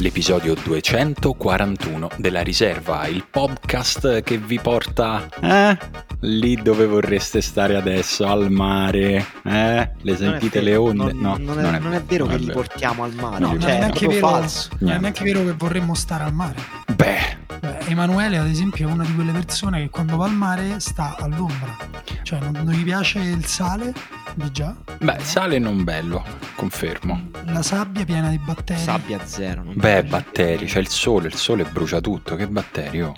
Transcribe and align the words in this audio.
l'episodio 0.00 0.54
241 0.54 2.08
della 2.16 2.40
riserva, 2.40 3.06
il 3.06 3.26
podcast 3.30 4.22
che 4.22 4.38
vi 4.38 4.58
porta 4.58 5.28
eh, 5.40 5.78
lì 6.20 6.56
dove 6.56 6.86
vorreste 6.86 7.40
stare 7.40 7.76
adesso, 7.76 8.26
al 8.26 8.50
mare, 8.50 9.26
eh? 9.44 9.90
Le 10.00 10.16
sentite 10.16 10.60
le 10.62 10.76
onde? 10.76 11.12
Non, 11.12 11.18
no, 11.20 11.36
non, 11.38 11.58
è, 11.58 11.62
non, 11.62 11.74
è, 11.74 11.78
non 11.78 11.92
è, 11.92 12.02
vero 12.02 12.26
che 12.26 12.38
li 12.38 12.50
portiamo 12.50 13.04
al 13.04 13.14
mare, 13.14 13.40
no, 13.40 13.48
cioè, 13.50 13.58
non, 13.58 13.68
è 13.68 13.78
neanche 13.78 14.06
vero, 14.06 14.26
falso. 14.26 14.68
non 14.78 14.92
è 14.92 14.98
neanche 14.98 15.24
vero 15.24 15.44
che 15.44 15.52
vorremmo 15.52 15.94
stare 15.94 16.24
al 16.24 16.32
mare. 16.32 16.56
Beh, 16.94 17.38
Beh, 17.60 17.78
Emanuele, 17.88 18.38
ad 18.38 18.46
esempio, 18.46 18.88
è 18.88 18.90
una 18.90 19.04
di 19.04 19.14
quelle 19.14 19.32
persone 19.32 19.82
che 19.82 19.90
quando 19.90 20.16
va 20.16 20.24
al 20.24 20.34
mare 20.34 20.80
sta 20.80 21.16
all'ombra. 21.18 21.76
Cioè, 22.22 22.38
non, 22.40 22.52
non 22.64 22.72
gli 22.72 22.84
piace 22.84 23.18
il 23.18 23.44
sale 23.44 23.92
di 24.34 24.50
già. 24.50 24.74
Beh, 24.98 25.18
sale 25.20 25.58
non 25.58 25.84
bello, 25.84 26.24
confermo. 26.54 27.29
La 27.52 27.62
sabbia 27.62 28.04
piena 28.04 28.30
di 28.30 28.38
batteri. 28.38 28.80
Sabbia 28.80 29.24
zero. 29.24 29.62
Beh, 29.64 30.04
batteri, 30.04 30.66
c'è 30.66 30.78
il 30.78 30.88
sole, 30.88 31.28
il 31.28 31.34
sole 31.34 31.64
brucia 31.64 32.00
tutto. 32.00 32.36
Che 32.36 32.46
batteri, 32.46 33.02
oh. 33.02 33.14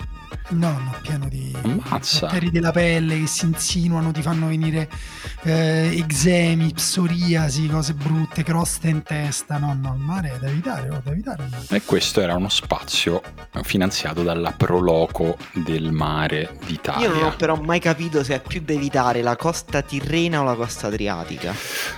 No, 0.53 0.71
no, 0.71 0.95
pieno 1.01 1.29
di 1.29 1.55
Ammazza. 1.63 2.27
batteri 2.27 2.51
della 2.51 2.73
pelle 2.73 3.21
che 3.21 3.27
si 3.27 3.47
insinuano, 3.47 4.13
ti 4.13 4.23
fanno 4.23 4.49
venire 4.49 4.89
eh, 5.43 5.97
eczemi, 5.97 6.73
psoriasi, 6.73 7.69
cose 7.69 7.95
brutte, 7.95 8.43
croste 8.43 8.89
in 8.89 9.03
testa. 9.03 9.57
No, 9.59 9.77
no, 9.81 9.95
il 9.95 10.01
mare 10.01 10.33
è 10.35 10.39
da 10.39 10.49
evitare, 10.49 10.91
oh, 10.91 11.01
da 11.03 11.11
evitare. 11.11 11.49
E 11.71 11.83
questo 11.83 12.21
era 12.21 12.35
uno 12.37 12.49
spazio 12.49 13.23
finanziato 13.63 14.23
dalla 14.23 14.53
Proloco 14.53 15.37
del 15.53 15.91
mare 15.91 16.59
d'Italia. 16.67 17.09
Io 17.09 17.15
non 17.15 17.25
ho 17.25 17.37
però 17.37 17.57
mai 17.57 17.81
capito 17.81 18.23
se 18.23 18.35
è 18.35 18.41
più 18.41 18.61
da 18.63 18.73
evitare 18.75 19.23
la 19.23 19.37
costa 19.37 19.83
tirrena 19.83 20.41
o 20.41 20.45
la 20.45 20.55
costa 20.55 20.89
adriatica. 20.89 21.55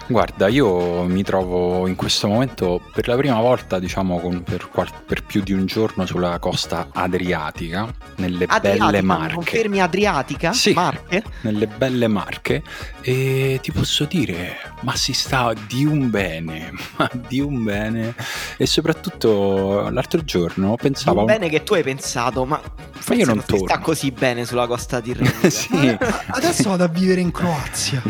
Guarda, 0.07 0.49
io 0.49 1.05
mi 1.05 1.23
trovo 1.23 1.87
in 1.87 1.97
questo 1.97 2.29
momento 2.29 2.81
per 2.93 3.09
la 3.09 3.17
prima 3.17 3.41
volta, 3.41 3.79
diciamo, 3.79 4.21
con, 4.21 4.43
per, 4.43 4.69
qual- 4.69 4.91
per 5.05 5.25
più 5.25 5.43
di 5.43 5.53
un 5.53 5.67
giorno 5.67 6.07
sulla 6.07 6.39
costa 6.39 6.89
adriatica, 6.93 7.93
nelle 8.17 8.44
Adriatica, 8.49 8.87
belle 8.87 9.03
Marche. 9.03 9.35
Confermi 9.35 9.81
Adriatica? 9.81 10.53
Sì. 10.53 10.73
Marche? 10.73 11.23
Nelle 11.43 11.67
belle 11.67 12.09
Marche 12.09 12.63
e 13.01 13.59
ti 13.63 13.73
posso 13.73 14.05
dire, 14.05 14.57
ma 14.81 14.97
si 14.97 15.13
sta 15.13 15.53
di 15.67 15.85
un 15.85 16.11
bene, 16.11 16.73
ma 16.97 17.11
di 17.13 17.41
un 17.41 17.63
bene. 17.65 18.15
E 18.57 18.67
soprattutto 18.67 19.89
l'altro 19.91 20.25
giorno 20.25 20.77
pensavo... 20.77 21.21
Un 21.21 21.27
bene 21.27 21.49
che 21.49 21.63
tu 21.63 21.75
hai 21.75 21.83
pensato, 21.83 22.45
ma, 22.45 22.61
Ma 23.09 23.15
io 23.15 23.27
non 23.27 23.41
si 23.41 23.47
torno. 23.47 23.67
sta 23.67 23.79
così 23.79 24.11
bene 24.11 24.45
sulla 24.45 24.67
costa 24.67 25.01
tirrenica. 25.01 25.49
sì. 25.51 25.97
Adesso 26.29 26.69
vado 26.71 26.85
a 26.85 26.89
vivere 26.89 27.21
in 27.21 27.31
Croazia. 27.31 28.03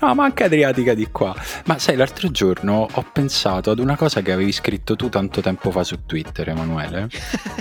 No, 0.00 0.14
ma 0.14 0.24
anche 0.24 0.44
Adriatica 0.44 0.94
di 0.94 1.08
qua. 1.10 1.34
Ma 1.64 1.78
sai, 1.78 1.96
l'altro 1.96 2.30
giorno 2.30 2.88
ho 2.90 3.04
pensato 3.12 3.70
ad 3.70 3.78
una 3.78 3.96
cosa 3.96 4.20
che 4.20 4.32
avevi 4.32 4.52
scritto 4.52 4.96
tu 4.96 5.08
tanto 5.08 5.40
tempo 5.40 5.70
fa 5.70 5.82
su 5.84 6.04
Twitter, 6.06 6.48
Emanuele. 6.48 7.08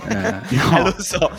Eh, 0.07 0.33
no. 0.49 0.77
Eh, 0.77 0.81
lo 0.83 0.95
so, 0.97 1.31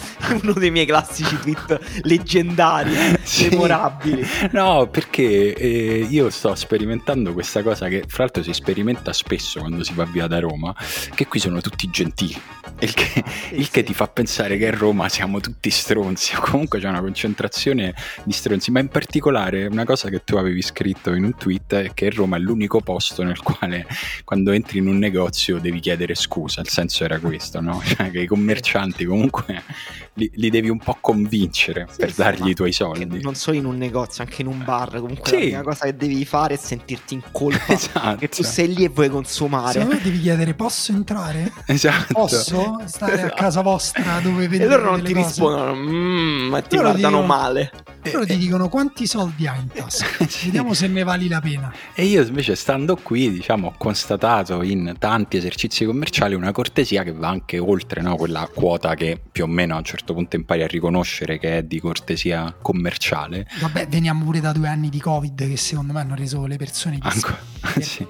uno 0.43 0.53
dei 0.59 0.71
miei 0.71 0.87
classici 0.87 1.37
tweet 1.41 2.01
leggendari, 2.03 2.93
Sì. 3.23 3.49
memorabili. 3.49 4.25
No, 4.53 4.89
perché 4.89 5.55
eh, 5.55 6.07
io 6.09 6.31
sto 6.31 6.55
sperimentando 6.55 7.33
questa 7.33 7.63
cosa 7.63 7.89
che 7.89 8.05
fra 8.07 8.25
l'altro 8.25 8.43
si 8.43 8.53
sperimenta 8.53 9.13
spesso 9.13 9.61
quando 9.61 9.85
si 9.85 9.93
va 9.95 10.05
via 10.05 10.27
da 10.27 10.39
Roma, 10.41 10.75
che 11.15 11.27
qui 11.27 11.39
sono 11.39 11.61
tutti 11.61 11.89
gentili. 11.91 12.41
Il 12.81 12.93
che, 12.93 13.25
il 13.53 13.71
che 13.71 13.81
sì. 13.81 13.87
ti 13.87 13.95
fa 13.95 14.07
pensare 14.09 14.57
che 14.59 14.69
a 14.69 14.71
Roma 14.77 15.09
siamo 15.09 15.41
tutti 15.41 15.71
stronzi, 15.71 16.35
o 16.37 16.41
comunque 16.41 16.79
c'è 16.81 16.89
una 16.89 17.01
concentrazione 17.01 17.95
di 18.25 18.33
stronzi, 18.33 18.71
ma 18.71 18.81
in 18.81 18.89
particolare 18.89 19.67
una 19.67 19.85
cosa 19.85 20.09
che 20.09 20.23
tu 20.25 20.37
avevi 20.37 20.63
scritto 20.63 21.13
in 21.15 21.25
un 21.25 21.35
tweet 21.35 21.75
è 21.75 21.95
che 21.95 22.11
Roma 22.11 22.37
è 22.37 22.41
l'unico 22.41 22.81
posto 22.81 23.23
nel 23.23 23.41
quale 23.41 23.87
quando 24.25 24.51
entri 24.53 24.79
in 24.79 24.89
un 24.89 24.99
negozio 24.99 25.59
devi 25.59 25.81
chiedere 25.81 26.15
scusa, 26.15 26.61
il 26.61 26.69
senso 26.69 27.05
era 27.05 27.19
questo, 27.19 27.61
no? 27.61 27.83
Cioè 27.87 28.11
che 28.11 28.21
i 28.21 28.27
commercianti 28.27 29.05
comunque 29.05 29.63
li, 30.15 30.31
li 30.35 30.46
devi 30.51 30.69
un 30.69 30.79
po' 30.79 30.97
convincere 31.01 31.87
per 31.97 32.11
sì, 32.13 32.21
dargli 32.21 32.49
i 32.51 32.55
tuoi 32.55 32.73
soldi. 32.73 33.21
non 33.23 33.35
solo 33.35 33.57
in 33.57 33.65
un 33.65 33.77
negozio, 33.77 34.23
anche 34.25 34.43
in 34.43 34.49
un 34.49 34.63
bar. 34.65 35.01
Comunque 35.01 35.29
Sì. 35.29 35.35
la 35.35 35.41
prima 35.41 35.63
cosa 35.63 35.85
che 35.87 35.97
devi 35.97 36.25
fare 36.25 36.55
è 36.55 36.57
sentirti 36.59 37.15
in 37.15 37.23
colpa 37.33 37.65
Esatto. 37.73 38.17
che 38.17 38.29
tu 38.29 38.43
sei 38.43 38.75
lì 38.75 38.85
e 38.85 38.89
vuoi 38.89 39.09
consumare. 39.09 39.73
Secondo 39.73 39.95
me 39.95 40.01
devi 40.03 40.21
chiedere: 40.21 40.55
posso 40.55 40.93
entrare? 40.93 41.53
Esatto. 41.67 42.13
Posso 42.15 42.81
stare 42.87 43.23
a 43.23 43.31
casa 43.31 43.61
vostra 43.63 44.21
dove 44.21 44.45
E 44.45 44.49
vedete 44.49 44.71
loro 44.77 44.91
non 44.91 45.03
ti 45.03 45.13
cose? 45.13 45.27
rispondono, 45.27 45.75
"Mm", 45.75 46.49
ma 46.49 46.61
ti 46.63 46.77
Loro 46.77 46.89
guardano 46.91 47.17
dicono- 47.21 47.27
male. 47.27 47.73
Loro 48.13 48.25
ti 48.25 48.37
dicono 48.39 48.69
quanti 48.69 49.05
soldi 49.07 49.49
hai 49.49 49.59
in 49.59 49.69
tasca. 49.75 50.07
Sì. 50.29 50.47
Vediamo 50.47 50.75
se 50.75 50.87
ne 50.87 51.03
vali 51.03 51.27
la 51.29 51.41
pena. 51.41 51.73
E 51.93 52.05
io 52.05 52.23
invece 52.23 52.55
stando 52.55 52.95
qui, 52.97 53.31
diciamo, 53.33 53.69
ho 53.69 53.75
constatato 53.77 54.63
in 54.63 54.95
tanti 54.99 55.37
esercizi 55.39 55.85
commerciali 55.85 56.35
una 56.35 56.53
cortesia 56.53 57.03
che 57.03 57.13
va 57.13 57.29
anche 57.29 57.59
oltre 57.59 58.03
no? 58.03 58.15
quella 58.17 58.49
quota 58.53 58.95
che 58.95 59.21
più 59.33 59.43
o 59.45 59.47
meno 59.49 59.75
a 59.75 59.79
un 59.79 59.85
certo 59.85 60.15
punto 60.15 60.36
impari 60.37 60.63
a 60.63 60.67
riconoscere 60.67 61.39
che 61.39 61.59
è 61.59 61.63
di 61.63 61.81
cortesia 61.81 62.55
commerciale. 62.63 63.47
Vabbè, 63.61 63.89
veniamo 63.89 64.25
pure 64.25 64.41
da 64.41 64.53
due 64.53 64.69
anni 64.69 64.89
di 64.89 65.01
Covid 65.01 65.49
che 65.49 65.57
secondo 65.57 65.93
me 65.93 66.01
hanno 66.01 66.15
reso 66.15 66.47
le 66.47 66.57
persone 66.57 66.99
più 66.99 67.09
Anco- 67.09 67.37
sì. 67.81 68.07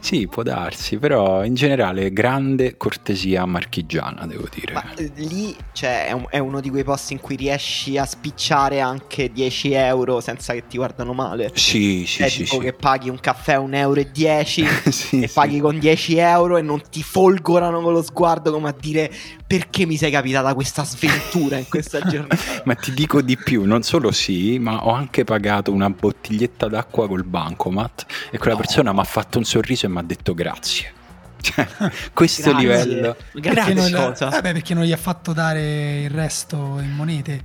Sì, 0.00 0.28
può 0.28 0.42
darsi, 0.42 0.98
però 0.98 1.44
in 1.44 1.54
generale 1.54 2.12
grande 2.12 2.76
cortesia 2.76 3.44
marchigiana, 3.44 4.26
devo 4.26 4.46
dire. 4.54 4.72
Ma 4.72 4.84
eh, 4.94 5.10
lì 5.16 5.54
cioè, 5.72 6.06
è, 6.06 6.12
un- 6.12 6.26
è 6.30 6.38
uno 6.38 6.60
di 6.60 6.70
quei 6.70 6.84
posti 6.84 7.12
in 7.14 7.20
cui 7.20 7.36
riesci 7.36 7.98
a 7.98 8.04
spicciare 8.04 8.80
anche 8.80 9.30
10 9.32 9.72
euro 9.72 10.20
senza 10.20 10.52
che 10.52 10.66
ti 10.68 10.76
guardano 10.76 11.12
male. 11.12 11.50
Sì, 11.54 12.04
sì, 12.06 12.22
È 12.22 12.28
sì, 12.28 12.44
tipo 12.44 12.56
sì. 12.56 12.60
che 12.62 12.72
paghi 12.72 13.08
un 13.08 13.18
caffè 13.20 13.54
a 13.54 13.58
1,10 13.60 13.74
euro 13.76 14.00
e, 14.00 14.10
10 14.10 14.66
Sì, 14.90 15.20
e 15.22 15.26
sì. 15.28 15.34
paghi 15.34 15.58
con 15.60 15.78
10 15.78 16.16
euro 16.18 16.56
e 16.56 16.62
non 16.62 16.80
ti 16.88 17.02
folgorano 17.02 17.80
con 17.80 17.92
lo 17.92 18.02
sguardo 18.02 18.52
come 18.52 18.68
a 18.68 18.74
dire 18.78 19.10
perché 19.46 19.84
mi 19.86 19.96
sei 19.96 20.10
capitata 20.12 20.54
questa 20.54 20.84
sventura 20.84 21.56
in 21.58 21.66
questa 21.70 22.00
giornata. 22.00 22.36
Ma 22.64 22.74
ti 22.74 22.92
dico 22.92 23.22
di 23.22 23.36
più, 23.36 23.64
non 23.64 23.82
solo 23.82 24.10
sì, 24.10 24.58
ma 24.58 24.84
ho 24.84 24.92
anche 24.92 25.24
pagato 25.24 25.72
una 25.72 25.88
bottiglietta 25.88 26.68
d'acqua 26.68 27.06
col 27.08 27.24
bancomat 27.24 28.06
e 28.30 28.38
quella 28.38 28.56
persona 28.56 28.92
mi 28.92 29.00
ha 29.00 29.04
fatto 29.04 29.38
un 29.38 29.44
sorriso 29.44 29.86
e 29.86 29.88
mi 29.88 29.98
ha 29.98 30.02
detto 30.02 30.34
grazie. 30.34 30.92
Cioè, 31.40 31.66
questo 32.12 32.50
Grazie. 32.50 32.68
livello. 32.68 33.16
Perché 33.32 33.50
Grazie 33.50 33.74
non, 33.74 33.90
cosa. 33.90 34.28
beh, 34.28 34.52
perché 34.52 34.74
non 34.74 34.84
gli 34.84 34.92
ha 34.92 34.98
fatto 34.98 35.32
dare 35.32 36.02
il 36.02 36.10
resto 36.10 36.78
in 36.80 36.92
monete 36.92 37.42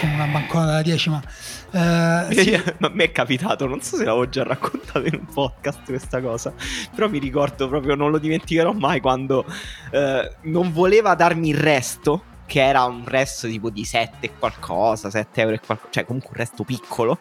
con 0.00 0.08
una 0.08 0.24
bancona 0.24 0.64
da 0.64 0.80
10 0.82 1.10
ma 1.10 1.22
eh, 1.74 2.26
sì, 2.30 2.54
A 2.54 2.90
me 2.92 3.04
è 3.04 3.12
capitato, 3.12 3.66
non 3.66 3.82
so 3.82 3.96
se 3.96 4.04
l'avevo 4.04 4.28
già 4.28 4.44
raccontato 4.44 5.04
in 5.06 5.14
un 5.14 5.26
podcast 5.26 5.84
questa 5.84 6.20
cosa, 6.20 6.54
però 6.94 7.08
mi 7.08 7.18
ricordo 7.18 7.68
proprio, 7.68 7.94
non 7.96 8.10
lo 8.10 8.18
dimenticherò 8.18 8.72
mai 8.72 9.00
quando 9.00 9.44
eh, 9.90 10.36
non 10.42 10.72
voleva 10.72 11.14
darmi 11.14 11.48
il 11.48 11.58
resto, 11.58 12.22
che 12.46 12.60
era 12.62 12.84
un 12.84 13.04
resto 13.06 13.46
tipo 13.48 13.70
di 13.70 13.84
7 13.84 14.26
e 14.26 14.32
qualcosa, 14.38 15.10
7 15.10 15.40
euro 15.40 15.54
e 15.54 15.60
qualcosa, 15.60 15.90
cioè 15.92 16.04
comunque 16.04 16.30
un 16.32 16.36
resto 16.36 16.64
piccolo. 16.64 17.18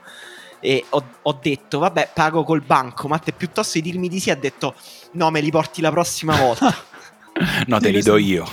E 0.60 0.86
ho, 0.90 1.04
ho 1.24 1.40
detto, 1.42 1.80
vabbè, 1.80 2.12
pago 2.14 2.44
col 2.44 2.62
banco, 2.62 3.08
ma 3.10 3.18
te 3.18 3.34
piuttosto 3.34 3.80
di 3.80 3.90
dirmi 3.90 4.08
di 4.08 4.20
sì, 4.20 4.30
ha 4.30 4.36
detto, 4.36 4.76
no, 5.14 5.30
me 5.30 5.42
li 5.42 5.52
porti 5.52 5.82
la 5.82 5.92
prossima 5.92 6.36
volta. 6.38 6.74
No, 7.66 7.80
te 7.80 7.90
li 7.90 8.02
do 8.04 8.16
io. 8.18 8.46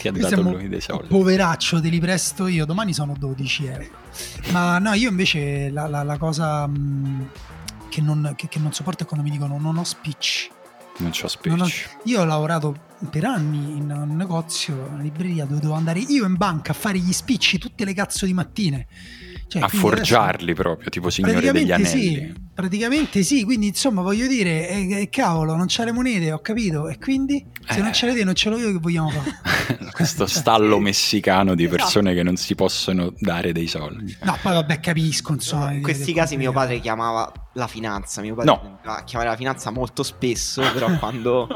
Ti 0.00 0.08
ha 0.08 0.12
dato 0.12 0.40
lui 0.42 0.68
dei 0.68 0.80
soldi. 0.80 1.06
poveraccio 1.06 1.80
te 1.80 1.88
li 1.88 2.00
presto 2.00 2.48
io 2.48 2.64
domani 2.64 2.92
sono 2.92 3.14
12 3.16 3.66
euro 3.66 3.84
ma 4.50 4.78
no 4.78 4.94
io 4.94 5.08
invece 5.10 5.70
la, 5.70 5.86
la- 5.86 6.02
la 6.02 6.16
cosa 6.18 6.66
mh, 6.66 7.28
che, 7.88 8.00
non, 8.00 8.32
che- 8.34 8.48
che 8.48 8.58
non 8.58 8.72
sopporto 8.72 9.04
è 9.04 9.06
quando 9.06 9.24
mi 9.24 9.30
dicono 9.30 9.58
non 9.60 9.76
ho 9.76 9.84
speech 9.84 10.48
Non 10.98 11.10
c'ho 11.10 11.28
Non 11.44 11.60
ho- 11.60 11.66
speech. 11.66 11.96
io 12.04 12.20
ho 12.20 12.24
lavorato 12.24 12.74
per 13.10 13.24
anni 13.24 13.76
in 13.76 13.90
un 13.90 14.16
negozio 14.16 14.74
una 14.90 15.02
libreria 15.02 15.44
dove 15.44 15.56
dovevo 15.60 15.74
andare 15.74 16.00
io 16.00 16.24
in 16.24 16.34
banca 16.36 16.70
a 16.72 16.74
fare 16.74 16.98
gli 16.98 17.12
spicci 17.12 17.58
tutte 17.58 17.84
le 17.84 17.92
cazzo 17.92 18.24
di 18.24 18.32
mattine 18.32 18.86
Cioè, 19.48 19.62
A 19.62 19.68
quindi 19.68 19.86
adesso- 19.86 19.96
forgiarli 19.96 20.54
proprio, 20.54 20.90
tipo 20.90 21.08
Signore 21.08 21.52
degli 21.52 21.70
Anelli. 21.70 21.86
sì, 21.88 22.32
praticamente 22.52 23.22
sì, 23.22 23.44
quindi 23.44 23.68
insomma 23.68 24.02
voglio 24.02 24.26
dire, 24.26 24.68
eh, 24.68 25.00
eh, 25.02 25.08
cavolo, 25.08 25.54
non 25.54 25.66
c'è 25.66 25.84
le 25.84 25.92
monete, 25.92 26.32
ho 26.32 26.40
capito, 26.40 26.88
e 26.88 26.98
quindi 26.98 27.46
se 27.68 27.78
Eh. 27.78 27.82
non 27.82 27.92
ce 27.92 28.06
le 28.06 28.14
te 28.14 28.24
non 28.24 28.34
ce 28.34 28.50
l'ho 28.50 28.58
io 28.58 28.72
che 28.72 28.78
vogliamo 28.78 29.10
fare? 29.10 29.78
Questo 29.92 30.26
stallo 30.26 30.80
messicano 30.80 31.54
di 31.54 31.64
Esatto. 31.64 31.76
persone 31.82 32.12
che 32.14 32.24
non 32.24 32.36
si 32.36 32.56
possono 32.56 33.14
dare 33.20 33.52
dei 33.52 33.68
soldi. 33.68 34.16
No, 34.22 34.36
poi 34.42 34.52
vabbè 34.54 34.80
capisco, 34.80 35.32
insomma. 35.32 35.70
in 35.72 35.80
questi 35.82 36.12
casi 36.12 36.36
mio 36.36 36.46
completo. 36.52 36.66
padre 36.68 36.80
chiamava 36.82 37.32
la 37.54 37.66
finanza, 37.68 38.20
mio 38.22 38.34
padre 38.34 38.50
No. 38.50 38.60
tendeva 38.60 38.96
a 38.98 39.04
chiamare 39.04 39.30
la 39.30 39.36
finanza 39.36 39.70
molto 39.70 40.02
spesso, 40.02 40.60
però 40.72 40.88
quando... 40.98 41.46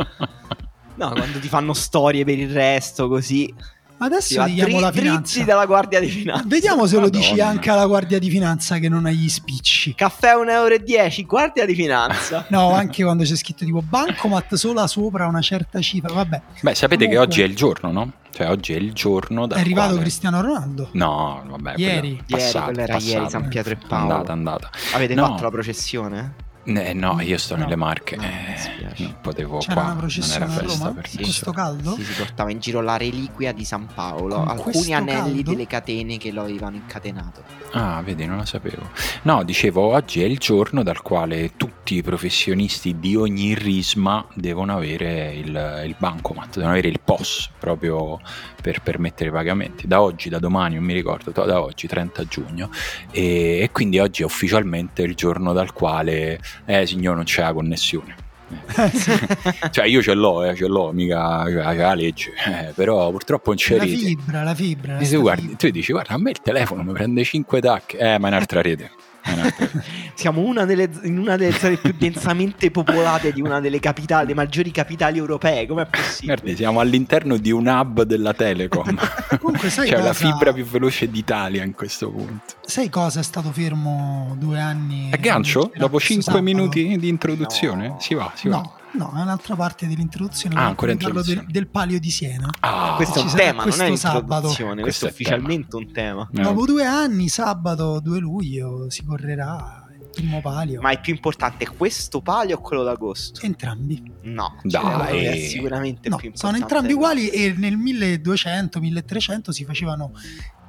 No, 0.94 1.10
quando 1.10 1.38
ti 1.40 1.48
fanno 1.48 1.72
storie 1.72 2.24
per 2.24 2.38
il 2.38 2.52
resto, 2.52 3.08
così. 3.08 3.52
Adesso 4.02 4.44
chiamo 4.44 4.64
dri- 4.70 4.80
la 4.80 4.92
finanza. 4.92 5.44
dalla 5.44 5.66
guardia 5.66 6.00
di 6.00 6.08
finanza. 6.08 6.44
Vediamo 6.46 6.86
se 6.86 6.98
lo 6.98 7.08
dici 7.10 7.30
Madonna. 7.32 7.48
anche 7.50 7.70
alla 7.70 7.86
guardia 7.86 8.18
di 8.18 8.30
finanza 8.30 8.78
che 8.78 8.88
non 8.88 9.04
ha 9.06 9.10
gli 9.10 9.28
spicci. 9.28 9.94
Caffè 9.94 10.32
1,10 10.34 10.50
euro, 10.50 11.26
guardia 11.26 11.66
di 11.66 11.74
finanza. 11.74 12.46
No, 12.50 12.72
anche 12.72 13.02
quando 13.04 13.24
c'è 13.24 13.36
scritto 13.36 13.64
tipo 13.64 13.82
bancomat 13.82 14.54
sola 14.54 14.86
sopra 14.86 15.26
una 15.26 15.40
certa 15.42 15.80
cifra. 15.80 16.12
Vabbè, 16.14 16.40
Beh, 16.62 16.74
sapete 16.74 17.04
che 17.06 17.14
Comunque- 17.14 17.18
oggi 17.18 17.42
è 17.42 17.44
il 17.44 17.54
giorno, 17.54 17.92
no? 17.92 18.12
Cioè, 18.32 18.48
oggi 18.48 18.72
è 18.72 18.76
il 18.76 18.92
giorno 18.92 19.46
da. 19.46 19.56
è 19.56 19.60
arrivato 19.60 19.96
Cristiano 19.98 20.40
Ronaldo. 20.40 20.88
No, 20.92 21.42
vabbè. 21.46 21.74
Ieri. 21.76 21.76
quella- 21.76 21.94
Ieri, 21.94 22.22
passato, 22.26 22.64
quella 22.66 22.82
era 22.82 22.92
passato. 22.94 23.12
ieri, 23.18 23.30
San 23.30 23.48
Pietro 23.48 23.72
e 23.72 23.76
Paolo. 23.86 24.12
Andata, 24.14 24.32
andata. 24.32 24.70
Avete 24.94 25.14
No. 25.14 25.26
fatto 25.26 25.42
la 25.42 25.50
processione? 25.50 26.34
Eh, 26.76 26.92
no, 26.94 27.20
io 27.20 27.36
sto 27.38 27.56
No. 27.56 27.62
nelle 27.64 27.76
Marche. 27.76 28.16
No, 28.16 28.22
eh, 28.22 28.94
non 28.98 29.16
potevo 29.20 29.58
C'era 29.58 29.72
qua. 29.74 29.82
una 29.82 29.90
non 29.92 29.98
processione 30.00 30.44
era 30.44 30.44
a 30.44 30.56
festa 30.56 30.84
Roma? 30.84 30.92
per 30.92 31.08
Sì, 31.08 31.16
questo 31.16 31.52
caldo? 31.52 31.94
Sì, 31.94 32.04
si 32.04 32.12
portava 32.12 32.50
in 32.50 32.58
giro 32.60 32.80
la 32.80 32.96
reliquia 32.96 33.52
di 33.52 33.64
San 33.64 33.86
Paolo, 33.92 34.36
Con 34.36 34.48
alcuni 34.48 34.94
anelli 34.94 35.34
caldo? 35.34 35.50
delle 35.50 35.66
catene 35.66 36.16
che 36.18 36.30
lo 36.32 36.42
avevano 36.42 36.76
incatenato. 36.76 37.42
Ah, 37.72 38.00
vedi, 38.02 38.24
non 38.26 38.36
lo 38.38 38.44
sapevo. 38.44 38.88
No, 39.22 39.42
dicevo, 39.42 39.82
oggi 39.92 40.22
è 40.22 40.26
il 40.26 40.38
giorno 40.38 40.82
dal 40.82 41.02
quale 41.02 41.52
tutti 41.56 41.94
i 41.96 42.02
professionisti 42.02 42.98
di 42.98 43.16
ogni 43.16 43.54
risma 43.54 44.24
devono 44.34 44.76
avere 44.76 45.34
il, 45.34 45.82
il 45.86 45.94
bancomat, 45.98 46.54
devono 46.54 46.70
avere 46.72 46.88
il 46.88 47.00
POS 47.02 47.50
proprio 47.58 48.20
per 48.60 48.80
permettere 48.82 49.30
i 49.30 49.32
pagamenti. 49.32 49.86
Da 49.86 50.02
oggi, 50.02 50.28
da 50.28 50.38
domani, 50.38 50.74
non 50.76 50.84
mi 50.84 50.92
ricordo, 50.92 51.30
da 51.30 51.44
da 51.44 51.60
oggi, 51.62 51.86
30 51.86 52.24
giugno. 52.26 52.70
E, 53.10 53.60
e 53.62 53.70
quindi 53.72 53.98
oggi 53.98 54.22
è 54.22 54.24
ufficialmente 54.24 55.02
il 55.02 55.14
giorno 55.14 55.52
dal 55.52 55.72
quale, 55.72 56.40
eh 56.64 56.86
signore, 56.86 57.16
non 57.16 57.24
c'è 57.24 57.42
la 57.42 57.52
connessione. 57.52 58.28
cioè 59.70 59.86
io 59.86 60.02
ce 60.02 60.12
l'ho, 60.12 60.44
eh, 60.44 60.56
ce 60.56 60.66
l'ho, 60.66 60.90
mica 60.92 61.44
cioè, 61.44 61.74
la 61.74 61.94
legge, 61.94 62.32
eh, 62.46 62.72
però 62.74 63.10
purtroppo 63.10 63.50
non 63.50 63.56
c'è 63.56 63.76
la 63.76 63.84
rete. 63.84 63.96
fibra, 63.96 64.42
la 64.42 64.54
fibra. 64.54 64.96
Tu, 64.96 65.20
guardi, 65.20 65.42
fibra. 65.42 65.56
tu 65.56 65.70
dici, 65.70 65.92
guarda, 65.92 66.14
a 66.14 66.18
me 66.18 66.30
il 66.30 66.40
telefono 66.42 66.82
mi 66.82 66.92
prende 66.92 67.22
5 67.22 67.60
tac, 67.60 67.94
eh, 67.94 68.18
ma 68.18 68.26
è 68.26 68.30
un'altra 68.30 68.60
rete. 68.60 68.90
Siamo 70.14 70.40
una 70.42 70.64
delle, 70.64 70.88
in 71.04 71.18
una 71.18 71.36
delle 71.36 71.52
zone 71.52 71.76
più 71.76 71.94
densamente 71.96 72.70
popolate 72.70 73.32
di 73.32 73.40
una 73.40 73.60
delle 73.60 73.80
capitali, 73.80 74.26
delle 74.26 74.34
maggiori 74.34 74.70
capitali 74.70 75.18
europee. 75.18 75.66
Com'è 75.66 75.86
possibile? 75.86 76.34
Guardi, 76.34 76.56
siamo 76.56 76.80
all'interno 76.80 77.36
di 77.36 77.50
un 77.50 77.66
hub 77.66 78.02
della 78.02 78.34
Telecom. 78.34 78.98
Comunque, 79.40 79.70
sai 79.70 79.88
C'è 79.88 79.96
la 79.96 80.08
cosa- 80.08 80.12
fibra 80.30 80.52
più 80.52 80.64
veloce 80.64 81.08
d'Italia 81.10 81.64
in 81.64 81.72
questo 81.72 82.10
punto. 82.10 82.54
Sai 82.64 82.88
cosa 82.88 83.20
è 83.20 83.22
stato 83.22 83.50
fermo 83.52 84.34
due 84.38 84.60
anni? 84.60 85.10
A 85.12 85.16
gancio? 85.16 85.70
Era 85.70 85.80
Dopo 85.80 86.00
5 86.00 86.22
sabato? 86.22 86.42
minuti 86.42 86.96
di 86.98 87.08
introduzione? 87.08 87.88
No. 87.88 88.00
Si 88.00 88.14
va, 88.14 88.30
si 88.34 88.48
va. 88.48 88.62
No, 88.92 89.10
no, 89.12 89.18
è 89.18 89.22
un'altra 89.22 89.54
parte 89.56 89.86
dell'introduzione. 89.86 90.54
Ah, 90.56 90.66
ancora 90.66 90.94
parlo 90.96 91.22
del, 91.22 91.44
del 91.48 91.68
palio 91.68 92.00
di 92.00 92.10
Siena. 92.10 92.50
Ah, 92.60 92.94
questo 92.96 93.20
è 93.20 93.22
un 93.22 93.30
tema, 93.34 93.64
non 93.64 93.80
è 93.80 93.86
questo 93.88 93.96
sabato. 93.96 94.46
questo 94.48 94.74
Questo 94.80 95.04
è 95.06 95.08
è 95.08 95.12
ufficialmente 95.12 95.76
un 95.76 95.92
tema. 95.92 96.28
eh, 96.32 96.40
Dopo 96.42 96.64
due 96.66 96.84
anni, 96.84 97.28
sabato 97.28 98.00
2 98.00 98.18
luglio, 98.18 98.90
si 98.90 99.04
correrà 99.04 99.86
il 99.98 100.08
primo 100.12 100.40
palio. 100.40 100.80
Ma 100.80 100.90
il 100.92 101.00
più 101.00 101.12
importante 101.14 101.64
è 101.64 101.68
questo 101.68 102.20
palio 102.20 102.56
o 102.56 102.60
quello 102.60 102.82
d'agosto? 102.82 103.40
Entrambi. 103.44 104.02
No, 104.22 104.56
Dai. 104.62 104.82
quello 105.08 105.30
è 105.30 105.36
sicuramente 105.38 106.08
No, 106.08 106.16
più 106.16 106.26
importante. 106.26 106.36
sono 106.36 106.56
entrambi 106.56 106.92
uguali 106.92 107.28
e 107.28 107.54
nel 107.56 107.76
1200-1300 107.78 109.50
si 109.50 109.64
facevano 109.64 110.12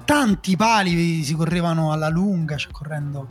tanti 0.06 0.56
pali, 0.56 1.24
si 1.24 1.34
correvano 1.36 1.92
alla 1.92 2.10
lunga, 2.10 2.56
cioè 2.58 2.72
correndo 2.72 3.28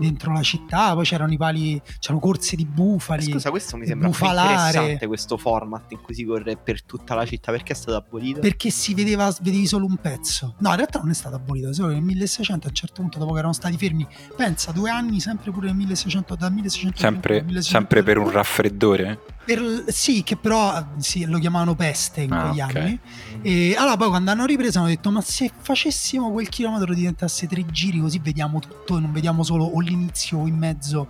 dentro 0.00 0.32
la 0.32 0.42
città, 0.42 0.94
poi 0.94 1.04
c'erano 1.04 1.32
i 1.32 1.36
pali, 1.36 1.80
c'erano 1.98 2.20
corse 2.20 2.56
di 2.56 2.64
bufali. 2.66 3.30
Scusa, 3.30 3.50
questo 3.50 3.76
mi 3.76 3.86
sembra 3.86 4.08
più 4.08 4.18
bufalare. 4.18 4.52
interessante 4.54 5.06
questo 5.06 5.36
format 5.36 5.92
in 5.92 6.00
cui 6.00 6.14
si 6.14 6.24
corre 6.24 6.56
per 6.56 6.82
tutta 6.82 7.14
la 7.14 7.24
città. 7.26 7.52
Perché 7.52 7.72
è 7.72 7.76
stato 7.76 7.96
abolito? 7.96 8.40
perché 8.40 8.70
si 8.70 8.94
vedeva 8.94 9.32
vedevi 9.40 9.66
solo 9.66 9.86
un 9.86 9.96
pezzo. 9.96 10.54
No, 10.58 10.70
in 10.70 10.76
realtà 10.76 10.98
non 11.00 11.10
è 11.10 11.14
stato 11.14 11.36
abolito, 11.36 11.72
solo 11.72 11.92
nel 11.92 12.02
1600 12.02 12.66
a 12.66 12.70
un 12.70 12.74
certo 12.74 13.00
punto 13.02 13.18
dopo 13.18 13.32
che 13.32 13.38
erano 13.38 13.52
stati 13.52 13.76
fermi, 13.76 14.06
pensa, 14.36 14.72
due 14.72 14.90
anni 14.90 15.20
sempre 15.20 15.50
pure 15.50 15.66
nel 15.66 15.76
1600 15.76 16.34
da 16.36 16.48
1600 16.50 16.98
sempre, 16.98 17.44
sempre 17.60 18.02
per 18.02 18.18
un 18.18 18.30
raffreddore? 18.30 19.20
per- 19.44 19.84
sì, 19.88 20.22
che 20.22 20.36
però 20.36 20.76
eh, 20.78 20.84
sì, 20.98 21.24
lo 21.24 21.38
chiamavano 21.38 21.74
peste 21.74 22.20
in 22.20 22.32
Ah, 22.32 22.42
quegli 22.48 22.60
ok. 22.60 22.76
anni. 22.76 23.00
E 23.42 23.74
allora 23.76 23.96
poi 23.96 24.08
quando 24.08 24.30
hanno 24.30 24.44
ripreso 24.44 24.78
hanno 24.78 24.88
detto 24.88 25.10
ma 25.10 25.20
se 25.22 25.50
facessimo 25.58 26.30
quel 26.30 26.48
chilometro 26.48 26.94
diventasse 26.94 27.46
tre 27.48 27.64
giri 27.66 27.98
così 28.00 28.20
vediamo 28.22 28.60
tutto 28.60 28.96
e 28.98 29.00
non 29.00 29.12
vediamo 29.12 29.42
solo 29.42 29.64
o 29.64 29.80
l'inizio 29.90 30.38
o 30.38 30.46
in 30.46 30.56
mezzo 30.56 31.08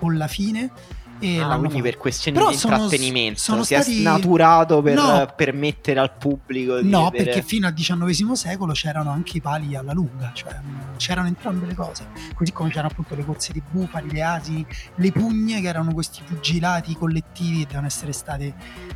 o 0.00 0.10
la 0.10 0.26
fine. 0.28 0.70
E 1.18 1.38
Ah, 1.38 1.50
quindi 1.56 1.68
fatto. 1.76 1.82
per 1.84 1.96
questioni 1.98 2.36
Però 2.36 2.50
di 2.50 2.56
sono- 2.56 2.74
intrattenimento 2.74 3.38
sono 3.38 3.62
si 3.62 3.74
è 3.74 3.80
stati- 3.80 4.00
snaturato 4.00 4.82
per 4.82 4.94
No. 4.96 5.32
permettere 5.36 6.00
al 6.00 6.16
pubblico 6.16 6.80
di 6.80 6.88
No, 6.90 7.10
vedere- 7.10 7.24
perché 7.30 7.42
fino 7.46 7.68
al 7.68 7.74
XIX 7.74 8.32
secolo 8.32 8.72
c'erano 8.72 9.10
anche 9.10 9.36
i 9.36 9.40
pali 9.40 9.76
alla 9.76 9.92
lunga, 9.92 10.32
cioè 10.34 10.52
mh, 10.54 10.96
c'erano 10.96 11.28
entrambe 11.28 11.66
le 11.66 11.76
cose. 11.76 12.08
Così 12.34 12.50
come 12.50 12.70
c'erano 12.70 12.88
appunto 12.90 13.14
le 13.14 13.24
corse 13.24 13.52
di 13.52 13.62
bufali, 13.70 14.10
le 14.10 14.22
asini, 14.24 14.66
le 14.96 15.12
pugne, 15.12 15.60
che 15.60 15.68
erano 15.68 15.92
questi 15.92 16.22
pugilati 16.26 16.96
collettivi 16.96 17.62
e 17.62 17.66
devono 17.66 17.86
essere 17.86 18.10
state 18.10 18.52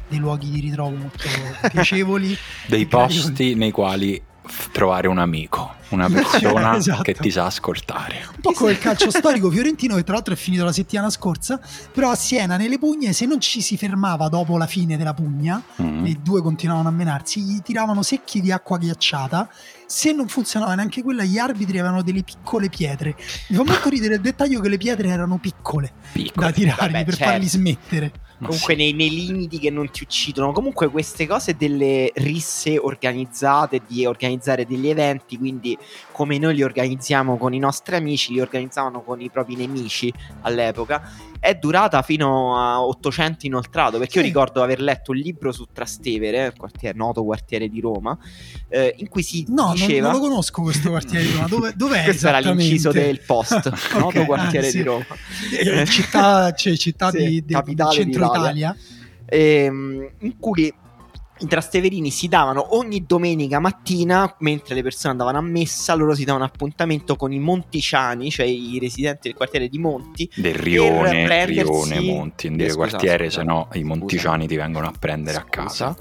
dei 0.09 0.19
luoghi 0.19 0.51
di 0.51 0.59
ritrovo 0.59 0.97
molto 0.97 1.23
piacevoli. 1.71 2.37
Dei 2.67 2.87
posti 2.87 3.55
nei 3.55 3.71
quali 3.71 4.21
f- 4.45 4.71
trovare 4.73 5.07
un 5.07 5.19
amico, 5.19 5.75
una 5.91 6.09
persona 6.09 6.77
Esatto. 6.77 7.03
che 7.03 7.15
ti 7.15 7.31
sa 7.31 7.47
ascoltare. 7.47 8.27
Un 8.35 8.41
po' 8.41 8.53
come 8.53 8.73
il 8.73 8.79
calcio 8.79 9.11
storico 9.11 9.51
fiorentino, 9.51 9.95
che 9.97 10.03
tra 10.05 10.15
l'altro 10.15 10.35
è 10.35 10.37
finito 10.37 10.65
la 10.65 10.73
settimana 10.73 11.11
scorsa, 11.11 11.61
però 11.93 12.11
a 12.11 12.15
Siena 12.15 12.57
nelle 12.57 12.79
pugne, 12.79 13.13
se 13.13 13.27
non 13.27 13.41
ci 13.41 13.61
si 13.61 13.77
fermava 13.77 14.29
dopo 14.29 14.57
la 14.59 14.67
fine 14.67 14.97
della 14.97 15.15
pugna, 15.15 15.63
Mm. 15.83 16.05
e 16.07 16.11
i 16.11 16.19
due 16.23 16.41
continuavano 16.43 16.89
a 16.89 16.93
menarsi, 16.93 17.41
gli 17.41 17.61
tiravano 17.61 18.03
secchi 18.03 18.41
di 18.41 18.51
acqua 18.53 18.79
ghiacciata. 18.79 19.49
Se 19.87 20.13
non 20.13 20.27
funzionava 20.29 20.75
neanche 20.75 21.03
quella, 21.03 21.23
gli 21.23 21.39
arbitri 21.39 21.79
avevano 21.79 22.03
delle 22.03 22.23
piccole 22.23 22.69
pietre. 22.69 23.15
Mi 23.49 23.57
fa 23.57 23.63
molto 23.65 23.89
ridere 23.89 24.15
il 24.17 24.21
dettaglio 24.21 24.61
che 24.61 24.69
le 24.69 24.79
pietre 24.79 25.09
erano 25.09 25.39
piccole 25.39 25.93
Piccolo. 26.13 26.47
da 26.47 26.53
tirargli 26.53 26.93
Vabbè, 26.93 27.05
per 27.05 27.15
certo. 27.15 27.31
farli 27.33 27.47
smettere. 27.49 28.13
Ma 28.39 28.49
Comunque 28.49 28.75
sì. 28.75 28.81
nei, 28.81 28.93
nei 28.93 29.11
limiti 29.11 29.59
che 29.59 29.71
non 29.71 29.89
ti 29.91 30.03
uccidono. 30.03 30.53
Comunque 30.53 30.89
queste 30.91 31.27
cose 31.27 31.57
delle 31.57 32.11
risse 32.17 32.77
organizzate, 32.79 33.81
di 33.87 34.05
organizzare 34.05 34.67
degli 34.67 34.89
eventi, 34.89 35.39
quindi 35.39 35.76
come 36.13 36.39
noi 36.39 36.55
li 36.55 36.63
organizziamo 36.63 37.37
con 37.37 37.55
i 37.55 37.59
nostri 37.59 37.97
amici, 37.97 38.33
li 38.33 38.41
organizzavano 38.41 39.03
con 39.03 39.21
i 39.21 39.31
propri 39.31 39.55
nemici 39.57 40.13
all'epoca, 40.43 41.11
è 41.39 41.55
durata 41.55 42.03
fino 42.03 42.59
a 42.59 42.83
800 42.85 43.47
inoltrato, 43.47 43.99
perché 43.99 44.19
io 44.19 44.23
Sì. 44.25 44.29
ricordo 44.29 44.63
aver 44.63 44.81
letto 44.81 45.11
un 45.13 45.19
libro 45.19 45.53
su 45.53 45.67
Trastevere, 45.73 46.55
quartiere, 46.57 46.97
noto 46.97 47.23
quartiere 47.25 47.69
di 47.69 47.81
Roma, 47.81 48.17
eh, 48.69 48.95
in 48.99 49.09
cui 49.09 49.23
si 49.23 49.45
No, 49.49 49.67
non, 49.67 49.75
diceva... 49.75 50.11
non 50.11 50.21
lo 50.21 50.29
conosco 50.29 50.63
questo 50.63 50.89
quartiere 50.91 51.25
di 51.25 51.33
Roma. 51.33 51.47
Dove, 51.49 51.73
dov'è 51.77 52.03
Questo 52.05 52.29
era 52.29 52.39
esattamente? 52.39 52.69
l'inciso 52.71 52.91
del 52.93 53.21
post, 53.21 53.71
noto 53.99 54.21
Ok, 54.21 54.25
quartiere 54.27 54.67
ah, 54.67 54.71
sì. 54.71 54.77
di 54.79 54.83
Roma. 54.83 55.05
Eh, 55.53 55.85
città, 55.87 56.53
cioè, 56.55 56.77
città 56.77 57.11
Sì, 57.11 57.19
di, 57.19 57.45
di- 57.45 57.53
capitale 57.55 57.93
centro 57.93 58.25
d'Italia. 58.27 58.51
Italia. 58.77 58.77
ehm, 59.27 60.11
in 60.21 60.39
cui 60.39 60.73
i 61.41 61.47
trasteverini 61.47 62.11
si 62.11 62.29
davano 62.29 62.77
ogni 62.77 63.05
domenica 63.07 63.59
mattina, 63.59 64.35
mentre 64.41 64.75
le 64.75 64.83
persone 64.83 65.13
andavano 65.13 65.39
a 65.39 65.43
messa, 65.43 65.95
loro 65.95 66.15
si 66.15 66.25
davano 66.25 66.45
appuntamento 66.45 67.15
con 67.17 67.33
i 67.33 67.39
monticiani, 67.39 68.31
cioè 68.31 68.47
i 68.47 68.79
residenti 68.81 69.29
del 69.29 69.35
quartiere 69.37 69.69
di 69.69 69.79
Monti. 69.79 70.31
Del 70.35 70.55
Rione, 70.55 71.25
prendersi- 71.25 71.63
Rione, 71.63 72.01
Monti, 72.01 72.47
in 72.47 72.55
Eh, 72.55 72.57
dire 72.57 72.71
scusa, 72.71 72.89
quartiere, 72.89 73.31
se 73.31 73.43
no 73.43 73.69
i 73.75 73.83
monticiani 73.85 74.47
ti 74.47 74.57
vengono 74.57 74.87
a 74.87 74.93
prendere 74.99 75.37
a 75.39 75.41
Scusa. 75.47 75.95
casa. 75.95 75.97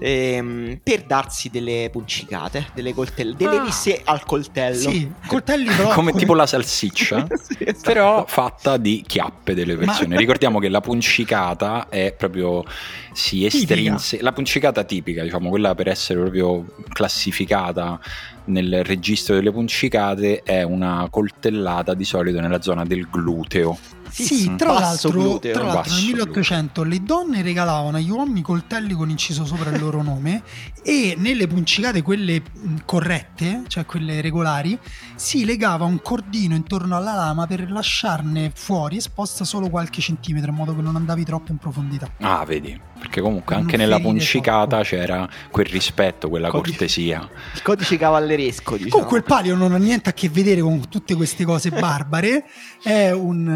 Ehm, 0.00 0.78
per 0.82 1.02
darsi 1.04 1.48
delle 1.50 1.88
puncicate, 1.90 2.68
delle 2.74 2.94
coltelle, 2.94 3.34
delle 3.36 3.56
Ah. 3.58 3.64
risse 3.64 4.00
al 4.04 4.24
coltello. 4.24 4.90
Sì, 4.90 5.10
coltelli 5.26 5.66
però... 5.74 5.92
Come 5.92 6.12
tipo 6.12 6.34
la 6.34 6.46
salsiccia, 6.46 7.26
Sì, 7.40 7.56
esatto. 7.60 7.80
però 7.82 8.24
fatta 8.26 8.76
di 8.76 9.02
chiappe 9.06 9.54
delle 9.54 9.74
Ma- 9.74 9.84
persone. 9.86 10.16
Ricordiamo 10.18 10.58
che 10.60 10.68
la 10.68 10.80
puncicata 10.80 11.88
è 11.88 12.12
proprio 12.16 12.64
si 13.12 13.44
estrinse, 13.44 14.22
la 14.22 14.32
puncicata 14.32 14.84
tipica, 14.84 15.22
diciamo, 15.22 15.48
quella 15.48 15.74
per 15.74 15.88
essere 15.88 16.20
proprio 16.20 16.64
classificata 16.90 17.98
nel 18.44 18.82
registro 18.84 19.34
delle 19.34 19.50
puncicate 19.50 20.42
è 20.42 20.62
una 20.62 21.06
coltellata 21.10 21.92
di 21.94 22.04
solito 22.04 22.40
nella 22.40 22.62
zona 22.62 22.84
del 22.84 23.08
gluteo. 23.10 23.76
Sì, 24.10 24.50
Mm. 24.50 24.56
tra 24.56 24.72
l'altro, 24.72 25.10
gluteo. 25.10 25.52
tra 25.52 25.62
l'altro 25.64 25.92
nel 25.92 26.00
Basso 26.00 26.06
1800 26.06 26.82
le 26.84 27.02
donne 27.02 27.42
regalavano 27.42 27.96
agli 27.96 28.10
uomini 28.10 28.42
coltelli 28.42 28.94
con 28.94 29.10
inciso 29.10 29.44
sopra 29.44 29.70
il 29.70 29.80
loro 29.80 30.02
nome 30.02 30.42
e 30.82 31.14
nelle 31.18 31.46
puncicate, 31.46 32.02
quelle 32.02 32.40
mh, 32.40 32.74
corrette, 32.84 33.62
cioè 33.68 33.84
quelle 33.86 34.20
regolari, 34.20 34.78
si 35.16 35.44
legava 35.44 35.84
un 35.84 36.00
cordino 36.02 36.54
intorno 36.54 36.96
alla 36.96 37.14
lama 37.14 37.46
per 37.46 37.70
lasciarne 37.70 38.50
fuori 38.54 38.96
esposta 38.96 39.44
solo 39.44 39.68
qualche 39.68 40.00
centimetro 40.00 40.50
in 40.50 40.56
modo 40.56 40.74
che 40.74 40.80
non 40.82 40.96
andavi 40.96 41.24
troppo 41.24 41.52
in 41.52 41.58
profondità. 41.58 42.10
Ah, 42.20 42.44
vedi, 42.44 42.78
perché 42.98 43.20
comunque 43.20 43.54
Per 43.54 43.62
anche 43.64 43.76
nella 43.76 43.96
ferire 43.96 44.12
puncicata 44.12 44.66
troppo. 44.66 44.82
c'era 44.84 45.28
quel 45.50 45.66
rispetto, 45.66 46.28
quella 46.28 46.48
Codice- 46.48 46.76
cortesia. 46.78 47.28
Il 47.54 47.62
codice 47.62 47.96
cavalleresco, 47.98 48.72
diciamo. 48.76 48.90
Comunque 48.90 49.18
il 49.18 49.24
palio 49.24 49.54
non 49.56 49.72
ha 49.72 49.78
niente 49.78 50.08
a 50.08 50.12
che 50.12 50.28
vedere 50.28 50.60
con 50.60 50.88
tutte 50.88 51.14
queste 51.14 51.44
cose 51.44 51.70
barbare, 51.70 52.44
è 52.82 53.10
un... 53.10 53.46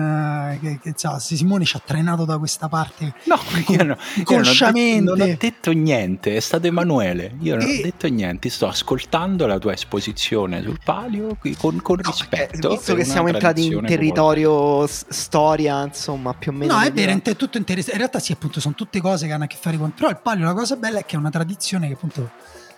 eh, 0.50 0.58
che, 0.60 0.78
che, 0.82 0.92
se 0.96 1.36
Simone 1.36 1.64
ci 1.64 1.76
ha 1.76 1.82
trainato 1.84 2.24
da 2.24 2.38
questa 2.38 2.68
parte 2.68 3.14
No, 3.24 3.36
io, 3.68 3.82
no- 3.84 3.84
io 3.84 3.84
non, 3.84 3.90
ho 3.90 3.94
detto, 3.94 4.18
inconsciamente. 4.18 5.00
non 5.02 5.20
ho 5.20 5.36
detto 5.38 5.70
niente, 5.72 6.36
è 6.36 6.40
stato 6.40 6.66
Emanuele. 6.66 7.36
Io 7.40 7.56
non 7.56 7.66
E- 7.66 7.78
ho 7.78 7.82
detto 7.82 8.06
niente, 8.08 8.48
sto 8.50 8.66
ascoltando 8.66 9.46
la 9.46 9.58
tua 9.58 9.72
esposizione 9.72 10.62
sul 10.62 10.78
palio 10.82 11.36
qui 11.38 11.54
con, 11.56 11.80
con 11.80 12.00
No, 12.02 12.10
rispetto. 12.10 12.70
visto 12.70 12.94
che 12.94 13.04
siamo 13.04 13.28
entrati 13.28 13.66
in 13.66 13.84
territorio 13.84 14.86
s- 14.86 15.04
storia, 15.08 15.84
insomma, 15.84 16.34
più 16.34 16.50
o 16.50 16.54
meno. 16.54 16.74
No, 16.74 16.80
è 16.82 16.92
vero, 16.92 17.12
è 17.22 17.36
tutto 17.36 17.58
interessante. 17.58 17.92
In 17.92 17.98
realtà 17.98 18.18
sì, 18.18 18.32
appunto, 18.32 18.60
sono 18.60 18.74
tutte 18.74 19.00
cose 19.00 19.26
che 19.26 19.32
hanno 19.32 19.44
a 19.44 19.46
che 19.46 19.56
fare 19.60 19.76
con... 19.76 19.92
Però 19.92 20.08
il 20.08 20.18
palio, 20.22 20.44
la 20.44 20.54
cosa 20.54 20.76
bella 20.76 20.98
è 20.98 21.04
che 21.04 21.16
è 21.16 21.18
una 21.18 21.30
tradizione 21.30 21.86
che 21.88 21.94
appunto 21.94 22.30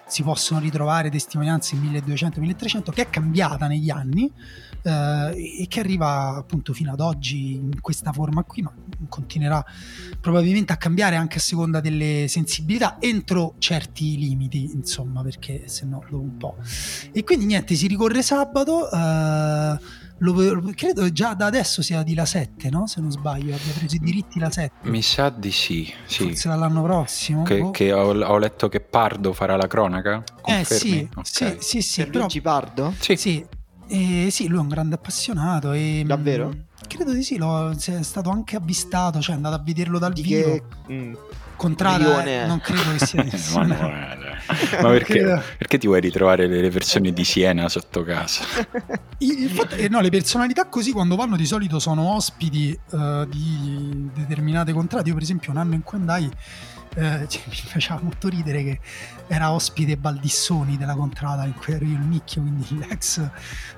si 0.07 0.23
possono 0.23 0.61
ritrovare 0.61 1.11
testimonianze 1.11 1.75
in 1.75 1.83
1200-1300 1.83 2.91
che 2.91 3.03
è 3.03 3.11
cambiata 3.11 3.67
negli 3.67 3.91
anni 3.91 4.31
eh, 4.83 5.63
e 5.63 5.67
che 5.69 5.81
arriva 5.81 6.37
appunto 6.37 6.73
fino 6.73 6.93
ad 6.93 7.01
oggi 7.01 7.55
in 7.55 7.81
questa 7.81 8.13
forma 8.13 8.43
qui, 8.45 8.63
ma 8.63 8.73
continuerà 9.09 9.65
probabilmente 10.21 10.73
a 10.73 10.77
cambiare 10.77 11.17
anche 11.17 11.39
a 11.39 11.41
seconda 11.41 11.81
delle 11.81 12.27
sensibilità 12.29 12.97
entro 13.01 13.55
certi 13.59 14.19
limiti, 14.19 14.71
insomma, 14.73 15.23
perché 15.23 15.69
se 15.69 15.85
no 15.87 16.03
dopo 16.09 16.23
un 16.23 16.37
po'. 16.37 16.57
E 17.13 17.25
quindi 17.25 17.47
niente, 17.47 17.75
si 17.75 17.87
ricorre 17.87 18.23
sabato. 18.23 18.91
Eh, 18.91 20.03
lo, 20.19 20.63
credo 20.75 21.11
già 21.13 21.35
da 21.35 21.47
adesso 21.47 21.83
sia 21.83 22.03
di 22.03 22.15
la 22.15 22.25
7, 22.25 22.71
no? 22.71 22.87
Se 22.87 23.01
non 23.01 23.11
sbaglio, 23.11 23.55
abbia 23.55 23.73
preso 23.77 23.97
i 23.97 23.99
diritti 23.99 24.39
la 24.39 24.51
7. 24.51 24.89
Mi 24.89 25.03
sa 25.03 25.29
di 25.29 25.51
sì, 25.51 25.93
sì. 26.07 26.25
Forse 26.25 26.49
dall'anno 26.49 26.83
prossimo. 26.83 27.43
Che, 27.43 27.59
boh. 27.59 27.71
che 27.71 27.93
ho, 27.93 28.15
ho 28.15 28.39
letto 28.39 28.69
che 28.69 28.81
Pardo 28.81 29.33
farà 29.33 29.57
la 29.57 29.67
cronaca? 29.67 30.23
Eh 30.45 30.65
sì, 30.65 31.09
Confermi? 31.09 31.09
Ok. 31.17 31.27
sì, 31.27 31.57
sì, 31.61 31.83
sì, 31.83 32.01
Per 32.03 32.11
però, 32.11 32.19
Luigi 32.21 32.41
Pardo? 32.41 32.95
Sì. 32.99 33.17
sì, 33.17 33.47
eh, 33.89 34.29
sì, 34.31 34.49
lui 34.49 34.59
è 34.59 34.61
un 34.61 34.69
grande 34.69 34.95
appassionato. 34.95 35.73
E, 35.73 36.03
Davvero? 36.07 36.49
mh, 36.49 36.65
Credo 36.87 37.13
di 37.13 37.23
sì, 37.23 37.37
lo, 37.39 37.71
è 37.71 38.03
stato 38.03 38.31
anche 38.31 38.57
avvistato, 38.57 39.21
cioè 39.21 39.33
è 39.35 39.37
andato 39.37 39.57
a 39.57 39.63
vederlo 39.63 39.99
dal 39.99 40.13
Di 40.13 40.23
vivo. 40.23 40.53
che... 40.87 40.93
mm, 40.93 41.15
Contrada, 41.57 41.99
milione 41.99 42.43
eh, 42.43 42.47
non 42.47 42.61
credo 42.61 42.83
che 42.97 43.07
sia 43.07 43.23
Eh, 43.25 43.39
ma, 43.55 43.63
no, 43.65 43.75
eh, 43.75 44.83
ma 44.83 44.89
perché, 44.91 45.13
Credo. 45.15 45.43
perché 45.57 45.79
ti 45.79 45.87
vuoi 45.87 46.01
ritrovare 46.01 46.47
le, 46.47 46.61
le 46.61 46.71
persone 46.71 47.13
di 47.13 47.25
Siena 47.25 47.69
sotto 47.69 48.03
casa? 48.03 48.45
Il, 49.19 49.45
il 49.45 49.51
fatto 49.51 49.75
è 49.75 49.79
che 49.79 49.89
no, 49.89 50.01
le 50.01 50.11
personalità 50.11 50.67
così 50.67 50.93
quando 50.93 51.17
vanno 51.17 51.37
di 51.37 51.47
solito 51.47 51.79
sono 51.79 52.15
ospiti 52.15 52.79
eh, 52.93 53.27
di 53.29 54.11
determinate 54.15 54.73
contrade. 54.73 55.09
Io, 55.09 55.15
per 55.15 55.23
esempio, 55.23 55.51
un 55.51 55.59
anno 55.59 55.75
in 55.75 55.83
cui 55.83 55.99
andai, 55.99 56.31
eh, 56.97 57.27
cioè, 57.29 57.43
mi 57.49 57.55
faceva 57.55 58.01
molto 58.03 58.29
ridere 58.29 58.63
che 58.63 58.81
era 59.27 59.53
ospite 59.53 59.97
Baldissoni 59.97 60.77
della 60.77 60.95
contrada 60.95 61.45
in 61.45 61.55
cui 61.55 61.73
ero 61.75 61.85
io 61.85 61.95
il 61.97 62.05
nicchio, 62.05 62.43
quindi 62.43 62.67
l'ex 62.79 63.21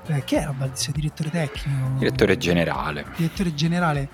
eh, 0.07 0.23
che 0.25 0.35
era 0.37 0.51
Baldissoni, 0.51 0.93
direttore 0.99 1.29
tecnico, 1.29 1.97
Direttore 1.97 2.37
generale. 2.37 3.05
direttore 3.15 3.53
generale 3.53 4.09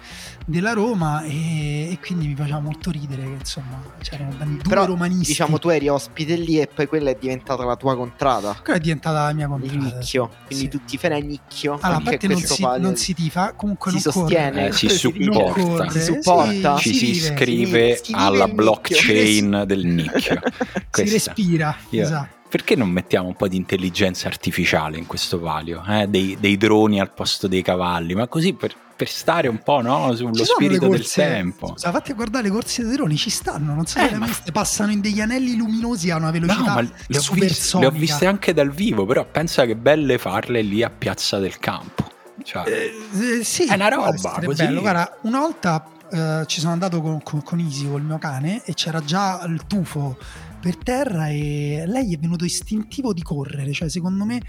della 0.46 0.74
Roma 0.74 1.24
e, 1.24 1.90
e 1.92 2.00
quindi 2.02 2.28
mi 2.28 2.36
faceva 2.36 2.60
molto 2.60 2.92
ridere 2.92 3.24
che 3.24 3.36
insomma 3.40 3.82
c'erano 4.02 4.34
due 4.38 4.58
Però, 4.68 4.86
romanisti. 4.86 5.28
diciamo, 5.28 5.58
tu 5.58 5.70
eri 5.70 5.88
ospite 5.88 6.36
lì 6.36 6.60
e 6.60 6.68
poi 6.68 6.88
quella 6.88 7.10
è 7.12 7.18
diventata 7.20 7.64
la 7.64 7.76
tua 7.78 7.96
contrada. 7.96 8.60
quella 8.62 8.78
è 8.78 8.82
diventata 8.82 9.24
la 9.24 9.34
mia 9.34 9.46
Il 9.46 9.52
contrada. 9.52 9.80
nicchio. 9.84 10.30
Quindi 10.46 10.66
Sì. 10.66 10.70
tutti 10.70 10.98
fai 10.98 11.24
nicchio. 11.24 11.74
Allora, 11.82 11.88
a 11.88 11.96
anche 11.96 12.10
parte 12.12 12.28
non 12.28 12.36
questo 12.38 12.56
si, 12.56 12.62
palio- 12.62 12.86
non 12.86 12.96
si 12.98 13.14
tifa, 13.14 13.54
comunque 13.54 13.92
Si 13.92 14.00
sostiene. 14.00 14.68
Eh, 14.68 14.72
si 14.74 14.90
Si 14.94 14.98
supporta. 14.98 15.90
Si 15.90 16.02
supporta. 16.02 16.78
Ci 16.78 16.94
si, 16.94 17.10
iscrive 17.12 17.96
Si 17.96 18.12
vive 18.14 18.24
alla 18.24 18.46
il 18.46 18.54
blockchain 18.54 19.64
del 19.66 19.86
nicchio. 19.86 20.42
si 20.92 21.08
Respira. 21.26 21.76
Io- 21.90 22.02
Esatto. 22.02 22.42
Perché 22.54 22.76
non 22.76 22.90
mettiamo 22.90 23.28
un 23.30 23.36
po' 23.36 23.48
di 23.48 23.58
intelligenza 23.58 24.28
artificiale 24.28 24.98
in 25.00 25.08
questo 25.08 25.40
palio? 25.40 25.84
eh? 25.88 26.06
Dei, 26.08 26.38
dei 26.40 26.56
droni 26.56 27.00
al 27.00 27.12
posto 27.12 27.48
dei 27.48 27.64
cavalli, 27.64 28.14
ma 28.14 28.28
così 28.28 28.54
per, 28.54 28.76
per 28.96 29.10
stare 29.10 29.48
un 29.48 29.58
po' 29.64 29.82
no, 29.82 30.14
sullo 30.14 30.44
spirito 30.46 30.88
del 30.88 31.00
corse- 31.00 31.24
tempo. 31.24 31.70
Scusa, 31.70 31.90
fatti 31.92 32.12
a 32.12 32.14
guardare 32.14 32.44
le 32.44 32.50
corse 32.52 32.84
dei 32.84 32.92
droni, 32.94 33.18
ci 33.18 33.32
stanno, 33.32 33.74
non 33.74 33.88
so 33.88 33.98
Eh, 33.98 34.14
ma- 34.18 34.30
passano 34.52 34.92
in 34.92 35.02
degli 35.02 35.20
anelli 35.20 35.56
luminosi 35.56 36.12
a 36.12 36.18
una 36.18 36.28
No, 36.28 36.32
velocità 36.32 36.74
ma 36.76 36.82
le 36.82 36.90
ho, 37.18 37.34
viste, 37.34 37.80
le 37.80 37.86
ho 37.88 37.90
viste 37.90 38.28
anche 38.28 38.54
dal 38.54 38.70
vivo, 38.70 39.08
però 39.08 39.26
pensa 39.26 39.66
che 39.66 39.76
belle 39.76 40.20
farle 40.20 40.62
lì 40.62 40.84
a 40.84 40.92
Piazza 40.92 41.40
del 41.40 41.58
Campo. 41.58 42.08
Cioè, 42.44 42.68
Eh, 42.70 43.40
eh, 43.40 43.44
sì, 43.44 43.66
È 43.66 43.74
una 43.74 43.88
roba, 43.88 44.12
così. 44.46 44.64
bello. 44.64 44.82
Guarda, 44.82 45.18
una 45.24 45.40
volta 45.40 45.88
eh, 46.12 46.44
ci 46.46 46.60
sono 46.60 46.72
andato 46.74 47.02
con, 47.02 47.24
con, 47.24 47.42
con 47.42 47.58
Isi, 47.60 47.88
col 47.90 48.04
mio 48.04 48.20
cane, 48.20 48.62
e 48.64 48.76
c'era 48.76 49.04
già 49.04 49.44
il 49.48 49.66
tufo 49.66 50.18
per 50.64 50.78
terra 50.78 51.28
e 51.28 51.84
lei 51.86 52.14
è 52.14 52.18
venuto 52.18 52.46
istintivo 52.46 53.12
di 53.12 53.22
correre, 53.22 53.74
cioè 53.74 53.90
secondo 53.90 54.24
me 54.24 54.40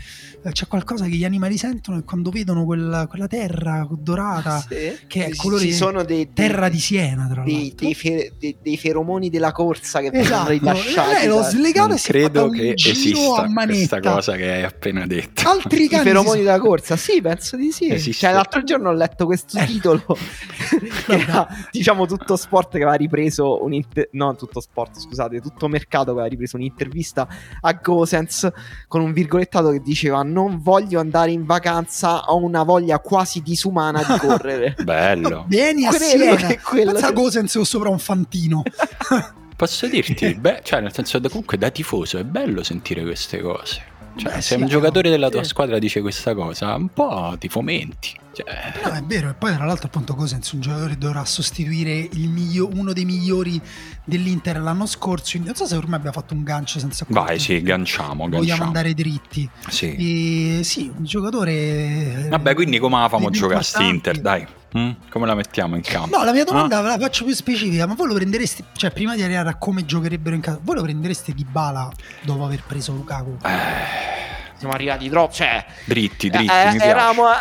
eh, 0.44 0.52
c'è 0.52 0.68
qualcosa 0.68 1.06
che 1.06 1.16
gli 1.16 1.25
animali 1.25 1.59
sentono 1.59 1.99
e 1.99 2.04
quando 2.04 2.30
vedono 2.30 2.64
quella, 2.64 3.09
quella 3.09 3.26
terra 3.26 3.85
dorata, 3.90 4.61
Sì. 4.61 4.97
che 5.09 5.25
è 5.25 5.26
il 5.28 5.33
Ci- 5.35 5.40
colore 5.40 5.62
ci 5.62 5.66
di- 5.68 5.73
sono 5.73 6.04
dei, 6.04 6.30
dei- 6.33 6.33
terra 6.33 6.68
di 6.68 6.78
Siena 6.78 7.26
tra 7.26 7.42
dei, 7.42 7.54
l'altro. 7.62 7.85
dei 7.87 7.94
fe- 7.94 8.33
dei- 8.38 8.56
dei 8.62 8.76
feromoni 8.76 9.28
della 9.28 9.50
corsa 9.50 9.99
che 10.00 10.11
Esatto, 10.12 10.50
vengono 10.50 10.73
rilasciati. 10.78 11.12
lei 11.14 11.26
l'ho 11.26 11.42
slegato 11.42 11.87
non 11.88 11.97
e 11.97 11.99
si 11.99 12.06
credo 12.09 12.49
che 12.50 12.75
giro 12.75 12.92
esista 12.92 13.50
questa 13.66 14.00
cosa 14.00 14.37
che 14.37 14.50
hai 14.52 14.62
appena 14.62 15.06
detto. 15.06 15.49
Altri 15.49 15.83
I 15.85 15.88
cani 15.88 16.04
feromoni 16.04 16.38
si 16.38 16.44
della 16.44 16.59
corsa, 16.61 16.97
sì, 16.97 17.21
penso 17.21 17.56
di 17.56 17.73
sì. 17.73 17.88
Esiste. 17.90 18.26
Cioè, 18.26 18.33
l'altro 18.35 18.62
giorno 18.62 18.90
ho 18.90 18.92
letto 18.92 19.26
questo 19.26 19.59
Eh. 19.59 19.66
titolo 19.66 20.04
che 21.06 21.12
era, 21.12 21.49
diciamo, 21.73 22.06
tutto 22.06 22.37
sport 22.37 22.71
che 22.71 22.76
aveva 22.83 22.92
ripreso 22.94 23.64
un 23.64 23.73
inter- 23.73 24.09
no, 24.12 24.37
tutto 24.37 24.61
sport, 24.61 25.00
scusate, 25.00 25.40
tutto 25.40 25.66
mercato 25.68 26.04
che 26.05 26.11
aveva 26.11 26.27
ripreso 26.27 26.57
un'intervista 26.57 27.27
a 27.61 27.73
Gosens 27.73 28.51
con 28.89 29.01
un 29.01 29.13
virgolettato 29.13 29.71
che 29.71 29.81
diceva 29.81 30.23
"Non 30.23 30.61
voglio 30.61 31.01
andare 31.01 31.31
in 31.31 31.45
vacanza, 31.45 32.25
ho 32.25 32.37
una 32.37 32.63
voglia 32.63 32.99
quasi 32.99 33.43
disumana 33.43 34.03
di 34.03 34.19
correre". 34.19 34.75
Bello. 34.85 35.45
Vieni 35.49 35.87
a 35.87 35.91
Quello 35.91 36.05
Siena. 36.05 36.37
che 36.37 36.61
quello. 36.61 36.93
Pensa 36.93 37.07
a 37.09 37.13
Gosens 37.13 37.55
o 37.57 37.65
sopra 37.65 37.89
un 37.89 37.99
fantino. 37.99 38.63
Posso 39.57 39.87
dirti, 39.87 40.35
beh, 40.41 40.61
cioè, 40.65 40.81
nel 40.81 40.93
senso, 40.93 41.19
da- 41.19 41.29
comunque 41.29 41.57
da 41.57 41.71
tifoso 41.71 42.19
è 42.19 42.25
bello 42.25 42.63
sentire 42.65 43.03
queste 43.03 43.41
cose. 43.41 43.83
Cioè, 44.17 44.35
Beh, 44.35 44.41
se 44.41 44.55
sì, 44.57 44.61
un 44.61 44.69
giocatore 44.69 45.11
della 45.11 45.29
tua 45.29 45.43
sì. 45.43 45.49
squadra 45.49 45.79
dice 45.79 46.01
questa 46.01 46.35
cosa, 46.35 46.75
un 46.75 46.89
po' 46.89 47.35
ti 47.39 47.49
fomenti. 47.49 48.23
Cioè, 48.35 48.73
No, 48.85 48.91
è 48.93 49.03
vero, 49.03 49.31
e 49.31 49.35
poi 49.35 49.55
tra 49.55 49.64
l'altro 49.64 49.87
appunto 49.87 50.14
Gosens 50.14 50.50
un 50.53 50.61
giocatore 50.61 50.91
che 50.91 50.99
dovrà 50.99 51.25
sostituire 51.25 51.93
il 52.12 52.29
miglio- 52.29 52.69
uno 52.73 52.93
dei 52.93 53.05
migliori 53.05 53.61
dell'Inter 54.05 54.61
l'anno 54.61 54.87
scorso, 54.87 55.38
non 55.38 55.55
so 55.55 55.67
se 55.67 55.76
ormai 55.76 55.99
abbia 56.00 56.12
fatto 56.12 56.35
un 56.35 56.43
gancio 56.43 56.79
senza 56.79 57.05
vai, 57.09 57.23
accorgersi. 57.23 57.55
sì, 57.57 57.62
ganciamo, 57.62 58.25
Vogliamo 58.25 58.41
ganciamo. 58.41 58.64
andare 58.64 58.95
dritti. 58.95 59.49
Sì. 59.69 60.59
E, 60.59 60.64
sì, 60.64 60.93
un 60.97 61.05
giocatore... 61.05 62.26
Vabbè, 62.29 62.55
quindi 62.55 62.79
come 62.79 62.99
la 63.00 63.09
famo 63.09 63.31
giocare 63.31 63.61
a 63.61 63.62
importanti. 63.64 63.88
Inter, 63.95 64.21
dai? 64.21 64.47
Mm? 64.76 64.91
Come 65.09 65.26
la 65.26 65.35
mettiamo 65.37 65.76
in 65.76 65.83
campo? 65.83 66.17
No, 66.19 66.25
la 66.25 66.33
mia 66.33 66.43
domanda 66.45 66.79
Ah? 66.79 66.83
la 66.83 66.99
faccio 66.99 67.25
più 67.25 67.33
specifica, 67.35 67.87
ma 67.87 67.95
voi 67.95 68.09
lo 68.09 68.14
prendereste, 68.14 68.64
cioè 68.75 68.91
prima 68.91 69.14
di 69.14 69.23
arrivare 69.23 69.49
a 69.50 69.55
come 69.57 69.85
giocherebbero 69.85 70.35
in 70.35 70.41
casa, 70.41 70.59
voi 70.61 70.75
lo 70.75 70.83
prendereste 70.83 71.33
di 71.33 71.45
bala 71.49 71.88
dopo 72.23 72.45
aver 72.45 72.64
preso 72.67 72.93
Lukaku? 72.93 73.38
Eh, 73.45 73.49
Siamo 74.59 74.75
arrivati 74.75 75.09
troppo, 75.09 75.33
cioè 75.33 75.64
dritti, 75.85 76.29
dritti, 76.29 76.53
eh, 76.53 76.64
mi 76.67 76.71
piace. 76.73 76.85
eravamo 76.87 77.31
eh, 77.31 77.35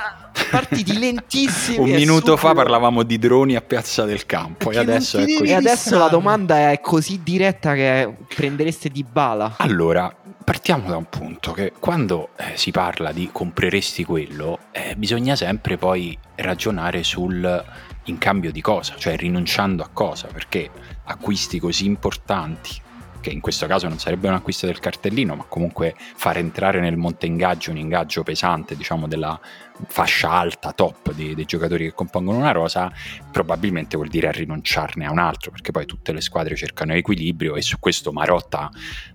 partiti 0.49 0.97
lentissimi 0.97 1.77
Un 1.77 1.89
minuto 1.95 2.37
fa 2.37 2.53
parlavamo 2.53 3.03
di 3.03 3.17
droni 3.17 3.55
a 3.55 3.61
Piazza 3.61 4.03
del 4.03 4.25
Campo 4.25 4.71
e 4.71 4.77
adesso 4.77 5.17
ecco 5.19 5.41
devi- 5.41 5.49
E 5.49 5.53
adesso 5.53 5.97
la 5.97 6.07
domanda 6.07 6.71
è 6.71 6.79
così 6.81 7.21
diretta 7.23 7.73
che 7.73 8.13
prendereste 8.33 8.89
di 8.89 9.03
bala. 9.03 9.55
Allora, 9.57 10.13
partiamo 10.43 10.89
da 10.89 10.97
un 10.97 11.05
punto 11.09 11.51
che 11.51 11.73
quando 11.79 12.29
eh, 12.35 12.53
si 12.55 12.71
parla 12.71 13.11
di 13.11 13.29
compreresti 13.31 14.03
quello, 14.03 14.59
eh, 14.71 14.95
bisogna 14.95 15.35
sempre 15.35 15.77
poi 15.77 16.17
ragionare 16.35 17.03
sul 17.03 17.63
in 18.07 18.17
cambio 18.17 18.51
di 18.51 18.59
cosa, 18.61 18.95
cioè 18.97 19.15
rinunciando 19.15 19.81
a 19.83 19.89
cosa, 19.91 20.27
perché 20.27 20.69
acquisti 21.05 21.59
così 21.59 21.85
importanti 21.85 22.81
che 23.21 23.29
in 23.29 23.39
questo 23.39 23.65
caso 23.67 23.87
non 23.87 23.99
sarebbe 23.99 24.27
un 24.27 24.33
acquisto 24.33 24.65
del 24.65 24.79
cartellino, 24.79 25.35
ma 25.35 25.45
comunque 25.47 25.95
far 25.97 26.37
entrare 26.37 26.81
nel 26.81 26.97
monte 26.97 27.25
ingaggio 27.25 27.71
un 27.71 27.77
ingaggio 27.77 28.21
pesante, 28.21 28.75
diciamo, 28.75 29.07
della 29.07 29.39
fascia 29.87 30.29
alta, 30.31 30.71
top 30.71 31.13
dei, 31.13 31.35
dei 31.35 31.45
giocatori 31.45 31.85
che 31.85 31.93
compongono 31.93 32.37
una 32.37 32.51
rosa, 32.51 32.91
probabilmente 33.31 33.95
vuol 33.95 34.09
dire 34.09 34.31
rinunciarne 34.31 35.05
a 35.05 35.11
un 35.11 35.19
altro, 35.19 35.51
perché 35.51 35.71
poi 35.71 35.85
tutte 35.85 36.13
le 36.13 36.21
squadre 36.21 36.55
cercano 36.55 36.93
equilibrio 36.93 37.55
e 37.55 37.61
su 37.61 37.79
questo 37.79 38.11
Marotta 38.11 38.69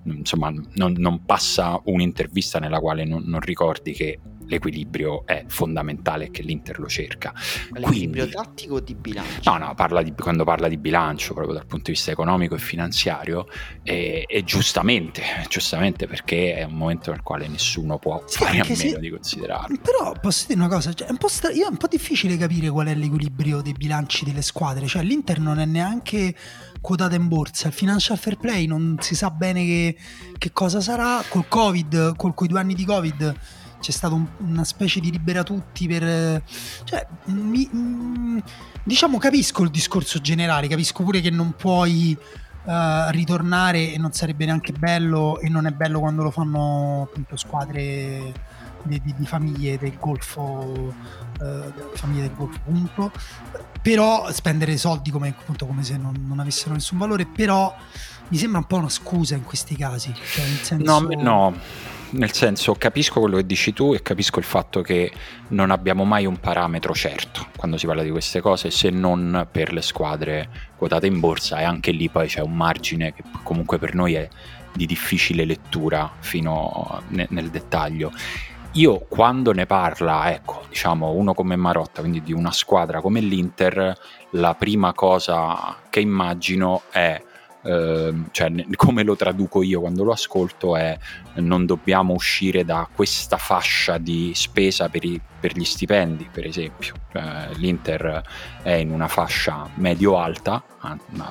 insomma, 0.05 0.53
non, 0.75 0.95
non 0.97 1.25
passa 1.25 1.81
un'intervista 1.85 2.59
nella 2.59 2.81
quale 2.81 3.05
non, 3.05 3.23
non 3.27 3.41
ricordi 3.41 3.93
che 3.93 4.19
l'equilibrio 4.49 5.27
è 5.27 5.45
fondamentale 5.47 6.25
e 6.27 6.31
che 6.31 6.41
l'Inter 6.41 6.79
lo 6.79 6.87
cerca. 6.89 7.35
L'equilibrio 7.75 8.23
Quindi- 8.27 8.31
tattico 8.31 8.75
o 8.77 8.81
di 8.81 8.95
bilancio? 8.95 9.51
No, 9.51 9.59
no, 9.59 9.75
parla 9.75 10.01
di- 10.03 10.15
quando 10.15 10.45
parla 10.45 10.69
di 10.69 10.79
bilancio, 10.79 11.35
proprio 11.35 11.55
dal 11.55 11.67
punto 11.67 11.85
di 11.87 11.91
vista 11.93 12.11
economico 12.13 12.55
e 12.55 12.59
finanziario, 12.59 13.47
e, 13.83 14.25
e 14.27 14.45
giustamente, 14.45 15.23
giustamente 15.51 16.07
perché 16.07 16.55
è 16.55 16.63
un 16.63 16.73
momento 16.77 17.11
nel 17.11 17.21
quale 17.21 17.47
nessuno 17.47 17.99
può 17.99 18.23
Sì, 18.25 18.39
fare 18.39 18.61
a 18.61 18.63
meno 18.63 18.75
se- 18.75 18.99
di 18.99 19.11
considerarlo. 19.11 19.77
Però 19.83 20.15
posso 20.19 20.48
dire 20.49 20.61
una 20.61 20.69
cosa, 20.69 20.93
cioè, 20.93 21.09
è, 21.09 21.11
un 21.11 21.19
stra- 21.29 21.51
è 21.51 21.67
un 21.69 21.77
po' 21.77 21.87
difficile 21.87 22.37
capire 22.37 22.69
qual 22.71 22.87
è 22.89 22.95
l'equilibrio 22.95 23.61
dei 23.61 23.73
bilanci 23.73 24.25
delle 24.25 24.43
squadre, 24.43 24.87
cioè 24.87 25.03
l'Inter 25.03 25.41
non 25.41 25.59
è 25.59 25.65
neanche 25.65 26.35
quotata 26.81 27.15
in 27.15 27.29
borsa, 27.29 27.69
il 27.69 27.75
financial 27.75 28.19
fair 28.19 28.37
play 28.37 28.67
non 28.67 28.97
si 29.01 29.15
sa 29.15 29.31
bene 29.31 29.65
che, 29.65 29.97
che 30.37 30.53
cosa 30.53 30.81
sarà, 30.81 31.23
col 31.29 31.49
Covid, 31.49 32.17
col, 32.17 32.35
coi 32.35 32.49
due 32.49 32.61
anni 32.61 32.75
di 32.75 32.85
Covid 32.85 33.35
c'è 33.81 33.93
stata 33.93 34.15
un- 34.15 34.27
una 34.39 34.65
specie 34.65 34.99
di 34.99 35.11
libera 35.11 35.45
tutti 35.45 35.87
per... 35.87 36.43
cioè, 36.85 37.07
mi- 37.27 37.71
mm, 37.73 38.39
diciamo 38.83 39.19
capisco 39.19 39.63
il 39.63 39.71
discorso 39.71 40.21
generale, 40.21 40.67
capisco 40.67 41.05
pure 41.05 41.21
che 41.21 41.31
non 41.31 41.55
puoi 41.57 42.17
eh, 42.67 43.13
ritornare 43.13 43.93
e 43.93 43.99
non 43.99 44.13
sarebbe 44.13 44.45
neanche 44.45 44.73
bello 44.73 45.39
e 45.41 45.49
non 45.49 45.67
è 45.67 45.71
bello 45.71 46.01
quando 46.01 46.23
lo 46.23 46.31
fanno 46.31 47.07
appunto 47.09 47.37
squadre 47.37 48.33
di, 48.83 49.01
di- 49.03 49.15
di 49.17 49.27
famiglie 49.27 49.79
del 49.79 49.97
golfo 49.99 50.95
eh, 51.41 51.73
famiglie 51.95 52.23
del 52.23 52.35
golfo 52.35 52.59
punto 52.65 53.13
però 53.83 54.31
spendere 54.33 54.77
soldi 54.77 55.11
come, 55.11 55.29
appunto, 55.29 55.67
come 55.67 55.83
se 55.83 55.97
non, 55.97 56.15
non 56.27 56.41
avessero 56.41 56.75
nessun 56.75 56.99
valore 56.99 57.27
però 57.27 57.75
mi 58.29 58.37
sembra 58.37 58.59
un 58.59 58.67
po' 58.67 58.77
una 58.77 58.89
scusa 58.89 59.35
in 59.35 59.45
questi 59.45 59.75
casi. 59.75 60.13
Cioè, 60.13 60.45
nel 60.45 60.59
senso... 60.59 61.01
No, 61.01 61.23
no, 61.23 61.55
nel 62.11 62.33
senso 62.33 62.75
capisco 62.75 63.21
quello 63.21 63.37
che 63.37 63.47
dici 63.47 63.73
tu 63.73 63.93
e 63.95 64.03
capisco 64.03 64.39
il 64.39 64.45
fatto 64.45 64.81
che 64.81 65.13
non 65.49 65.71
abbiamo 65.71 66.05
mai 66.05 66.25
un 66.25 66.39
parametro 66.39 66.95
certo 66.95 67.49
quando 67.55 67.77
si 67.77 67.85
parla 67.85 68.03
di 68.03 68.11
queste 68.11 68.41
cose 68.41 68.71
se 68.71 68.89
non 68.89 69.47
per 69.51 69.75
le 69.75 69.83
squadre 69.83 70.49
quotate 70.77 71.07
in 71.07 71.21
borsa 71.21 71.59
e 71.59 71.65
anche 71.65 71.91
lì 71.91 72.09
poi 72.09 72.27
c'è 72.27 72.41
un 72.41 72.57
margine 72.57 73.13
che 73.13 73.23
comunque 73.43 73.79
per 73.79 73.95
noi 73.95 74.15
è 74.15 74.27
di 74.73 74.87
difficile 74.87 75.45
lettura 75.45 76.11
fino 76.21 77.03
ne- 77.09 77.27
nel 77.31 77.51
dettaglio. 77.51 78.13
Io 78.73 78.99
quando 79.09 79.53
ne 79.53 79.67
parla, 79.67 80.31
ecco, 80.33 80.63
diciamo 80.69 81.11
uno 81.11 81.35
come 81.35 81.57
Marotta, 81.57 82.01
quindi 82.01 82.23
di 82.23 82.33
una 82.33 82.53
squadra 82.53 83.01
come 83.01 83.21
l'Inter, 83.21 83.97
la 84.31 84.55
prima 84.55 84.93
cosa 84.93 85.77
che 85.91 86.01
immagino 86.01 86.83
è 86.91 87.21
Ehm, 87.63 88.29
cioè, 88.31 88.51
come 88.77 89.03
lo 89.03 89.17
traduco 89.17 89.63
io 89.63 89.81
quando 89.81 90.05
lo 90.05 90.13
ascolto 90.13 90.77
è 90.77 90.97
non 91.35 91.67
dobbiamo 91.67 92.15
uscire 92.15 92.65
da 92.65 92.89
questa 92.93 93.37
fascia 93.37 93.99
di 93.99 94.33
spesa 94.35 94.89
per, 94.89 95.05
i, 95.05 95.21
per 95.41 95.57
gli 95.57 95.65
stipendi, 95.65 96.29
per 96.33 96.47
esempio. 96.47 96.95
Eh, 97.13 97.55
L'Inter 97.57 98.23
è 98.63 98.73
in 98.73 98.91
una 98.91 99.09
fascia 99.09 99.69
medio-alta 99.75 100.63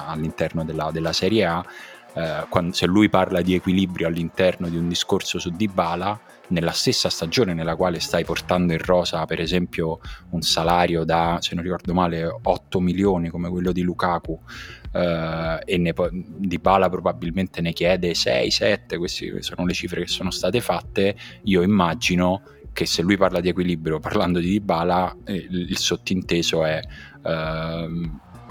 all'interno 0.07 0.63
della, 0.63 0.91
della 0.91 1.13
Serie 1.13 1.45
A. 1.45 1.65
Eh, 2.13 2.45
quando, 2.49 2.73
se 2.73 2.85
lui 2.85 3.09
parla 3.09 3.41
di 3.41 3.53
equilibrio 3.53 4.07
all'interno 4.07 4.69
di 4.69 4.77
un 4.77 4.87
discorso 4.87 5.39
su 5.39 5.49
Dybala, 5.49 6.19
nella 6.49 6.71
stessa 6.71 7.09
stagione 7.09 7.53
nella 7.53 7.75
quale 7.75 7.99
stai 7.99 8.23
portando 8.23 8.73
in 8.73 8.79
rosa, 8.79 9.25
per 9.25 9.39
esempio, 9.39 9.99
un 10.31 10.41
salario 10.41 11.03
da, 11.03 11.37
se 11.41 11.55
non 11.55 11.63
ricordo 11.63 11.93
male, 11.93 12.25
8 12.41 12.79
milioni 12.79 13.29
come 13.29 13.49
quello 13.49 13.71
di 13.71 13.81
Lukaku, 13.81 14.39
eh, 14.93 15.59
e 15.65 15.77
ne, 15.77 15.93
Di 16.11 16.57
Bala 16.59 16.89
probabilmente 16.89 17.61
ne 17.61 17.73
chiede 17.73 18.11
6-7, 18.11 18.97
queste 18.97 19.41
sono 19.41 19.65
le 19.65 19.73
cifre 19.73 20.01
che 20.01 20.07
sono 20.07 20.31
state 20.31 20.61
fatte, 20.61 21.15
io 21.43 21.61
immagino 21.61 22.41
che 22.77 22.85
se 22.85 23.01
lui 23.01 23.17
parla 23.17 23.39
di 23.39 23.49
equilibrio 23.49 23.97
parlando 23.97 24.37
di 24.37 24.49
Dybala 24.49 25.17
eh, 25.23 25.47
il, 25.49 25.77
sottinteso 25.77 26.63
è 26.63 26.79
eh, 27.23 27.89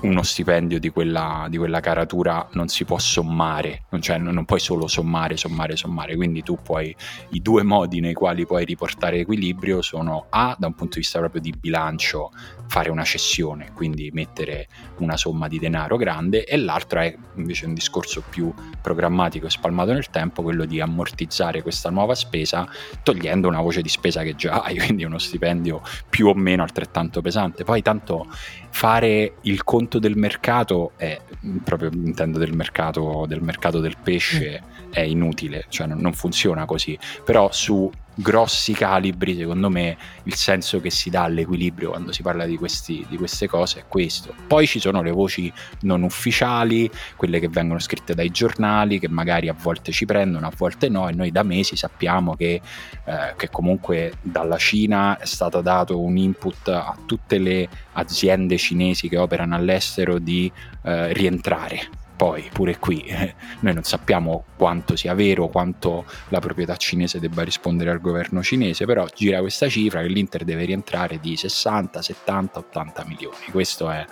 uno 0.02 0.22
stipendio 0.22 0.78
di 0.78 0.90
quella, 0.90 1.46
di 1.48 1.56
quella, 1.56 1.80
caratura 1.80 2.46
non 2.52 2.68
si 2.68 2.84
può 2.84 2.98
sommare, 2.98 3.84
cioè 4.00 4.18
non, 4.18 4.34
non, 4.34 4.44
puoi 4.44 4.60
solo 4.60 4.86
sommare, 4.86 5.36
sommare, 5.36 5.76
sommare, 5.76 6.16
quindi 6.16 6.42
tu 6.42 6.58
puoi, 6.62 6.94
i 7.30 7.40
due 7.40 7.62
modi 7.62 8.00
nei 8.00 8.12
quali 8.12 8.44
puoi 8.44 8.64
riportare 8.64 9.20
equilibrio 9.20 9.80
sono 9.80 10.26
A, 10.28 10.54
da 10.58 10.66
un 10.66 10.74
punto 10.74 10.94
di 10.94 11.00
vista 11.00 11.18
proprio 11.18 11.40
di 11.40 11.54
bilancio, 11.58 12.30
fare 12.68 12.90
una 12.90 13.04
cessione, 13.04 13.72
quindi 13.72 14.10
mettere 14.12 14.68
una 14.98 15.16
somma 15.16 15.48
di 15.48 15.58
denaro 15.58 15.96
grande, 15.96 16.44
e 16.44 16.56
l'altro 16.56 17.00
è 17.00 17.16
invece 17.36 17.66
un 17.66 17.74
discorso 17.74 18.22
più 18.28 18.52
programmatico 18.82 19.46
e 19.46 19.50
spalmato 19.50 19.92
nel 19.92 20.10
tempo, 20.10 20.42
quello 20.42 20.66
di 20.66 20.80
ammortizzare 20.80 21.62
questa 21.62 21.90
nuova 21.90 22.14
spesa 22.14 22.68
togliendo 23.02 23.48
una 23.48 23.60
voce 23.60 23.80
di 23.80 23.88
spesa 23.88 24.22
che 24.22 24.34
già 24.34 24.60
hai, 24.60 24.76
quindi 24.78 25.04
uno 25.04 25.18
stipendio 25.18 25.80
più 26.08 26.26
o 26.26 26.34
meno 26.34 26.62
altrettanto 26.62 27.22
pesante. 27.22 27.64
Poi 27.64 27.82
tanto 27.82 28.26
fare 28.70 29.34
il 29.42 29.64
conto 29.64 29.98
del 29.98 30.16
mercato 30.16 30.92
è 30.96 31.20
proprio 31.62 31.90
intendo 31.92 32.38
del 32.38 32.52
mercato 32.52 33.24
del, 33.26 33.42
mercato 33.42 33.80
del 33.80 33.96
pesce 34.02 34.62
mm. 34.62 34.92
è 34.92 35.00
inutile, 35.00 35.66
cioè 35.68 35.86
non, 35.86 35.98
non 35.98 36.12
funziona 36.12 36.64
così. 36.64 36.98
Però 37.24 37.50
su 37.52 37.90
grossi 38.16 38.72
calibri, 38.72 39.36
secondo 39.36 39.68
me 39.68 39.96
il 40.24 40.34
senso 40.34 40.80
che 40.80 40.90
si 40.90 41.10
dà 41.10 41.24
all'equilibrio 41.24 41.90
quando 41.90 42.12
si 42.12 42.22
parla 42.22 42.46
di, 42.46 42.56
questi, 42.56 43.04
di, 43.08 43.16
queste 43.16 43.46
cose 43.46 43.80
è 43.80 43.84
questo. 43.86 44.34
Poi 44.46 44.66
ci 44.66 44.80
sono 44.80 45.02
le 45.02 45.10
voci 45.10 45.52
non 45.80 46.02
ufficiali, 46.02 46.90
quelle 47.14 47.38
che 47.38 47.48
vengono 47.48 47.78
scritte 47.78 48.14
dai 48.14 48.30
giornali, 48.30 48.98
che 48.98 49.08
magari 49.08 49.48
a 49.48 49.56
volte 49.56 49.92
ci 49.92 50.06
prendono, 50.06 50.46
a 50.46 50.52
volte 50.56 50.88
no, 50.88 51.08
e 51.08 51.12
noi 51.12 51.30
da 51.30 51.42
mesi 51.42 51.76
sappiamo 51.76 52.34
che, 52.34 52.60
eh, 53.04 53.34
che 53.36 53.50
comunque 53.50 54.14
dalla 54.22 54.56
Cina 54.56 55.18
è 55.18 55.26
stato 55.26 55.60
dato 55.60 56.00
un 56.00 56.16
input 56.16 56.68
a 56.68 56.96
tutte 57.04 57.38
le 57.38 57.68
aziende 57.92 58.56
cinesi 58.56 59.08
che 59.08 59.18
operano 59.18 59.54
all'estero 59.54 60.18
di 60.18 60.50
eh, 60.82 61.12
rientrare 61.12 62.04
poi 62.16 62.48
pure 62.52 62.78
qui 62.78 63.00
eh, 63.02 63.34
noi 63.60 63.74
non 63.74 63.82
sappiamo 63.82 64.44
quanto 64.56 64.96
sia 64.96 65.14
vero, 65.14 65.48
quanto 65.48 66.06
la 66.28 66.40
proprietà 66.40 66.76
cinese 66.76 67.20
debba 67.20 67.42
rispondere 67.42 67.90
al 67.90 68.00
governo 68.00 68.42
cinese, 68.42 68.86
però 68.86 69.06
gira 69.14 69.40
questa 69.40 69.68
cifra 69.68 70.00
che 70.00 70.08
l'Inter 70.08 70.44
deve 70.44 70.64
rientrare 70.64 71.20
di 71.20 71.36
60, 71.36 72.00
70, 72.00 72.58
80 72.58 73.04
milioni. 73.06 73.36
Questa 73.50 74.00
è 74.00 74.06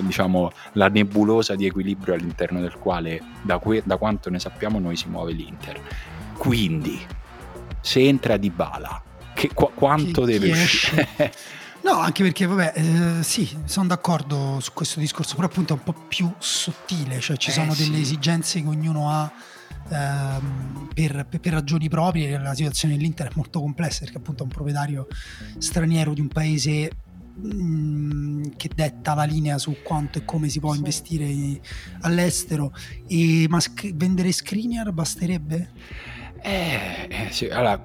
diciamo 0.00 0.50
la 0.72 0.88
nebulosa 0.88 1.54
di 1.54 1.66
equilibrio 1.66 2.14
all'interno 2.14 2.60
del 2.60 2.74
quale 2.74 3.22
da, 3.42 3.58
que- 3.58 3.82
da 3.84 3.96
quanto 3.96 4.30
ne 4.30 4.40
sappiamo 4.40 4.80
noi 4.80 4.96
si 4.96 5.08
muove 5.08 5.32
l'Inter. 5.32 5.80
Quindi 6.36 7.00
se 7.80 8.00
entra 8.00 8.36
di 8.36 8.50
bala, 8.50 9.00
che, 9.34 9.50
qu- 9.54 9.74
quanto 9.74 10.22
chi, 10.22 10.32
deve 10.32 10.46
chi 10.46 10.52
uscire? 10.52 11.08
No, 11.84 11.98
anche 11.98 12.22
perché, 12.22 12.46
vabbè, 12.46 12.72
eh, 12.74 13.22
sì, 13.22 13.46
sono 13.66 13.88
d'accordo 13.88 14.58
su 14.60 14.72
questo 14.72 15.00
discorso, 15.00 15.34
però 15.34 15.48
appunto 15.48 15.74
è 15.74 15.76
un 15.76 15.82
po' 15.82 15.92
più 15.92 16.32
sottile, 16.38 17.20
cioè 17.20 17.36
ci 17.36 17.50
eh, 17.50 17.52
sono 17.52 17.74
delle 17.74 17.98
esigenze 17.98 18.62
che 18.62 18.66
ognuno 18.66 19.10
ha 19.10 19.30
ehm, 19.90 20.88
per, 20.94 21.26
per, 21.28 21.52
ragioni 21.52 21.90
proprie, 21.90 22.38
la 22.38 22.54
situazione 22.54 22.96
dell'Inter 22.96 23.28
è 23.28 23.32
molto 23.34 23.60
complessa 23.60 24.00
perché 24.00 24.16
appunto 24.16 24.40
è 24.40 24.46
un 24.46 24.52
proprietario 24.52 25.08
straniero 25.58 26.14
di 26.14 26.22
un 26.22 26.28
paese 26.28 26.90
mm, 27.38 28.44
che 28.56 28.70
detta 28.74 29.12
la 29.12 29.24
linea 29.24 29.58
su 29.58 29.76
quanto 29.82 30.16
e 30.16 30.24
come 30.24 30.48
si 30.48 30.60
può 30.60 30.74
investire 30.74 31.60
all'estero, 32.00 32.72
e, 33.06 33.44
ma 33.50 33.60
sc- 33.60 33.94
vendere 33.94 34.32
Screener 34.32 34.90
basterebbe? 34.90 35.70
Eh, 36.40 37.08
eh 37.10 37.28
sì, 37.30 37.46
allora 37.48 37.84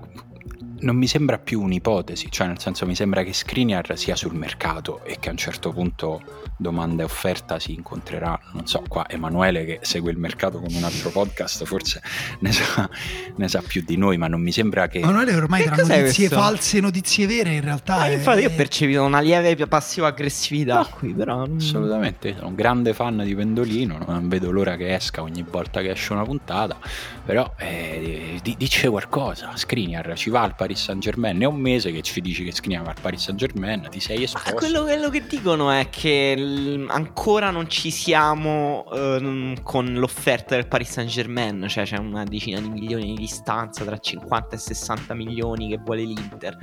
non 0.82 0.96
mi 0.96 1.08
sembra 1.08 1.38
più 1.38 1.62
un'ipotesi, 1.62 2.32
cioè 2.32 2.48
nel 2.48 2.60
senso 2.60 2.86
mi 2.86 2.96
sembra 2.96 3.24
che 3.24 3.34
Skriniar 3.34 3.98
sia 3.98 4.16
sul 4.16 4.34
mercato 4.34 5.04
e 5.04 5.18
che 5.20 5.30
a 5.30 5.32
un 5.32 5.38
certo 5.38 5.72
punto 5.72 6.22
domanda 6.58 7.04
e 7.04 7.06
offerta 7.06 7.60
si 7.60 7.74
incontrerà, 7.74 8.38
non 8.54 8.68
so, 8.68 8.84
qua 8.88 9.08
Emanuele 9.10 9.66
che 9.66 9.80
segue 9.82 10.12
il 10.12 10.18
mercato 10.18 10.60
con 10.60 10.74
un 10.74 10.84
altro 10.84 11.10
podcast 11.10 11.64
forse 11.64 12.02
ne 12.40 12.52
sa, 12.52 12.90
ne 13.36 13.48
sa 13.48 13.62
più 13.66 13.84
di 13.86 13.98
noi, 13.98 14.18
ma 14.18 14.28
non 14.28 14.42
mi 14.42 14.52
sembra 14.52 14.88
che... 14.88 15.00
Emanuele 15.00 15.36
ormai 15.36 15.64
che 15.64 15.70
tra 15.70 15.76
notizie 15.76 16.28
questo? 16.28 16.36
false 16.36 16.78
e 16.78 16.82
notizie 16.82 17.28
vere 17.28 17.54
in 17.54 17.62
realtà... 17.62 18.08
Eh, 18.08 18.12
è... 18.12 18.14
Infatti 18.16 18.42
io 18.42 18.50
ho 18.50 18.56
percepito 18.56 19.04
una 19.04 19.20
lieve 19.20 19.56
passivo-aggressività 19.68 20.80
no, 20.80 20.88
qui, 20.90 21.14
però... 21.14 21.44
Assolutamente, 21.44 22.36
sono 22.36 22.48
un 22.48 22.56
grande 22.56 22.94
fan 22.94 23.24
di 23.24 23.36
Pendolino, 23.36 24.00
non 24.06 24.28
vedo 24.28 24.52
l'ora 24.52 24.76
che 24.76 24.94
esca 24.94 25.22
ogni 25.22 25.44
volta 25.50 25.82
che 25.82 25.92
esce 25.92 26.14
una 26.14 26.24
puntata, 26.24 26.78
però 27.26 27.54
eh, 27.58 28.40
dice 28.58 28.90
qualcosa, 28.90 29.56
Skriniar 29.56 30.14
ci 30.16 30.30
va 30.30 30.42
al 30.42 30.56
Paris 30.70 30.84
Saint 30.84 31.02
Germain, 31.02 31.42
è 31.42 31.46
un 31.46 31.60
mese 31.60 31.92
che 31.92 32.04
ci 32.04 32.22
dici 32.22 32.44
che 32.44 32.52
Skriniar 32.52 32.84
va 32.84 32.92
al 32.92 33.02
Paris 33.02 33.24
Saint 33.24 33.40
Germain, 33.40 33.88
ti 33.90 34.00
sei 34.00 34.22
esposto. 34.22 34.54
Quello, 34.54 34.84
quello 34.84 35.10
che 35.10 35.26
dicono 35.26 35.72
è 35.72 35.90
che 35.90 36.86
ancora 36.90 37.50
non 37.50 37.68
ci 37.68 37.90
siamo 37.90 38.86
uh, 38.88 39.56
con 39.64 39.94
l'offerta 39.96 40.54
del 40.54 40.68
Paris 40.68 40.92
Saint 40.92 41.10
Germain, 41.10 41.66
cioè 41.68 41.86
c'è 41.86 41.98
una 41.98 42.24
decina 42.24 42.60
di 42.60 42.70
milioni 42.70 43.06
di 43.06 43.16
distanza 43.16 43.84
tra 43.84 43.98
50 43.98 44.56
e 44.56 44.60
60 44.60 45.14
milioni 45.16 45.70
che 45.70 45.80
vuole 45.84 46.04
l'Inter. 46.04 46.58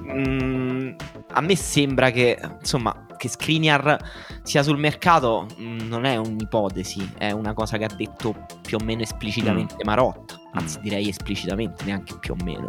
Mm, 0.00 0.94
a 1.32 1.40
me 1.42 1.56
sembra 1.56 2.10
che 2.10 2.40
insomma 2.60 3.06
che 3.22 3.28
Skriniar 3.28 3.96
sia 4.42 4.64
sul 4.64 4.78
mercato 4.78 5.46
mm, 5.60 5.78
non 5.82 6.04
è 6.06 6.16
un'ipotesi, 6.16 7.12
è 7.16 7.30
una 7.30 7.54
cosa 7.54 7.78
che 7.78 7.84
ha 7.84 7.94
detto 7.94 8.34
più 8.62 8.78
o 8.80 8.84
meno 8.84 9.02
esplicitamente 9.02 9.76
mm. 9.76 9.84
Marotta, 9.84 10.40
anzi 10.54 10.80
mm. 10.80 10.82
direi 10.82 11.08
esplicitamente, 11.08 11.84
neanche 11.84 12.18
più 12.18 12.32
o 12.32 12.42
meno 12.42 12.66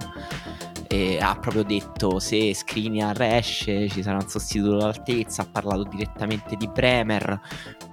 e 0.88 1.20
ha 1.20 1.36
proprio 1.36 1.64
detto 1.64 2.20
se 2.20 2.54
Skriniar 2.54 3.22
esce 3.22 3.90
ci 3.90 4.02
sarà 4.02 4.18
un 4.18 4.28
sostituto 4.28 4.78
d'altezza, 4.78 5.44
ha 5.44 5.48
parlato 5.52 5.84
direttamente 5.84 6.56
di 6.56 6.68
Bremer, 6.68 7.40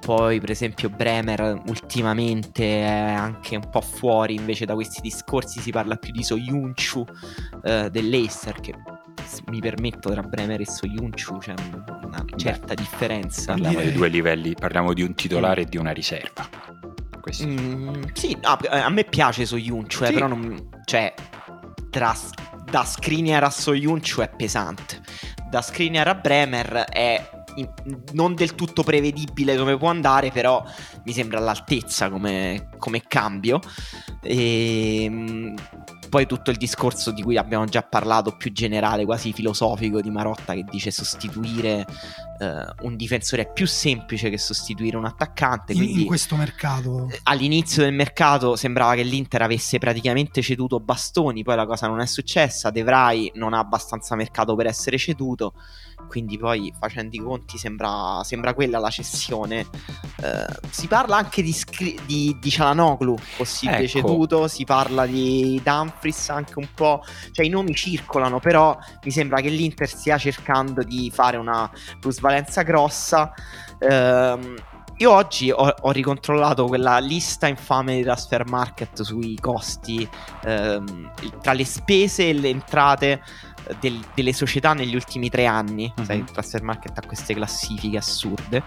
poi 0.00 0.40
per 0.40 0.50
esempio 0.50 0.88
Bremer 0.88 1.62
ultimamente 1.66 2.81
è 2.81 3.12
anche 3.12 3.57
un 3.57 3.68
po' 3.70 3.81
fuori 3.81 4.35
invece 4.35 4.64
da 4.64 4.74
questi 4.74 5.00
discorsi, 5.00 5.61
si 5.61 5.70
parla 5.70 5.96
più 5.96 6.12
di 6.12 6.22
Soyuncu 6.22 7.05
eh, 7.62 7.88
dell'Eister 7.90 8.61
che 8.61 8.74
mi 9.48 9.61
permetto 9.61 10.11
tra 10.11 10.22
Bremer 10.22 10.61
e 10.61 10.66
Soyuncu 10.66 11.38
c'è 11.38 11.55
una 12.03 12.24
certa 12.37 12.74
Beh, 12.74 12.74
differenza. 12.74 13.53
Parliamo 13.53 13.81
di 13.81 13.92
due 13.92 14.09
livelli, 14.09 14.55
parliamo 14.55 14.92
di 14.92 15.03
un 15.03 15.14
titolare 15.14 15.62
mm. 15.62 15.64
e 15.64 15.68
di 15.68 15.76
una 15.76 15.90
riserva. 15.92 16.48
Mm, 17.44 18.03
sì, 18.12 18.37
no, 18.42 18.59
a 18.68 18.88
me 18.88 19.05
piace 19.05 19.44
Soyuncu, 19.44 20.03
eh, 20.03 20.07
sì. 20.07 20.12
però 20.12 20.26
non... 20.26 20.68
Cioè, 20.85 21.14
tra 21.90 22.14
da 22.71 22.85
Skriniar 22.85 23.43
a 23.43 23.51
Soyuncu 23.51 24.21
è 24.21 24.29
pesante. 24.29 25.01
Da 25.51 25.61
Skriniar 25.61 26.07
a 26.07 26.15
Bremer 26.15 26.85
è 26.89 27.39
non 28.13 28.35
del 28.35 28.55
tutto 28.55 28.83
prevedibile 28.83 29.57
come 29.57 29.77
può 29.77 29.89
andare, 29.89 30.31
però 30.31 30.65
mi 31.05 31.13
sembra 31.13 31.39
all'altezza 31.39 32.11
come, 32.11 32.69
come 32.79 33.03
cambio. 33.07 33.61
E, 34.23 35.05
ehm, 35.05 35.55
poi 36.11 36.27
tutto 36.27 36.51
il 36.51 36.57
discorso 36.57 37.13
di 37.13 37.23
cui 37.23 37.39
abbiamo 37.39 37.65
già 37.65 37.83
parlato, 37.83 38.37
più 38.37 38.53
generale, 38.53 39.05
quasi 39.05 39.33
filosofico 39.33 40.01
di 40.01 40.11
Marotta, 40.11 40.55
che 40.55 40.65
dice 40.69 40.91
sostituire 40.91 41.87
eh, 42.41 42.65
un 42.81 42.97
difensore 42.97 43.43
è 43.43 43.53
più 43.53 43.67
semplice 43.67 44.29
che 44.29 44.37
sostituire 44.37 44.97
un 44.97 45.05
attaccante. 45.05 45.73
In, 45.73 46.01
in 46.01 46.07
questo 46.07 46.35
mercato. 46.35 47.09
all'inizio 47.23 47.85
del 47.85 47.95
mercato 47.95 48.57
sembrava 48.57 48.95
che 48.95 49.03
l'Inter 49.03 49.43
avesse 49.43 49.79
praticamente 49.79 50.43
ceduto 50.43 50.81
bastoni, 50.81 51.45
poi 51.45 51.55
la 51.55 51.67
cosa 51.67 51.87
non 51.87 52.01
è 52.01 52.07
successa. 52.07 52.71
De 52.71 52.83
Vrij 52.83 53.31
non 53.35 53.55
ha 53.55 53.61
abbastanza 53.61 54.17
mercato 54.17 54.57
per 54.57 54.67
essere 54.67 54.99
ceduto. 54.99 55.55
Quindi 56.11 56.37
poi 56.38 56.75
facendo 56.77 57.14
i 57.14 57.20
conti 57.20 57.57
sembra, 57.57 58.20
sembra 58.25 58.53
quella 58.53 58.81
la 58.81 58.90
cessione. 58.90 59.61
Eh, 60.20 60.46
si 60.70 60.88
parla 60.88 61.16
anche 61.16 61.40
di, 61.40 61.53
scri- 61.53 62.01
di, 62.05 62.37
di 62.40 62.51
Cialanoglu, 62.51 63.16
possibile 63.37 63.85
Ecco. 63.85 64.01
ceduto, 64.01 64.49
si 64.49 64.64
parla 64.64 65.07
di 65.07 65.61
Dumfries 65.62 66.31
anche 66.31 66.59
un 66.59 66.66
po', 66.75 67.05
cioè 67.31 67.46
i 67.46 67.49
nomi 67.49 67.75
circolano, 67.77 68.40
però 68.40 68.77
mi 69.05 69.11
sembra 69.12 69.40
che 69.40 69.51
l'Inter 69.51 69.88
stia 69.88 70.18
cercando 70.18 70.83
di 70.83 71.12
fare 71.14 71.37
una 71.37 71.70
plusvalenza 72.01 72.62
grossa. 72.62 73.33
Ehm, 73.79 74.57
io 75.01 75.12
oggi 75.12 75.51
ho, 75.51 75.75
ho 75.81 75.90
ricontrollato 75.92 76.66
quella 76.66 76.99
lista 76.99 77.46
infame 77.46 77.96
di 77.96 78.03
transfer 78.03 78.46
market 78.46 79.01
sui 79.01 79.35
costi 79.40 80.07
ehm, 80.44 81.12
tra 81.40 81.55
le 81.55 81.64
spese 81.64 82.29
e 82.29 82.35
le 82.35 82.51
entrate 82.51 83.12
eh, 83.12 83.20
del- 83.79 84.01
delle 84.14 84.33
società 84.33 84.73
negli 84.75 84.94
ultimi 84.94 85.29
tre 85.31 85.46
anni. 85.46 85.92
Mhm. 85.96 86.05
Sai, 86.05 86.18
il 86.18 86.25
transfer 86.25 86.62
market 86.62 86.96
ha 86.99 87.07
queste 87.07 87.35
classifiche 87.35 87.96
assurde. 87.96 88.62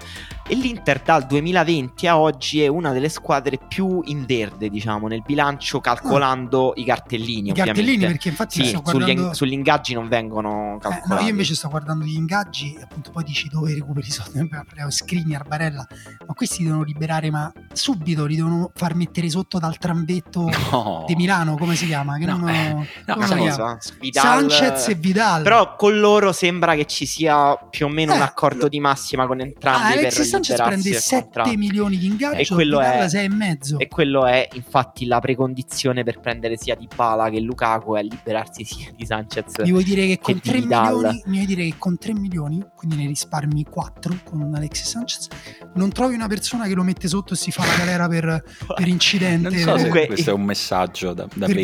E 0.47 0.55
l'Inter 0.55 1.01
dal 1.01 1.25
2020 1.25 2.07
a 2.07 2.17
oggi 2.19 2.61
è 2.61 2.67
una 2.67 2.91
delle 2.91 3.09
squadre 3.09 3.57
più 3.67 4.01
in 4.05 4.25
verde, 4.25 4.69
diciamo, 4.69 5.07
nel 5.07 5.21
bilancio 5.25 5.79
calcolando 5.79 6.73
i 6.75 6.83
cartellini. 6.85 7.49
I 7.49 7.53
cartellini, 7.53 7.81
ovviamente. 7.95 8.05
perché 8.07 8.29
infatti 8.29 8.63
Sì, 8.63 8.69
sto 8.69 8.81
sugli, 8.85 9.03
guardando. 9.03 9.33
sugli 9.33 9.53
ingaggi 9.53 9.93
non 9.93 10.07
vengono 10.07 10.75
Eh, 10.75 10.79
calcolati. 10.79 11.09
no, 11.09 11.19
io 11.21 11.29
invece 11.29 11.55
sto 11.55 11.69
guardando 11.69 12.05
gli 12.05 12.15
ingaggi 12.15 12.73
e 12.75 12.81
appunto 12.83 13.11
poi 13.11 13.23
dici 13.23 13.47
dove 13.49 13.73
recuperi 13.73 14.07
i 14.07 14.11
soldi. 14.11 14.49
Skriniar, 14.87 15.47
Barella, 15.47 15.85
ma 16.27 16.33
questi 16.33 16.63
devono 16.63 16.83
liberare, 16.83 17.29
ma 17.31 17.51
subito 17.71 18.25
li 18.25 18.35
devono 18.35 18.71
far 18.75 18.95
mettere 18.95 19.29
sotto 19.29 19.59
dal 19.59 19.77
tramvetto 19.77 20.49
No. 20.71 21.03
di 21.07 21.15
Milano, 21.15 21.55
come 21.57 21.75
si 21.75 21.85
chiama? 21.85 22.17
Che 22.17 22.25
No, 22.25 22.37
non 22.37 22.49
eh, 22.49 22.73
no, 22.73 22.85
chiama? 23.15 23.25
cosa, 23.25 23.77
Vidal- 23.99 24.45
Sanchez 24.83 24.87
e 24.87 24.95
Vidal. 24.99 25.43
Però 25.43 25.75
con 25.75 25.99
loro 25.99 26.31
sembra 26.31 26.75
che 26.75 26.85
ci 26.85 27.05
sia 27.05 27.55
più 27.69 27.85
o 27.85 27.89
meno 27.89 28.13
un 28.13 28.19
Eh, 28.19 28.23
accordo 28.23 28.63
lo- 28.63 28.67
di 28.69 28.79
massima 28.79 29.25
con 29.27 29.39
Ah, 29.39 29.43
entrambi 29.43 29.87
per 29.93 29.97
Alexis 29.99 30.29
Sanchez 30.29 30.49
liberarsi 30.51 30.63
prende 30.81 30.89
del 30.91 30.99
7 31.01 31.23
contratto. 31.23 31.57
milioni 31.57 31.97
di 31.97 32.05
E 32.05 32.09
ingaggio, 32.09 32.53
quello 32.55 32.77
Vidal 32.79 33.05
è- 33.05 33.09
6 33.09 33.25
e 33.25 33.29
mezzo. 33.29 33.79
E 33.79 33.87
quello 33.87 34.25
è 34.25 34.47
infatti 34.53 35.05
la 35.05 35.19
precondizione 35.19 36.03
per 36.03 36.19
prendere 36.19 36.57
sia 36.57 36.75
di 36.75 36.87
Bala 36.93 37.29
che 37.29 37.39
Lukaku 37.39 37.95
è 37.95 38.01
liberarsi 38.03 38.63
sia 38.63 38.89
di 38.95 39.05
Sanchez. 39.05 39.59
Mi 39.59 39.71
vuoi 39.71 39.83
dire 39.83 40.01
che 40.07 40.11
che 40.13 40.19
con 40.21 40.33
di 40.35 40.41
3 40.41 40.59
Vidal. 40.59 40.93
milioni, 40.93 41.21
mi 41.25 41.33
vuoi 41.35 41.45
dire 41.45 41.63
che 41.63 41.75
con 41.77 41.97
3 41.97 42.13
milioni, 42.13 42.63
quindi 42.75 42.95
ne 42.97 43.07
risparmi 43.07 43.63
4 43.69 44.13
con 44.23 44.41
un 44.41 44.53
Alexis 44.55 44.87
Sanchez, 44.89 45.27
non 45.75 45.91
trovi 45.91 46.13
una 46.15 46.27
persona 46.27 46.65
che 46.67 46.73
lo 46.75 46.83
mette 46.83 47.07
sotto 47.07 47.33
e 47.33 47.37
si 47.37 47.51
fa 47.51 47.65
la 47.65 47.75
galera 47.77 48.07
per, 48.07 48.43
per 48.75 48.87
incidente, 48.87 49.49
Non 49.49 49.57
so 49.57 49.57
se 49.59 49.63
per, 49.65 49.73
Comunque- 49.75 50.05
questo 50.07 50.29
è 50.29 50.33
un 50.33 50.43
messaggio 50.43 51.13
da, 51.13 51.23
da 51.33 51.45
Per 51.47 51.55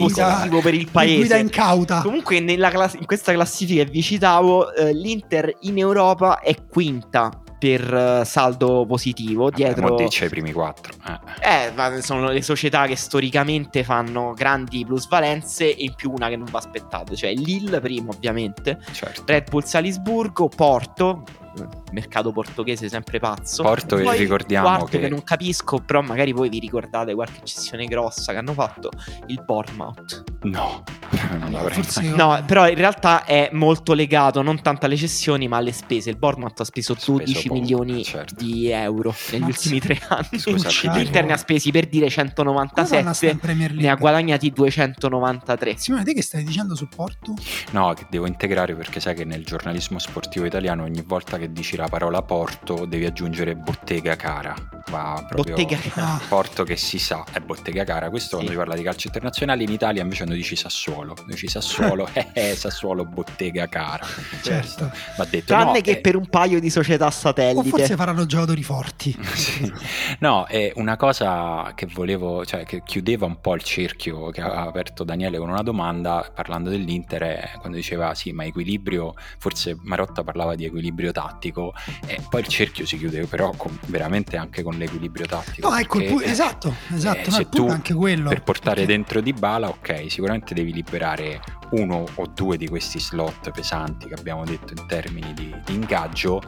per 0.61 0.73
il 0.73 0.89
per 0.89 1.05
guida 1.05 1.35
paese. 1.35 1.37
incauta. 1.37 2.01
Comunque 2.01 2.39
nella 2.39 2.69
class- 2.69 2.95
in 2.95 3.05
questa 3.09 3.33
classifica 3.33 3.83
che 3.85 3.89
vi 3.89 4.03
citavo, 4.03 4.71
eh, 4.71 4.93
l'Inter 4.93 5.51
in 5.61 5.79
Europa 5.79 6.41
è 6.41 6.55
quinta 6.67 7.31
per 7.57 7.91
eh, 7.91 8.23
saldo 8.23 8.85
positivo, 8.85 9.49
dietro... 9.49 9.81
Vabbè, 9.87 9.91
mo 9.93 10.07
dice 10.07 10.25
i 10.25 10.29
primi 10.29 10.51
quattro. 10.51 10.93
Eh. 11.41 11.65
Eh, 11.65 11.71
ma 11.71 11.99
sono 12.01 12.29
le 12.29 12.43
società 12.43 12.85
che 12.85 12.95
storicamente 12.95 13.83
fanno 13.83 14.33
grandi 14.35 14.85
plusvalenze 14.85 15.75
e 15.75 15.85
in 15.85 15.95
più 15.95 16.11
una 16.11 16.29
che 16.29 16.35
non 16.35 16.45
va 16.51 16.59
aspettato, 16.59 17.15
cioè 17.15 17.33
Lille 17.33 17.79
primo 17.79 18.11
ovviamente, 18.11 18.77
Certo. 18.91 19.23
Red 19.25 19.49
Bull 19.49 19.63
Salisburgo, 19.63 20.47
Porto, 20.47 21.23
mercato 21.91 22.31
portoghese 22.31 22.89
sempre 22.89 23.19
pazzo. 23.19 23.63
Porto, 23.63 23.97
Poi 23.97 24.17
ricordiamo 24.17 24.67
quarto 24.67 24.85
che- 24.85 24.99
che 24.99 25.09
non 25.09 25.23
capisco, 25.23 25.79
però 25.79 26.01
magari 26.01 26.31
voi 26.31 26.49
vi 26.49 26.59
ricordate 26.59 27.13
qualche 27.13 27.41
cessione 27.43 27.85
grossa 27.85 28.31
che 28.31 28.37
hanno 28.37 28.53
fatto 28.53 28.89
il 29.27 29.41
Bournemouth. 29.45 30.23
No, 30.43 30.83
non 31.39 31.51
l'avrei 31.51 31.73
Forse 31.75 32.01
mai- 32.01 32.15
No, 32.15 32.43
però 32.45 32.67
in 32.69 32.75
realtà 32.75 33.25
è 33.25 33.49
molto 33.53 33.93
legato 33.93 34.41
non 34.41 34.61
tanto 34.61 34.85
alle 34.85 34.95
cessioni, 34.97 35.47
ma 35.47 35.57
alle 35.57 35.71
spese. 35.71 36.09
Il 36.09 36.17
Bournemouth 36.17 36.59
ha 36.61 36.63
speso 36.63 36.93
Speso 36.93 37.11
12 37.17 37.47
poco, 37.47 37.59
milioni 37.59 38.03
certo. 38.03 38.35
di 38.43 38.69
euro 38.69 39.13
negli 39.31 39.41
Ma 39.41 39.47
ultimi 39.47 39.79
sì. 39.79 39.87
tre 39.87 39.99
anni. 40.07 40.39
Scusate, 40.39 40.97
L'Inter 40.99 41.25
ne 41.25 41.33
ha 41.33 41.37
spesi 41.37 41.71
per 41.71 41.87
dire 41.87 42.07
Come 42.09 42.29
fanno 42.33 42.59
a 42.59 42.67
197, 42.67 43.13
stare 43.13 43.31
in 43.33 43.39
Premier 43.39 43.73
ne 43.73 43.89
ha 43.89 43.95
guadagnati 43.95 44.51
293. 44.51 45.75
Simone, 45.77 46.03
te 46.03 46.13
che 46.13 46.21
stai 46.21 46.43
dicendo 46.43 46.75
su 46.75 46.87
Porto? 46.87 47.33
No, 47.71 47.93
che 47.93 48.05
devo 48.09 48.25
integrare 48.27 48.75
perché 48.75 48.99
sai 48.99 49.15
che 49.15 49.25
nel 49.25 49.43
giornalismo 49.43 49.99
sportivo 49.99 50.45
italiano 50.45 50.83
ogni 50.83 51.03
volta 51.05 51.37
che 51.39 51.51
dici 51.51 51.75
la 51.75 51.87
parola 51.87 52.21
porto 52.21 52.85
devi 52.85 53.05
aggiungere 53.05 53.55
bottega 53.55 54.15
cara. 54.15 54.53
Va 54.89 55.23
proprio 55.27 55.55
Bottega 55.55 55.77
Ah, 55.95 56.19
Porto 56.27 56.63
che 56.63 56.75
si 56.75 56.97
sa 56.99 57.23
è 57.31 57.39
bottega 57.39 57.83
cara. 57.83 58.09
Questo 58.09 58.35
quando 58.37 58.47
Sì. 58.51 58.57
si 58.57 58.59
parla 58.63 58.75
di 58.75 58.83
calcio 58.83 59.07
internazionale 59.07 59.63
in 59.63 59.71
Italia 59.71 60.01
invece 60.01 60.25
noi 60.25 60.35
dici 60.35 60.55
Sassuolo. 60.55 61.13
Noi 61.17 61.25
dici 61.27 61.47
Sassuolo, 61.47 62.07
eh, 62.13 62.27
eh, 62.33 62.55
Sassuolo 62.55 63.05
bottega 63.05 63.67
cara. 63.67 64.05
certo. 64.41 64.91
Va 65.17 65.25
detto 65.25 65.45
Tranne 65.45 65.73
no, 65.73 65.81
che 65.81 65.91
eh, 65.91 66.01
per 66.01 66.15
un 66.15 66.27
paio 66.27 66.59
di 66.59 66.69
società 66.69 67.05
O 67.05 67.11
satellite. 67.11 67.69
forse 67.69 67.95
faranno 67.95 68.25
giocatori 68.25 68.63
forti. 68.63 69.15
Sì. 69.33 69.71
No, 70.19 70.45
è 70.45 70.71
una 70.75 70.97
cosa 70.97 71.71
che 71.75 71.85
volevo, 71.85 72.45
cioè 72.45 72.63
che 72.65 72.81
chiudeva 72.83 73.25
un 73.25 73.39
po' 73.41 73.53
il 73.55 73.63
cerchio 73.63 74.29
che 74.31 74.41
ha 74.41 74.61
aperto 74.65 75.03
Daniele 75.03 75.37
con 75.37 75.49
una 75.49 75.61
domanda 75.61 76.29
parlando 76.33 76.69
dell'Inter, 76.69 77.21
è 77.21 77.51
quando 77.59 77.77
diceva 77.77 78.13
sì, 78.15 78.31
ma 78.31 78.43
equilibrio, 78.43 79.13
forse 79.37 79.77
Marotta 79.83 80.23
parlava 80.23 80.55
di 80.55 80.65
equilibrio 80.65 81.11
tattico 81.11 81.27
e 82.05 82.19
poi 82.29 82.41
il 82.41 82.47
cerchio 82.47 82.85
si 82.85 82.97
chiude 82.97 83.25
però 83.25 83.51
con- 83.51 83.77
veramente 83.87 84.37
anche 84.37 84.63
con 84.63 84.75
l'equilibrio 84.75 85.25
tattico. 85.25 85.69
No, 85.69 85.77
ecco, 85.77 85.99
pu- 86.03 86.19
esatto, 86.21 86.73
esatto, 86.93 87.19
eh, 87.19 87.31
no, 87.31 87.35
se 87.35 87.49
tu 87.49 87.67
anche 87.67 87.93
quello. 87.93 88.29
per 88.29 88.41
portare 88.43 88.77
Perché- 88.77 88.91
dentro 88.91 89.21
di 89.21 89.33
Bala, 89.33 89.69
ok, 89.69 90.05
sicuramente 90.09 90.53
devi 90.53 90.73
liberare 90.73 91.39
uno 91.71 92.03
o 92.15 92.25
due 92.33 92.57
di 92.57 92.67
questi 92.67 92.99
slot 92.99 93.51
pesanti 93.51 94.07
che 94.07 94.15
abbiamo 94.15 94.43
detto 94.43 94.73
in 94.73 94.87
termini 94.87 95.33
di, 95.33 95.53
di 95.65 95.73
ingaggio, 95.75 96.41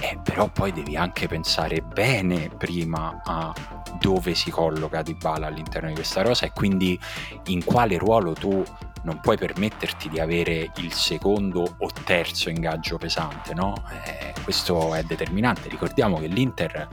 eh, 0.00 0.18
però 0.22 0.48
poi 0.48 0.72
devi 0.72 0.96
anche 0.96 1.26
pensare 1.26 1.80
bene 1.80 2.48
prima 2.56 3.20
a 3.24 3.52
dove 4.00 4.34
si 4.34 4.50
colloca 4.50 5.02
Di 5.02 5.14
Bala 5.14 5.48
all'interno 5.48 5.88
di 5.88 5.94
questa 5.94 6.22
rosa 6.22 6.46
e 6.46 6.52
quindi 6.52 6.98
in 7.46 7.64
quale 7.64 7.98
ruolo 7.98 8.34
tu 8.34 8.62
non 9.08 9.20
puoi 9.20 9.38
permetterti 9.38 10.10
di 10.10 10.20
avere 10.20 10.70
il 10.76 10.92
secondo 10.92 11.76
o 11.78 11.88
terzo 12.04 12.50
ingaggio 12.50 12.98
pesante, 12.98 13.54
no? 13.54 13.74
Eh, 14.04 14.34
questo 14.44 14.94
è 14.94 15.02
determinante. 15.02 15.70
Ricordiamo 15.70 16.18
che 16.18 16.26
l'Inter 16.26 16.88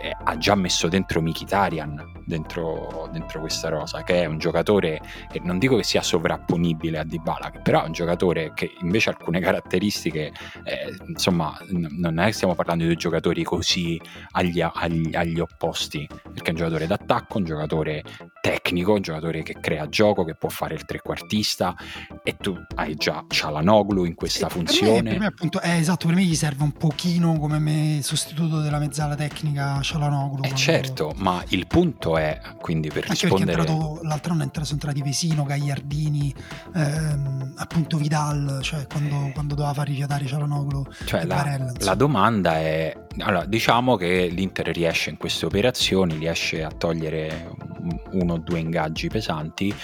eh, 0.00 0.16
ha 0.24 0.36
già 0.38 0.56
messo 0.56 0.88
dentro 0.88 1.22
Mkhitaryan 1.22 2.21
dentro, 2.24 3.08
dentro 3.12 3.40
questa 3.40 3.68
rosa, 3.68 4.02
che 4.02 4.22
è 4.22 4.26
un 4.26 4.38
giocatore 4.38 5.00
che 5.30 5.40
non 5.42 5.58
dico 5.58 5.76
che 5.76 5.84
sia 5.84 6.02
sovrapponibile 6.02 6.98
a 6.98 7.04
Dybala, 7.04 7.50
che 7.50 7.60
però 7.60 7.82
è 7.82 7.86
un 7.86 7.92
giocatore 7.92 8.52
che 8.54 8.72
invece 8.80 9.10
ha 9.10 9.16
alcune 9.18 9.40
caratteristiche, 9.40 10.32
eh, 10.64 10.96
insomma, 11.06 11.56
n- 11.70 11.88
non 11.98 12.18
è 12.18 12.26
che 12.26 12.32
stiamo 12.32 12.54
parlando 12.54 12.82
di 12.84 12.88
due 12.90 12.98
giocatori 12.98 13.42
così 13.42 14.00
agli, 14.32 14.60
agli- 14.60 15.14
agli 15.14 15.38
opposti, 15.40 16.06
perché 16.08 16.48
è 16.48 16.50
un 16.50 16.56
giocatore 16.56 16.86
d'attacco, 16.86 17.38
un 17.38 17.44
giocatore 17.44 18.02
tecnico, 18.40 18.92
un 18.94 19.02
giocatore 19.02 19.42
che 19.42 19.56
crea 19.60 19.88
gioco, 19.88 20.24
che 20.24 20.34
può 20.34 20.48
fare 20.48 20.74
il 20.74 20.84
trequartista 20.84 21.74
e 22.22 22.36
tu 22.36 22.56
hai 22.76 22.94
già 22.94 23.24
Cialanoglu 23.28 24.04
in 24.04 24.14
questa 24.14 24.46
Per 24.46 24.56
me- 24.58 24.64
funzione. 24.64 25.02
Per 25.10 25.18
me, 25.18 25.26
appunto, 25.26 25.60
è 25.60 25.70
esatto, 25.76 26.06
per 26.06 26.16
me 26.16 26.22
gli 26.24 26.34
serve 26.34 26.62
un 26.62 26.72
pochino 26.72 27.38
come 27.38 27.58
me 27.58 28.00
sostituto 28.02 28.60
della 28.60 28.78
mezzala 28.78 29.14
tecnica 29.14 29.80
Cialanoglu. 29.80 30.36
Eh 30.38 30.40
quando- 30.40 30.56
certo, 30.56 31.12
ma 31.16 31.42
il 31.48 31.66
punto 31.66 32.11
è, 32.16 32.40
quindi 32.60 32.88
per 32.88 33.04
Anche 33.08 33.26
rispondere... 33.26 33.60
entrato, 33.60 34.00
l'altro 34.02 34.32
anno 34.32 34.42
è 34.42 34.44
entrato, 34.44 34.66
sono 34.66 34.80
entrati 34.80 35.02
Vesino, 35.02 35.44
Gagliardini, 35.44 36.34
ehm, 36.74 37.54
appunto 37.56 37.96
Vidal, 37.96 38.60
cioè 38.62 38.86
quando, 38.86 39.30
quando 39.32 39.54
doveva 39.54 39.74
far 39.74 39.86
rifiatare 39.86 40.26
Cialanoglu 40.26 40.84
Cioè, 41.04 41.24
la, 41.24 41.34
Barella. 41.34 41.72
la 41.78 41.94
domanda 41.94 42.56
è: 42.56 42.96
allora, 43.18 43.44
diciamo 43.44 43.96
che 43.96 44.28
l'Inter 44.28 44.68
riesce 44.68 45.10
in 45.10 45.16
queste 45.16 45.46
operazioni, 45.46 46.16
riesce 46.16 46.62
a 46.62 46.70
togliere 46.70 47.50
un- 47.80 48.00
uno 48.12 48.34
o 48.34 48.38
due 48.38 48.58
ingaggi 48.58 49.08
pesanti, 49.08 49.74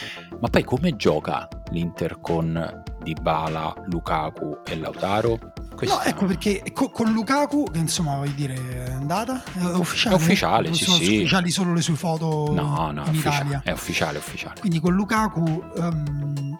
ma 0.41 0.49
poi 0.49 0.65
come 0.65 0.97
gioca 0.97 1.49
l'Inter 1.71 2.21
con 2.21 2.83
Dybala, 3.03 3.75
Lukaku 3.87 4.59
e 4.65 4.77
Lautaro? 4.77 5.39
Questo 5.79 5.95
No, 5.97 6.03
ecco 6.03 6.27
perché 6.27 6.65
co- 6.73 6.91
con 6.91 7.13
Lukaku, 7.13 7.71
che 7.71 7.79
insomma 7.79 8.17
voglio 8.17 8.33
dire 8.33 8.55
è 8.87 8.91
andata, 8.91 9.41
è 9.55 9.63
ufficiale. 9.77 10.17
È 10.17 10.19
ufficiale, 10.19 10.75
sì, 10.75 10.83
Sono 10.83 10.97
sì. 10.97 11.03
ufficiali 11.19 11.51
solo 11.53 11.73
le 11.73 11.81
sue 11.83 11.95
foto 11.95 12.53
No, 12.53 12.91
no, 12.91 13.05
è 13.05 13.09
in 13.09 13.15
ufficiale, 13.15 13.37
Italia. 13.37 13.61
è 13.63 13.71
ufficiale, 13.71 14.19
ufficiale. 14.19 14.59
Quindi 14.59 14.81
con 14.81 14.95
Lukaku 14.95 15.63
ehm, 15.77 16.59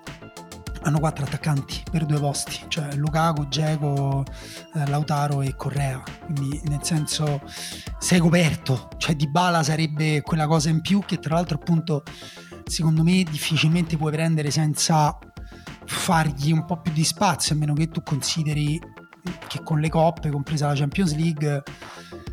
hanno 0.83 1.01
quattro 1.01 1.25
attaccanti 1.25 1.83
per 1.91 2.07
due 2.07 2.21
posti, 2.21 2.61
cioè 2.69 2.95
Lukaku, 2.95 3.49
Dzeko, 3.49 4.25
eh, 4.77 4.87
Lautaro 4.87 5.43
e 5.43 5.57
Correa. 5.57 6.01
Quindi 6.27 6.61
nel 6.67 6.85
senso 6.85 7.41
sei 7.99 8.21
coperto, 8.21 8.89
cioè 8.99 9.17
Dybala 9.17 9.65
sarebbe 9.65 10.23
quella 10.23 10.47
cosa 10.47 10.69
in 10.69 10.81
più 10.81 11.03
che 11.05 11.19
tra 11.19 11.35
l'altro 11.35 11.57
appunto 11.57 12.05
secondo 12.65 13.03
me 13.03 13.25
difficilmente 13.29 13.97
puoi 13.97 14.13
prendere 14.13 14.53
senza 14.53 15.19
fargli 15.87 16.53
un 16.53 16.65
po' 16.65 16.77
più 16.81 16.93
di 16.93 17.03
spazio, 17.03 17.57
a 17.57 17.59
meno 17.59 17.73
che 17.75 17.89
tu 17.89 18.01
consideri 18.05 18.81
che 19.47 19.63
con 19.63 19.81
le 19.81 19.89
coppe, 19.89 20.31
compresa 20.31 20.69
la 20.69 20.75
Champions 20.75 21.15
League, 21.17 21.63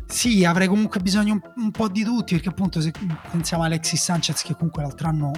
sì, 0.06 0.44
avrei 0.44 0.68
comunque 0.68 1.00
bisogno 1.00 1.34
un, 1.34 1.40
un 1.56 1.70
po' 1.70 1.88
di 1.88 2.04
tutti, 2.04 2.34
perché 2.34 2.48
appunto 2.48 2.80
se 2.80 2.92
pensiamo 3.30 3.62
a 3.62 3.66
Alexis 3.66 4.02
Sanchez 4.02 4.42
che 4.42 4.54
comunque 4.54 4.82
l'altro 4.82 5.08
anno 5.08 5.32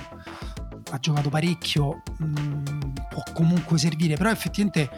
ha 0.91 0.99
giocato 0.99 1.29
parecchio, 1.29 2.03
mh, 2.19 2.25
mm, 2.25 2.63
può 3.09 3.23
comunque 3.33 3.79
servire, 3.79 4.17
però 4.17 4.31
effettivamente 4.31 4.91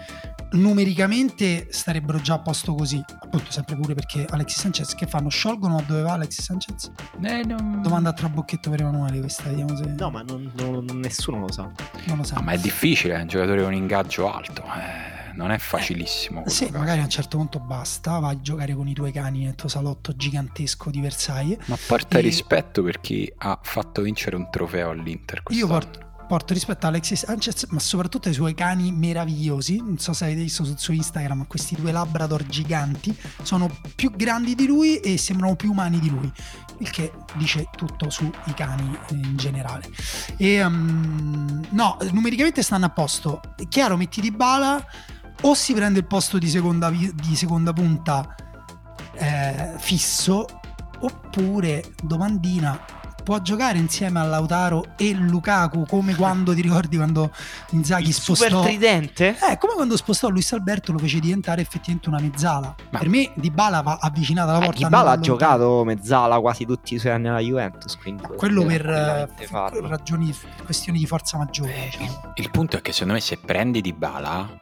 numericamente 0.52 1.68
starebbero 1.70 2.20
già 2.20 2.34
a 2.34 2.38
posto 2.40 2.74
così. 2.74 3.02
Appunto, 3.22 3.50
sempre 3.50 3.76
pure 3.76 3.94
perché 3.94 4.26
Alexis 4.28 4.60
Sanchez 4.60 4.94
che 4.94 5.06
fanno? 5.06 5.28
Sciolgono 5.28 5.76
a 5.76 5.82
dove 5.82 6.02
va 6.02 6.12
Alexis 6.12 6.44
Sanchez? 6.44 6.90
Eh, 7.22 7.44
non... 7.44 7.80
Domanda 7.82 8.10
a 8.10 8.12
trabocchetto 8.12 8.70
per 8.70 8.80
Emanuele 8.80 9.20
questa, 9.20 9.44
vediamo 9.44 9.76
se... 9.76 9.86
No, 9.86 10.10
ma 10.10 10.22
non, 10.22 10.50
non, 10.56 10.84
nessuno 10.94 11.40
lo 11.40 11.52
sa. 11.52 11.70
Non 12.06 12.16
lo 12.16 12.24
sa. 12.24 12.36
No, 12.36 12.42
ma 12.42 12.52
è 12.52 12.58
difficile, 12.58 13.14
è 13.14 13.20
un 13.20 13.28
giocatore 13.28 13.62
con 13.62 13.74
ingaggio 13.74 14.32
alto. 14.32 14.62
Eh 14.64 15.19
non 15.34 15.50
è 15.50 15.58
facilissimo. 15.58 16.44
Eh, 16.44 16.50
sì, 16.50 16.66
caso. 16.66 16.78
magari 16.78 17.00
a 17.00 17.04
un 17.04 17.10
certo 17.10 17.36
punto 17.36 17.58
basta, 17.58 18.18
vai 18.18 18.34
a 18.34 18.40
giocare 18.40 18.74
con 18.74 18.88
i 18.88 18.94
tuoi 18.94 19.12
cani 19.12 19.44
nel 19.44 19.54
tuo 19.54 19.68
salotto 19.68 20.14
gigantesco 20.14 20.90
di 20.90 21.00
Versailles. 21.00 21.58
Ma 21.66 21.76
porta 21.86 22.18
e... 22.18 22.20
rispetto 22.20 22.82
per 22.82 23.00
chi 23.00 23.30
ha 23.38 23.58
fatto 23.62 24.02
vincere 24.02 24.36
un 24.36 24.48
trofeo 24.50 24.90
all'Inter. 24.90 25.42
Io 25.48 25.66
porto, 25.66 26.10
porto 26.30 26.54
rispetto 26.54 26.86
a 26.86 26.90
Alexis 26.90 27.24
Sanchez, 27.24 27.66
ma 27.70 27.80
soprattutto 27.80 28.28
ai 28.28 28.34
suoi 28.34 28.54
cani 28.54 28.92
meravigliosi. 28.92 29.78
Non 29.78 29.98
so 29.98 30.12
se 30.12 30.26
avete 30.26 30.42
visto 30.42 30.64
sul 30.64 30.78
suo 30.78 30.94
Instagram, 30.94 31.46
questi 31.48 31.74
due 31.74 31.90
Labrador 31.90 32.46
giganti 32.46 33.16
sono 33.42 33.68
più 33.96 34.12
grandi 34.12 34.54
di 34.54 34.66
lui 34.66 34.98
e 34.98 35.18
sembrano 35.18 35.56
più 35.56 35.72
umani 35.72 35.98
di 35.98 36.08
lui, 36.08 36.30
il 36.78 36.90
che 36.90 37.12
dice 37.34 37.68
tutto 37.76 38.10
sui 38.10 38.30
cani 38.54 38.96
in 39.10 39.36
generale. 39.36 39.90
E 40.36 40.64
um, 40.64 41.66
no, 41.70 41.96
numericamente 42.12 42.62
stanno 42.62 42.84
a 42.84 42.90
posto. 42.90 43.40
È 43.56 43.66
chiaro, 43.66 43.96
metti 43.96 44.20
di 44.20 44.30
bala 44.30 44.86
o 45.42 45.54
si 45.54 45.72
prende 45.72 45.98
il 45.98 46.06
posto 46.06 46.38
di 46.38 46.48
seconda, 46.48 46.90
di 46.90 47.36
seconda 47.36 47.72
punta 47.72 48.34
eh, 49.14 49.74
fisso 49.78 50.46
oppure 51.00 51.82
domandina 52.02 52.78
può 53.30 53.40
giocare 53.40 53.78
insieme 53.78 54.18
a 54.18 54.24
Lautaro 54.24 54.84
e 54.96 55.12
Lukaku 55.12 55.86
come 55.86 56.14
quando 56.14 56.54
ti 56.54 56.60
ricordi 56.62 56.96
quando 56.96 57.30
Inzaghi 57.70 58.08
il 58.08 58.14
spostò 58.14 58.46
super 58.46 58.64
tridente? 58.64 59.36
Eh, 59.48 59.56
come 59.58 59.74
quando 59.74 59.96
spostò 59.96 60.28
Luis 60.28 60.52
Alberto 60.52 60.90
lo 60.90 60.98
fece 60.98 61.20
diventare 61.20 61.62
effettivamente 61.62 62.08
una 62.08 62.18
mezzala. 62.18 62.74
Ma... 62.90 62.98
Per 62.98 63.08
me 63.08 63.30
Dybala 63.34 63.82
va 63.82 63.98
avvicinato 64.00 64.50
alla 64.50 64.62
eh, 64.62 64.64
porta. 64.64 64.84
Dybala 64.84 65.10
ha 65.12 65.20
giocato 65.20 65.84
mezzala 65.84 66.40
quasi 66.40 66.66
tutti 66.66 66.94
i 66.94 66.98
suoi 66.98 67.12
anni 67.12 67.28
alla 67.28 67.38
Juventus, 67.38 67.96
quindi 67.96 68.22
quello 68.36 68.64
per 68.64 68.84
eh, 68.88 69.28
ragioni 69.82 70.34
questioni 70.64 70.98
di 70.98 71.06
forza 71.06 71.38
maggiore. 71.38 71.74
Eh, 71.74 71.84
diciamo. 71.84 72.32
il, 72.34 72.42
il 72.42 72.50
punto 72.50 72.76
è 72.76 72.82
che 72.82 72.92
secondo 72.92 73.14
me 73.14 73.20
se 73.20 73.38
prendi 73.38 73.80
Dybala 73.80 74.58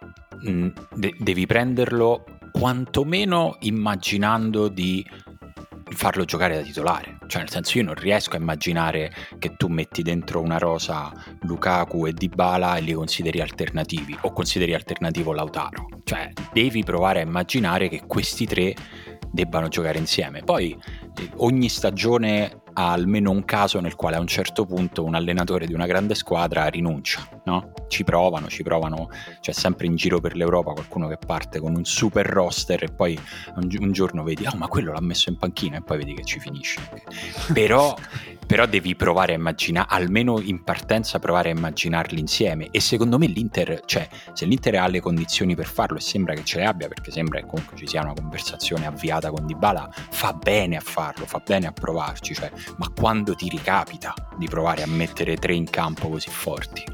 mm, 0.46 0.68
de- 0.94 1.14
devi 1.18 1.46
prenderlo 1.46 2.24
quantomeno 2.53 3.57
immaginando 3.61 4.68
di 4.68 5.05
farlo 5.90 6.24
giocare 6.24 6.57
da 6.57 6.62
titolare. 6.62 7.18
Cioè, 7.27 7.42
nel 7.42 7.51
senso, 7.51 7.79
io 7.79 7.85
non 7.85 7.94
riesco 7.94 8.37
a 8.37 8.38
immaginare 8.38 9.12
che 9.38 9.57
tu 9.57 9.68
metti 9.68 10.03
dentro 10.03 10.40
una 10.40 10.59
rosa 10.59 11.12
Lukaku 11.42 12.07
e 12.07 12.12
Dybala 12.12 12.77
e 12.77 12.81
li 12.81 12.92
consideri 12.92 13.40
alternativi 13.40 14.16
o 14.22 14.33
consideri 14.33 14.74
alternativo 14.74 15.33
Lautaro. 15.33 15.88
Cioè, 16.05 16.33
devi 16.53 16.83
provare 16.83 17.20
a 17.20 17.24
immaginare 17.24 17.88
che 17.88 18.03
questi 18.07 18.46
tre 18.46 18.74
debbano 19.31 19.68
giocare 19.68 19.98
insieme. 19.98 20.42
Poi 20.42 20.77
ogni 21.37 21.68
stagione 21.68 22.62
ha 22.75 22.92
almeno 22.92 23.33
un 23.33 23.44
caso 23.44 23.81
nel 23.81 23.97
quale 23.97 24.16
a 24.16 24.21
un 24.21 24.29
certo 24.29 24.64
punto 24.64 25.03
un 25.03 25.16
allenatore 25.16 25.66
di 25.66 25.75
una 25.75 25.87
grande 25.87 26.14
squadra 26.14 26.66
rinuncia, 26.66 27.29
no? 27.44 27.73
Ci 27.88 28.05
provano, 28.05 28.47
ci 28.47 28.62
provano, 28.62 29.09
c'è 29.40 29.53
sempre 29.53 29.87
in 29.87 29.97
giro 29.97 30.21
per 30.21 30.37
l'Europa 30.37 30.73
qualcuno 30.73 31.09
che 31.09 31.18
parte 31.18 31.59
con 31.59 31.75
un 31.75 31.85
super 31.85 32.25
roster 32.27 32.85
e 32.85 32.88
poi 32.88 33.18
un, 33.57 33.68
un 33.81 33.92
giorno 33.92 34.23
vedi, 34.23 34.47
oh 34.47 34.57
ma 34.57 34.68
quello 34.68 34.92
l'ha 34.92 35.01
messo 35.01 35.29
in 35.29 35.37
panchina 35.37 35.79
e 35.79 35.83
poi 35.83 35.99
vedi 35.99 36.14
che 36.14 36.25
ci 36.25 36.38
finisce. 36.38 36.81
Però 37.53 37.97
però 38.49 38.64
devi 38.64 38.97
provare 38.97 39.35
a 39.35 39.37
immaginare, 39.37 39.88
almeno 39.90 40.40
in 40.40 40.64
partenza 40.64 41.18
provare 41.18 41.51
a 41.51 41.53
immaginarli 41.53 42.18
insieme 42.18 42.68
e 42.71 42.81
secondo 42.81 43.18
me 43.18 43.27
l'Inter, 43.27 43.83
cioè 43.85 44.09
se 44.33 44.47
l'Inter 44.47 44.77
ha 44.77 44.87
le 44.87 45.01
condizioni 45.01 45.55
per 45.55 45.66
farlo 45.66 45.99
e 45.99 46.01
sembra 46.01 46.33
che 46.33 46.44
ce 46.44 46.57
le 46.57 46.64
abbia 46.64 46.88
perché 46.88 47.11
sembra 47.11 47.40
che 47.40 47.47
comunque 47.47 47.77
ci 47.77 47.87
sia 47.87 48.01
una 48.01 48.14
conversazione 48.14 48.87
avviata 48.87 49.31
con 49.31 49.44
Dybala, 49.44 49.90
fa 49.92 50.33
bene 50.33 50.79
a 50.79 50.81
farlo, 50.81 51.08
fa 51.12 51.40
bene 51.44 51.66
a 51.66 51.73
provarci, 51.73 52.35
cioè, 52.35 52.51
ma 52.77 52.88
quando 52.94 53.35
ti 53.35 53.49
ricapita 53.49 54.14
di 54.37 54.47
provare 54.49 54.83
a 54.83 54.87
mettere 54.87 55.37
tre 55.37 55.55
in 55.55 55.68
campo 55.68 56.09
così 56.09 56.31
forti 56.31 56.85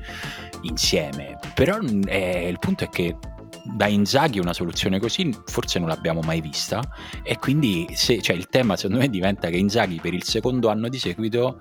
insieme, 0.63 1.39
però 1.55 1.79
eh, 2.07 2.49
il 2.49 2.59
punto 2.59 2.85
è 2.85 2.89
che 2.89 3.17
da 3.65 3.87
Inzaghi 3.87 4.39
una 4.39 4.53
soluzione 4.53 4.99
così 4.99 5.35
forse 5.47 5.79
non 5.79 5.89
l'abbiamo 5.89 6.21
mai 6.21 6.41
vista 6.43 6.83
e 7.23 7.39
quindi 7.39 7.87
se, 7.95 8.21
cioè, 8.21 8.37
il 8.37 8.49
tema 8.49 8.77
secondo 8.77 8.99
me 8.99 9.09
diventa 9.09 9.49
che 9.49 9.57
Inzaghi 9.57 10.01
per 10.01 10.13
il 10.13 10.23
secondo 10.23 10.69
anno 10.69 10.89
di 10.89 10.99
seguito 10.99 11.61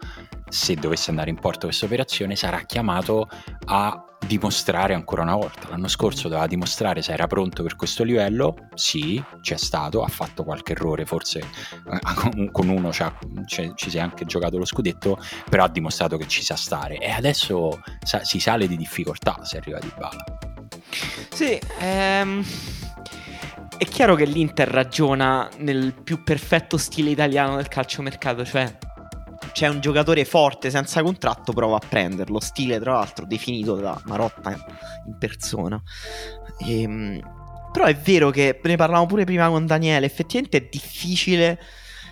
se 0.54 0.76
dovesse 0.76 1.10
andare 1.10 1.32
in 1.32 1.40
porto 1.40 1.66
questa 1.66 1.86
operazione 1.86 2.36
sarà 2.36 2.60
chiamato 2.60 3.28
a 3.66 4.06
dimostrare 4.28 4.94
ancora 4.94 5.24
una 5.24 5.36
volta. 5.36 5.68
L'anno 5.70 5.88
scorso 5.88 6.28
doveva 6.28 6.46
dimostrare 6.46 7.02
se 7.02 7.12
era 7.12 7.26
pronto 7.26 7.64
per 7.64 7.76
questo 7.76 8.04
livello, 8.04 8.68
sì, 8.76 9.22
c'è 9.42 9.58
stato, 9.58 10.04
ha 10.04 10.08
fatto 10.08 10.44
qualche 10.44 10.74
errore, 10.74 11.06
forse 11.06 11.40
eh, 11.40 12.50
con 12.52 12.70
uno 12.70 12.92
ci 12.92 13.74
si 13.76 13.98
è 13.98 14.00
anche 14.00 14.26
giocato 14.26 14.60
lo 14.60 14.66
scudetto, 14.66 15.20
però 15.50 15.64
ha 15.64 15.70
dimostrato 15.70 16.18
che 16.18 16.28
ci 16.28 16.44
sa 16.44 16.56
stare 16.56 17.00
e 17.00 17.10
adesso 17.10 17.82
si 18.22 18.40
sale 18.40 18.68
di 18.68 18.78
difficoltà 18.78 19.44
se 19.44 19.58
arriva 19.58 19.80
di 19.80 19.92
bala. 19.98 20.24
Sì, 21.32 21.60
ehm, 21.80 22.46
è 23.76 23.86
chiaro 23.86 24.14
che 24.14 24.26
l'Inter 24.26 24.68
ragiona 24.68 25.50
nel 25.58 25.94
più 25.94 26.24
perfetto 26.24 26.78
stile 26.78 27.10
italiano 27.10 27.56
del 27.56 27.68
calciomercato, 27.68 28.46
cioè 28.46 28.92
c'è 29.52 29.68
un 29.68 29.80
giocatore 29.80 30.26
forte 30.26 30.70
senza 30.70 31.02
contratto, 31.04 31.54
prova 31.54 31.78
a 31.78 31.82
prenderlo. 31.88 32.40
Stile, 32.40 32.80
tra 32.80 32.94
l'altro, 32.94 33.26
definito 33.26 33.76
da 33.76 34.00
Marotta 34.06 34.52
in 34.52 35.18
persona. 35.18 35.82
Ehm, 36.60 37.20
però 37.72 37.86
è 37.86 37.96
vero 37.96 38.30
che 38.30 38.60
ne 38.64 38.76
parlavamo 38.76 39.08
pure 39.08 39.26
prima 39.26 39.50
con 39.50 39.66
Daniele. 39.66 40.06
Effettivamente 40.06 40.58
è 40.58 40.68
difficile 40.72 41.60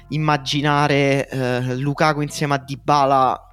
immaginare 0.10 1.30
eh, 1.30 1.76
Lukaku 1.76 2.22
insieme 2.22 2.56
a 2.56 2.58
Dybala 2.58 3.48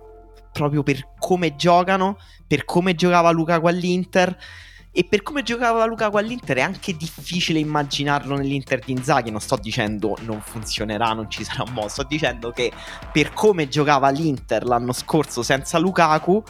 proprio 0.53 0.83
per 0.83 1.13
come 1.19 1.55
giocano, 1.55 2.19
per 2.47 2.65
come 2.65 2.95
giocava 2.95 3.31
Lukaku 3.31 3.67
all'Inter 3.67 4.37
e 4.99 5.05
per 5.05 5.23
come 5.23 5.45
giocava 5.45 5.85
Lukaku 5.85 6.17
all'Inter 6.17 6.57
è 6.57 6.61
anche 6.61 6.97
difficile 6.97 7.61
immaginarlo 7.61 8.35
nell'Inter 8.35 8.81
di 8.81 8.91
Inzaghi. 8.91 9.31
Non 9.31 9.39
sto 9.41 9.57
dicendo 9.57 10.17
non 10.23 10.41
funzionerà, 10.41 11.13
non 11.13 11.31
ci 11.31 11.45
sarà 11.45 11.65
modo. 11.71 11.87
Sto 11.87 12.03
dicendo 12.03 12.51
che 12.51 12.73
per 13.13 13.33
come 13.33 13.69
giocava 13.69 14.09
l'Inter 14.09 14.65
l'anno 14.65 14.93
scorso 14.93 15.45
senza 15.45 15.79
Lukaku, 15.79 16.43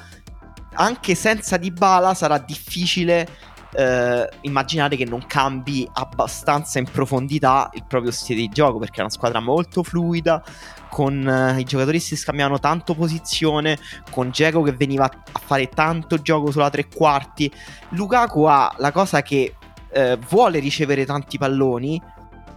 anche 0.76 1.14
senza 1.14 1.58
Dybala 1.58 2.14
sarà 2.14 2.38
difficile 2.38 3.28
eh, 3.74 4.28
immaginare 4.42 4.96
che 4.96 5.04
non 5.04 5.24
cambi 5.26 5.88
abbastanza 5.92 6.78
in 6.78 6.86
profondità 6.90 7.70
il 7.74 7.84
proprio 7.86 8.10
stile 8.10 8.40
di 8.40 8.48
gioco 8.48 8.78
perché 8.78 8.98
è 8.98 9.00
una 9.00 9.10
squadra 9.10 9.40
molto 9.40 9.82
fluida 9.82 10.42
con 10.88 11.54
uh, 11.54 11.58
i 11.58 11.64
giocatori 11.64 12.00
si 12.00 12.16
scambiavano 12.16 12.58
tanto 12.58 12.94
posizione, 12.94 13.78
con 14.10 14.30
Dzeko 14.30 14.62
che 14.62 14.72
veniva 14.72 15.04
a 15.04 15.40
fare 15.44 15.68
tanto 15.68 16.20
gioco 16.20 16.50
sulla 16.50 16.70
tre 16.70 16.88
quarti. 16.88 17.50
Lukaku 17.90 18.42
ha 18.44 18.74
la 18.78 18.90
cosa 18.90 19.22
che 19.22 19.54
uh, 19.92 20.18
vuole 20.28 20.58
ricevere 20.58 21.04
tanti 21.04 21.38
palloni, 21.38 22.00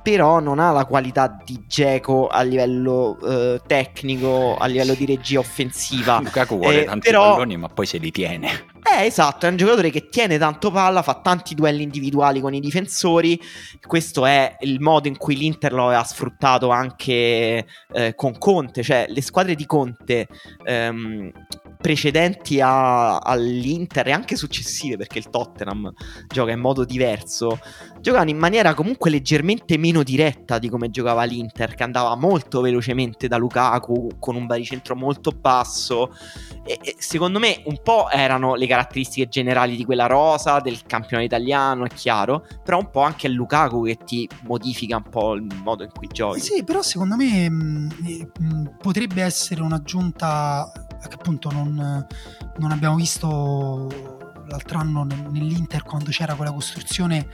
però 0.02 0.39
non 0.39 0.60
ha 0.60 0.71
la 0.71 0.86
qualità 0.86 1.38
di 1.43 1.63
Geco 1.67 2.28
a 2.28 2.41
livello 2.41 3.17
uh, 3.21 3.60
tecnico, 3.65 4.56
a 4.58 4.65
livello 4.65 4.93
di 4.93 5.06
regia 5.06 5.39
offensiva. 5.39 6.19
Lukaku 6.19 6.58
vuole 6.58 6.82
eh, 6.82 6.86
tanti 6.86 7.10
però... 7.10 7.32
palloni, 7.32 7.58
ma 7.58 7.67
poi 7.67 7.86
se 7.86 7.97
li 7.97 8.12
tiene. 8.12 8.70
Eh, 8.93 9.06
esatto, 9.06 9.45
è 9.45 9.49
un 9.49 9.56
giocatore 9.56 9.89
che 9.89 10.10
tiene 10.10 10.38
tanto 10.38 10.69
palla, 10.69 11.01
fa 11.01 11.21
tanti 11.21 11.56
duelli 11.56 11.82
individuali 11.82 12.41
con 12.41 12.54
i 12.54 12.60
difensori. 12.60 13.39
Questo 13.88 14.25
è 14.25 14.58
il 14.62 14.82
modo 14.82 15.08
in 15.08 15.15
cui 15.17 15.38
l'Inter 15.38 15.71
lo 15.71 15.86
aveva 15.86 16.04
sfruttato 16.04 16.71
anche 16.71 17.65
eh, 17.93 18.15
con 18.15 18.38
Conte, 18.38 18.84
cioè 18.84 19.06
le 19.08 19.21
squadre 19.21 19.56
di 19.56 19.65
Conte 19.65 20.27
ehm, 20.65 21.32
precedenti 21.77 22.60
a, 22.60 23.19
all'Inter 23.19 24.10
e 24.10 24.12
anche 24.12 24.36
successive, 24.36 24.97
perché 24.97 25.19
il 25.19 25.30
Tottenham 25.30 25.93
gioca 26.27 26.51
in 26.51 26.60
modo 26.60 26.84
diverso, 26.84 27.60
giocavano 28.02 28.30
in 28.30 28.38
maniera 28.38 28.74
comunque 28.74 29.10
leggermente 29.10 29.78
meno 29.78 30.04
diretta 30.04 30.60
di 30.60 30.70
come 30.70 30.90
giocava 30.90 31.24
l'Inter, 31.24 31.76
che 31.76 31.84
andava 31.84 32.16
molto 32.16 32.62
velocemente 32.62 33.28
da 33.28 33.38
Lukaku 33.38 34.10
con 34.20 34.36
un 34.36 34.46
baricentro 34.46 34.96
molto 34.96 35.32
basso. 35.32 36.14
E, 36.66 36.80
e 36.82 36.96
secondo 36.98 37.40
me 37.40 37.62
un 37.66 37.80
po' 37.82 38.10
erano 38.10 38.56
le 38.56 38.68
caratteristiche 38.68 39.28
generali 39.30 39.76
di 39.76 39.86
quella 39.86 40.08
rosa, 40.08 40.60
del 40.60 40.82
campionato 40.86 41.28
italiano, 41.28 41.86
è 41.86 41.90
chiaro, 41.90 42.46
però 42.64 42.80
un 42.80 42.90
po' 42.90 43.02
anche 43.02 43.28
Lukaku 43.28 43.84
che 43.84 43.98
ti 44.04 44.28
modifica 44.44 44.98
un 44.98 45.10
po' 45.10 45.34
il 45.34 45.48
modo 45.64 45.84
in 45.84 45.92
cui 45.94 46.08
giochi. 46.08 46.40
Sì, 46.40 46.64
però 46.64 46.82
secondo 46.82 47.16
me 47.16 47.50
mh, 47.50 47.94
mh, 48.38 48.76
potrebbe 48.82 49.22
essere 49.22 49.62
un'aggiunta 49.62 50.72
che 51.08 51.16
appunto 51.16 51.50
non, 51.52 52.06
non 52.58 52.72
abbiamo 52.72 52.96
visto 52.96 53.88
l'altro 54.48 54.78
anno 54.78 55.04
nell'Inter 55.04 55.84
quando 55.84 56.12
c'era 56.12 56.36
quella 56.36 56.52
costruzione 56.52 57.28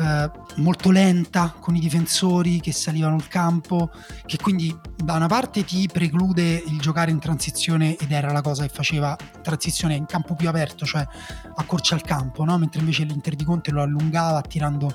eh, 0.00 0.30
molto 0.56 0.90
lenta 0.90 1.54
con 1.60 1.76
i 1.76 1.78
difensori 1.78 2.58
che 2.60 2.72
salivano 2.72 3.16
il 3.16 3.28
campo, 3.28 3.90
che 4.24 4.38
quindi 4.38 4.74
da 4.96 5.14
una 5.14 5.26
parte 5.26 5.62
ti 5.62 5.88
preclude 5.92 6.54
il 6.54 6.80
giocare 6.80 7.10
in 7.10 7.18
transizione 7.18 7.96
ed 7.96 8.10
era 8.10 8.32
la 8.32 8.40
cosa 8.40 8.62
che 8.62 8.70
faceva 8.72 9.14
transizione 9.42 9.94
in 9.94 10.06
campo 10.06 10.34
più 10.34 10.48
aperto, 10.48 10.86
cioè 10.86 11.06
accorcia 11.54 11.96
il 11.96 12.00
campo, 12.00 12.44
no? 12.44 12.56
mentre 12.56 12.80
invece 12.80 13.04
l'Inter 13.04 13.34
di 13.34 13.44
Conte 13.44 13.72
lo 13.72 13.82
allungava 13.82 14.38
attirando 14.38 14.90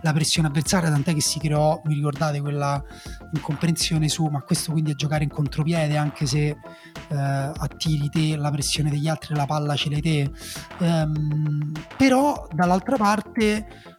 la 0.00 0.12
pressione 0.14 0.48
avversaria, 0.48 0.88
tant'è 0.88 1.12
che 1.12 1.20
si 1.20 1.38
creò, 1.38 1.82
mi 1.84 1.94
ricordate, 1.94 2.40
quella 2.40 2.82
incomprensione 3.32 4.08
su 4.08 4.24
ma 4.26 4.40
questo 4.40 4.72
quindi 4.72 4.92
è 4.92 4.94
giocare 4.94 5.24
in 5.24 5.30
contropiede 5.30 5.98
anche 5.98 6.26
se 6.26 6.46
eh, 6.48 6.56
attiri 7.08 8.08
te 8.08 8.36
la 8.36 8.50
pressione 8.50 8.88
degli 8.88 9.08
altri, 9.08 9.34
la 9.34 9.46
palla 9.46 9.76
ce 9.76 9.90
l'hai 9.90 10.00
te. 10.00 10.30
Ehm, 10.78 11.72
però 11.96 12.48
dall'altra 12.52 12.96
parte 12.96 13.95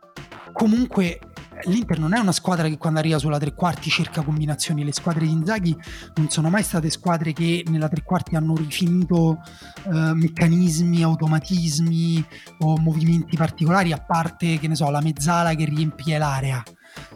comunque 0.52 1.20
l'Inter 1.66 2.00
non 2.00 2.14
è 2.14 2.20
una 2.20 2.32
squadra 2.32 2.68
che 2.68 2.78
quando 2.78 3.00
arriva 3.00 3.18
sulla 3.18 3.40
tre 3.40 3.54
quarti 3.54 3.90
cerca 3.90 4.22
combinazioni. 4.22 4.84
Le 4.84 4.94
squadre 4.94 5.26
di 5.26 5.32
Inzaghi 5.32 5.76
non 6.16 6.30
sono 6.30 6.50
mai 6.50 6.64
state 6.64 6.90
squadre 6.90 7.34
che 7.34 7.64
nella 7.68 7.88
tre 7.88 8.04
quarti 8.04 8.36
hanno 8.36 8.56
rifinito 8.56 9.40
eh, 9.86 10.14
meccanismi, 10.14 11.04
automatismi 11.04 12.26
o 12.60 12.78
movimenti 12.78 13.36
particolari, 13.36 13.92
a 13.92 13.98
parte 13.98 14.60
che 14.60 14.68
ne 14.68 14.76
so, 14.76 14.90
la 14.90 15.02
mezzala 15.02 15.56
che 15.56 15.66
riempie 15.66 16.18
l'area. 16.18 16.64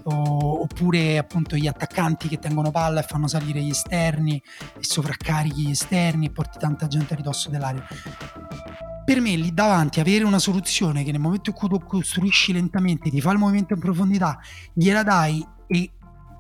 O, 0.04 0.62
oppure 0.62 1.18
appunto 1.18 1.56
gli 1.56 1.68
attaccanti 1.68 2.28
che 2.28 2.40
tengono 2.40 2.72
palla 2.72 3.02
e 3.02 3.04
fanno 3.04 3.28
salire 3.28 3.62
gli 3.62 3.70
esterni 3.70 4.42
e 4.78 4.84
sovraccarichi 4.84 5.68
gli 5.68 5.72
esterni 5.72 6.28
e 6.28 6.32
porti 6.32 6.58
tanta 6.58 6.88
gente 6.88 7.14
a 7.14 7.18
ridosso 7.18 7.50
dell'area. 7.50 7.86
Per 9.04 9.20
me 9.20 9.36
lì 9.36 9.54
davanti 9.54 10.00
avere 10.00 10.24
una 10.24 10.40
soluzione 10.40 11.04
che 11.04 11.12
nel 11.12 11.20
momento 11.20 11.50
in 11.50 11.56
cui 11.56 11.68
tu 11.68 11.80
costruisci 11.80 12.54
lentamente 12.54 13.10
ti 13.10 13.20
fa 13.20 13.32
il 13.32 13.40
movimento 13.40 13.74
in 13.74 13.80
profondità 13.80 14.40
gliela 14.74 15.04
dai 15.04 15.46
e 15.68 15.92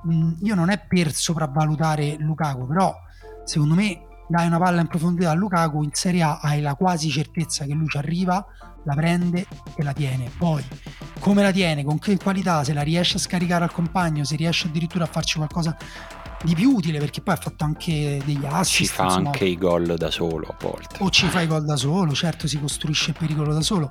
mh, 0.04 0.32
io 0.42 0.56
non 0.56 0.70
è 0.70 0.80
per 0.80 1.12
sopravvalutare 1.12 2.16
Lukaku 2.20 2.68
però 2.68 2.96
secondo 3.44 3.74
me 3.74 4.02
dai 4.28 4.48
una 4.48 4.60
palla 4.60 4.80
in 4.80 4.88
profondità 4.88 5.32
a 5.32 5.34
Lukaku 5.34 5.84
in 5.84 5.90
Serie 5.92 6.22
A 6.24 6.40
hai 6.42 6.62
la 6.62 6.76
quasi 6.76 7.10
certezza 7.10 7.66
che 7.66 7.74
lui 7.74 7.88
ci 7.88 7.98
arriva 7.98 8.46
la 8.84 8.94
prende 8.96 9.46
e 9.76 9.84
la 9.84 9.94
tiene 9.94 10.30
poi 10.38 10.64
come 11.22 11.44
la 11.44 11.52
tiene, 11.52 11.84
con 11.84 12.00
che 12.00 12.18
qualità 12.18 12.64
se 12.64 12.74
la 12.74 12.82
riesce 12.82 13.18
a 13.18 13.20
scaricare 13.20 13.64
al 13.64 13.72
compagno 13.72 14.24
se 14.24 14.36
riesce 14.36 14.68
addirittura 14.68 15.04
a 15.04 15.08
farci 15.08 15.38
qualcosa 15.38 15.78
di 16.44 16.56
più 16.56 16.72
utile 16.72 16.98
perché 16.98 17.22
poi 17.22 17.36
ha 17.36 17.38
fatto 17.38 17.64
anche 17.64 18.20
degli 18.26 18.46
assist. 18.46 18.76
Ci 18.76 18.86
fa 18.88 19.04
insomma. 19.04 19.28
anche 19.28 19.46
i 19.46 19.56
gol 19.56 19.96
da 19.96 20.10
solo 20.10 20.48
a 20.48 20.56
volte. 20.60 20.98
O 21.00 21.10
ci 21.12 21.28
fa 21.28 21.42
i 21.42 21.48
gol 21.48 21.64
da 21.64 21.76
solo, 21.76 22.14
certo 22.14 22.48
si 22.48 22.60
costruisce 22.60 23.12
il 23.12 23.18
pericolo 23.18 23.54
da 23.54 23.62
solo. 23.62 23.88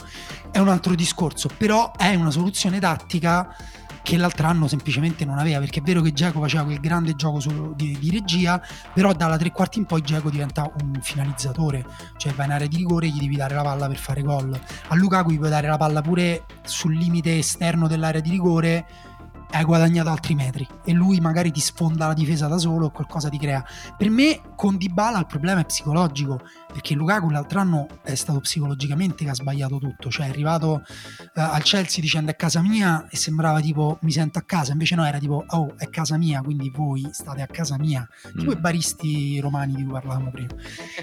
È 0.51 0.59
un 0.59 0.69
altro 0.69 0.95
discorso, 0.95 1.49
però 1.57 1.93
è 1.97 2.15
una 2.15 2.33
soluzione 2.33 2.81
tattica 2.81 3.55
che 4.03 4.17
l'altro 4.17 4.47
anno 4.47 4.67
semplicemente 4.67 5.25
non 5.25 5.39
aveva 5.39 5.59
perché 5.59 5.81
è 5.81 5.83
vero 5.83 6.01
che 6.01 6.13
Giacomo 6.13 6.45
faceva 6.45 6.65
quel 6.65 6.81
grande 6.81 7.15
gioco 7.15 7.41
su, 7.41 7.75
di, 7.75 7.97
di, 7.99 8.11
regia 8.11 8.61
però 8.93 9.13
dalla 9.13 9.37
tre 9.37 9.51
quarti 9.51 9.79
in 9.79 9.87
poi 9.87 10.03
Giacomo 10.03 10.31
diventa 10.31 10.71
un 10.81 10.99
finalizzatore. 11.01 11.85
Cioè 12.17 12.33
va 12.33 12.45
in 12.45 12.53
area 12.53 12.67
di 12.67 12.77
rigore 12.77 13.07
e 13.07 13.11
gli 13.11 13.21
devi 13.21 13.37
dare 13.37 13.55
la 13.55 13.63
palla 13.63 13.87
per 13.87 13.97
fare 13.97 14.23
gol. 14.23 14.59
A 14.89 14.95
Lukaku 14.95 15.31
gli 15.31 15.39
puoi 15.39 15.51
dare 15.51 15.69
la 15.69 15.77
palla 15.77 16.01
pure 16.01 16.45
sul 16.63 16.97
limite 16.97 17.39
esterno 17.39 17.89
dell'area 17.89 18.21
di 18.21 18.31
rigore 18.31 18.87
hai 19.53 19.65
guadagnato 19.65 20.09
altri 20.11 20.35
metri. 20.35 20.67
E 20.85 20.93
lui 20.93 21.21
magari 21.21 21.51
ti 21.51 21.61
sfonda 21.61 22.07
la 22.07 22.15
difesa 22.15 22.47
da 22.47 22.59
solo 22.59 22.87
o 22.87 22.91
qualcosa 22.91 23.29
ti 23.29 23.39
crea. 23.39 23.65
Per 23.97 24.11
me 24.11 24.41
con 24.57 24.77
Dybala 24.77 25.19
il 25.19 25.27
problema 25.27 25.61
è 25.61 25.65
psicologico 25.65 26.41
perché 26.71 26.95
Lukaku 26.95 27.31
l'altro 27.31 27.61
anno 27.61 27.87
è 28.03 28.15
stato 28.15 28.41
psicologicamente 28.41 29.25
che 29.25 29.31
ha 29.31 29.35
sbagliato 29.35 29.79
tutto, 29.79 30.11
cioè 30.11 30.27
è 30.27 30.29
arrivato 30.29 30.83
uh, 30.83 31.31
al 31.35 31.63
Chelsea 31.63 32.01
dicendo 32.01 32.31
è 32.31 32.37
casa 32.37 32.61
mia 32.61 33.07
e 33.11 33.17
sembrava 33.17 33.61
tipo 33.61 33.99
mi 34.03 34.13
sento 34.13 34.39
a 34.39 34.43
casa, 34.43 34.73
invece 34.73 34.95
no 34.95 35.05
era 35.05 35.19
tipo 35.19 35.45
oh 35.47 35.75
è 35.77 35.89
casa 35.89 36.17
mia, 36.17 36.41
quindi 36.41 36.71
voi 36.75 37.09
state 37.13 37.43
a 37.43 37.47
casa 37.47 37.77
mia, 37.79 38.07
tipo 38.37 38.51
mm. 38.51 38.57
i 38.57 38.61
baristi 38.61 39.41
romani 39.41 39.75
di 39.75 39.83
cui 39.83 39.93
parlavamo 39.93 40.31
prima. 40.31 40.55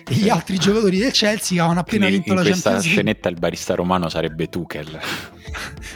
E 0.07 0.15
gli 0.15 0.29
altri 0.29 0.57
giocatori 0.57 0.97
del 0.97 1.11
Chelsea 1.11 1.59
avevano 1.59 1.81
appena 1.81 2.05
quindi 2.05 2.23
vinto 2.23 2.33
la 2.33 2.43
Champions 2.43 2.63
League. 2.63 2.77
In 2.77 2.81
questa 2.81 2.89
scenetta 2.89 3.29
il 3.29 3.35
barista 3.39 3.75
romano 3.75 4.09
sarebbe 4.09 4.47
Tuchel. 4.47 4.99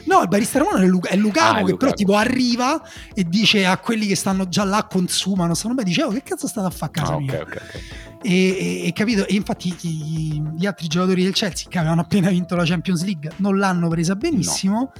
No, 0.05 0.21
il 0.21 0.27
barista 0.27 0.59
romano 0.59 0.77
è, 0.77 0.87
Lu- 0.87 1.05
è 1.05 1.15
Lukaku 1.15 1.43
ah, 1.43 1.53
che 1.55 1.59
Lukaku. 1.59 1.77
però 1.77 1.91
tipo 1.91 2.15
arriva 2.15 2.81
e 3.13 3.23
dice 3.25 3.65
a 3.65 3.77
quelli 3.77 4.07
che 4.07 4.15
stanno 4.15 4.47
già 4.47 4.63
là 4.63 4.87
consumano, 4.89 5.53
stanno 5.53 5.73
bene, 5.73 5.89
dice 5.89 6.03
oh 6.03 6.11
che 6.11 6.23
cazzo 6.23 6.47
state 6.47 6.67
a 6.67 6.69
fare 6.69 6.91
a 6.93 7.01
casa 7.01 7.13
ah, 7.13 7.19
mia? 7.19 7.31
Okay, 7.33 7.41
okay, 7.41 7.57
okay. 7.67 8.10
E, 8.23 8.85
e, 8.85 8.93
capito? 8.93 9.25
E 9.25 9.33
infatti 9.33 9.73
gli, 9.79 10.41
gli, 10.55 10.65
altri 10.65 10.87
giocatori 10.87 11.23
del 11.23 11.33
Chelsea 11.33 11.67
che 11.67 11.79
avevano 11.79 12.01
appena 12.01 12.29
vinto 12.29 12.55
la 12.55 12.63
Champions 12.63 13.03
League 13.03 13.31
non 13.37 13.57
l'hanno 13.57 13.87
presa 13.87 14.15
benissimo. 14.15 14.79
No. 14.79 14.91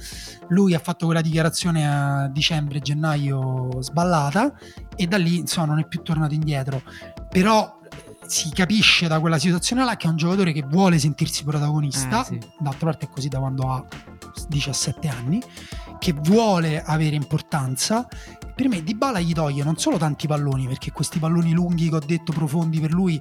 Lui 0.48 0.74
ha 0.74 0.80
fatto 0.80 1.06
quella 1.06 1.20
dichiarazione 1.20 1.88
a 1.88 2.28
dicembre, 2.28 2.80
gennaio 2.80 3.80
sballata 3.80 4.52
e 4.96 5.06
da 5.06 5.18
lì 5.18 5.36
insomma 5.36 5.68
non 5.68 5.78
è 5.78 5.86
più 5.86 6.02
tornato 6.02 6.34
indietro. 6.34 6.82
Però 7.30 7.80
si 8.26 8.50
capisce 8.50 9.08
da 9.08 9.20
quella 9.20 9.38
situazione 9.38 9.84
là 9.84 9.96
che 9.96 10.06
è 10.06 10.10
un 10.10 10.16
giocatore 10.16 10.52
che 10.52 10.62
vuole 10.62 10.98
sentirsi 10.98 11.44
protagonista, 11.44 12.22
eh, 12.22 12.24
sì. 12.24 12.40
d'altra 12.58 12.86
parte 12.86 13.06
è 13.06 13.08
così 13.08 13.28
da 13.28 13.38
quando 13.38 13.70
ha 13.70 13.84
17 14.48 15.08
anni, 15.08 15.42
che 15.98 16.12
vuole 16.12 16.82
avere 16.82 17.14
importanza. 17.14 18.06
Per 18.62 18.70
me 18.70 18.84
Di 18.84 18.94
Bala 18.94 19.18
gli 19.18 19.32
toglie 19.32 19.64
non 19.64 19.76
solo 19.76 19.96
tanti 19.96 20.28
palloni, 20.28 20.68
perché 20.68 20.92
questi 20.92 21.18
palloni 21.18 21.50
lunghi 21.50 21.88
che 21.88 21.96
ho 21.96 21.98
detto 21.98 22.32
profondi 22.32 22.78
per 22.78 22.92
lui 22.92 23.20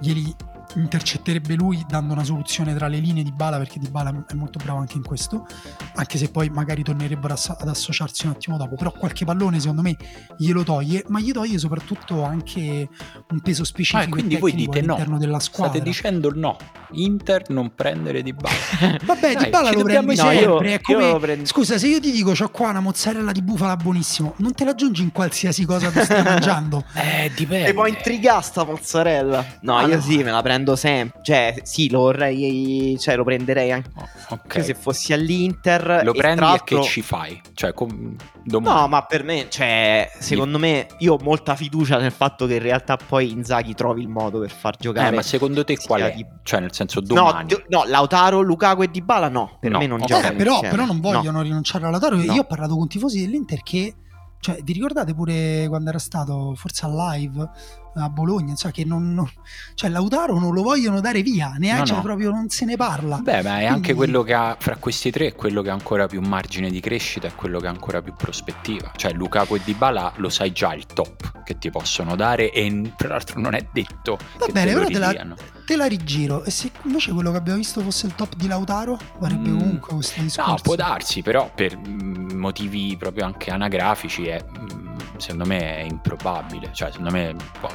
glieli 0.00 0.34
intercetterebbe 0.74 1.54
lui 1.54 1.84
dando 1.88 2.12
una 2.12 2.24
soluzione 2.24 2.74
tra 2.74 2.88
le 2.88 2.98
linee 2.98 3.22
di 3.22 3.32
Bala 3.32 3.58
perché 3.58 3.78
Di 3.78 3.88
Bala 3.88 4.24
è 4.28 4.34
molto 4.34 4.58
bravo 4.62 4.78
anche 4.78 4.96
in 4.96 5.02
questo 5.02 5.46
anche 5.94 6.18
se 6.18 6.30
poi 6.30 6.48
magari 6.48 6.82
tornerebbero 6.82 7.34
ad 7.34 7.68
associarsi 7.68 8.26
un 8.26 8.32
attimo 8.32 8.56
dopo. 8.56 8.76
Però 8.76 8.92
qualche 8.92 9.24
pallone 9.24 9.58
secondo 9.60 9.82
me 9.82 9.96
glielo 10.36 10.62
toglie 10.62 11.04
ma 11.08 11.20
gli 11.20 11.32
toglie 11.32 11.58
soprattutto 11.58 12.24
anche 12.24 12.88
un 13.30 13.40
peso 13.40 13.64
specifico 13.64 14.08
ah, 14.08 14.08
quindi 14.08 14.36
voi 14.36 14.54
dite 14.54 14.80
no. 14.82 14.96
della 15.18 15.40
squadra. 15.40 15.74
state 15.74 15.84
dicendo 15.84 16.32
no. 16.34 16.56
Inter 16.92 17.48
non 17.50 17.74
prendere 17.74 18.22
Di 18.22 18.32
Bala. 18.32 18.98
Vabbè 19.04 19.34
Dai, 19.34 19.44
Di 19.44 19.50
Bala 19.50 19.72
lo 19.72 19.82
prendi 19.82 20.16
no, 20.16 20.22
sempre 20.22 20.70
io, 20.70 20.80
come... 20.82 21.06
io 21.06 21.18
prendo... 21.18 21.46
scusa 21.46 21.78
se 21.78 21.86
io 21.86 22.00
ti 22.00 22.10
dico 22.10 22.32
ho 22.38 22.48
qua 22.48 22.70
una 22.70 22.80
mozzarella 22.80 23.32
di 23.32 23.42
bufala 23.42 23.76
buonissimo 23.76 24.34
non 24.38 24.54
te 24.54 24.64
la 24.64 24.70
aggiungi 24.70 25.02
in 25.02 25.12
qualsiasi 25.12 25.64
cosa 25.64 25.90
che 25.90 26.04
stai 26.04 26.22
mangiando? 26.24 26.84
Eh 26.94 27.30
dipende. 27.34 27.68
E 27.68 27.74
poi 27.74 27.90
intrigare 27.90 28.42
sta 28.42 28.64
mozzarella. 28.64 29.44
No 29.60 29.76
allora. 29.76 29.94
io 29.94 30.00
sì 30.00 30.22
me 30.22 30.30
la 30.30 30.42
prendo 30.42 30.59
prendo 30.60 30.76
sempre. 30.76 31.20
Cioè, 31.22 31.54
sì, 31.62 31.90
lo 31.90 32.00
vorrei. 32.00 32.96
Cioè, 32.98 33.16
lo 33.16 33.24
prenderei 33.24 33.72
anche 33.72 33.90
oh, 33.96 34.08
okay. 34.34 34.62
se 34.62 34.74
fossi 34.74 35.12
all'Inter. 35.12 36.02
Lo 36.04 36.12
e 36.12 36.16
prendi 36.16 36.44
e 36.44 36.60
che 36.64 36.82
ci 36.82 37.02
fai? 37.02 37.40
Cioè, 37.54 37.72
com... 37.72 38.16
No, 38.44 38.88
ma 38.88 39.02
per 39.02 39.24
me, 39.24 39.46
cioè, 39.48 40.10
secondo 40.18 40.58
me, 40.58 40.86
io 40.98 41.14
ho 41.14 41.18
molta 41.22 41.54
fiducia 41.54 41.98
nel 41.98 42.12
fatto 42.12 42.46
che 42.46 42.54
in 42.54 42.62
realtà 42.62 42.96
poi 42.96 43.30
Inzaghi 43.30 43.74
trovi 43.74 44.02
il 44.02 44.08
modo 44.08 44.40
per 44.40 44.50
far 44.50 44.76
giocare. 44.76 45.08
Eh, 45.08 45.16
ma 45.16 45.22
secondo 45.22 45.64
te 45.64 45.76
qual 45.76 46.02
è? 46.02 46.12
Di... 46.14 46.26
Cioè, 46.42 46.60
nel 46.60 46.72
senso, 46.72 47.00
domani. 47.00 47.52
No, 47.52 47.62
no 47.68 47.84
Lautaro, 47.86 48.40
Lukaku 48.40 48.82
e 48.82 48.90
Dybala 48.90 49.28
no. 49.28 49.56
Per 49.60 49.70
no. 49.70 49.78
me 49.78 49.86
non 49.86 50.00
okay. 50.02 50.16
giocano. 50.16 50.32
Eh, 50.32 50.36
però, 50.36 50.60
però, 50.60 50.84
non 50.84 51.00
vogliono 51.00 51.38
no. 51.38 51.42
rinunciare 51.42 51.86
a 51.86 51.90
Lautaro. 51.90 52.16
Io 52.16 52.42
ho 52.42 52.46
parlato 52.46 52.76
con 52.76 52.88
tifosi 52.88 53.20
dell'Inter 53.20 53.62
che. 53.62 53.94
Cioè, 54.42 54.58
vi 54.62 54.72
ricordate 54.72 55.12
pure 55.12 55.66
quando 55.68 55.90
era 55.90 55.98
stato 55.98 56.54
forse 56.56 56.86
al 56.86 56.94
live 56.94 57.46
a 57.94 58.08
Bologna, 58.08 58.54
cioè 58.54 58.70
che 58.70 58.84
non, 58.84 59.12
non, 59.14 59.30
cioè 59.74 59.90
Lautaro 59.90 60.38
non 60.38 60.52
lo 60.52 60.62
vogliono 60.62 61.00
dare 61.00 61.22
via, 61.22 61.54
neanche 61.58 61.90
no, 61.90 61.96
no. 61.96 62.02
proprio 62.02 62.30
non 62.30 62.48
se 62.48 62.64
ne 62.64 62.76
parla. 62.76 63.18
Beh, 63.18 63.42
ma 63.42 63.50
è 63.50 63.56
Quindi... 63.58 63.66
anche 63.66 63.94
quello 63.94 64.22
che 64.22 64.34
ha 64.34 64.56
fra 64.58 64.76
questi 64.76 65.10
tre, 65.10 65.34
quello 65.34 65.62
che 65.62 65.70
ha 65.70 65.72
ancora 65.72 66.06
più 66.06 66.20
margine 66.20 66.70
di 66.70 66.80
crescita 66.80 67.28
e 67.28 67.34
quello 67.34 67.58
che 67.58 67.66
ha 67.66 67.70
ancora 67.70 68.00
più 68.02 68.14
prospettiva. 68.14 68.92
Cioè 68.94 69.12
Lukaku 69.12 69.56
e 69.56 69.60
Dybala 69.64 70.12
lo 70.16 70.28
sai 70.28 70.52
già 70.52 70.74
il 70.74 70.86
top 70.86 71.42
che 71.42 71.58
ti 71.58 71.70
possono 71.70 72.16
dare 72.16 72.52
e 72.52 72.92
tra 72.96 73.08
l'altro 73.08 73.40
non 73.40 73.54
è 73.54 73.66
detto 73.72 74.18
Va 74.38 74.46
bene, 74.52 74.72
però 74.72 74.86
te 74.86 74.98
la, 74.98 75.36
te 75.66 75.76
la, 75.76 75.86
rigiro 75.86 76.44
e 76.44 76.50
se 76.50 76.70
invece 76.82 77.12
quello 77.12 77.30
che 77.32 77.38
abbiamo 77.38 77.58
visto 77.58 77.80
fosse 77.80 78.06
il 78.06 78.14
top 78.14 78.36
di 78.36 78.46
Lautaro, 78.46 78.98
farebbe 79.18 79.48
mm. 79.48 79.58
comunque 79.58 79.94
questo 79.94 80.20
discorso. 80.20 80.50
No, 80.50 80.58
può 80.62 80.74
darsi, 80.76 81.22
però 81.22 81.50
per 81.52 81.76
mm, 81.76 82.38
motivi 82.38 82.96
proprio 82.96 83.24
anche 83.24 83.50
anagrafici 83.50 84.26
è 84.26 84.44
mm, 84.44 84.98
secondo 85.16 85.44
me 85.44 85.76
è 85.76 85.80
improbabile, 85.80 86.70
cioè 86.72 86.90
secondo 86.90 87.10
me 87.10 87.34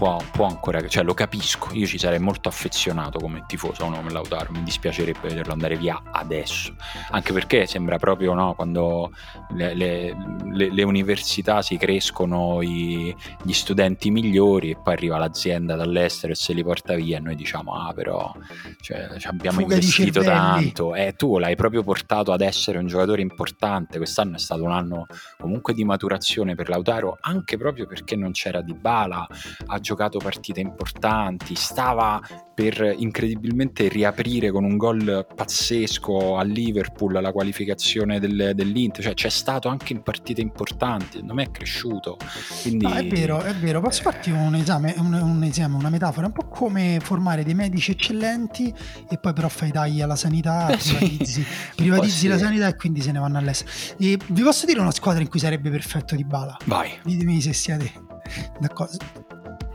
può, 0.00 0.18
può, 0.32 0.46
ancora, 0.46 0.88
cioè 0.88 1.04
lo 1.04 1.12
capisco, 1.12 1.74
io 1.74 1.84
ci 1.84 1.98
sarei 1.98 2.18
molto 2.18 2.48
affezionato 2.48 3.18
come 3.18 3.44
tifoso 3.46 3.82
a 3.82 3.84
un 3.84 3.92
nome 3.92 4.10
Lautaro, 4.10 4.50
mi 4.50 4.62
dispiacerebbe 4.62 5.28
vederlo 5.28 5.52
andare 5.52 5.76
via 5.76 6.00
adesso, 6.10 6.74
anche 7.10 7.34
perché 7.34 7.66
sembra 7.66 7.98
proprio 7.98 8.32
no, 8.32 8.54
quando 8.54 9.12
le, 9.50 9.74
le, 9.74 10.16
le, 10.52 10.72
le 10.72 10.82
università 10.84 11.60
si 11.60 11.76
crescono 11.76 12.62
i, 12.62 13.14
gli 13.42 13.52
studenti 13.52 14.10
migliori 14.10 14.70
e 14.70 14.78
poi 14.82 14.94
arriva 14.94 15.18
l'azienda 15.18 15.76
dall'estero 15.76 16.32
e 16.32 16.36
se 16.36 16.54
li 16.54 16.64
porta 16.64 16.94
via 16.94 17.18
e 17.18 17.20
noi 17.20 17.34
diciamo 17.34 17.74
ah 17.74 17.92
però 17.92 18.32
cioè, 18.80 19.06
abbiamo 19.24 19.60
Fuga 19.60 19.74
investito 19.74 20.22
tanto. 20.22 20.94
E 20.94 21.08
eh, 21.08 21.12
tu 21.12 21.36
l'hai 21.36 21.56
proprio 21.56 21.82
portato 21.82 22.32
ad 22.32 22.40
essere 22.40 22.78
un 22.78 22.86
giocatore 22.86 23.20
importante, 23.20 23.98
quest'anno 23.98 24.36
è 24.36 24.38
stato 24.38 24.64
un 24.64 24.72
anno 24.72 25.04
comunque 25.36 25.74
di 25.74 25.84
maturazione 25.84 26.54
per 26.54 26.70
Lautaro 26.70 27.18
anche 27.20 27.58
proprio 27.58 27.86
perché 27.86 28.16
non 28.16 28.32
c'era 28.32 28.62
Di 28.62 28.72
Bala, 28.72 29.28
ha 29.66 29.78
giocato 29.78 29.88
giocato 29.90 30.18
partite 30.18 30.60
importanti, 30.60 31.56
stava 31.56 32.22
per 32.54 32.94
incredibilmente 32.96 33.88
riaprire 33.88 34.52
con 34.52 34.62
un 34.62 34.76
gol 34.76 35.26
pazzesco 35.34 36.36
a 36.36 36.42
Liverpool 36.42 37.20
la 37.20 37.32
qualificazione 37.32 38.20
del, 38.20 38.52
dell'Inter, 38.54 39.02
cioè 39.02 39.14
c'è 39.14 39.30
stato 39.30 39.68
anche 39.68 39.92
in 39.92 40.02
partite 40.02 40.40
importanti, 40.40 41.22
non 41.24 41.40
è 41.40 41.50
cresciuto. 41.50 42.18
Quindi, 42.62 42.86
no, 42.86 42.94
è 42.94 43.06
vero, 43.06 43.40
è 43.40 43.54
vero, 43.54 43.80
posso 43.80 44.02
farti 44.02 44.30
un 44.30 44.54
esame, 44.54 44.94
un, 44.98 45.12
un 45.12 45.42
esame, 45.42 45.74
una 45.74 45.88
metafora, 45.88 46.26
un 46.26 46.32
po' 46.32 46.46
come 46.46 46.98
formare 47.02 47.42
dei 47.42 47.54
medici 47.54 47.90
eccellenti 47.90 48.72
e 49.08 49.18
poi 49.18 49.32
però 49.32 49.48
fai 49.48 49.72
tagli 49.72 50.02
alla 50.02 50.16
sanità, 50.16 50.68
eh, 50.68 50.76
privatizzi, 50.76 51.42
sì. 51.42 51.46
privatizzi 51.74 52.28
la 52.28 52.38
sanità 52.38 52.68
e 52.68 52.76
quindi 52.76 53.00
se 53.00 53.10
ne 53.10 53.18
vanno 53.18 53.38
all'estero. 53.38 53.70
E 53.98 54.18
vi 54.28 54.42
posso 54.42 54.66
dire 54.66 54.78
una 54.78 54.92
squadra 54.92 55.22
in 55.22 55.28
cui 55.28 55.40
sarebbe 55.40 55.70
perfetto 55.70 56.14
di 56.14 56.24
bala? 56.24 56.56
Vai. 56.66 56.92
Ditemi 57.02 57.40
se 57.40 57.52
siete 57.52 58.10
d'accordo. 58.58 59.29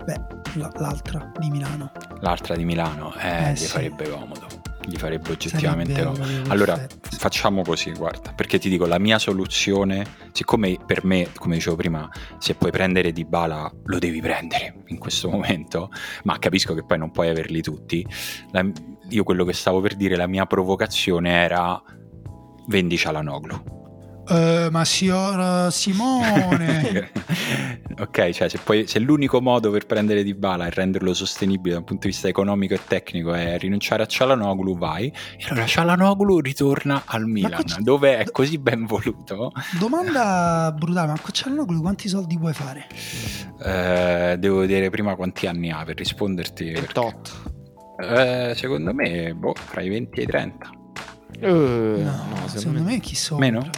Beh, 0.06 0.22
l'altra 0.78 1.32
di 1.40 1.50
Milano. 1.50 1.92
L'altra 2.20 2.56
di 2.56 2.64
Milano, 2.64 3.14
eh, 3.16 3.50
eh 3.50 3.52
gli 3.54 3.58
sì. 3.58 3.68
farebbe 3.68 4.08
comodo. 4.08 4.46
Gli 4.86 4.98
farebbe 4.98 5.32
oggettivamente 5.32 6.04
comodo. 6.04 6.24
Allora, 6.50 6.76
perfetto. 6.76 7.18
facciamo 7.18 7.64
così, 7.64 7.92
guarda, 7.92 8.34
perché 8.34 8.60
ti 8.60 8.70
dico, 8.70 8.86
la 8.86 9.00
mia 9.00 9.18
soluzione, 9.18 10.06
siccome 10.32 10.78
per 10.86 11.04
me, 11.04 11.30
come 11.36 11.56
dicevo 11.56 11.76
prima, 11.76 12.08
se 12.38 12.54
puoi 12.54 12.70
prendere 12.70 13.12
di 13.12 13.26
bala, 13.26 13.72
lo 13.86 13.98
devi 13.98 14.22
prendere 14.22 14.84
in 14.88 15.00
questo 15.00 15.28
momento, 15.28 15.90
ma 16.24 16.38
capisco 16.38 16.76
che 16.76 16.86
poi 16.86 17.00
non 17.00 17.10
puoi 17.10 17.30
averli 17.30 17.62
tutti. 17.62 18.06
La, 18.52 18.64
io 19.10 19.24
quello 19.24 19.44
che 19.44 19.54
stavo 19.54 19.82
per 19.82 19.96
dire, 19.96 20.16
la 20.16 20.28
mia 20.28 20.46
provocazione 20.46 21.32
era 21.32 21.82
vendi 22.68 22.96
Cialanoglu 22.96 23.85
Uh, 24.28 24.70
ma 24.72 24.84
signor 24.86 25.72
Simone. 25.72 27.12
Ok 27.98 28.32
cioè 28.32 28.50
se, 28.50 28.60
poi, 28.62 28.88
se 28.88 29.00
l'unico 29.00 29.40
modo 29.40 29.72
per 29.72 29.86
prendere 29.86 30.22
di 30.22 30.34
bala 30.34 30.66
e 30.66 30.70
renderlo 30.70 31.14
sostenibile 31.14 31.76
dal 31.76 31.84
punto 31.86 32.08
di 32.08 32.14
vista 32.14 32.28
economico 32.28 32.74
e 32.74 32.82
tecnico 32.86 33.34
è 33.34 33.58
rinunciare 33.58 34.04
a 34.04 34.06
Cialanoglu 34.06 34.78
vai. 34.78 35.08
E 35.38 35.46
allora 35.50 35.66
Cialanoglu 35.66 36.40
ritorna 36.40 37.04
al 37.06 37.26
Milan 37.26 37.64
dove 37.80 38.18
è 38.18 38.26
così 38.32 38.58
ben 38.58 38.86
voluto. 38.86 39.52
Domanda 39.80 40.74
brutale 40.78 41.08
ma 41.08 41.20
con 41.20 41.32
Cialanoglu 41.32 41.80
quanti 41.80 42.10
soldi 42.10 42.38
puoi 42.38 42.54
fare? 42.54 42.88
Uh, 43.60 44.36
devo 44.38 44.60
vedere 44.60 44.90
prima 44.90 45.16
quanti 45.16 45.48
anni 45.48 45.72
ha 45.72 45.84
per 45.86 45.96
risponderti 45.96 46.72
28 46.72 47.32
uh, 47.98 48.54
secondo 48.54 48.94
me 48.94 49.34
boh, 49.34 49.54
fra 49.56 49.82
i 49.82 49.88
20 49.88 50.20
e 50.20 50.24
i 50.24 50.26
30 50.26 50.70
no, 51.40 51.50
no, 51.50 52.04
secondo, 52.04 52.48
secondo 52.48 52.82
me, 52.82 52.92
me 52.92 53.00
chi 53.00 53.16
sono 53.16 53.40
meno? 53.40 53.70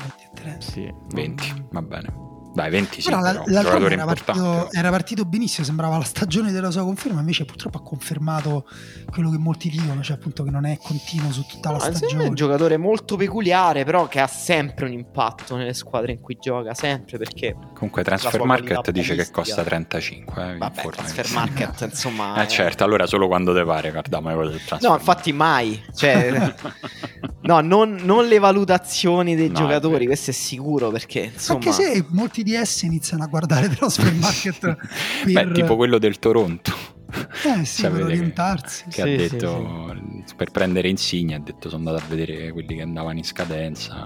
Sì, 0.60 0.92
20, 1.14 1.68
va 1.72 1.82
bene. 1.82 2.27
Dai, 2.58 2.72
20 2.72 3.02
sì, 3.02 3.10
però, 3.12 3.22
però 3.22 3.44
la, 3.46 3.62
giocatore 3.62 3.94
era 3.94 4.06
partito, 4.06 4.72
era 4.72 4.90
partito, 4.90 5.26
benissimo, 5.26 5.64
sembrava 5.64 5.98
la 5.98 6.04
stagione 6.04 6.52
della 6.52 6.72
sua 6.72 6.82
conferma, 6.82 7.20
invece 7.20 7.46
purtroppo 7.46 7.78
ha 7.78 7.84
confermato 7.84 8.68
quello 9.12 9.30
che 9.30 9.38
molti 9.38 9.70
dicono, 9.70 10.02
cioè 10.02 10.16
appunto 10.16 10.44
che 10.44 10.50
non 10.50 10.66
è 10.66 10.80
continuo 10.82 11.32
su 11.32 11.46
tutta 11.46 11.70
la 11.70 11.78
no, 11.78 11.94
stagione. 11.94 12.24
È 12.24 12.28
un 12.30 12.34
giocatore 12.34 12.78
molto 12.78 13.16
peculiare, 13.16 13.86
però 13.86 14.08
che 14.08 14.20
ha 14.20 14.26
sempre 14.26 14.86
un 14.86 14.94
impatto 14.94 15.56
nelle 15.56 15.76
squadre 15.76 16.14
in 16.14 16.20
cui 16.20 16.40
gioca, 16.42 16.74
sempre 16.74 17.20
perché... 17.20 17.56
Comunque 17.76 18.04
Transfer 18.04 18.44
Market 18.44 18.90
dice 18.90 19.14
che 19.14 19.30
costa 19.30 19.62
35. 19.62 20.54
Eh, 20.54 20.58
Vabbè, 20.58 20.90
Transfer 20.90 21.32
Market, 21.34 21.82
insomma... 21.82 22.42
eh 22.42 22.48
certo, 22.48 22.84
allora 22.84 23.06
solo 23.06 23.28
quando 23.28 23.54
te 23.54 23.64
pare, 23.64 23.92
guardiamo 23.92 24.30
le 24.30 24.36
cose 24.36 24.50
del 24.50 24.64
Transfer 24.64 24.90
No, 24.90 24.98
infatti 24.98 25.32
mai, 25.32 25.80
cioè... 25.96 26.56
no, 27.42 27.60
non, 27.62 28.00
non, 28.02 28.26
le 28.26 28.40
valutazioni 28.40 29.36
dei 29.36 29.50
no, 29.50 29.54
giocatori, 29.54 30.08
questo 30.08 30.32
è 30.32 30.34
sicuro, 30.34 30.90
perché 30.90 31.30
insomma... 31.34 31.60
Anche 31.60 31.72
se 31.72 32.04
molti 32.08 32.46
di 32.48 32.56
essi 32.56 32.86
iniziano 32.86 33.26
a 33.26 33.28
guardare 33.28 33.68
transfer 33.68 34.14
market 34.16 34.58
per... 34.58 34.78
Beh, 35.26 35.52
tipo 35.52 35.76
quello 35.76 35.98
del 35.98 36.18
Toronto. 36.18 36.96
Eh 37.44 37.66
sì, 37.66 37.82
per 37.82 38.04
orientarsi. 38.04 38.86
Che, 38.86 38.90
che 38.90 39.02
sì, 39.02 39.02
ha 39.02 39.30
detto, 39.30 39.94
sì, 39.94 40.24
sì. 40.28 40.36
per 40.36 40.52
prendere 40.52 40.88
Insigne, 40.88 41.36
ha 41.36 41.40
detto 41.40 41.70
sono 41.70 41.90
andato 41.90 42.06
a 42.06 42.08
vedere 42.08 42.54
quelli 42.54 42.76
che 42.76 42.82
andavano 42.82 43.18
in 43.18 43.26
scadenza. 43.26 44.06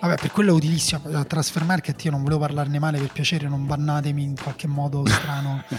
Vabbè, 0.00 0.16
per 0.16 0.32
quello 0.32 0.50
è 0.50 0.52
utilissimo. 0.52 1.00
La 1.04 1.24
transfer 1.24 1.64
market 1.64 2.02
io 2.04 2.10
non 2.10 2.22
volevo 2.22 2.40
parlarne 2.40 2.80
male 2.80 2.98
per 2.98 3.12
piacere, 3.12 3.48
non 3.48 3.66
bannatemi 3.66 4.22
in 4.22 4.34
qualche 4.40 4.66
modo 4.66 5.06
strano. 5.06 5.62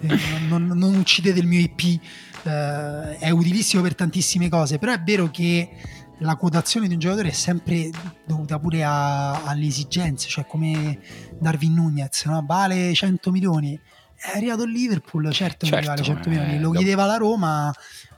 eh, 0.00 0.18
non, 0.48 0.66
non, 0.66 0.78
non, 0.78 0.96
uccidete 0.96 1.38
il 1.38 1.46
mio 1.46 1.60
IP. 1.60 2.00
Eh, 2.42 3.18
è 3.18 3.30
utilissimo 3.30 3.82
per 3.82 3.94
tantissime 3.94 4.48
cose, 4.48 4.78
però 4.78 4.92
è 4.92 5.00
vero 5.00 5.30
che 5.30 5.70
la 6.18 6.36
quotazione 6.36 6.86
di 6.86 6.94
un 6.94 7.00
giocatore 7.00 7.28
è 7.28 7.32
sempre 7.32 7.90
dovuta 8.24 8.58
pure 8.58 8.84
a, 8.84 9.44
alle 9.44 9.66
esigenze, 9.66 10.28
cioè 10.28 10.46
come 10.46 10.98
Darwin 11.38 11.74
Nunez, 11.74 12.24
no? 12.26 12.42
vale 12.46 12.92
100 12.94 13.30
milioni, 13.30 13.78
è 14.14 14.36
arrivato 14.36 14.62
il 14.62 14.70
Liverpool, 14.70 15.30
certo, 15.32 15.66
certo 15.66 15.88
vale 15.88 16.02
100 16.02 16.28
eh, 16.28 16.30
milioni, 16.30 16.60
lo 16.60 16.70
chiedeva 16.70 17.06
la 17.06 17.16
Roma, 17.16 17.74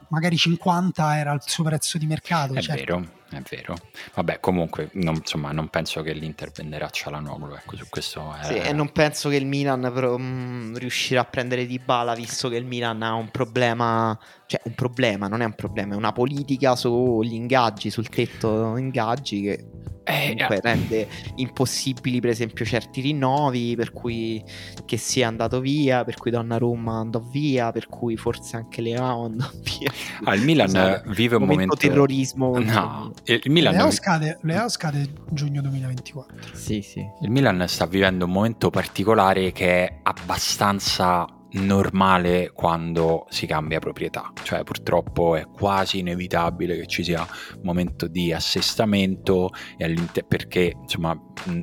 magari 0.09 0.37
50 0.37 1.19
era 1.19 1.33
il 1.33 1.41
suo 1.45 1.65
prezzo 1.65 1.97
di 1.97 2.07
mercato. 2.07 2.55
È 2.55 2.61
certo. 2.61 2.97
vero, 2.97 3.13
è 3.31 3.41
vero. 3.49 3.77
Vabbè, 4.15 4.41
comunque, 4.41 4.91
non, 4.95 5.17
insomma, 5.17 5.53
non 5.53 5.69
penso 5.69 6.03
che 6.03 6.13
l'Inter 6.13 6.51
venderà 6.53 6.89
Cialanoglu, 6.89 7.55
ecco, 7.55 7.77
su 7.77 7.87
questo 7.89 8.35
è... 8.41 8.45
Sì, 8.45 8.55
e 8.57 8.73
non 8.73 8.93
penso 8.93 9.29
che 9.29 9.37
il 9.37 9.47
Milan 9.47 9.91
però, 9.93 10.17
mh, 10.17 10.23
mm, 10.23 10.77
riuscirà 10.77 11.23
a 11.23 11.25
prendere 11.25 11.67
Di 11.67 11.79
Bala, 11.79 12.15
visto 12.15 12.49
che 12.49 12.57
il 12.57 12.65
Milan 12.65 13.03
ha 13.03 13.15
un 13.15 13.31
problema, 13.31 14.19
cioè 14.47 14.61
un 14.65 14.75
problema, 14.75 15.29
non 15.29 15.41
è 15.41 15.45
un 15.45 15.55
problema, 15.55 15.95
è 15.95 15.97
una 15.97 16.13
politica 16.13 16.77
sugli 16.77 17.35
ingaggi, 17.35 17.91
sul 17.91 18.09
tetto 18.09 18.77
ingaggi 18.77 19.43
che 19.43 19.65
eh, 20.05 20.35
comunque 20.37 20.61
rende 20.61 21.09
impossibili 21.37 22.21
per 22.21 22.31
esempio 22.31 22.65
certi 22.65 23.01
rinnovi 23.01 23.75
per 23.75 23.93
cui 23.93 24.43
che 24.85 24.97
sia 24.99 25.27
andato 25.27 25.61
via 25.61 26.05
per 26.05 26.17
cui 26.17 26.31
Donnarumma 26.31 26.99
andò 26.99 27.21
via 27.21 27.73
per 27.73 27.89
cui 27.89 28.17
forse 28.17 28.57
anche 28.57 28.83
Leao 28.83 29.25
andò 29.25 29.49
via 29.65 29.91
ah, 30.25 30.35
il 30.35 30.43
Milan 30.43 30.67
esatto. 30.67 31.11
vive 31.11 31.37
un 31.37 31.45
momento, 31.45 31.77
terrorismo 31.77 32.59
no 32.59 33.13
il 33.25 33.51
Milan 33.51 33.75
Leao 33.75 33.91
scade, 33.91 34.39
Leao 34.43 34.69
scade 34.69 35.09
giugno 35.31 35.63
2024 35.63 36.37
sì 36.53 36.83
sì. 36.83 37.01
Il 37.23 37.31
Milan 37.31 37.65
sta 37.69 37.87
vivendo 37.87 38.27
un 38.27 38.33
momento 38.33 38.71
particolare 38.71 39.53
che 39.53 39.87
è 39.87 40.01
abbastanza 40.03 41.27
normale 41.55 42.51
quando 42.53 43.27
si 43.29 43.47
cambia 43.47 43.79
proprietà, 43.79 44.33
cioè 44.43 44.65
purtroppo 44.65 45.37
è 45.37 45.47
quasi 45.47 46.01
inevitabile 46.01 46.77
che 46.77 46.87
ci 46.87 47.05
sia 47.05 47.21
un 47.21 47.61
momento 47.63 48.07
di 48.07 48.33
assestamento 48.33 49.51
perché 50.27 50.75
insomma 50.81 51.17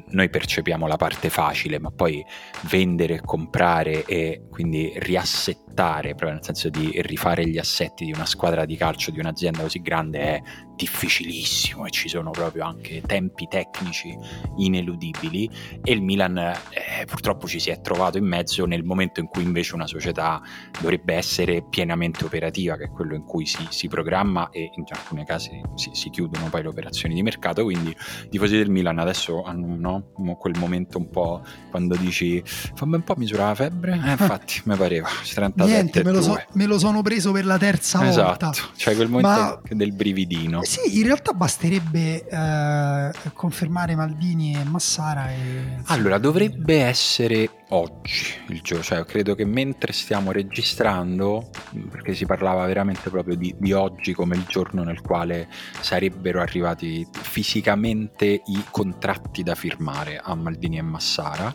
noi 0.08 0.30
percepiamo 0.30 0.88
la 0.88 0.96
parte 0.96 1.30
facile, 1.30 1.80
ma 1.80 1.92
poi 1.92 2.24
vendere, 2.70 3.22
comprare 3.22 4.06
e 4.06 4.46
quindi 4.50 4.94
riassettare, 4.96 6.10
proprio 6.10 6.34
nel 6.34 6.44
senso 6.44 6.70
di 6.70 6.92
rifare 7.02 7.48
gli 7.48 7.58
assetti 7.58 8.06
di 8.06 8.14
una 8.14 8.26
squadra 8.26 8.66
di 8.66 8.78
calcio, 8.78 9.12
di 9.12 9.20
un'azienda 9.20 9.62
così 9.62 9.82
grande 9.82 10.20
è 10.20 10.42
difficilissimo 10.76 11.86
e 11.86 11.90
ci 11.90 12.10
sono 12.10 12.32
proprio 12.32 12.66
anche 12.66 13.02
tempi 13.06 13.48
tecnici 13.48 14.18
ineludibili 14.58 15.50
e 15.84 15.92
il 15.92 16.02
Milan 16.02 16.38
eh, 16.38 17.06
purtroppo 17.06 17.48
ci 17.48 17.60
si 17.60 17.70
è 17.70 17.82
trovato 17.82 18.18
in 18.18 18.26
mezzo 18.26 18.66
nel 18.66 18.84
momento 18.84 19.20
in 19.20 19.28
cui 19.28 19.44
invece 19.44 19.76
una 19.76 19.88
società 19.88 20.42
dovrebbe 20.80 21.14
essere 21.16 21.64
pienamente 21.70 22.26
operativa, 22.26 22.78
che 22.78 22.86
è 22.86 22.90
quello 22.90 23.16
in 23.16 23.26
cui 23.26 23.46
si, 23.46 23.66
si 23.70 23.88
programma 23.88 24.50
e 24.50 24.72
in 24.76 24.86
alcuni 24.90 25.26
casi 25.26 25.62
si, 25.76 25.92
si, 25.94 26.10
chiudono 26.10 26.50
poi 26.50 26.64
le 26.64 26.68
operazioni 26.70 27.14
di 27.14 27.24
mercato, 27.24 27.64
quindi 27.64 27.90
i 27.90 28.30
tifosi 28.30 28.58
del 28.58 28.70
Milan 28.70 29.00
adesso 29.00 29.44
hanno 29.44 29.76
no? 29.76 30.36
quel 30.38 30.58
momento 30.58 30.98
un 30.98 31.10
po' 31.10 31.42
quando 31.70 31.96
dici 31.96 32.42
fammi 32.46 32.96
un 32.96 33.04
po' 33.04 33.16
misurare 33.18 33.50
la 33.50 33.56
febbre, 33.56 33.94
eh, 33.94 34.12
infatti 34.12 34.62
mi 34.66 34.76
pareva 34.76 35.08
37 35.08 35.64
Niente, 35.66 36.04
me 36.04 36.12
lo, 36.12 36.22
so, 36.22 36.42
me 36.54 36.66
lo, 36.66 36.80
sono 36.80 37.02
preso 37.02 37.32
per 37.32 37.46
la 37.46 37.58
terza 37.58 38.08
esatto, 38.08 38.46
volta. 38.46 38.70
cioè 38.76 38.96
quel 38.96 39.10
momento 39.10 39.30
Ma... 39.30 39.62
del 39.70 39.94
brividino 39.94 40.64
sì, 40.72 41.00
in 41.00 41.04
realtà 41.04 41.34
basterebbe 41.34 42.26
eh, 42.26 43.12
confermare 43.34 43.94
Maldini 43.94 44.54
e 44.54 44.64
Massara. 44.64 45.30
E... 45.30 45.82
Allora, 45.88 46.18
dovrebbe 46.18 46.84
essere 46.84 47.50
oggi 47.72 48.40
il 48.50 48.62
gioco, 48.62 48.82
cioè 48.82 49.06
credo 49.06 49.36
che 49.36 49.46
mentre 49.46 49.94
stiamo 49.94 50.32
registrando, 50.32 51.50
perché 51.90 52.14
si 52.14 52.26
parlava 52.26 52.66
veramente 52.66 53.10
proprio 53.10 53.36
di, 53.36 53.54
di, 53.58 53.72
oggi 53.72 54.14
come 54.14 54.36
il 54.36 54.46
giorno 54.48 54.84
nel 54.84 55.02
quale 55.02 55.48
sarebbero 55.80 56.42
arrivati 56.42 57.08
fisicamente 57.12 58.26
i 58.26 58.64
contratti 58.70 59.44
da 59.44 59.56
firmare 59.56 60.20
a 60.22 60.36
Maldini 60.36 60.78
e 60.78 60.82
Massara. 60.82 61.54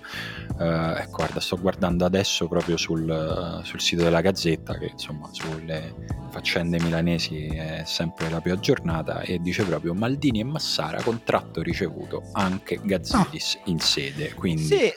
Eh, 0.58 1.00
ecco, 1.02 1.16
guarda, 1.16 1.40
sto 1.40 1.58
guardando 1.58 2.04
adesso 2.04 2.48
proprio 2.48 2.76
sul, 2.76 3.60
sul 3.64 3.80
sito 3.80 4.02
della 4.02 4.20
Gazzetta, 4.20 4.78
che 4.78 4.86
insomma 4.92 5.28
sulle 5.32 5.94
faccende 6.30 6.78
milanesi 6.80 7.46
è 7.46 7.82
sempre 7.84 8.28
la 8.30 8.40
più 8.40 8.52
aggiornata, 8.52 9.20
e 9.20 9.38
dice 9.40 9.64
proprio 9.64 9.92
Maldini 9.94 10.40
e 10.40 10.44
Massara, 10.44 11.02
contratto 11.02 11.62
ricevuto 11.62 12.22
anche 12.32 12.80
Gazzidis 12.82 13.58
oh. 13.64 13.70
in 13.70 13.80
sede. 13.80 14.32
Quindi... 14.34 14.64
Sì, 14.64 14.92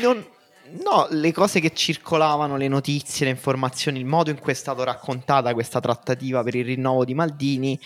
non 0.00 0.36
No, 0.82 1.06
le 1.10 1.32
cose 1.32 1.60
che 1.60 1.72
circolavano, 1.74 2.56
le 2.56 2.68
notizie, 2.68 3.26
le 3.26 3.32
informazioni, 3.32 3.98
il 3.98 4.04
modo 4.04 4.30
in 4.30 4.38
cui 4.38 4.52
è 4.52 4.54
stata 4.54 4.84
raccontata 4.84 5.52
questa 5.52 5.80
trattativa 5.80 6.42
per 6.42 6.54
il 6.54 6.64
rinnovo 6.64 7.04
di 7.04 7.14
Maldini 7.14 7.80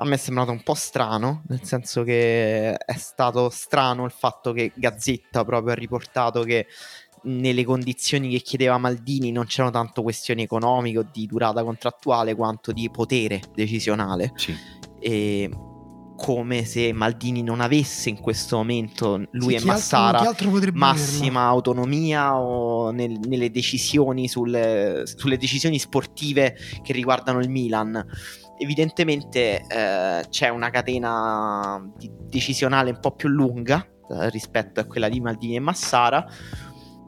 a 0.00 0.04
me 0.04 0.14
è 0.14 0.18
sembrato 0.18 0.52
un 0.52 0.62
po' 0.62 0.74
strano, 0.74 1.42
nel 1.48 1.64
senso 1.64 2.04
che 2.04 2.72
è 2.72 2.96
stato 2.96 3.50
strano 3.50 4.04
il 4.04 4.12
fatto 4.12 4.52
che 4.52 4.70
Gazzetta 4.74 5.44
proprio 5.44 5.72
ha 5.72 5.76
riportato 5.76 6.42
che 6.42 6.66
nelle 7.22 7.64
condizioni 7.64 8.30
che 8.30 8.38
chiedeva 8.38 8.78
Maldini 8.78 9.32
non 9.32 9.46
c'erano 9.46 9.72
tanto 9.72 10.02
questioni 10.02 10.42
economiche 10.42 10.98
o 10.98 11.08
di 11.10 11.26
durata 11.26 11.64
contrattuale 11.64 12.36
quanto 12.36 12.70
di 12.70 12.88
potere 12.90 13.40
decisionale. 13.52 14.32
Sì. 14.36 14.54
E 15.00 15.50
come 16.18 16.64
se 16.64 16.92
Maldini 16.92 17.44
non 17.44 17.60
avesse 17.60 18.08
in 18.08 18.18
questo 18.20 18.56
momento 18.56 19.22
lui 19.30 19.56
Sì, 19.56 19.62
e 19.62 19.66
Massara 19.66 20.18
altro, 20.18 20.50
altro 20.50 20.70
massima 20.74 21.42
autonomia 21.42 22.36
o 22.36 22.90
nel- 22.90 23.20
nelle 23.28 23.52
decisioni 23.52 24.26
sulle, 24.26 25.04
sulle 25.04 25.36
decisioni 25.36 25.78
sportive 25.78 26.56
che 26.82 26.92
riguardano 26.92 27.38
il 27.38 27.48
Milan. 27.48 28.04
Evidentemente 28.58 29.64
eh, 29.68 30.26
c'è 30.28 30.48
una 30.48 30.70
catena 30.70 31.80
di- 31.96 32.10
decisionale 32.28 32.90
un 32.90 32.98
po' 33.00 33.12
più 33.12 33.28
lunga 33.28 33.86
eh, 34.10 34.28
rispetto 34.30 34.80
a 34.80 34.84
quella 34.86 35.08
di 35.08 35.20
Maldini 35.20 35.54
e 35.54 35.60
Massara, 35.60 36.26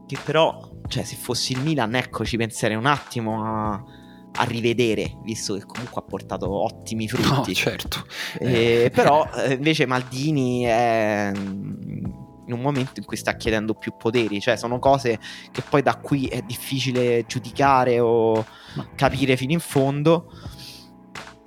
che 0.07 0.17
però, 0.25 0.71
cioè, 0.87 1.03
se 1.03 1.17
fossi 1.17 1.53
il 1.53 1.63
Milan, 1.63 1.97
ecco, 1.97 2.25
ci 2.25 2.37
penserei 2.37 2.77
un 2.77 2.87
attimo 2.87 3.45
a, 3.45 3.85
a 4.33 4.45
rivedere, 4.45 5.17
visto 5.25 5.55
che 5.55 5.65
comunque 5.65 6.01
ha 6.01 6.05
portato 6.05 6.51
ottimi 6.65 7.09
No, 7.13 7.19
frutti. 7.19 7.55
certo. 7.55 8.05
Eh, 8.39 8.91
però 8.95 9.29
eh, 9.37 9.55
invece 9.55 9.87
Maldini 9.87 10.63
è 10.63 11.33
mm, 11.37 12.05
in 12.47 12.53
un 12.53 12.61
momento 12.61 12.93
in 12.97 13.05
cui 13.05 13.17
sta 13.17 13.37
chiedendo 13.37 13.75
più 13.75 13.93
poteri, 13.97 14.41
cioè 14.41 14.57
sono 14.57 14.79
cose 14.79 15.19
che 15.53 15.63
poi 15.69 15.83
da 15.83 15.97
qui 15.97 16.27
è 16.27 16.43
difficile 16.43 17.25
giudicare 17.27 18.01
o 18.01 18.45
capire 18.97 19.37
fino 19.37 19.53
in 19.53 19.61
fondo. 19.61 20.31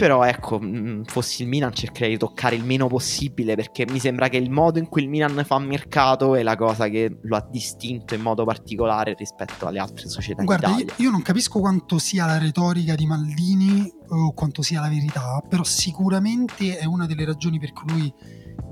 Però 0.04 0.22
ecco, 0.26 0.60
mh, 0.60 1.06
fossi 1.06 1.44
il 1.44 1.48
Milan 1.48 1.74
cercherei 1.74 2.12
di 2.12 2.18
toccare 2.18 2.56
il 2.56 2.66
meno 2.66 2.88
possibile 2.88 3.56
perché 3.56 3.86
mi 3.90 4.00
sembra 4.00 4.28
che 4.28 4.36
il 4.36 4.52
modo 4.52 4.78
in 4.78 4.90
cui 4.90 5.02
il 5.02 5.08
Milan 5.08 5.44
fa 5.46 5.58
mercato 5.60 6.36
è 6.36 6.44
la 6.44 6.58
cosa 6.58 6.90
che 6.90 7.20
lo 7.22 7.38
ha 7.38 7.48
distinto 7.50 8.14
in 8.14 8.20
modo 8.20 8.44
particolare 8.44 9.16
rispetto 9.18 9.66
alle 9.66 9.80
altre 9.80 10.10
società 10.10 10.44
Guarda, 10.44 10.76
io, 10.76 10.88
io 10.98 11.10
non 11.10 11.22
capisco 11.22 11.62
quanto 11.62 12.00
sia 12.00 12.26
la 12.26 12.38
retorica 12.38 12.96
di 12.96 13.06
Maldini 13.06 13.90
o 14.10 14.34
quanto 14.34 14.62
sia 14.62 14.82
la 14.82 14.90
verità, 14.90 15.42
però 15.48 15.64
sicuramente 15.64 16.78
è 16.78 16.84
una 16.84 17.06
delle 17.06 17.24
ragioni 17.24 17.58
per 17.58 17.72
cui 17.72 17.90
lui 17.94 18.14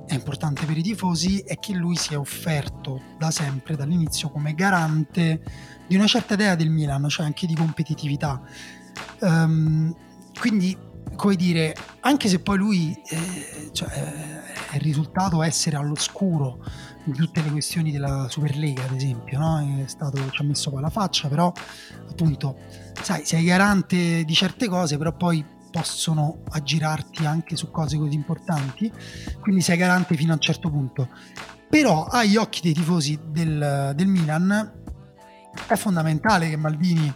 è 0.08 0.14
importante 0.14 0.66
per 0.66 0.78
i 0.78 0.82
tifosi 0.82 1.40
è 1.40 1.58
che 1.60 1.72
lui 1.72 1.96
si 1.96 2.14
è 2.14 2.18
offerto 2.18 3.04
da 3.18 3.32
sempre, 3.32 3.78
dall'inizio, 3.78 4.32
come 4.32 4.54
garante 4.54 5.42
di 5.88 5.96
una 5.96 6.08
certa 6.08 6.34
idea 6.34 6.56
del 6.56 6.70
Milan, 6.70 7.08
cioè 7.08 7.26
anche 7.26 7.48
di 7.48 7.56
competitività. 7.56 8.42
Ehm, 9.22 9.96
quindi, 10.38 10.90
come 11.16 11.36
dire, 11.36 11.76
anche 12.02 12.28
se 12.28 12.40
poi 12.40 12.58
lui 12.58 13.02
eh, 13.10 13.70
cioè, 13.72 13.90
eh, 13.90 14.76
è 14.76 14.78
risultato 14.80 15.42
essere 15.44 15.78
all'oscuro 15.78 16.64
di 17.04 17.14
tutte 17.14 17.42
le 17.42 17.52
questioni 17.52 17.92
della 17.92 18.28
Superlega, 18.30 18.84
ad 18.84 18.94
esempio, 18.94 19.40
no? 19.40 19.84
Stato, 19.86 20.18
ci 20.30 20.42
ha 20.42 20.46
messo 20.46 20.70
poi 20.70 20.82
la 20.82 20.90
faccia, 20.90 21.28
però 21.28 21.52
appunto, 22.10 22.58
sai, 23.02 23.26
sei 23.26 23.44
garante 23.44 24.24
di 24.24 24.34
certe 24.34 24.68
cose, 24.68 24.98
però 24.98 25.16
poi 25.16 25.44
possono 25.72 26.44
aggirarti 26.50 27.26
anche 27.26 27.56
su 27.56 27.72
cose 27.72 27.98
così 27.98 28.14
importanti, 28.14 28.92
quindi 29.40 29.62
sei 29.62 29.78
garante 29.78 30.16
fino 30.16 30.32
a 30.32 30.36
un 30.36 30.42
certo 30.42 30.70
punto. 30.70 31.10
Però 31.70 32.06
agli 32.06 32.36
occhi 32.36 32.62
dei 32.62 32.74
tifosi 32.74 33.18
del, 33.28 33.94
del 33.96 34.08
Milan 34.08 34.80
è 35.68 35.76
fondamentale 35.76 36.50
che 36.50 36.58
Maldini 36.58 37.14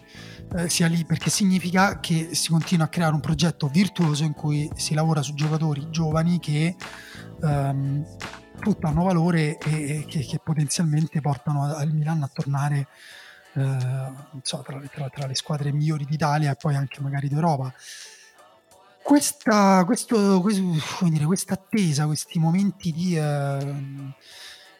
eh, 0.55 0.69
sia 0.69 0.87
lì 0.87 1.03
perché 1.05 1.29
significa 1.29 1.99
che 1.99 2.29
si 2.33 2.49
continua 2.49 2.85
a 2.85 2.89
creare 2.89 3.13
un 3.13 3.19
progetto 3.19 3.67
virtuoso 3.67 4.23
in 4.23 4.33
cui 4.33 4.69
si 4.75 4.93
lavora 4.93 5.21
su 5.21 5.33
giocatori 5.33 5.87
giovani 5.89 6.39
che 6.39 6.75
ehm, 7.43 8.05
hanno 8.81 9.03
valore 9.03 9.57
e, 9.57 10.05
che, 10.07 10.19
che 10.19 10.39
potenzialmente 10.43 11.19
portano 11.21 11.75
al 11.75 11.91
Milan 11.91 12.23
a 12.23 12.29
tornare 12.31 12.87
eh, 13.53 14.11
so, 14.41 14.61
tra, 14.65 14.79
tra- 14.91 15.09
tra 15.09 15.27
le 15.27 15.35
squadre 15.35 15.71
migliori 15.71 16.05
d'Italia 16.05 16.51
e 16.51 16.55
poi 16.55 16.75
anche 16.75 17.01
magari 17.01 17.27
d'Europa. 17.27 17.73
Questa, 19.03 19.83
questo, 19.85 20.41
questo- 20.41 20.63
dire, 21.01 21.25
questa 21.25 21.53
attesa, 21.53 22.05
questi 22.05 22.39
momenti 22.39 22.91
di, 22.91 23.15
ehm, 23.15 24.13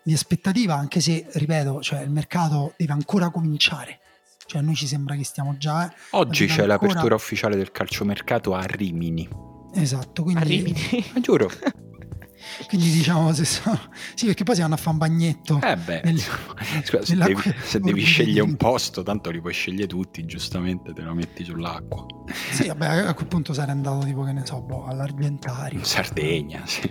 di 0.01 0.13
aspettativa, 0.13 0.73
anche 0.76 0.99
se, 0.99 1.28
ripeto, 1.32 1.82
cioè, 1.82 2.01
il 2.01 2.09
mercato 2.09 2.73
deve 2.78 2.93
ancora 2.93 3.30
cominciare. 3.30 3.99
Cioè, 4.48 4.62
a 4.62 4.64
noi 4.64 4.76
ci 4.76 4.86
sembra 4.88 5.16
che 5.16 5.24
stiamo 5.24 5.58
già... 5.58 5.91
Oggi 6.12 6.46
c'è 6.46 6.62
ancora- 6.62 6.68
l'apertura 6.68 7.16
ufficiale 7.16 7.56
del 7.56 7.72
calciomercato 7.72 8.54
a 8.54 8.62
Rimini. 8.62 9.28
Esatto, 9.74 10.24
quindi, 10.24 10.41
A 10.41 10.46
Rimini. 10.46 11.06
Ma 11.14 11.20
giuro. 11.20 11.50
quindi 12.68 12.91
diciamo, 12.91 13.34
se 13.34 13.43
sono... 13.43 13.80
sì, 14.14 14.28
perché 14.28 14.43
poi 14.43 14.56
si 14.56 14.62
vanno 14.62 14.76
a 14.76 14.78
fare 14.78 14.91
un 14.91 14.98
bagnetto. 14.98 15.60
Eh 15.62 15.76
beh, 15.76 16.02
Nel- 16.04 16.20
scusa, 16.20 17.04
se 17.04 17.16
devi, 17.16 17.41
se 17.64 17.80
devi 17.80 18.02
scegliere 18.06 18.41
un 18.41 18.56
posto, 18.56 19.02
tanto 19.02 19.32
li 19.32 19.41
puoi 19.41 19.54
scegliere 19.54 19.88
tutti, 19.88 20.24
giustamente 20.26 20.93
te 20.93 21.02
lo 21.02 21.14
metti 21.16 21.43
sull'acqua. 21.43 22.06
Sì, 22.52 22.68
vabbè, 22.68 22.86
a 23.08 23.14
quel 23.16 23.28
punto 23.28 23.52
sarei 23.54 23.72
andato 23.72 24.06
tipo, 24.06 24.24
che 24.24 24.32
ne 24.32 24.46
so, 24.46 24.62
boh, 24.62 24.86
all'Argentario. 24.86 25.80
In 25.80 25.86
Sardegna, 25.86 26.62
sì. 26.66 26.89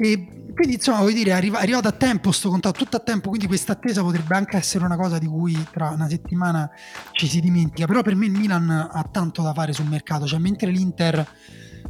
E 0.00 0.47
quindi 0.58 0.74
insomma, 0.74 0.98
vuol 0.98 1.12
dire, 1.12 1.30
è 1.30 1.34
arriva- 1.34 1.60
è 1.60 1.62
arrivato 1.62 1.86
a 1.86 1.92
tempo 1.92 2.32
sto 2.32 2.50
contatto, 2.50 2.82
tutto 2.82 2.96
a 2.96 3.00
tempo, 3.00 3.28
quindi 3.28 3.46
questa 3.46 3.74
attesa 3.74 4.02
potrebbe 4.02 4.34
anche 4.34 4.56
essere 4.56 4.84
una 4.84 4.96
cosa 4.96 5.16
di 5.16 5.28
cui 5.28 5.56
tra 5.70 5.90
una 5.90 6.08
settimana 6.08 6.68
ci 7.12 7.28
si 7.28 7.38
dimentica, 7.38 7.86
però 7.86 8.02
per 8.02 8.16
me 8.16 8.26
il 8.26 8.32
Milan 8.32 8.68
ha 8.68 9.08
tanto 9.08 9.40
da 9.42 9.52
fare 9.52 9.72
sul 9.72 9.86
mercato, 9.86 10.26
cioè 10.26 10.40
mentre 10.40 10.72
l'Inter 10.72 11.24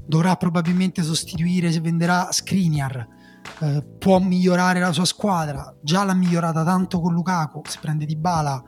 dovrà 0.04 0.36
probabilmente 0.36 1.02
sostituire 1.02 1.72
se 1.72 1.80
venderà 1.80 2.28
Skriniar, 2.30 3.08
eh, 3.60 3.86
può 3.98 4.18
migliorare 4.18 4.80
la 4.80 4.92
sua 4.92 5.06
squadra, 5.06 5.74
già 5.80 6.04
l'ha 6.04 6.12
migliorata 6.12 6.62
tanto 6.62 7.00
con 7.00 7.14
Lukaku, 7.14 7.62
se 7.66 7.78
prende 7.80 8.04
Di 8.04 8.16
Bala 8.16 8.62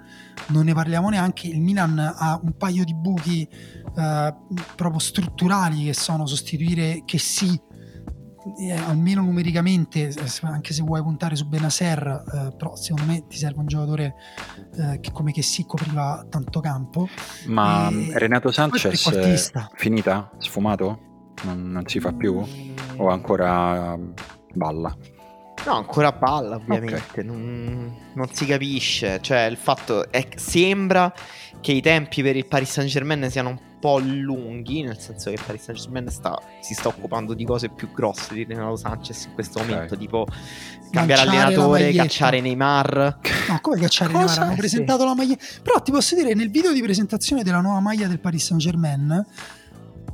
non 0.47 0.65
ne 0.65 0.73
parliamo 0.73 1.11
neanche, 1.11 1.47
il 1.47 1.61
Milan 1.61 1.99
ha 1.99 2.41
un 2.43 2.57
paio 2.57 2.85
di 2.85 2.95
buchi 2.95 3.47
eh, 3.47 4.35
proprio 4.77 4.99
strutturali 4.99 5.85
che 5.85 5.93
sono 5.93 6.25
sostituire 6.25 7.03
che 7.05 7.19
sì 7.19 7.69
eh, 8.59 8.73
almeno 8.73 9.23
numericamente, 9.23 10.09
eh, 10.09 10.15
anche 10.43 10.73
se 10.73 10.83
vuoi 10.83 11.03
puntare 11.03 11.37
su 11.37 11.47
Benaser, 11.47 12.25
eh, 12.33 12.55
però 12.57 12.75
secondo 12.77 13.11
me 13.13 13.27
ti 13.27 13.37
serve 13.37 13.61
un 13.61 13.67
giocatore 13.67 14.15
eh, 14.77 15.01
che 15.01 15.13
come 15.13 15.33
che 15.33 15.43
si 15.43 15.65
copriva 15.67 16.25
tanto 16.29 16.61
campo. 16.61 17.09
Ma 17.47 17.89
E- 17.91 18.19
Renato 18.19 18.45
poi 18.45 18.53
Sanchez 18.53 18.85
è 18.93 19.11
trequartista. 19.11 19.71
finita? 19.75 20.31
Sfumato? 20.39 21.01
Non, 21.43 21.71
non 21.71 21.87
si 21.87 22.01
fa 22.01 22.13
più? 22.13 22.43
O 22.97 23.09
ancora 23.09 23.97
balla? 24.55 24.95
No, 25.67 25.75
ancora 25.75 26.13
palla, 26.13 26.57
ovviamente. 26.57 27.23
Non, 27.23 27.95
non 28.15 28.29
si 28.33 28.47
capisce. 28.47 29.21
Cioè, 29.21 29.41
il 29.43 29.59
fatto 29.59 30.11
è 30.11 30.27
che 30.27 30.39
sembra 30.39 31.13
che 31.61 31.73
i 31.73 31.83
tempi 31.83 32.23
per 32.23 32.35
il 32.37 32.47
Paris 32.47 32.71
Saint 32.71 32.91
Germain 32.91 33.31
siano 33.31 33.51
un 33.51 33.59
po' 33.81 33.99
lunghi. 33.99 34.83
Nel 34.83 34.99
senso 34.99 35.31
che 35.31 35.37
il 35.37 35.43
Paris 35.45 35.63
Saint 35.63 35.81
Germain 35.81 36.09
sta, 36.11 36.39
si 36.61 36.75
sta 36.75 36.89
occupando 36.89 37.35
di 37.35 37.45
cose 37.45 37.69
più 37.71 37.91
grosse 37.93 38.35
di 38.35 38.45
Renato 38.45 38.77
Sanchez 38.77 39.25
in 39.25 39.35
questo 39.35 39.59
Ok. 39.59 39.69
momento. 39.69 39.97
Tipo 39.97 40.27
cambiare 40.91 41.25
Lanciare 41.25 41.55
la 41.55 41.63
allenatore, 41.63 41.93
cacciare 41.93 42.41
Neymar. 42.41 43.19
No, 43.49 43.59
come 43.61 43.79
cacciare 43.81 44.13
Cosa? 44.13 44.25
Neymar? 44.27 44.43
Hanno 44.43 44.53
Sì. 44.53 44.59
presentato 44.59 45.05
la 45.05 45.15
maglia. 45.15 45.37
Però 45.63 45.81
ti 45.83 45.91
posso 45.91 46.15
dire, 46.15 46.35
nel 46.35 46.51
video 46.51 46.73
di 46.73 46.81
presentazione 46.83 47.43
della 47.43 47.61
nuova 47.61 47.81
maglia 47.81 48.07
del 48.07 48.21
Paris 48.21 48.45
Saint 48.47 48.63
Germain, 48.63 49.27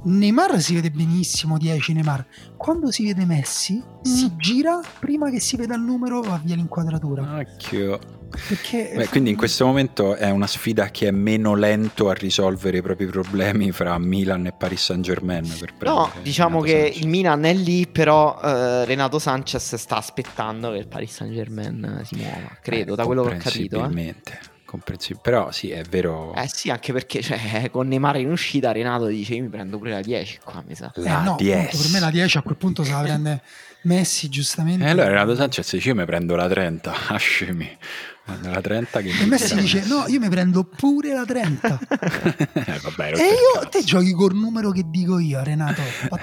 Neymar 0.04 0.60
si 0.60 0.74
vede 0.74 0.90
benissimo 0.90 1.58
10 1.58 1.92
Neymar. 1.92 2.24
Quando 2.56 2.92
si 2.92 3.04
vede 3.04 3.24
Messi, 3.24 3.82
si 4.02 4.30
gira 4.36 4.80
prima 5.00 5.30
che 5.30 5.40
si 5.40 5.56
veda 5.56 5.74
il 5.74 5.82
numero, 5.82 6.20
va 6.20 6.40
via 6.42 6.54
l'inquadratura. 6.54 7.38
Occhio. 7.38 7.98
Perché 8.48 8.92
Beh, 8.94 9.08
quindi 9.08 9.30
in 9.30 9.36
questo 9.36 9.64
momento 9.66 10.14
è 10.14 10.30
una 10.30 10.46
sfida 10.46 10.84
a 10.84 10.88
chi 10.88 11.04
è 11.04 11.10
meno 11.10 11.54
lento 11.54 12.08
a 12.08 12.12
risolvere 12.14 12.78
i 12.78 12.82
propri 12.82 13.06
problemi 13.06 13.72
fra 13.72 13.98
Milan 13.98 14.46
e 14.46 14.52
Paris 14.52 14.82
Saint 14.84 15.02
Germain. 15.04 15.46
Per 15.78 15.86
No, 15.88 16.10
diciamo 16.22 16.62
Renato 16.62 16.72
che 16.72 16.82
Sanchez. 16.86 17.00
il 17.02 17.08
Milan 17.08 17.44
è 17.44 17.52
lì, 17.54 17.86
però 17.86 18.38
eh, 18.42 18.84
Renato 18.84 19.18
Sanchez 19.18 19.74
sta 19.74 19.96
aspettando 19.96 20.72
che 20.72 20.78
il 20.78 20.86
Paris 20.88 21.12
Saint 21.14 21.32
Germain 21.34 22.02
si 22.04 22.16
muova. 22.16 22.56
Credo, 22.62 22.92
Eh, 22.92 22.96
da 22.96 23.04
quello 23.04 23.22
che 23.24 23.34
ho 23.34 23.38
capito. 23.38 23.76
Eh. 23.76 23.80
comprensibilmente, 23.80 24.38
comprensib- 24.64 25.20
Però 25.22 25.50
sì, 25.52 25.70
è 25.70 25.82
vero. 25.88 26.34
Eh 26.34 26.48
sì, 26.52 26.70
anche 26.70 26.92
perché 26.92 27.22
cioè, 27.22 27.68
con 27.70 27.88
Neymar 27.88 28.16
in 28.18 28.30
uscita 28.30 28.72
Renato 28.72 29.06
dice 29.06 29.34
io 29.34 29.42
mi 29.42 29.48
prendo 29.48 29.78
pure 29.78 29.90
la 29.92 30.00
10 30.00 30.38
qua, 30.44 30.62
mi 30.66 30.74
sa. 30.74 30.92
Eh, 30.94 31.00
la 31.02 31.22
no, 31.22 31.36
10. 31.38 31.56
appunto, 31.58 31.82
per 31.82 31.90
me 31.92 32.00
la 32.00 32.10
10 32.10 32.36
a 32.38 32.42
quel 32.42 32.56
punto 32.56 32.84
se 32.84 32.90
la 32.92 33.00
prende 33.00 33.42
Messi, 33.86 34.28
giustamente. 34.28 34.84
E 34.84 34.88
allora 34.90 35.08
Renato 35.10 35.36
Sanchez 35.36 35.72
dice 35.72 35.88
io 35.90 35.94
mi 35.94 36.04
prendo 36.04 36.34
la 36.34 36.48
30, 36.48 36.92
ascemi. 37.08 37.76
La 38.42 38.60
30 38.60 39.00
che 39.02 39.10
E 39.22 39.26
Messi 39.26 39.54
dice: 39.54 39.84
No, 39.86 40.04
io 40.08 40.18
mi 40.18 40.28
prendo 40.28 40.64
pure 40.64 41.12
la 41.12 41.24
30. 41.24 41.78
Eh, 42.66 42.80
vabbè, 42.82 43.12
e 43.14 43.26
io, 43.26 43.60
cazzo. 43.60 43.68
te 43.70 43.84
giochi 43.84 44.12
col 44.12 44.34
numero 44.34 44.70
che 44.72 44.82
dico 44.86 45.18
io, 45.18 45.42
Renato. 45.44 45.80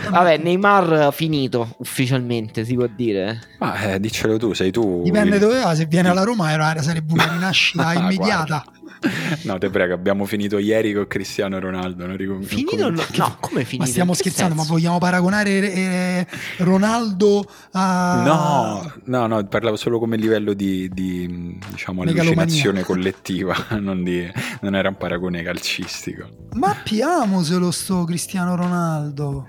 Vabbè, 0.10 0.38
Neymar 0.40 1.14
finito 1.14 1.76
ufficialmente, 1.78 2.66
si 2.66 2.76
può 2.76 2.88
dire. 2.88 3.40
Ma 3.60 3.80
eh, 3.94 4.00
diccelo 4.00 4.38
tu, 4.38 4.54
sei 4.54 4.72
tu. 4.72 5.02
Dipende 5.04 5.36
il- 5.36 5.42
dove 5.42 5.62
va. 5.62 5.74
Se 5.76 5.86
viene 5.86 6.10
alla 6.10 6.24
Roma 6.24 6.52
era- 6.52 6.82
sarebbe 6.82 7.14
una 7.14 7.32
rinascita 7.32 7.88
Ah, 7.88 7.94
immediata. 7.94 8.66
No, 9.44 9.58
te 9.58 9.70
prego, 9.70 9.94
abbiamo 9.94 10.26
finito 10.26 10.58
ieri 10.58 10.94
con 10.94 11.08
Cristiano 11.08 11.60
Ronaldo. 11.60 12.06
Non 12.06 12.16
ricom- 12.18 12.44
Finito? 12.44 12.78
non 12.78 12.94
No, 12.96 13.04
no, 13.18 13.38
come 13.40 13.64
finito? 13.64 13.84
Ma 13.84 13.86
stiamo 13.90 14.14
scherzando, 14.14 14.54
ma 14.54 14.62
senso? 14.62 14.74
vogliamo 14.74 14.98
paragonare 15.00 15.74
eh, 15.74 16.28
Ronaldo 16.60 17.46
a... 17.72 18.24
No, 18.26 18.94
no, 19.06 19.28
no, 19.28 19.48
parlavo 19.48 19.76
solo 19.76 20.00
come 20.00 20.18
livello 20.18 20.54
di, 20.54 20.90
di, 20.90 21.58
diciamo, 21.72 22.02
allucinazione 22.04 22.84
collettiva, 22.84 23.56
non, 23.80 24.04
di- 24.04 24.30
non 24.62 24.76
era 24.76 24.90
un 24.90 24.96
paragone 24.98 25.42
calcistico. 25.44 26.28
Ma 26.54 26.76
piamoselo 26.84 27.72
sto 27.72 28.04
Cristiano 28.06 28.56
Ronaldo. 28.56 29.48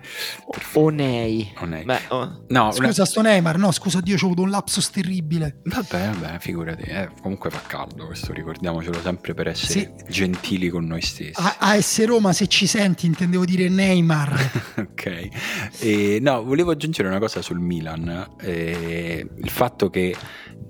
Onei. 0.75 1.53
È- 1.59 1.85
Beh, 1.85 2.01
oh. 2.09 2.45
No, 2.49 2.63
una- 2.65 2.73
Scusa, 2.73 3.05
sto 3.05 3.21
Neymar, 3.21 3.59
no, 3.59 3.71
scusa 3.73 4.01
Dio, 4.01 4.17
c'ho 4.17 4.27
avuto 4.27 4.43
un 4.43 4.51
lapsus 4.51 4.91
terribile. 4.91 5.61
Vabbè, 5.65 6.11
vabbè, 6.19 6.39
figurati. 6.41 6.83
eh, 6.83 7.09
comunque 7.23 7.51
fa 7.51 7.61
caldo 7.67 8.07
questo, 8.07 8.33
ricordiamocelo 8.33 9.01
sempre 9.03 9.35
per 9.35 9.44
essere 9.49 9.95
Sì. 10.07 10.13
gentili 10.13 10.69
con 10.69 10.85
noi 10.87 11.01
stessi. 11.03 11.33
A- 11.35 11.57
AS 11.59 12.05
Roma, 12.05 12.33
se 12.33 12.47
ci 12.47 12.67
senti, 12.67 13.07
intendevo 13.07 13.45
dire 13.45 13.69
Neymar. 13.69 14.51
ok. 14.79 15.29
E, 15.81 16.19
no, 16.21 16.43
volevo 16.45 16.71
aggiungere 16.71 17.09
una 17.09 17.19
cosa 17.19 17.43
sul 17.43 17.59
Milan. 17.61 18.27
eh, 18.41 19.27
il 19.43 19.51
fatto 19.51 19.91
che 19.91 20.15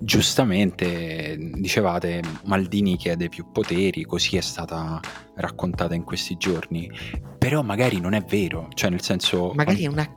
giustamente 0.00 1.36
dicevate 1.38 2.22
Maldini 2.44 2.96
chiede 2.96 3.28
più 3.28 3.50
poteri, 3.52 4.04
così 4.04 4.36
è 4.36 4.40
stata 4.40 5.00
raccontata 5.36 5.94
in 5.94 6.04
questi 6.04 6.36
giorni. 6.36 6.90
Però 7.38 7.62
magari 7.62 8.00
non 8.00 8.14
è 8.14 8.22
vero, 8.22 8.68
cioè 8.72 8.88
nel 8.88 9.02
senso... 9.02 9.52
magari 9.54 9.84
è 9.84 9.86
una. 9.86 10.08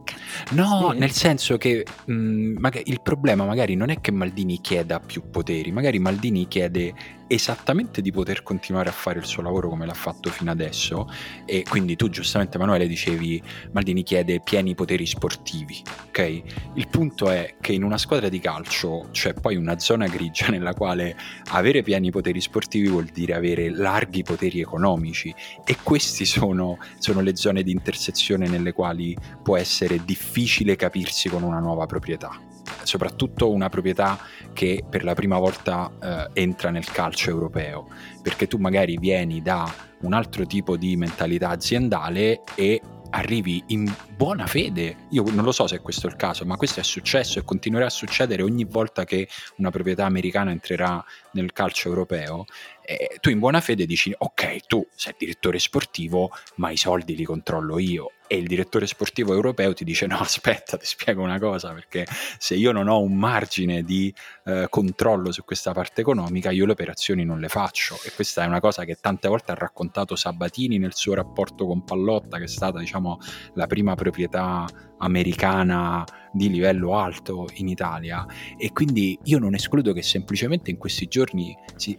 No, 0.52 0.92
nel 0.92 1.12
senso 1.12 1.58
che 1.58 1.86
mh, 2.06 2.14
maga- 2.58 2.82
il 2.84 3.02
problema 3.02 3.44
magari 3.46 3.76
non 3.76 3.90
è 3.90 4.00
che 4.00 4.12
Maldini 4.12 4.62
chieda 4.62 5.00
più 5.00 5.30
poteri, 5.30 5.72
magari 5.72 6.00
Maldini 6.00 6.48
chiede 6.48 6.94
esattamente 7.28 8.02
di 8.02 8.12
poter 8.12 8.44
continuare 8.44 8.88
a 8.88 8.94
fare 8.94 9.20
il 9.20 9.26
suo 9.26 9.44
lavoro 9.44 9.68
come 9.68 9.86
l'ha 9.86 9.94
fatto 9.94 10.30
fino 10.30 10.50
adesso 10.50 11.10
e 11.46 11.66
quindi 11.68 11.98
tu 11.98 12.10
giustamente 12.10 12.56
Emanuele 12.56 12.88
dicevi 12.88 13.44
Maldini 13.72 14.04
chiede 14.04 14.40
pieni 14.40 14.76
poteri 14.76 15.06
sportivi, 15.06 15.82
ok? 16.08 16.42
Il 16.76 16.88
punto 16.88 17.30
è 17.30 17.56
che 17.60 17.74
in 17.74 17.84
una 17.84 17.98
squadra 17.98 18.30
di 18.30 18.40
calcio 18.40 19.10
c'è 19.12 19.34
poi 19.34 19.58
una 19.58 19.77
zona 19.78 20.08
grigia 20.08 20.48
nella 20.52 20.74
quale 20.74 21.16
avere 21.52 21.84
pieni 21.84 22.12
poteri 22.12 22.42
sportivi 22.42 22.88
vuol 22.88 23.06
dire 23.06 23.34
avere 23.34 23.70
larghi 23.70 24.24
poteri 24.24 24.60
economici 24.60 25.34
e 25.66 25.78
questi 25.84 26.26
sono, 26.26 26.78
sono 26.98 27.22
le 27.22 27.36
zone 27.36 27.64
di 27.64 27.72
intersezione 27.72 28.48
nelle 28.48 28.74
quali 28.74 29.16
può 29.42 29.58
essere 29.58 30.04
difficile 30.04 30.76
capirsi 30.76 31.30
con 31.30 31.44
una 31.44 31.60
nuova 31.60 31.86
proprietà. 31.86 32.40
Soprattutto 32.84 33.52
una 33.52 33.70
proprietà 33.70 34.18
che 34.54 34.84
per 34.90 35.04
la 35.04 35.14
prima 35.14 35.38
volta 35.38 35.92
eh, 36.02 36.42
entra 36.42 36.70
nel 36.70 36.86
calcio 36.86 37.30
europeo, 37.30 37.88
perché 38.22 38.48
tu 38.48 38.58
magari 38.58 38.98
vieni 38.98 39.42
da 39.42 39.72
un 40.02 40.14
altro 40.14 40.46
tipo 40.46 40.78
di 40.78 40.96
mentalità 40.96 41.50
aziendale 41.50 42.44
e 42.56 42.82
arrivi 43.12 43.64
in 43.68 43.94
buona 44.16 44.48
fede. 44.48 45.08
Io 45.10 45.24
non 45.32 45.44
lo 45.44 45.52
so 45.52 45.68
se 45.68 45.80
questo 45.80 46.08
è 46.08 46.10
il 46.10 46.16
caso, 46.16 46.46
ma 46.46 46.56
questo 46.56 46.80
è 46.80 46.84
successo 46.84 47.40
e 47.40 47.44
continuerà 47.44 47.86
a 47.86 47.90
succedere 47.90 48.44
ogni 48.44 48.66
volta 48.66 49.04
che 49.04 49.28
una 49.58 49.70
proprietà 49.70 50.06
americana 50.06 50.52
entrerà 50.52 51.04
nel 51.38 51.54
calcio 51.54 51.90
europeo. 51.90 52.46
E 52.82 53.18
tu 53.20 53.30
in 53.30 53.40
buona 53.40 53.62
fede 53.62 53.86
dici: 53.86 54.14
Ok, 54.18 54.66
tu 54.66 54.86
sei 54.96 55.14
direttore 55.18 55.60
sportivo, 55.60 56.32
ma 56.56 56.72
i 56.72 56.78
soldi 56.78 57.16
li 57.16 57.24
controllo 57.24 57.80
io. 57.80 58.12
E 58.28 58.38
il 58.38 58.48
direttore 58.48 58.88
sportivo 58.88 59.34
europeo 59.34 59.74
ti 59.74 59.84
dice: 59.84 60.08
No, 60.08 60.18
aspetta, 60.20 60.78
ti 60.78 60.86
spiego 60.86 61.22
una 61.22 61.40
cosa, 61.40 61.74
perché 61.74 62.06
se 62.38 62.56
io 62.56 62.72
non 62.72 62.88
ho 62.88 63.02
un 63.02 63.16
margine 63.16 63.84
di 63.84 64.14
eh, 64.46 64.68
controllo 64.70 65.32
su 65.32 65.44
questa 65.44 65.74
parte 65.74 66.02
economica, 66.02 66.52
io 66.52 66.66
le 66.66 66.72
operazioni 66.72 67.24
non 67.24 67.40
le 67.40 67.50
faccio. 67.50 67.98
E 68.04 68.12
questa 68.14 68.44
è 68.44 68.48
una 68.48 68.60
cosa 68.60 68.84
che 68.86 68.96
tante 68.96 69.28
volte 69.28 69.52
ha 69.52 69.56
raccontato 69.56 70.16
Sabatini 70.16 70.78
nel 70.78 70.96
suo 70.96 71.14
rapporto 71.14 71.66
con 71.66 71.84
Pallotta, 71.84 72.38
che 72.38 72.46
è 72.46 72.48
stata, 72.48 72.80
diciamo, 72.80 73.20
la 73.54 73.68
prima 73.68 73.96
proprietà 73.96 74.66
americana 74.98 76.06
di 76.32 76.50
livello 76.50 76.98
alto 76.98 77.48
in 77.56 77.68
Italia. 77.68 78.26
E 78.58 78.72
quindi 78.72 79.18
io 79.24 79.40
non 79.40 79.54
escludo 79.54 79.94
che 79.94 80.02
semplicemente 80.02 80.72
in 80.72 80.78
questi 80.78 81.08
giorni 81.08 81.56
si- 81.76 81.98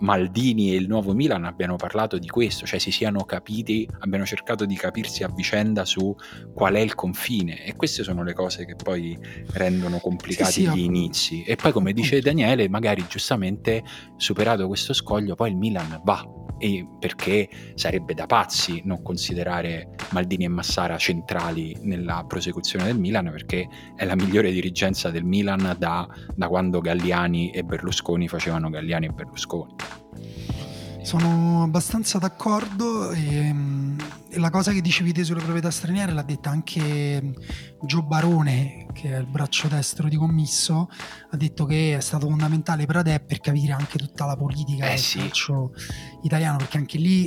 Maldini 0.00 0.72
e 0.72 0.76
il 0.76 0.86
nuovo 0.86 1.12
Milan 1.12 1.44
abbiano 1.44 1.76
parlato 1.76 2.18
di 2.18 2.28
questo, 2.28 2.66
cioè 2.66 2.78
si 2.78 2.90
siano 2.90 3.24
capiti, 3.24 3.88
abbiano 4.00 4.24
cercato 4.24 4.64
di 4.64 4.76
capirsi 4.76 5.24
a 5.24 5.28
vicenda 5.28 5.84
su 5.84 6.14
qual 6.54 6.74
è 6.74 6.80
il 6.80 6.94
confine 6.94 7.64
e 7.64 7.74
queste 7.74 8.02
sono 8.02 8.22
le 8.22 8.32
cose 8.32 8.64
che 8.64 8.76
poi 8.76 9.18
rendono 9.52 9.98
complicati 9.98 10.52
Sì, 10.52 10.64
sì, 10.64 10.70
gli 10.70 10.82
inizi. 10.84 11.42
E 11.42 11.56
poi 11.56 11.72
come 11.72 11.92
dice 11.92 12.20
Daniele, 12.20 12.68
magari 12.68 13.04
giustamente 13.08 13.82
superato 14.16 14.66
questo 14.66 14.92
scoglio, 14.92 15.34
poi 15.34 15.50
il 15.50 15.56
Milan 15.56 16.00
va. 16.04 16.24
E 16.60 16.84
perché 16.98 17.48
sarebbe 17.74 18.14
da 18.14 18.26
pazzi 18.26 18.82
non 18.84 19.00
considerare 19.00 19.94
Maldini 20.10 20.44
e 20.44 20.48
Massara 20.48 20.96
centrali 20.96 21.76
nella 21.82 22.17
prosecuzione 22.24 22.84
del 22.84 22.98
Milan 22.98 23.30
perché 23.30 23.68
è 23.94 24.04
la 24.04 24.14
migliore 24.14 24.50
dirigenza 24.50 25.10
del 25.10 25.24
Milan 25.24 25.74
da, 25.78 26.06
da 26.34 26.48
quando 26.48 26.80
Galliani 26.80 27.50
e 27.50 27.62
Berlusconi 27.64 28.28
facevano 28.28 28.70
Galliani 28.70 29.06
e 29.06 29.10
Berlusconi. 29.10 29.74
Sono 31.02 31.62
abbastanza 31.62 32.18
d'accordo 32.18 33.12
e, 33.12 33.50
mm, 33.50 33.98
e 34.28 34.38
la 34.38 34.50
cosa 34.50 34.72
che 34.72 34.82
dicevi 34.82 35.12
te 35.12 35.24
sulle 35.24 35.40
proprietà 35.40 35.70
straniere 35.70 36.12
l'ha 36.12 36.22
detta 36.22 36.50
anche 36.50 37.32
Gio 37.82 38.02
Barone, 38.02 38.86
che 38.92 39.14
è 39.14 39.18
il 39.18 39.26
braccio 39.26 39.68
destro 39.68 40.08
di 40.08 40.16
Commisso, 40.16 40.90
ha 41.30 41.36
detto 41.36 41.64
che 41.64 41.96
è 41.96 42.00
stato 42.00 42.28
fondamentale 42.28 42.84
per 42.84 42.96
Adè 42.96 43.20
per 43.20 43.40
capire 43.40 43.72
anche 43.72 43.96
tutta 43.96 44.26
la 44.26 44.36
politica 44.36 44.86
Eh 44.86 44.90
del 44.90 44.98
sì. 44.98 45.18
calcio 45.18 45.72
italiano, 46.24 46.58
perché 46.58 46.76
anche 46.76 46.98
lì 46.98 47.26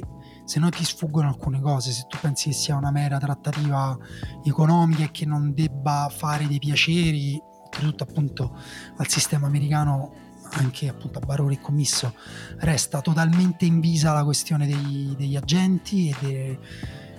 se 0.52 0.60
no 0.60 0.68
ti 0.70 0.84
sfuggono 0.84 1.30
alcune 1.30 1.62
cose, 1.62 1.94
se 1.94 2.08
tu 2.10 2.18
pensi 2.20 2.50
che 2.50 2.56
sia 2.56 2.76
una 2.76 2.92
mera 2.92 3.18
trattativa 3.20 3.98
economica 4.44 5.04
e 5.06 5.10
che 5.12 5.26
non 5.26 5.54
debba 5.54 6.12
fare 6.14 6.46
dei 6.46 6.60
piaceri, 6.60 7.42
oltretutto 7.64 8.04
appunto 8.04 8.58
al 8.98 9.08
sistema 9.08 9.48
americano 9.48 10.14
anche 10.56 10.90
appunto 10.90 11.20
a 11.20 11.26
Barone 11.26 11.54
e 11.54 11.62
Commisso 11.62 12.14
resta 12.58 13.00
totalmente 13.00 13.64
invisa 13.64 14.12
la 14.12 14.26
questione 14.26 14.68
dei- 14.68 15.16
degli 15.18 15.38
agenti 15.38 16.10
e 16.10 16.16
de- 16.20 16.60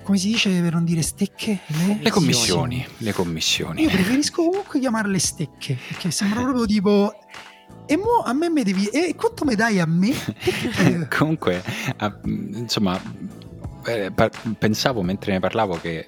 come 0.03 0.19
si 0.19 0.29
dice 0.29 0.61
per 0.61 0.75
non 0.75 0.85
dire 0.85 1.01
stecche? 1.01 1.61
Le 2.03 2.11
commissioni, 2.11 2.87
le 2.99 3.13
commissioni. 3.15 3.81
Io 3.81 3.89
preferisco 3.89 4.43
comunque 4.45 4.79
chiamarle 4.79 5.19
stecche 5.19 5.79
perché 5.89 6.11
sembra 6.11 6.43
proprio 6.43 6.67
tipo 6.67 7.15
e 7.87 7.97
mo 7.97 8.23
a 8.25 8.33
me 8.33 8.49
me 8.49 8.63
devi 8.63 8.87
e 8.87 9.15
quanto 9.15 9.45
mi 9.45 9.55
dai 9.55 9.81
a 9.81 9.87
me? 9.87 10.13
Comunque, 11.09 11.63
insomma, 12.25 13.01
eh, 13.85 14.13
pensavo 14.59 15.03
mentre 15.03 15.33
ne 15.33 15.41
parlavo 15.41 15.75
che 15.75 16.07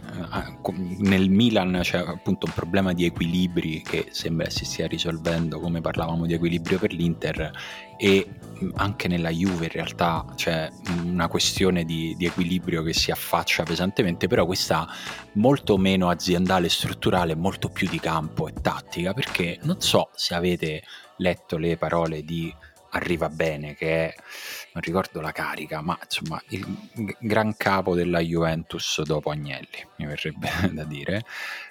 com- 0.61 0.97
nel 1.01 1.29
Milan 1.29 1.81
c'è 1.83 1.99
appunto 1.99 2.47
un 2.47 2.53
problema 2.53 2.93
di 2.93 3.05
equilibri 3.05 3.83
che 3.83 4.07
sembra 4.11 4.49
si 4.51 4.65
stia 4.65 4.87
risolvendo, 4.87 5.59
come 5.59 5.81
parlavamo 5.81 6.27
di 6.27 6.35
equilibrio 6.35 6.79
per 6.79 6.93
l'Inter, 6.93 7.51
e 7.97 8.27
mh, 8.61 8.69
anche 8.75 9.09
nella 9.09 9.31
Juve 9.31 9.65
in 9.65 9.73
realtà 9.73 10.25
c'è 10.37 10.71
una 11.05 11.29
questione 11.29 11.85
di, 11.85 12.15
di 12.17 12.27
equilibrio 12.27 12.83
che 12.83 12.93
si 12.93 13.11
affaccia 13.11 13.65
pesantemente, 13.65 14.29
però 14.29 14.47
questa 14.47 14.87
molto 15.33 15.77
meno 15.77 16.09
aziendale 16.09 16.67
e 16.67 16.71
strutturale, 16.71 17.35
molto 17.35 17.69
più 17.69 17.89
di 17.89 17.99
campo 17.99 18.47
e 18.47 18.53
tattica, 18.61 19.13
perché 19.13 19.59
non 19.63 19.81
so 19.81 20.11
se 20.15 20.35
avete 20.35 20.83
letto 21.17 21.57
le 21.57 21.77
parole 21.77 22.23
di 22.25 22.55
Arriva 22.91 23.29
Bene, 23.29 23.75
che 23.75 24.09
è, 24.09 24.15
non 24.73 24.83
ricordo 24.83 25.21
la 25.21 25.33
carica, 25.33 25.81
ma 25.81 25.99
insomma 26.01 26.41
il 26.51 26.65
g- 26.93 27.17
gran 27.19 27.57
capo 27.57 27.95
della 27.97 28.21
Juventus 28.21 29.03
dopo 29.03 29.31
Agnelli, 29.31 29.85
mi 29.97 30.07
verrebbe 30.07 30.49
da 30.73 30.85
dire, 30.85 31.25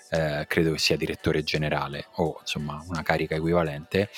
Eh, 0.10 0.46
credo 0.48 0.74
che 0.74 0.78
sia 0.80 0.96
direttore 0.98 1.41
generale 1.44 2.06
o 2.18 2.38
insomma 2.41 2.84
una 2.88 3.02
carica 3.02 3.34
equivalente, 3.36 4.10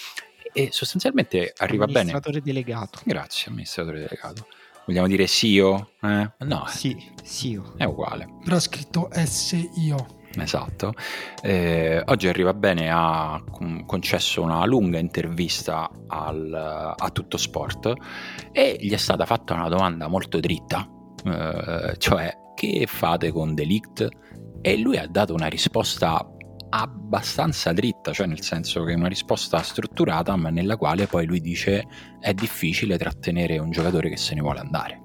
e 0.52 0.70
sostanzialmente 0.72 1.54
arriva 1.58 1.86
bene. 1.86 2.00
Amministratore 2.00 2.42
delegato. 2.42 3.00
Grazie, 3.06 3.50
amministratore 3.52 4.00
delegato. 4.00 4.48
Vogliamo 4.86 5.08
dire 5.08 5.26
CEO? 5.28 5.92
Eh? 6.02 6.32
No, 6.40 6.66
Sì, 6.68 6.96
sì. 7.24 7.52
io. 7.52 7.74
è 7.78 7.84
uguale. 7.86 8.28
però 8.44 8.56
ha 8.58 8.60
scritto 8.60 9.10
SIO. 9.12 10.24
Esatto. 10.44 10.94
Eh, 11.42 12.02
oggi 12.06 12.28
arriva 12.28 12.54
bene, 12.54 12.90
ha 12.92 13.42
con- 13.50 13.86
concesso 13.86 14.42
una 14.42 14.66
lunga 14.66 15.00
intervista 15.00 15.90
al- 16.08 16.96
a 16.98 17.10
Tutto 17.12 17.38
Sport 17.38 17.94
e 18.52 18.78
gli 18.80 18.92
è 18.92 18.98
stata 18.98 19.26
fatta 19.26 19.54
una 19.54 19.70
domanda 19.70 20.08
molto 20.08 20.40
dritta, 20.40 20.88
eh, 21.26 21.96
cioè 21.98 22.34
che 22.56 22.86
fate 22.88 23.32
con 23.32 23.54
Delict? 23.54 24.08
E 24.62 24.78
lui 24.78 24.98
ha 24.98 25.08
dato 25.08 25.34
una 25.34 25.48
risposta 25.48 26.28
abbastanza 26.70 27.72
dritta, 27.72 28.12
cioè 28.12 28.28
nel 28.28 28.42
senso 28.42 28.84
che 28.84 28.94
è 28.94 28.96
una 28.96 29.08
risposta 29.08 29.62
strutturata, 29.62 30.36
ma 30.36 30.50
nella 30.50 30.76
quale 30.76 31.08
poi 31.08 31.26
lui 31.26 31.40
dice 31.40 31.86
è 32.20 32.34
difficile 32.34 32.98
trattenere 32.98 33.60
un 33.60 33.72
giocatore 33.72 34.10
che 34.10 34.18
se 34.18 34.34
ne 34.36 34.42
vuole 34.42 34.60
andare. 34.60 35.05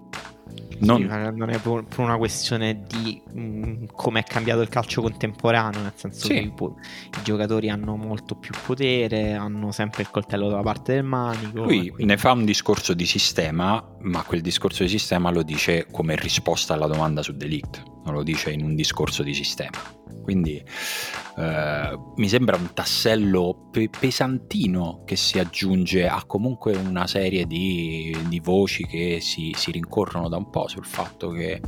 Non... 0.80 1.00
Sì, 1.00 1.36
non 1.36 1.50
è 1.50 1.58
per 1.58 1.84
una 1.98 2.16
questione 2.16 2.84
di 2.86 3.20
mh, 3.32 3.84
come 3.94 4.20
è 4.20 4.22
cambiato 4.22 4.60
il 4.62 4.68
calcio 4.68 5.02
contemporaneo, 5.02 5.80
nel 5.82 5.92
senso 5.94 6.26
Sì. 6.26 6.34
che 6.34 6.40
i, 6.40 6.46
i 6.46 7.22
giocatori 7.22 7.68
hanno 7.68 7.96
molto 7.96 8.34
più 8.34 8.54
potere, 8.66 9.34
hanno 9.34 9.72
sempre 9.72 10.02
il 10.02 10.10
coltello 10.10 10.48
dalla 10.48 10.62
parte 10.62 10.94
del 10.94 11.04
manico. 11.04 11.64
Lui 11.64 11.88
quindi- 11.90 12.04
ne 12.04 12.16
fa 12.16 12.32
un 12.32 12.44
discorso 12.44 12.94
di 12.94 13.06
sistema, 13.06 13.82
ma 14.00 14.22
quel 14.22 14.40
discorso 14.40 14.82
di 14.82 14.88
sistema 14.88 15.30
lo 15.30 15.42
dice 15.42 15.86
come 15.90 16.16
risposta 16.16 16.74
alla 16.74 16.86
domanda 16.86 17.22
su 17.22 17.32
Delict, 17.36 17.82
non 18.04 18.14
lo 18.14 18.22
dice 18.22 18.50
in 18.50 18.64
un 18.64 18.74
discorso 18.74 19.22
di 19.22 19.34
sistema. 19.34 19.78
Quindi 20.22 20.62
eh, 21.36 21.98
mi 22.16 22.28
sembra 22.28 22.56
un 22.56 22.72
tassello 22.74 23.68
pe- 23.70 23.88
pesantino 23.98 25.02
che 25.04 25.16
si 25.16 25.38
aggiunge 25.38 26.06
a 26.06 26.22
comunque 26.26 26.76
una 26.76 27.06
serie 27.06 27.46
di, 27.46 28.14
di 28.28 28.38
voci 28.38 28.84
che 28.86 29.18
si, 29.20 29.52
si 29.56 29.70
rincorrono 29.70 30.28
da 30.28 30.36
un 30.36 30.50
po' 30.50 30.68
sul 30.70 30.86
fatto 30.86 31.30
che 31.30 31.52
eh, 31.52 31.60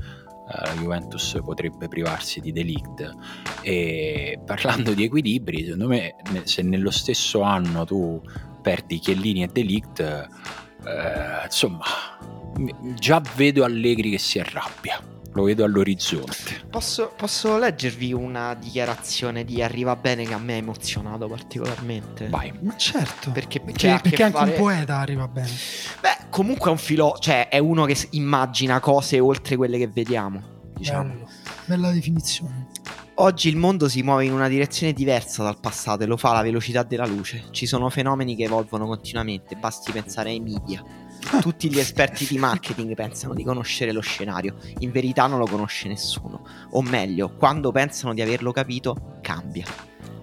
la 0.46 0.74
Juventus 0.78 1.38
potrebbe 1.44 1.88
privarsi 1.88 2.40
di 2.40 2.52
Delict 2.52 3.14
e 3.62 4.40
parlando 4.46 4.94
di 4.94 5.04
equilibri 5.04 5.64
secondo 5.64 5.88
me 5.88 6.14
se 6.44 6.62
nello 6.62 6.90
stesso 6.90 7.42
anno 7.42 7.84
tu 7.84 8.20
perdi 8.62 8.98
Chiellini 8.98 9.42
e 9.42 9.48
Delict 9.48 10.00
eh, 10.00 11.44
insomma 11.44 11.84
già 12.94 13.20
vedo 13.34 13.64
Allegri 13.64 14.10
che 14.10 14.18
si 14.18 14.38
arrabbia 14.38 15.00
lo 15.32 15.42
vedo 15.44 15.64
all'orizzonte 15.64 16.66
Posso, 16.68 17.12
posso 17.16 17.58
leggervi 17.58 18.12
una 18.12 18.54
dichiarazione 18.54 19.44
di 19.44 19.62
Arriva 19.62 19.96
Bene 19.96 20.24
che 20.24 20.34
a 20.34 20.38
me 20.38 20.54
ha 20.54 20.56
emozionato 20.56 21.26
particolarmente? 21.28 22.28
vai 22.28 22.52
Ma 22.60 22.76
certo. 22.76 23.30
Perché, 23.30 23.60
Perché, 23.60 23.98
perché 24.02 24.22
anche 24.22 24.38
fare- 24.38 24.50
un 24.52 24.56
poeta 24.58 24.96
arriva 24.98 25.28
bene. 25.28 25.50
Beh, 26.00 26.26
comunque 26.30 26.68
è 26.68 26.72
un 26.72 26.78
filo, 26.78 27.16
cioè 27.18 27.48
è 27.48 27.58
uno 27.58 27.84
che 27.84 27.96
immagina 28.10 28.80
cose 28.80 29.20
oltre 29.20 29.56
quelle 29.56 29.78
che 29.78 29.88
vediamo. 29.88 30.42
Diciamo. 30.76 31.08
Bello. 31.08 31.28
Bella 31.66 31.90
definizione. 31.90 32.68
Oggi 33.16 33.48
il 33.48 33.56
mondo 33.56 33.88
si 33.88 34.02
muove 34.02 34.24
in 34.24 34.32
una 34.32 34.48
direzione 34.48 34.92
diversa 34.92 35.42
dal 35.42 35.60
passato 35.60 36.02
e 36.02 36.06
lo 36.06 36.16
fa 36.16 36.30
alla 36.30 36.42
velocità 36.42 36.82
della 36.82 37.06
luce. 37.06 37.44
Ci 37.50 37.66
sono 37.66 37.90
fenomeni 37.90 38.34
che 38.34 38.44
evolvono 38.44 38.86
continuamente, 38.86 39.54
basti 39.56 39.92
pensare 39.92 40.30
ai 40.30 40.40
media. 40.40 40.82
Tutti 41.40 41.70
gli 41.70 41.78
esperti 41.78 42.26
di 42.26 42.38
marketing 42.38 42.94
pensano 42.94 43.34
di 43.34 43.44
conoscere 43.44 43.92
lo 43.92 44.00
scenario, 44.00 44.56
in 44.78 44.90
verità 44.90 45.26
non 45.26 45.38
lo 45.38 45.46
conosce 45.46 45.88
nessuno. 45.88 46.44
O 46.70 46.82
meglio, 46.82 47.34
quando 47.36 47.70
pensano 47.70 48.12
di 48.12 48.20
averlo 48.20 48.52
capito, 48.52 49.18
cambia. 49.22 49.64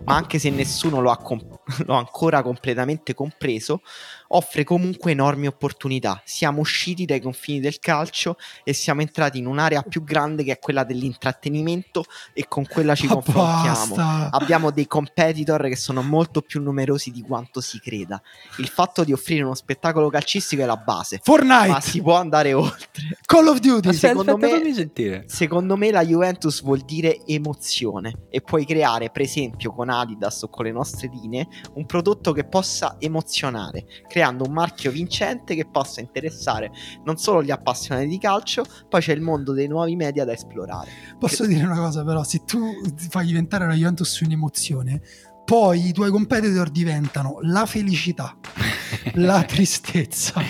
Ma 0.06 0.16
anche 0.16 0.40
se 0.40 0.50
nessuno 0.50 1.02
lo 1.02 1.12
ha, 1.12 1.18
com- 1.18 1.60
lo 1.86 1.96
ha 1.96 1.98
ancora 1.98 2.42
completamente 2.42 3.14
compreso, 3.14 3.82
offre 4.30 4.64
comunque 4.64 5.12
enormi 5.12 5.48
opportunità. 5.48 6.22
Siamo 6.26 6.60
usciti 6.62 7.06
dai 7.06 7.22
confini 7.22 7.60
del 7.60 7.80
calcio 7.80 8.38
e 8.64 8.74
siamo 8.74 9.02
entrati 9.02 9.38
in 9.38 9.46
un'area 9.46 9.82
più 9.84 10.04
grande 10.04 10.44
che 10.44 10.54
è 10.54 10.60
quella 10.60 10.84
dell'intrattenimento 10.84 12.04
e 12.34 12.48
con 12.48 12.66
quella 12.68 12.96
ci 12.96 13.08
Ma 13.08 13.14
confrontiamo. 13.14 13.96
basta. 13.96 14.30
Abbiamo 14.32 14.72
dei 14.72 14.88
competitor 14.88 15.68
che 15.68 15.76
sono 15.76 16.02
molto 16.02 16.42
più 16.42 16.62
numerosi 16.62 17.12
di 17.12 17.22
quanto 17.22 17.62
si 17.62 17.80
creda. 17.80 18.22
Il 18.58 18.68
fatto 18.68 19.04
di 19.04 19.14
offrire 19.14 19.44
uno 19.44 19.56
spettacolo 19.56 20.10
calcistico 20.10 20.62
è 20.62 20.66
la 20.66 20.78
base, 20.78 21.20
Fortnite, 21.24 21.68
ma 21.68 21.82
si 21.82 22.02
può 22.02 22.16
andare 22.16 22.54
oltre. 22.54 23.18
Call 23.26 23.48
of 23.48 23.60
Duty. 23.60 23.90
Aspetta, 23.90 24.08
secondo 24.10 24.38
me- 24.38 24.50
fammi 24.50 24.74
sentire 24.74 25.24
Secondo 25.28 25.78
me 25.78 25.92
la 25.92 26.06
Juventus 26.06 26.62
vuol 26.62 26.80
dire 26.82 27.26
emozione 27.26 28.28
e 28.30 28.42
puoi 28.42 28.66
creare, 28.66 29.10
per 29.10 29.22
esempio, 29.22 29.74
con 29.74 29.90
Adidas 29.90 30.44
o 30.44 30.50
con 30.50 30.66
le 30.66 30.72
nostre 30.72 31.10
linee, 31.12 31.48
un 31.74 31.86
prodotto 31.86 32.32
che 32.32 32.46
possa 32.46 32.98
emozionare, 33.00 33.86
creando 34.20 34.44
un 34.46 34.52
marchio 34.52 34.92
vincente 34.92 35.56
che 35.56 35.66
possa 35.66 36.02
interessare 36.02 36.72
non 37.06 37.16
solo 37.16 37.42
gli 37.42 37.52
appassionati 37.52 38.06
di 38.08 38.18
calcio, 38.18 38.66
poi 38.90 39.00
c'è 39.00 39.14
il 39.14 39.22
mondo 39.22 39.54
dei 39.54 39.68
nuovi 39.68 39.96
media 39.96 40.26
da 40.26 40.34
esplorare. 40.34 40.90
Posso 41.18 41.46
dire 41.46 41.64
una 41.64 41.78
cosa 41.78 42.04
però, 42.04 42.22
se 42.24 42.44
tu 42.44 42.60
fai 43.10 43.28
diventare 43.28 43.66
la 43.66 43.74
Juventus 43.74 44.20
un'emozione, 44.20 45.02
poi 45.46 45.88
i 45.88 45.94
tuoi 45.94 46.12
competitor 46.12 46.70
diventano 46.70 47.38
la 47.44 47.66
felicità, 47.66 48.38
la 49.16 49.42
tristezza, 49.44 50.42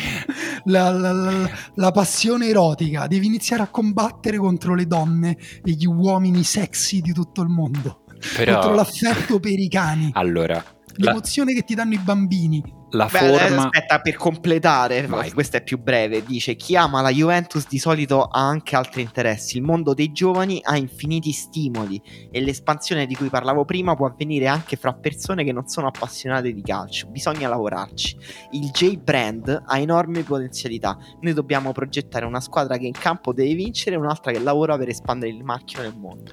la, 0.65 0.89
la- 0.89 1.11
la- 1.11 1.49
la 1.75 1.91
passione 1.91 2.47
erotica, 2.47 3.05
devi 3.05 3.27
iniziare 3.27 3.61
a 3.61 3.67
combattere 3.67 4.37
contro 4.37 4.73
le 4.73 4.87
donne 4.87 5.37
e 5.63 5.71
gli 5.73 5.85
uomini 5.85 6.43
sexy 6.43 7.01
di 7.01 7.13
tutto 7.13 7.43
il 7.43 7.49
mondo, 7.49 8.03
contro 8.07 8.29
però 8.35 8.73
l'affetto 8.73 9.39
per 9.39 9.59
i 9.59 9.69
cani, 9.69 10.09
allora 10.13 10.61
l'emozione 10.99 11.53
che 11.53 11.63
ti 11.63 11.75
danno 11.75 11.93
i 11.93 11.99
bambini. 11.99 12.77
la 12.91 13.07
Beh, 13.11 13.19
eh, 13.19 13.37
forma 13.37 13.63
aspetta, 13.65 14.01
per 14.01 14.15
completare, 14.15 15.05
Vai. 15.05 15.31
questa 15.31 15.57
è 15.57 15.63
più 15.63 15.79
breve, 15.79 16.23
dice 16.25 16.55
chi 16.55 16.75
ama 16.75 17.01
la 17.01 17.11
Juventus 17.11 17.67
di 17.67 17.77
solito 17.77 18.23
ha 18.23 18.47
anche 18.47 18.75
altri 18.75 19.03
interessi, 19.03 19.57
il 19.57 19.63
mondo 19.63 19.93
dei 19.93 20.11
giovani 20.11 20.59
ha 20.63 20.75
infiniti 20.75 21.31
stimoli 21.31 22.01
e 22.31 22.41
l'espansione 22.41 23.05
di 23.05 23.15
cui 23.15 23.29
parlavo 23.29 23.63
prima 23.63 23.95
può 23.95 24.07
avvenire 24.07 24.47
anche 24.47 24.75
fra 24.75 24.93
persone 24.93 25.43
che 25.43 25.51
non 25.51 25.67
sono 25.67 25.87
appassionate 25.87 26.51
di 26.51 26.63
calcio, 26.63 27.07
bisogna 27.09 27.47
lavorarci. 27.47 28.17
Il 28.51 28.71
J-Brand 28.71 29.63
ha 29.67 29.77
enormi 29.77 30.23
potenzialità, 30.23 30.97
noi 31.21 31.33
dobbiamo 31.33 31.71
progettare 31.71 32.25
una 32.25 32.41
squadra 32.41 32.77
che 32.77 32.87
in 32.87 32.93
campo 32.93 33.33
deve 33.33 33.53
vincere 33.53 33.95
e 33.95 33.99
un'altra 33.99 34.31
che 34.31 34.39
lavora 34.39 34.77
per 34.77 34.89
espandere 34.89 35.31
il 35.31 35.43
marchio 35.43 35.81
nel 35.83 35.95
mondo. 35.95 36.31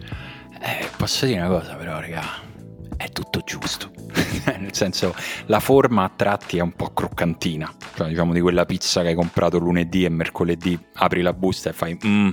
Eh, 0.58 0.88
posso 0.96 1.26
dire 1.26 1.40
una 1.40 1.48
cosa 1.48 1.74
però, 1.74 2.00
raga, 2.00 2.22
è 2.96 3.10
tutto 3.10 3.40
giusto. 3.44 3.90
Nel 4.58 4.74
senso, 4.74 5.14
la 5.46 5.60
forma 5.60 6.04
a 6.04 6.10
tratti 6.14 6.58
è 6.58 6.60
un 6.60 6.72
po' 6.72 6.90
croccantina. 6.92 7.70
Cioè, 7.94 8.08
diciamo 8.08 8.32
di 8.32 8.40
quella 8.40 8.64
pizza 8.64 9.02
che 9.02 9.08
hai 9.08 9.14
comprato 9.14 9.58
lunedì 9.58 10.04
e 10.04 10.08
mercoledì 10.08 10.78
apri 10.94 11.22
la 11.22 11.32
busta 11.32 11.70
e 11.70 11.72
fai... 11.72 11.98
"Mm". 12.06 12.28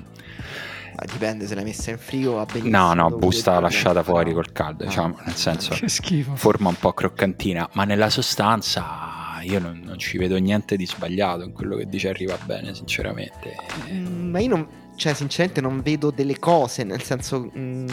Ma 0.96 1.06
dipende 1.12 1.48
se 1.48 1.56
l'hai 1.56 1.64
messa 1.64 1.90
in 1.90 1.98
frigo 1.98 2.34
va 2.34 2.46
benissimo. 2.46 2.78
No, 2.78 2.94
no, 2.94 3.10
busta 3.18 3.60
lasciata 3.60 4.04
fuori 4.04 4.30
no. 4.30 4.36
col 4.36 4.52
caldo, 4.52 4.84
No. 4.84 4.90
diciamo, 4.90 5.18
nel 5.26 5.36
senso, 5.36 5.74
Che 5.74 5.90
schifo. 5.90 6.36
forma 6.36 6.70
un 6.70 6.76
po' 6.76 6.94
croccantina, 6.94 7.68
ma 7.74 7.84
nella 7.84 8.12
sostanza 8.12 9.40
io 9.42 9.60
non, 9.60 9.82
non 9.84 9.98
ci 9.98 10.18
vedo 10.20 10.38
niente 10.38 10.78
di 10.78 10.86
sbagliato 10.86 11.44
in 11.44 11.52
quello 11.52 11.76
che 11.78 11.88
dice 11.88 12.10
arriva 12.10 12.38
bene, 12.46 12.76
sinceramente. 12.76 13.56
Mm, 13.92 14.30
ma 14.30 14.40
io 14.40 14.50
non, 14.50 14.68
cioè, 14.96 15.16
sinceramente 15.16 15.62
non 15.62 15.82
vedo 15.82 16.12
delle 16.12 16.38
cose, 16.38 16.84
nel 16.84 17.02
senso, 17.02 17.50
mm, 17.58 17.88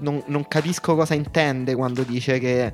non, 0.00 0.22
non 0.26 0.46
capisco 0.48 0.94
cosa 0.94 1.14
intende 1.14 1.74
quando 1.74 2.02
dice 2.02 2.38
che, 2.38 2.72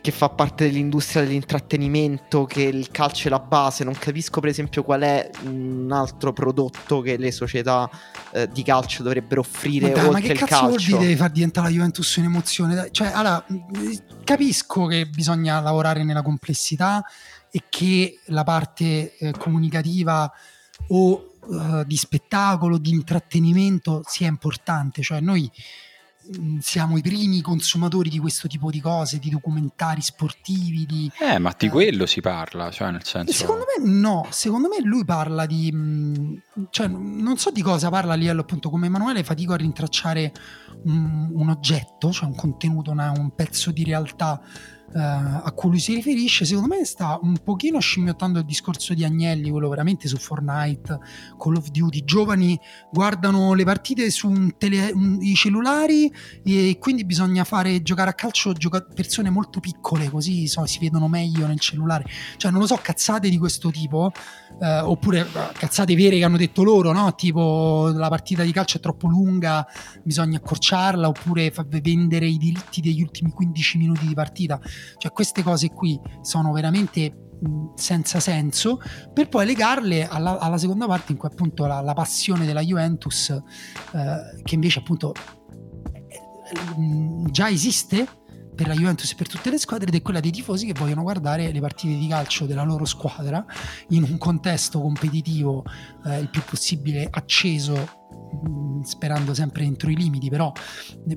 che 0.00 0.10
fa 0.10 0.28
parte 0.28 0.66
dell'industria 0.66 1.22
dell'intrattenimento, 1.22 2.44
che 2.44 2.62
il 2.62 2.90
calcio 2.90 3.28
è 3.28 3.30
la 3.30 3.40
base. 3.40 3.84
Non 3.84 3.94
capisco, 3.94 4.40
per 4.40 4.50
esempio, 4.50 4.82
qual 4.82 5.02
è 5.02 5.30
un 5.44 5.90
altro 5.92 6.32
prodotto 6.32 7.00
che 7.00 7.16
le 7.16 7.32
società 7.32 7.90
eh, 8.32 8.48
di 8.48 8.62
calcio 8.62 9.02
dovrebbero 9.02 9.40
offrire 9.40 9.88
Ma, 9.88 9.94
dai, 9.94 10.02
ma 10.02 10.08
oltre 10.08 10.22
che 10.22 10.32
il 10.32 10.38
cazzo 10.38 10.66
vuol 10.66 10.76
calcio. 10.76 10.96
dire 10.96 11.16
far 11.16 11.30
diventare 11.30 11.66
la 11.68 11.72
Juventus 11.72 12.16
un'emozione? 12.16 12.88
Cioè, 12.90 13.08
allora, 13.08 13.44
capisco 14.24 14.86
che 14.86 15.06
bisogna 15.06 15.60
lavorare 15.60 16.04
nella 16.04 16.22
complessità 16.22 17.04
e 17.50 17.64
che 17.68 18.20
la 18.26 18.44
parte 18.44 19.16
eh, 19.16 19.32
comunicativa 19.32 20.30
o 20.88 21.32
eh, 21.50 21.84
di 21.86 21.96
spettacolo, 21.96 22.78
di 22.78 22.90
intrattenimento 22.90 24.02
sia 24.06 24.28
importante. 24.28 25.02
Cioè, 25.02 25.20
noi 25.20 25.50
siamo 26.60 26.96
i 26.98 27.02
primi 27.02 27.40
consumatori 27.40 28.10
di 28.10 28.18
questo 28.18 28.48
tipo 28.48 28.70
di 28.70 28.80
cose, 28.80 29.18
di 29.18 29.30
documentari 29.30 30.00
sportivi, 30.02 30.84
di, 30.86 31.10
Eh, 31.18 31.38
ma 31.38 31.54
di 31.56 31.66
Eh. 31.66 31.70
quello 31.70 32.06
si 32.06 32.20
parla, 32.20 32.70
cioè 32.70 32.90
nel 32.90 33.04
senso... 33.04 33.32
Secondo 33.32 33.64
me 33.78 33.88
no, 33.90 34.26
secondo 34.30 34.68
me 34.68 34.80
lui 34.82 35.04
parla 35.04 35.46
di... 35.46 35.72
mh, 35.72 36.42
cioè 36.70 36.86
non 36.88 37.36
so 37.38 37.50
di 37.50 37.62
cosa 37.62 37.88
parla 37.90 38.12
a 38.12 38.16
livello 38.16 38.40
appunto 38.42 38.70
come 38.70 38.86
Emanuele, 38.86 39.24
fatico 39.24 39.52
a 39.52 39.56
rintracciare 39.56 40.32
un, 40.84 41.30
un 41.32 41.48
oggetto, 41.48 42.12
cioè 42.12 42.28
un 42.28 42.34
contenuto, 42.34 42.90
una- 42.90 43.12
un 43.16 43.34
pezzo 43.34 43.70
di 43.70 43.84
realtà 43.84 44.40
eh, 44.94 44.98
a 44.98 45.52
cui 45.54 45.78
si 45.78 45.94
riferisce, 45.94 46.44
secondo 46.44 46.74
me 46.74 46.84
sta 46.84 47.18
un 47.20 47.36
pochino 47.44 47.78
scimmiottando 47.78 48.38
il 48.38 48.44
discorso 48.44 48.94
di 48.94 49.04
Agnelli, 49.04 49.50
quello 49.50 49.68
veramente 49.68 50.08
su 50.08 50.16
Fortnite, 50.16 50.98
Call 51.38 51.56
of 51.56 51.68
Duty, 51.70 52.04
giovani 52.04 52.58
guardano 52.90 53.52
le 53.54 53.64
partite 53.64 54.10
su 54.10 54.28
un 54.28 54.56
tele- 54.56 54.90
un- 54.92 55.18
i 55.20 55.34
cellulari 55.34 56.12
e 56.42 56.76
quindi 56.80 57.04
bisogna 57.04 57.44
fare 57.44 57.82
giocare 57.82 58.10
a 58.10 58.14
calcio 58.14 58.52
gioca- 58.54 58.80
persone 58.82 59.30
molto 59.30 59.60
piccole, 59.60 60.08
così 60.10 60.46
so, 60.46 60.64
si 60.66 60.78
vedono 60.78 61.08
meglio 61.08 61.46
nel 61.46 61.60
cellulare. 61.60 62.04
Cioè 62.36 62.50
non 62.50 62.60
lo 62.60 62.66
so, 62.66 62.78
cazzate 62.82 63.28
di 63.28 63.38
questo 63.38 63.70
tipo, 63.70 64.10
eh, 64.60 64.80
oppure 64.80 65.20
eh, 65.20 65.52
cazzate 65.52 65.94
vere 65.94 66.18
che 66.18 66.24
hanno 66.24 66.36
detto 66.36 66.62
loro, 66.62 66.92
no? 66.92 67.14
Tipo 67.14 67.90
la 67.94 68.08
partita 68.08 68.42
di 68.42 68.52
calcio 68.52 68.78
è 68.78 68.80
troppo 68.80 69.06
lunga, 69.06 69.66
bisogna 70.02 70.38
accorciarla, 70.38 71.08
oppure 71.08 71.52
vendere 71.82 72.26
i 72.26 72.36
diritti 72.36 72.80
degli 72.80 73.02
ultimi 73.02 73.30
15 73.30 73.78
minuti 73.78 74.06
di 74.06 74.14
partita. 74.14 74.60
Cioè 74.96 75.12
queste 75.12 75.42
cose 75.42 75.70
qui 75.70 75.98
sono 76.22 76.52
veramente 76.52 77.26
senza 77.74 78.18
senso, 78.18 78.80
per 79.12 79.28
poi 79.28 79.46
legarle 79.46 80.08
alla, 80.08 80.38
alla 80.38 80.58
seconda 80.58 80.86
parte 80.86 81.12
in 81.12 81.18
cui 81.18 81.28
appunto 81.28 81.66
la, 81.66 81.80
la 81.80 81.94
passione 81.94 82.44
della 82.44 82.62
Juventus, 82.62 83.30
eh, 83.30 84.42
che 84.42 84.54
invece 84.54 84.80
appunto 84.80 85.14
eh, 85.92 87.30
già 87.30 87.48
esiste 87.48 88.17
per 88.58 88.66
la 88.66 88.74
Juventus 88.74 89.12
e 89.12 89.14
per 89.14 89.28
tutte 89.28 89.50
le 89.50 89.58
squadre 89.58 89.86
ed 89.86 89.94
è 89.94 90.02
quella 90.02 90.18
dei 90.18 90.32
tifosi 90.32 90.66
che 90.66 90.72
vogliono 90.76 91.02
guardare 91.02 91.52
le 91.52 91.60
partite 91.60 91.96
di 91.96 92.08
calcio 92.08 92.44
della 92.44 92.64
loro 92.64 92.84
squadra 92.84 93.44
in 93.90 94.02
un 94.02 94.18
contesto 94.18 94.80
competitivo 94.80 95.64
eh, 96.04 96.18
il 96.18 96.28
più 96.28 96.42
possibile 96.42 97.06
acceso 97.08 97.88
mm, 98.48 98.80
sperando 98.80 99.32
sempre 99.32 99.62
entro 99.62 99.90
i 99.90 99.94
limiti 99.94 100.28
però 100.28 100.50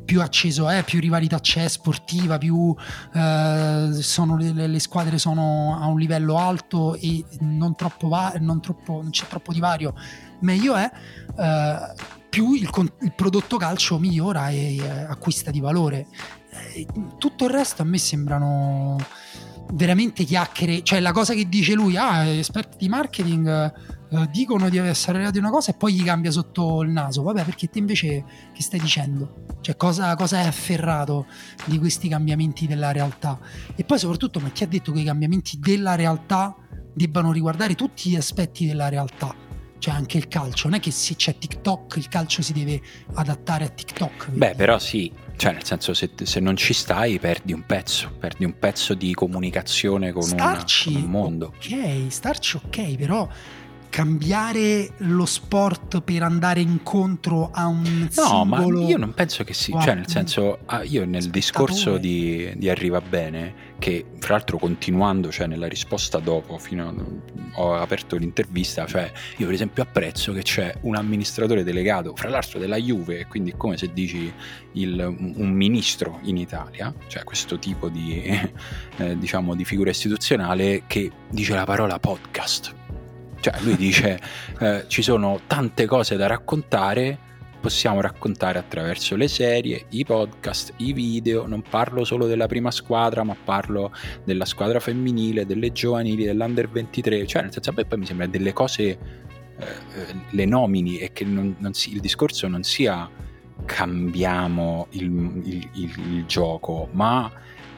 più 0.05 0.21
acceso 0.21 0.69
è 0.69 0.83
più 0.83 0.99
rivalità 0.99 1.39
c'è 1.39 1.67
sportiva 1.67 2.37
più 2.37 2.75
eh, 3.11 3.89
sono 3.93 4.37
le, 4.37 4.67
le, 4.67 4.79
squadre 4.79 5.17
sono 5.17 5.79
a 5.81 5.87
un 5.87 5.97
livello 5.97 6.37
alto 6.37 6.93
e 6.93 7.25
non, 7.39 7.73
troppo 7.75 8.07
va- 8.07 8.35
non, 8.39 8.61
troppo, 8.61 9.01
non 9.01 9.09
c'è 9.09 9.25
troppo 9.25 9.51
divario. 9.51 9.95
Meglio 10.41 10.75
è 10.75 10.91
eh, 11.37 11.93
più 12.29 12.53
il, 12.53 12.69
il, 13.01 13.13
prodotto 13.13 13.57
calcio 13.57 13.99
migliora 13.99 14.49
e 14.49 14.77
eh, 14.77 14.89
acquista 14.89 15.51
di 15.51 15.59
valore 15.59 16.07
tutto 17.17 17.45
il 17.45 17.51
resto 17.51 17.81
a 17.81 17.85
me 17.85 17.97
sembrano 17.97 18.97
veramente 19.73 20.23
chiacchiere. 20.23 20.83
Cioè, 20.83 20.99
la 20.99 21.11
cosa 21.11 21.33
che 21.33 21.47
dice 21.47 21.73
lui, 21.73 21.97
ah, 21.97 22.25
esperti 22.25 22.77
di 22.77 22.89
marketing 22.89 23.73
eh, 24.09 24.27
dicono 24.31 24.69
di 24.69 24.77
essere 24.77 25.17
arrivati 25.17 25.37
una 25.37 25.49
cosa 25.49 25.71
e 25.71 25.75
poi 25.75 25.93
gli 25.93 26.03
cambia 26.03 26.31
sotto 26.31 26.81
il 26.81 26.89
naso. 26.89 27.21
Vabbè, 27.23 27.43
perché 27.43 27.69
te 27.69 27.79
invece 27.79 28.25
che 28.53 28.61
stai 28.61 28.79
dicendo? 28.79 29.45
Cioè, 29.61 29.75
cosa, 29.75 30.15
cosa 30.15 30.41
è 30.41 30.47
afferrato 30.47 31.27
di 31.65 31.77
questi 31.77 32.07
cambiamenti 32.07 32.67
della 32.67 32.91
realtà? 32.91 33.39
E 33.75 33.83
poi, 33.83 33.99
soprattutto, 33.99 34.39
ma 34.39 34.49
chi 34.49 34.63
ha 34.63 34.67
detto 34.67 34.91
che 34.91 34.99
i 34.99 35.05
cambiamenti 35.05 35.59
della 35.59 35.95
realtà 35.95 36.55
debbano 36.93 37.31
riguardare 37.31 37.75
tutti 37.75 38.09
gli 38.09 38.15
aspetti 38.15 38.65
della 38.65 38.89
realtà? 38.89 39.33
Cioè 39.77 39.95
anche 39.95 40.17
il 40.17 40.27
calcio, 40.27 40.67
non 40.67 40.77
è 40.77 40.79
che 40.79 40.91
se 40.91 41.15
c'è 41.15 41.39
TikTok 41.39 41.95
il 41.95 42.07
calcio 42.07 42.43
si 42.43 42.53
deve 42.53 42.79
adattare 43.15 43.65
a 43.65 43.69
TikTok. 43.69 44.29
Beh, 44.29 44.53
però 44.53 44.77
sì, 44.77 45.11
cioè, 45.41 45.53
nel 45.53 45.65
senso, 45.65 45.95
se, 45.95 46.11
se, 46.21 46.39
non 46.39 46.55
ci 46.55 46.71
stai, 46.71 47.17
perdi 47.17 47.51
un 47.51 47.65
pezzo, 47.65 48.11
perdi 48.19 48.45
un 48.45 48.59
pezzo 48.59 48.93
di 48.93 49.11
comunicazione 49.15 50.11
con, 50.11 50.21
starci, 50.21 50.89
una, 50.89 50.99
con 50.99 51.05
un 51.07 51.11
mondo. 51.11 51.53
Ok, 51.55 52.11
starci 52.11 52.57
ok, 52.57 52.95
però 52.95 53.27
cambiare 53.91 54.93
lo 54.99 55.25
sport 55.25 56.01
per 56.01 56.23
andare 56.23 56.61
incontro 56.61 57.51
a 57.51 57.67
un 57.67 58.07
no, 58.15 58.45
ma 58.45 58.63
io 58.63 58.97
non 58.97 59.13
penso 59.13 59.43
che 59.43 59.53
sia, 59.53 59.81
cioè 59.81 59.95
nel 59.95 60.07
senso, 60.07 60.59
ah, 60.67 60.81
io 60.83 61.05
nel 61.05 61.29
discorso 61.29 61.97
di, 61.97 62.53
di, 62.55 62.69
Arriva 62.69 63.01
Bene, 63.01 63.69
che 63.79 64.05
fra 64.19 64.35
l'altro 64.35 64.57
continuando, 64.57 65.29
cioè 65.29 65.45
nella 65.45 65.67
risposta 65.67 66.19
dopo, 66.19 66.57
fino 66.57 66.87
a, 66.87 67.61
ho 67.61 67.75
aperto 67.75 68.15
l'intervista, 68.15 68.85
cioè 68.85 69.11
io 69.35 69.45
per 69.45 69.55
esempio 69.55 69.83
apprezzo 69.83 70.31
che 70.31 70.41
c'è 70.41 70.73
un 70.83 70.95
amministratore 70.95 71.65
delegato, 71.65 72.15
fra 72.15 72.29
l'altro 72.29 72.59
della 72.59 72.77
Juve, 72.77 73.27
quindi 73.27 73.51
è 73.51 73.57
come 73.57 73.75
se 73.75 73.91
dici 73.91 74.31
il, 74.73 75.15
un 75.17 75.49
ministro 75.49 76.19
in 76.23 76.37
Italia, 76.37 76.93
cioè 77.07 77.25
questo 77.25 77.59
tipo 77.59 77.89
di, 77.89 78.23
eh, 78.95 79.17
diciamo, 79.17 79.53
di 79.53 79.65
figura 79.65 79.89
istituzionale 79.89 80.83
che 80.87 81.11
dice 81.29 81.53
la 81.55 81.65
parola 81.65 81.99
podcast 81.99 82.79
cioè, 83.41 83.59
lui 83.61 83.75
dice: 83.75 84.19
eh, 84.59 84.85
ci 84.87 85.01
sono 85.01 85.41
tante 85.47 85.85
cose 85.85 86.15
da 86.15 86.27
raccontare, 86.27 87.17
possiamo 87.59 87.99
raccontare 87.99 88.59
attraverso 88.59 89.15
le 89.17 89.27
serie, 89.27 89.85
i 89.89 90.05
podcast, 90.05 90.73
i 90.77 90.93
video. 90.93 91.45
Non 91.47 91.61
parlo 91.61 92.05
solo 92.05 92.27
della 92.27 92.47
prima 92.47 92.71
squadra, 92.71 93.23
ma 93.23 93.35
parlo 93.43 93.91
della 94.23 94.45
squadra 94.45 94.79
femminile, 94.79 95.45
delle 95.45 95.73
giovanili, 95.73 96.23
dell'under 96.23 96.69
23. 96.69 97.27
Cioè, 97.27 97.41
nel 97.41 97.51
senso, 97.51 97.71
a 97.71 97.73
me 97.75 97.83
poi 97.85 97.99
mi 97.99 98.05
sembra 98.05 98.27
delle 98.27 98.53
cose 98.53 98.83
eh, 99.61 100.15
le 100.29 100.45
nomini 100.45 100.99
e 100.99 101.11
che 101.11 101.25
non, 101.25 101.55
non 101.59 101.73
si, 101.73 101.93
il 101.93 101.99
discorso 101.99 102.47
non 102.47 102.63
sia 102.63 103.09
cambiamo 103.65 104.87
il, 104.91 105.03
il, 105.43 105.69
il, 105.73 106.13
il 106.13 106.25
gioco, 106.25 106.89
ma 106.93 107.31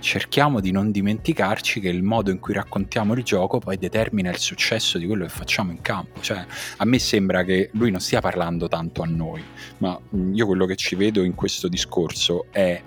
cerchiamo 0.04 0.60
di 0.60 0.72
non 0.72 0.92
dimenticarci 0.92 1.80
che 1.80 1.88
il 1.88 2.04
modo 2.04 2.30
in 2.30 2.40
cui 2.40 2.54
raccontiamo 2.54 3.14
il 3.14 3.24
gioco 3.24 3.60
poi 3.60 3.78
determina 3.78 4.30
il 4.30 4.38
successo 4.38 4.98
di 4.98 5.08
quello 5.08 5.24
che 5.24 5.30
facciamo 5.30 5.72
in 5.72 5.82
campo. 5.82 6.20
Cioè, 6.20 6.46
a 6.78 6.86
me 6.86 7.00
sembra 7.00 7.44
che 7.44 7.70
lui 7.74 7.90
non 7.90 8.02
stia 8.02 8.20
parlando 8.20 8.68
tanto 8.68 9.02
a 9.02 9.06
noi, 9.06 9.42
ma 9.78 9.98
io 10.34 10.46
quello 10.46 10.66
che 10.66 10.76
ci 10.76 10.96
vedo 10.96 11.24
in 11.24 11.34
questo 11.36 11.70
discorso 11.70 12.48
è 12.52 12.82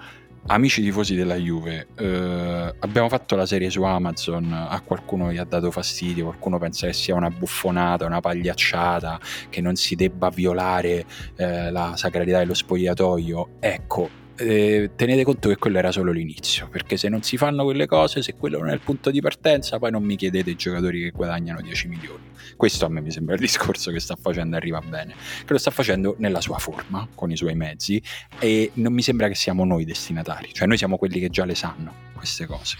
amici 0.48 0.82
tifosi 0.82 1.14
della 1.14 1.36
Juve, 1.36 1.88
eh, 1.96 2.74
abbiamo 2.78 3.08
fatto 3.08 3.34
la 3.34 3.46
serie 3.46 3.70
su 3.70 3.82
Amazon, 3.82 4.52
a 4.52 4.80
qualcuno 4.82 5.32
gli 5.32 5.38
ha 5.38 5.44
dato 5.44 5.70
fastidio, 5.70 6.26
qualcuno 6.26 6.58
pensa 6.58 6.86
che 6.86 6.92
sia 6.92 7.14
una 7.14 7.30
buffonata, 7.30 8.04
una 8.04 8.20
pagliacciata, 8.20 9.18
che 9.48 9.60
non 9.62 9.74
si 9.74 9.96
debba 9.96 10.28
violare 10.28 11.04
eh, 11.36 11.70
la 11.70 11.94
sacralità 11.96 12.38
dello 12.38 12.54
spogliatoio. 12.54 13.48
Ecco, 13.58 14.24
eh, 14.36 14.90
tenete 14.94 15.24
conto 15.24 15.48
che 15.48 15.56
quello 15.56 15.78
era 15.78 15.90
solo 15.90 16.12
l'inizio, 16.12 16.68
perché 16.68 16.96
se 16.96 17.08
non 17.08 17.22
si 17.22 17.36
fanno 17.36 17.64
quelle 17.64 17.86
cose, 17.86 18.22
se 18.22 18.34
quello 18.34 18.58
non 18.58 18.68
è 18.68 18.72
il 18.72 18.80
punto 18.80 19.10
di 19.10 19.20
partenza, 19.20 19.78
poi 19.78 19.90
non 19.90 20.02
mi 20.02 20.16
chiedete 20.16 20.50
i 20.50 20.56
giocatori 20.56 21.02
che 21.02 21.10
guadagnano 21.10 21.60
10 21.60 21.88
milioni. 21.88 22.22
Questo 22.56 22.86
a 22.86 22.88
me 22.88 23.00
mi 23.00 23.10
sembra 23.10 23.34
il 23.34 23.40
discorso 23.40 23.90
che 23.90 24.00
sta 24.00 24.16
facendo 24.16 24.56
Arriva 24.56 24.80
Bene, 24.80 25.14
che 25.44 25.52
lo 25.52 25.58
sta 25.58 25.70
facendo 25.70 26.14
nella 26.18 26.40
sua 26.40 26.58
forma, 26.58 27.06
con 27.14 27.30
i 27.30 27.36
suoi 27.36 27.54
mezzi, 27.54 28.02
e 28.38 28.70
non 28.74 28.92
mi 28.92 29.02
sembra 29.02 29.28
che 29.28 29.34
siamo 29.34 29.64
noi 29.64 29.84
destinatari, 29.84 30.52
cioè 30.52 30.66
noi 30.66 30.76
siamo 30.76 30.96
quelli 30.96 31.20
che 31.20 31.28
già 31.28 31.44
le 31.44 31.54
sanno 31.54 31.92
queste 32.14 32.46
cose. 32.46 32.76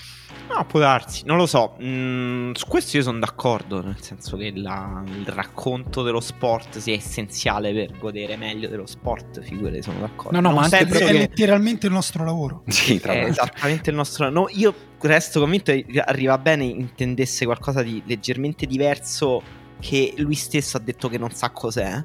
No, 0.49 0.65
può 0.65 0.81
darsi, 0.81 1.25
non 1.25 1.37
lo 1.37 1.47
so. 1.47 1.77
Mm, 1.83 2.53
su 2.53 2.67
questo 2.67 2.97
io 2.97 3.03
sono 3.03 3.19
d'accordo, 3.19 3.83
nel 3.83 4.01
senso 4.01 4.37
che 4.37 4.53
la, 4.55 5.03
il 5.07 5.27
racconto 5.27 6.03
dello 6.03 6.21
sport 6.21 6.79
sia 6.79 6.95
essenziale 6.95 7.73
per 7.73 7.99
godere 7.99 8.37
meglio 8.37 8.69
dello 8.69 8.87
sport, 8.87 9.41
figure, 9.43 9.83
sono 9.83 10.01
d'accordo. 10.01 10.33
No, 10.33 10.41
no, 10.41 10.53
non 10.53 10.61
ma 10.61 10.65
anche 10.65 10.79
è 10.79 10.87
che... 10.87 11.13
letteralmente 11.13 11.87
il 11.87 11.93
nostro 11.93 12.25
lavoro. 12.25 12.63
Sì, 12.77 13.01
tra 13.01 13.15
l'altro. 13.15 13.29
È 13.29 13.31
esattamente 13.31 13.91
il 13.91 13.97
nostro 13.97 14.25
lavoro. 14.25 14.43
No, 14.43 14.49
io 14.51 14.75
resto 15.01 15.41
convinto 15.41 15.73
che 15.73 16.01
arriva 16.01 16.39
bene 16.39 16.65
intendesse 16.65 17.45
qualcosa 17.45 17.83
di 17.83 18.03
leggermente 18.07 18.67
diverso 18.67 19.43
che 19.81 20.15
lui 20.17 20.35
stesso 20.35 20.77
ha 20.77 20.81
detto 20.81 21.09
che 21.09 21.19
non 21.19 21.31
sa 21.33 21.51
cos'è. 21.51 22.03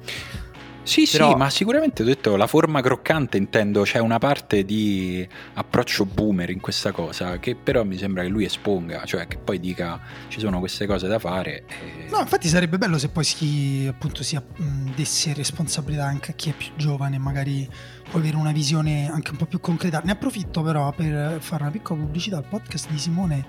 Sì, 0.84 1.08
Però... 1.10 1.30
sì, 1.30 1.36
ma 1.36 1.48
sicuramente 1.48 2.02
ho 2.02 2.04
detto 2.04 2.36
la 2.36 2.46
forma 2.46 2.80
croccante 2.80 3.36
intendo, 3.36 3.82
c'è 3.82 3.98
una 3.98 4.18
parte 4.18 4.64
di 4.64 5.26
approccio 5.54 6.04
boomer 6.04 6.50
in 6.50 6.60
questa 6.60 6.90
cosa 6.90 7.38
che 7.38 7.54
però 7.54 7.84
mi 7.84 7.96
sembra 7.96 8.22
che 8.22 8.28
lui 8.28 8.44
esponga, 8.44 9.04
cioè 9.04 9.26
che 9.28 9.38
poi 9.38 9.60
dica 9.60 10.00
ci 10.28 10.40
sono 10.40 10.58
queste 10.58 10.86
cose 10.86 11.06
da 11.06 11.18
fare. 11.18 11.64
E... 11.68 12.08
No, 12.10 12.20
infatti 12.20 12.48
sarebbe 12.48 12.78
bello 12.78 12.98
se 12.98 13.08
poi 13.08 13.24
si 13.24 13.86
appunto 13.88 14.22
si 14.22 14.38
desse 14.94 15.32
responsabilità 15.34 16.04
anche 16.04 16.32
a 16.32 16.34
chi 16.34 16.50
è 16.50 16.52
più 16.52 16.68
giovane, 16.76 17.18
magari 17.18 17.68
può 18.10 18.18
avere 18.18 18.36
una 18.36 18.52
visione 18.52 19.08
anche 19.10 19.30
un 19.30 19.36
po' 19.36 19.46
più 19.46 19.60
concreta. 19.60 20.00
Ne 20.04 20.12
approfitto 20.12 20.62
però 20.62 20.92
per 20.92 21.40
fare 21.40 21.62
una 21.62 21.72
piccola 21.72 22.00
pubblicità 22.00 22.36
al 22.38 22.44
podcast 22.44 22.90
di 22.90 22.98
Simone, 22.98 23.46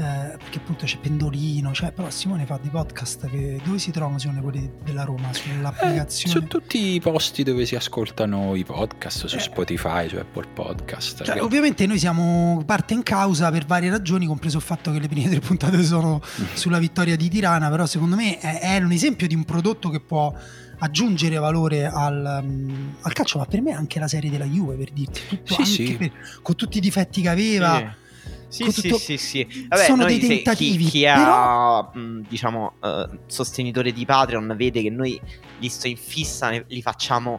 eh, 0.00 0.36
perché 0.38 0.58
appunto 0.58 0.86
c'è 0.86 0.96
Pendolino, 0.96 1.74
cioè, 1.74 1.92
però 1.92 2.08
Simone 2.08 2.46
fa 2.46 2.58
dei 2.60 2.70
podcast 2.70 3.28
che 3.28 3.60
dove 3.62 3.78
si 3.78 3.90
trovano 3.90 4.18
Simone 4.18 4.40
quelli 4.40 4.70
della 4.82 5.04
Roma? 5.04 5.30
Sull'applicazione? 5.30 6.34
Eh, 6.34 6.40
su 6.40 6.46
tutti 6.46 6.94
i 6.94 7.00
posti 7.00 7.42
dove 7.42 7.66
si 7.66 7.76
ascoltano 7.76 8.54
i 8.54 8.64
podcast, 8.64 9.26
su 9.26 9.36
eh. 9.36 9.40
Spotify, 9.40 10.08
su 10.08 10.16
Apple 10.16 10.46
Podcast. 10.54 11.22
Cioè, 11.24 11.42
ovviamente 11.42 11.86
noi 11.86 11.98
siamo 11.98 12.62
parte 12.64 12.94
in 12.94 13.02
causa 13.02 13.50
per 13.50 13.66
varie 13.66 13.90
ragioni, 13.90 14.24
compreso 14.24 14.56
il 14.56 14.62
fatto 14.62 14.90
che 14.90 15.00
le 15.00 15.08
prime 15.08 15.28
tre 15.28 15.40
puntate 15.40 15.82
sono 15.82 16.22
sulla 16.54 16.78
vittoria 16.78 17.14
di 17.14 17.28
Tirana, 17.28 17.68
però 17.68 17.84
secondo 17.84 18.16
me 18.16 18.38
è, 18.38 18.60
è 18.60 18.76
un 18.78 18.92
esempio 18.92 19.26
di 19.26 19.34
un 19.34 19.44
prodotto 19.44 19.90
che 19.90 20.00
può 20.00 20.34
aggiungere 20.78 21.36
valore 21.36 21.84
al, 21.84 22.40
um, 22.42 22.94
al, 23.02 23.12
calcio, 23.12 23.36
ma 23.36 23.44
per 23.44 23.60
me 23.60 23.72
anche 23.72 23.98
la 23.98 24.08
serie 24.08 24.30
della 24.30 24.46
Juve, 24.46 24.76
per 24.76 24.92
dirti, 24.92 25.20
tutto, 25.28 25.62
sì, 25.62 25.86
sì. 25.86 25.96
Per, 25.98 26.10
con 26.40 26.54
tutti 26.54 26.78
i 26.78 26.80
difetti 26.80 27.20
che 27.20 27.28
aveva. 27.28 27.76
Sì. 27.76 28.08
Sì, 28.50 28.64
tutto... 28.64 28.98
sì, 28.98 29.16
sì, 29.16 29.16
sì. 29.16 29.66
Vabbè, 29.68 29.84
sono 29.84 30.04
dei 30.04 30.18
tentativi. 30.18 30.84
Chi, 30.84 30.90
chi 30.90 31.02
però... 31.04 31.92
è, 31.92 31.98
diciamo, 32.28 32.72
uh, 32.80 33.18
sostenitore 33.26 33.92
di 33.92 34.04
Patreon 34.04 34.54
vede 34.56 34.82
che 34.82 34.90
noi 34.90 35.18
li 35.60 35.68
sto 35.68 35.86
in 35.86 35.96
fissa, 35.96 36.50
li 36.50 36.82
facciamo 36.82 37.38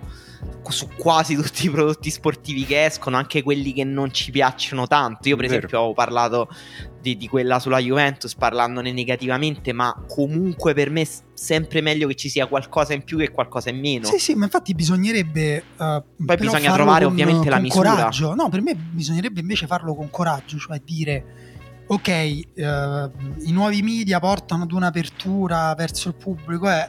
su 0.69 0.87
quasi 0.95 1.35
tutti 1.35 1.65
i 1.65 1.69
prodotti 1.69 2.09
sportivi 2.09 2.65
che 2.65 2.85
escono, 2.85 3.17
anche 3.17 3.43
quelli 3.43 3.73
che 3.73 3.83
non 3.83 4.13
ci 4.13 4.31
piacciono 4.31 4.87
tanto. 4.87 5.27
Io, 5.27 5.35
per 5.35 5.47
Vero. 5.47 5.57
esempio, 5.57 5.79
ho 5.81 5.93
parlato 5.93 6.47
di, 7.01 7.17
di, 7.17 7.27
quella 7.27 7.59
sulla 7.59 7.79
Juventus 7.79 8.35
parlandone 8.35 8.91
negativamente, 8.91 9.73
ma 9.73 9.93
comunque 10.07 10.73
per 10.73 10.89
me 10.89 11.01
è 11.01 11.07
sempre 11.33 11.81
meglio 11.81 12.07
che 12.07 12.15
ci 12.15 12.29
sia 12.29 12.45
qualcosa 12.47 12.93
in 12.93 13.03
più 13.03 13.17
che 13.17 13.31
qualcosa 13.31 13.69
in 13.69 13.79
meno. 13.79 14.05
Sì, 14.05 14.19
sì, 14.19 14.35
ma 14.35 14.45
infatti 14.45 14.73
bisognerebbe. 14.73 15.63
Uh, 15.77 16.03
Poi 16.25 16.37
bisogna 16.37 16.73
trovare 16.73 17.03
con, 17.03 17.13
ovviamente 17.13 17.41
con 17.41 17.51
la 17.51 17.59
misura. 17.59 17.89
Coraggio. 17.91 18.35
No, 18.35 18.49
per 18.49 18.61
me 18.61 18.75
bisognerebbe 18.75 19.39
invece 19.39 19.67
farlo 19.67 19.95
con 19.95 20.09
coraggio, 20.09 20.57
cioè 20.57 20.79
dire. 20.83 21.49
Ok, 21.87 22.07
uh, 22.07 22.61
i 23.41 23.51
nuovi 23.51 23.81
media 23.81 24.19
portano 24.19 24.63
ad 24.63 24.71
un'apertura 24.71 25.73
verso 25.75 26.07
il 26.07 26.13
pubblico, 26.13 26.69
eh, 26.69 26.87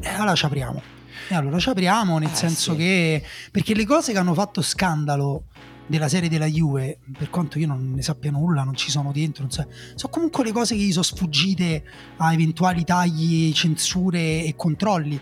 e 0.00 0.08
allora 0.08 0.34
ci 0.34 0.46
apriamo 0.46 0.98
e 1.28 1.34
allora 1.34 1.58
ci 1.58 1.68
apriamo, 1.68 2.18
nel 2.18 2.30
eh, 2.30 2.34
senso 2.34 2.72
sì. 2.72 2.78
che... 2.78 3.24
Perché 3.50 3.74
le 3.74 3.84
cose 3.84 4.12
che 4.12 4.18
hanno 4.18 4.34
fatto 4.34 4.62
scandalo 4.62 5.44
della 5.90 6.08
serie 6.08 6.28
della 6.28 6.46
Juve, 6.46 7.00
per 7.18 7.30
quanto 7.30 7.58
io 7.58 7.66
non 7.66 7.94
ne 7.94 8.02
sappia 8.02 8.30
nulla, 8.30 8.62
non 8.62 8.76
ci 8.76 8.90
sono 8.90 9.10
dentro, 9.10 9.44
so, 9.50 9.66
sono 9.96 10.12
comunque 10.12 10.44
le 10.44 10.52
cose 10.52 10.76
che 10.76 10.82
gli 10.82 10.92
sono 10.92 11.02
sfuggite 11.02 11.82
a 12.18 12.32
eventuali 12.32 12.84
tagli, 12.84 13.52
censure 13.52 14.44
e 14.44 14.54
controlli. 14.56 15.20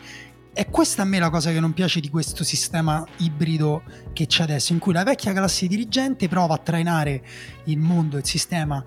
è 0.52 0.68
questa 0.68 1.02
a 1.02 1.04
me 1.06 1.18
la 1.18 1.30
cosa 1.30 1.52
che 1.52 1.60
non 1.60 1.72
piace 1.72 2.00
di 2.00 2.10
questo 2.10 2.44
sistema 2.44 3.02
ibrido 3.18 3.82
che 4.12 4.26
c'è 4.26 4.42
adesso, 4.42 4.74
in 4.74 4.78
cui 4.78 4.92
la 4.92 5.04
vecchia 5.04 5.32
classe 5.32 5.66
dirigente 5.66 6.28
prova 6.28 6.54
a 6.54 6.58
trainare 6.58 7.22
il 7.64 7.78
mondo, 7.78 8.18
il 8.18 8.26
sistema 8.26 8.84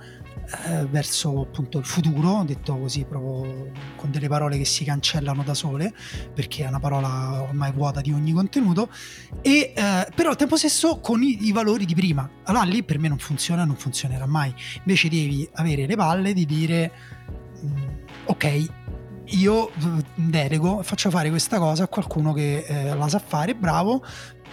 eh, 0.66 0.86
verso 0.86 1.42
appunto 1.42 1.78
il 1.78 1.86
futuro, 1.86 2.44
detto 2.46 2.78
così 2.78 3.06
proprio 3.06 3.72
con 3.96 4.12
delle 4.12 4.28
parole 4.28 4.58
che 4.58 4.66
si 4.66 4.84
cancellano 4.84 5.44
da 5.44 5.54
sole, 5.54 5.94
perché 6.34 6.66
è 6.66 6.68
una 6.68 6.80
parola 6.80 7.42
ormai 7.44 7.72
vuota 7.72 8.02
di 8.02 8.12
ogni 8.12 8.34
contenuto, 8.34 8.90
e 9.42 9.74
eh, 9.76 10.08
però 10.14 10.30
al 10.30 10.36
tempo 10.36 10.58
stesso 10.58 11.00
con 11.00 11.24
i, 11.24 11.46
i, 11.46 11.52
valori 11.52 11.86
di 11.86 11.96
prima. 11.96 12.30
Allora 12.44 12.66
lì 12.66 12.84
per 12.84 13.00
me 13.00 13.08
non 13.08 13.18
funziona, 13.18 13.64
non 13.66 13.76
funzionerà 13.76 14.26
mai. 14.26 14.54
Invece 14.80 15.10
devi 15.10 15.48
avere 15.54 15.86
le 15.86 15.96
palle 15.96 16.34
di 16.34 16.46
dire 16.46 16.92
mm, 17.64 17.84
ok, 18.26 18.70
io 19.32 19.72
delego, 20.16 20.84
faccio 20.84 21.10
fare 21.10 21.30
questa 21.30 21.58
cosa 21.58 21.84
a 21.84 21.88
qualcuno 21.88 22.34
che 22.34 22.66
eh, 22.68 22.96
la 22.96 23.08
sa 23.08 23.20
fare, 23.20 23.56
bravo, 23.56 24.04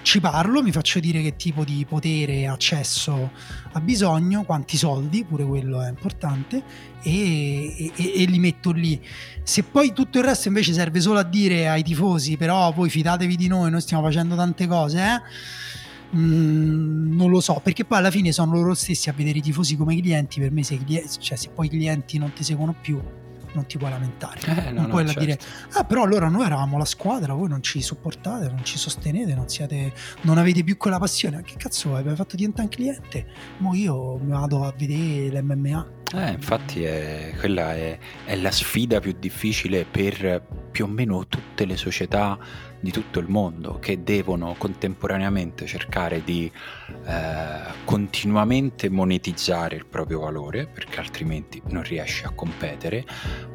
ci 0.09 0.21
parlo, 0.21 0.63
mi 0.63 0.73
faccio 0.73 1.01
dire 1.01 1.21
che 1.21 1.37
tipo 1.37 1.65
di 1.65 1.85
potere 1.87 2.47
accesso 2.47 3.31
ha 3.71 3.79
bisogno, 3.79 4.43
quanti 4.45 4.79
soldi, 4.79 5.23
pure 5.23 5.45
quello 5.45 5.83
è 5.83 5.89
importante, 5.91 6.63
e, 7.03 7.93
e, 7.95 8.23
e, 8.23 8.25
li 8.25 8.39
metto 8.39 8.71
lì. 8.71 8.99
Se 9.43 9.65
poi 9.65 9.93
tutto 9.93 10.17
il 10.17 10.25
resto 10.25 10.49
invece 10.49 10.73
serve 10.73 11.03
solo 11.03 11.19
a 11.19 11.25
dire 11.25 11.69
ai 11.69 11.83
tifosi, 11.83 12.39
però 12.39 12.73
voi 12.73 12.89
fidatevi 12.89 13.37
di 13.37 13.49
noi, 13.49 13.71
noi 13.71 13.83
stiamo 13.83 14.03
facendo 14.03 14.35
tante 14.35 14.67
cose, 14.67 14.99
eh? 14.99 16.17
mm, 16.17 17.15
non 17.15 17.29
lo 17.29 17.43
so, 17.43 17.61
perché 17.63 17.85
poi 17.85 17.99
alla 17.99 18.11
fine 18.11 18.33
sono 18.33 18.53
loro 18.53 18.73
stessi 18.73 19.11
a 19.11 19.13
vedere 19.13 19.37
i 19.37 19.43
tifosi 19.43 19.77
come 19.77 19.95
clienti. 20.01 20.41
Per 20.41 20.51
me, 20.51 20.65
se, 20.65 20.81
cioè, 21.19 21.37
se 21.37 21.51
poi 21.51 21.67
i 21.67 21.69
clienti 21.69 22.17
non 22.17 22.33
ti 22.33 22.45
seguono 22.45 22.75
più, 22.81 22.99
non 23.59 23.67
ti 23.67 23.79
puoi 23.79 23.91
lamentare. 23.91 24.41
Eh, 24.41 24.71
no, 24.71 24.83
non 24.83 24.91
puoi 24.91 25.03
no, 25.03 25.11
certo. 25.11 25.25
dire, 25.25 25.39
ah, 25.73 25.85
però 25.85 26.05
allora 26.05 26.29
noi 26.29 26.47
eravamo 26.47 26.79
la 26.79 26.85
squadra, 26.85 27.35
voi 27.35 27.49
non 27.49 27.63
ci 27.63 27.83
supportate, 27.83 28.49
non 28.49 28.65
ci 28.65 28.79
sostenete, 28.79 29.35
non, 29.35 29.49
siete, 29.49 29.93
non 30.23 30.39
avete 30.39 30.63
più 30.63 30.77
quella 30.77 30.99
passione. 30.99 31.43
Che 31.43 31.55
cazzo? 31.57 31.95
Avete 31.95 32.15
fatto 32.15 32.37
diventare 32.37 32.65
un 32.65 32.69
cliente? 32.69 33.27
Mo 33.59 33.75
io 33.75 34.17
mi 34.19 34.31
vado 34.31 34.65
a 34.65 34.73
vedere 34.77 35.41
l'MMA. 35.41 35.97
Eh, 36.15 36.31
infatti 36.31 36.85
è, 36.85 37.35
quella 37.39 37.75
è, 37.75 37.99
è 38.25 38.37
la 38.37 38.51
sfida 38.51 38.99
più 38.99 39.15
difficile 39.19 39.85
per 39.85 40.43
più 40.71 40.85
o 40.85 40.89
meno 40.89 41.27
tutte 41.27 41.67
le 41.67 41.77
società 41.77 42.39
di 42.81 42.91
tutto 42.91 43.19
il 43.19 43.29
mondo 43.29 43.79
che 43.79 44.03
devono 44.03 44.55
contemporaneamente 44.57 45.67
cercare 45.67 46.23
di 46.23 46.51
eh, 47.05 47.61
continuamente 47.85 48.89
monetizzare 48.89 49.77
il 49.77 49.85
proprio 49.85 50.21
valore 50.21 50.67
perché 50.67 51.01
altrimenti 51.01 51.61
non 51.67 51.83
riesci 51.83 52.25
a 52.25 52.31
competere, 52.31 53.05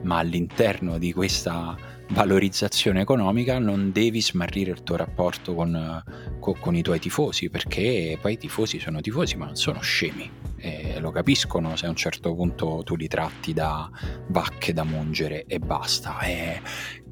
ma 0.04 0.18
all'interno 0.20 0.97
di 0.99 1.12
questa 1.12 1.76
valorizzazione 2.10 3.01
economica 3.01 3.60
non 3.60 3.91
devi 3.91 4.22
smarrire 4.22 4.72
il 4.72 4.84
tuo 4.84 4.95
rapporto 4.95 5.54
con, 5.54 6.04
con, 6.39 6.60
con, 6.60 6.76
i 6.76 6.82
tuoi 6.82 6.99
tifosi 6.99 7.49
perché 7.49 8.18
poi 8.20 8.34
i 8.34 8.38
tifosi 8.38 8.80
sono 8.80 9.01
tifosi 9.01 9.36
ma 9.36 9.45
non 9.45 9.56
sono 9.56 9.80
scemi. 9.82 10.30
E 10.58 10.99
lo 10.99 11.12
capiscono 11.12 11.76
se 11.76 11.88
a 11.88 11.89
un 11.89 11.95
certo 11.95 12.34
punto 12.34 12.82
tu 12.84 12.95
li 12.95 13.08
tratti 13.08 13.54
da 13.54 13.89
vacche 14.28 14.74
da 14.74 14.84
mungere 14.84 15.45
e 15.45 15.60
basta. 15.60 16.20
E 16.20 16.62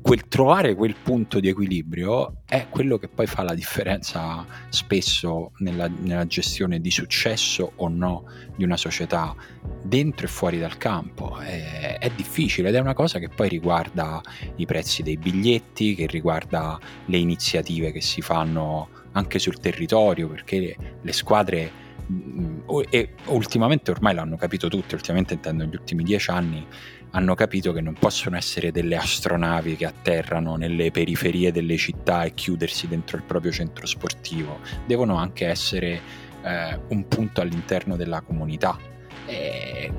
quel, 0.01 0.27
trovare 0.27 0.73
quel 0.75 0.95
punto 1.01 1.39
di 1.39 1.47
equilibrio 1.47 2.37
è 2.45 2.67
quello 2.69 2.97
che 2.97 3.07
poi 3.07 3.27
fa 3.27 3.43
la 3.43 3.53
differenza 3.53 4.45
spesso 4.69 5.51
nella, 5.57 5.87
nella, 5.87 6.25
gestione 6.25 6.81
di 6.81 6.89
successo 6.89 7.73
o 7.75 7.87
no 7.87 8.25
di 8.55 8.63
una 8.63 8.77
società 8.77 9.35
dentro 9.83 10.25
e 10.25 10.29
fuori 10.29 10.59
dal 10.59 10.77
campo. 10.77 11.37
È, 11.37 11.97
è, 11.99 12.09
difficile 12.15 12.69
ed 12.69 12.75
è 12.75 12.79
una 12.79 12.93
cosa 12.93 13.19
che 13.19 13.29
poi 13.29 13.47
riguarda 13.47 14.21
i 14.55 14.65
prezzi 14.65 15.03
dei 15.03 15.17
biglietti, 15.17 15.93
che 15.93 16.07
riguarda 16.07 16.79
le 17.05 17.17
iniziative 17.17 17.91
che 17.91 18.01
si 18.01 18.21
fanno 18.21 18.89
anche 19.11 19.39
sul 19.39 19.59
territorio, 19.59 20.27
perché 20.27 20.75
le, 21.01 21.13
squadre 21.13 21.71
mm, 22.11 22.59
e 22.89 23.09
ultimamente 23.25 23.91
ormai 23.91 24.15
l'hanno 24.15 24.35
capito 24.35 24.67
tutti, 24.67 24.95
ultimamente 24.95 25.35
intendo 25.35 25.63
negli 25.63 25.75
ultimi 25.75 26.03
dieci 26.03 26.31
anni, 26.31 26.65
hanno 27.11 27.35
capito 27.35 27.73
che 27.73 27.81
non 27.81 27.93
possono 27.93 28.37
essere 28.37 28.71
delle 28.71 28.95
astronavi 28.95 29.75
che 29.75 29.85
atterrano 29.85 30.55
nelle 30.55 30.91
periferie 30.91 31.51
delle 31.51 31.77
città 31.77 32.23
e 32.23 32.33
chiudersi 32.33 32.87
dentro 32.87 33.17
il 33.17 33.23
proprio 33.23 33.51
centro 33.51 33.85
sportivo, 33.85 34.59
devono 34.85 35.15
anche 35.17 35.47
essere 35.47 36.01
eh, 36.43 36.79
un 36.89 37.07
punto 37.07 37.41
all'interno 37.41 37.95
della 37.95 38.21
comunità. 38.21 38.77
Eh, 39.25 39.91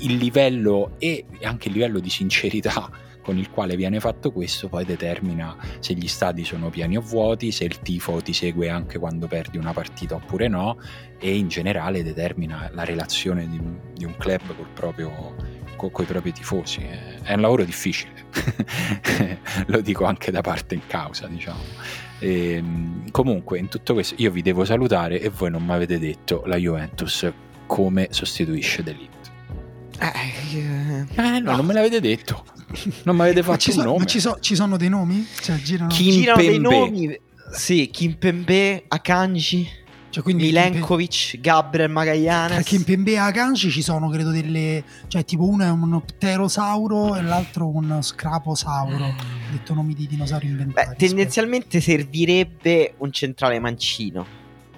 il 0.00 0.16
livello 0.16 0.94
e 0.98 1.24
anche 1.42 1.68
il 1.68 1.74
livello 1.74 2.00
di 2.00 2.10
sincerità 2.10 2.90
con 3.28 3.36
il 3.36 3.50
quale 3.50 3.76
viene 3.76 4.00
fatto 4.00 4.32
questo 4.32 4.68
poi 4.68 4.86
determina 4.86 5.54
se 5.80 5.92
gli 5.92 6.08
stadi 6.08 6.44
sono 6.44 6.70
pieni 6.70 6.96
o 6.96 7.02
vuoti, 7.02 7.52
se 7.52 7.64
il 7.64 7.80
tifo 7.80 8.22
ti 8.22 8.32
segue 8.32 8.70
anche 8.70 8.98
quando 8.98 9.26
perdi 9.26 9.58
una 9.58 9.74
partita 9.74 10.14
oppure 10.14 10.48
no 10.48 10.78
e 11.18 11.36
in 11.36 11.48
generale 11.48 12.02
determina 12.02 12.70
la 12.72 12.84
relazione 12.84 13.46
di, 13.46 13.60
di 13.92 14.06
un 14.06 14.16
club 14.16 14.56
col 14.56 14.70
proprio, 14.72 15.36
con 15.78 16.04
i 16.04 16.06
propri 16.06 16.32
tifosi. 16.32 16.80
È 17.22 17.32
un 17.34 17.40
lavoro 17.40 17.64
difficile, 17.64 18.12
lo 19.66 19.80
dico 19.80 20.04
anche 20.04 20.30
da 20.30 20.40
parte 20.40 20.74
in 20.74 20.86
causa, 20.86 21.26
diciamo. 21.26 21.62
E, 22.18 22.54
ehm, 22.54 23.10
comunque, 23.10 23.58
in 23.58 23.68
tutto 23.68 23.94
questo, 23.94 24.14
io 24.18 24.30
vi 24.30 24.42
devo 24.42 24.64
salutare 24.64 25.20
e 25.20 25.28
voi 25.28 25.50
non 25.50 25.64
mi 25.64 25.72
avete 25.72 25.98
detto 25.98 26.42
la 26.46 26.56
Juventus 26.56 27.30
come 27.66 28.08
sostituisce 28.10 28.82
Delete. 28.82 29.16
Eh, 30.00 30.58
eh, 30.58 31.40
no, 31.40 31.50
no, 31.50 31.56
non 31.56 31.66
me 31.66 31.74
l'avete 31.74 32.00
detto. 32.00 32.44
Non 33.04 33.14
mi 33.16 33.22
avete 33.22 33.42
fatto 33.42 33.64
un 33.68 33.76
so, 33.76 33.82
nome. 33.82 34.06
Ci, 34.06 34.20
so, 34.20 34.38
ci, 34.40 34.54
sono 34.54 34.76
dei 34.76 34.88
nomi? 34.88 35.26
Cioè, 35.40 35.56
girano, 35.56 35.90
girano 35.90 36.40
dei 36.40 36.58
nomi. 36.58 37.18
Sì, 37.50 37.88
Kimpembe, 37.90 38.84
Akanji. 38.88 39.68
Cioè, 40.10 40.22
quindi 40.22 40.44
Milenkovic, 40.44 41.30
Kim... 41.30 41.40
Gabriel 41.40 41.90
Magallanes. 41.90 42.56
Perché 42.56 42.76
in 42.76 42.84
Pembe 42.84 43.12
e 43.12 43.16
Akanji 43.18 43.70
ci 43.70 43.82
sono, 43.82 44.08
credo, 44.08 44.30
delle. 44.30 44.82
Cioè, 45.06 45.24
tipo 45.24 45.46
uno 45.46 45.64
è 45.64 45.70
un 45.70 46.00
pterosauro 46.02 47.16
e 47.16 47.22
l'altro 47.22 47.68
un 47.68 48.02
scraposauro. 48.02 49.06
Mm. 49.06 49.52
Detto 49.52 49.74
nomi 49.74 49.94
di 49.94 50.06
dinosauri 50.06 50.46
inventati. 50.46 50.88
Beh, 50.88 50.96
tendenzialmente 50.96 51.80
servirebbe 51.80 52.94
un 52.98 53.12
centrale 53.12 53.58
mancino. 53.58 54.36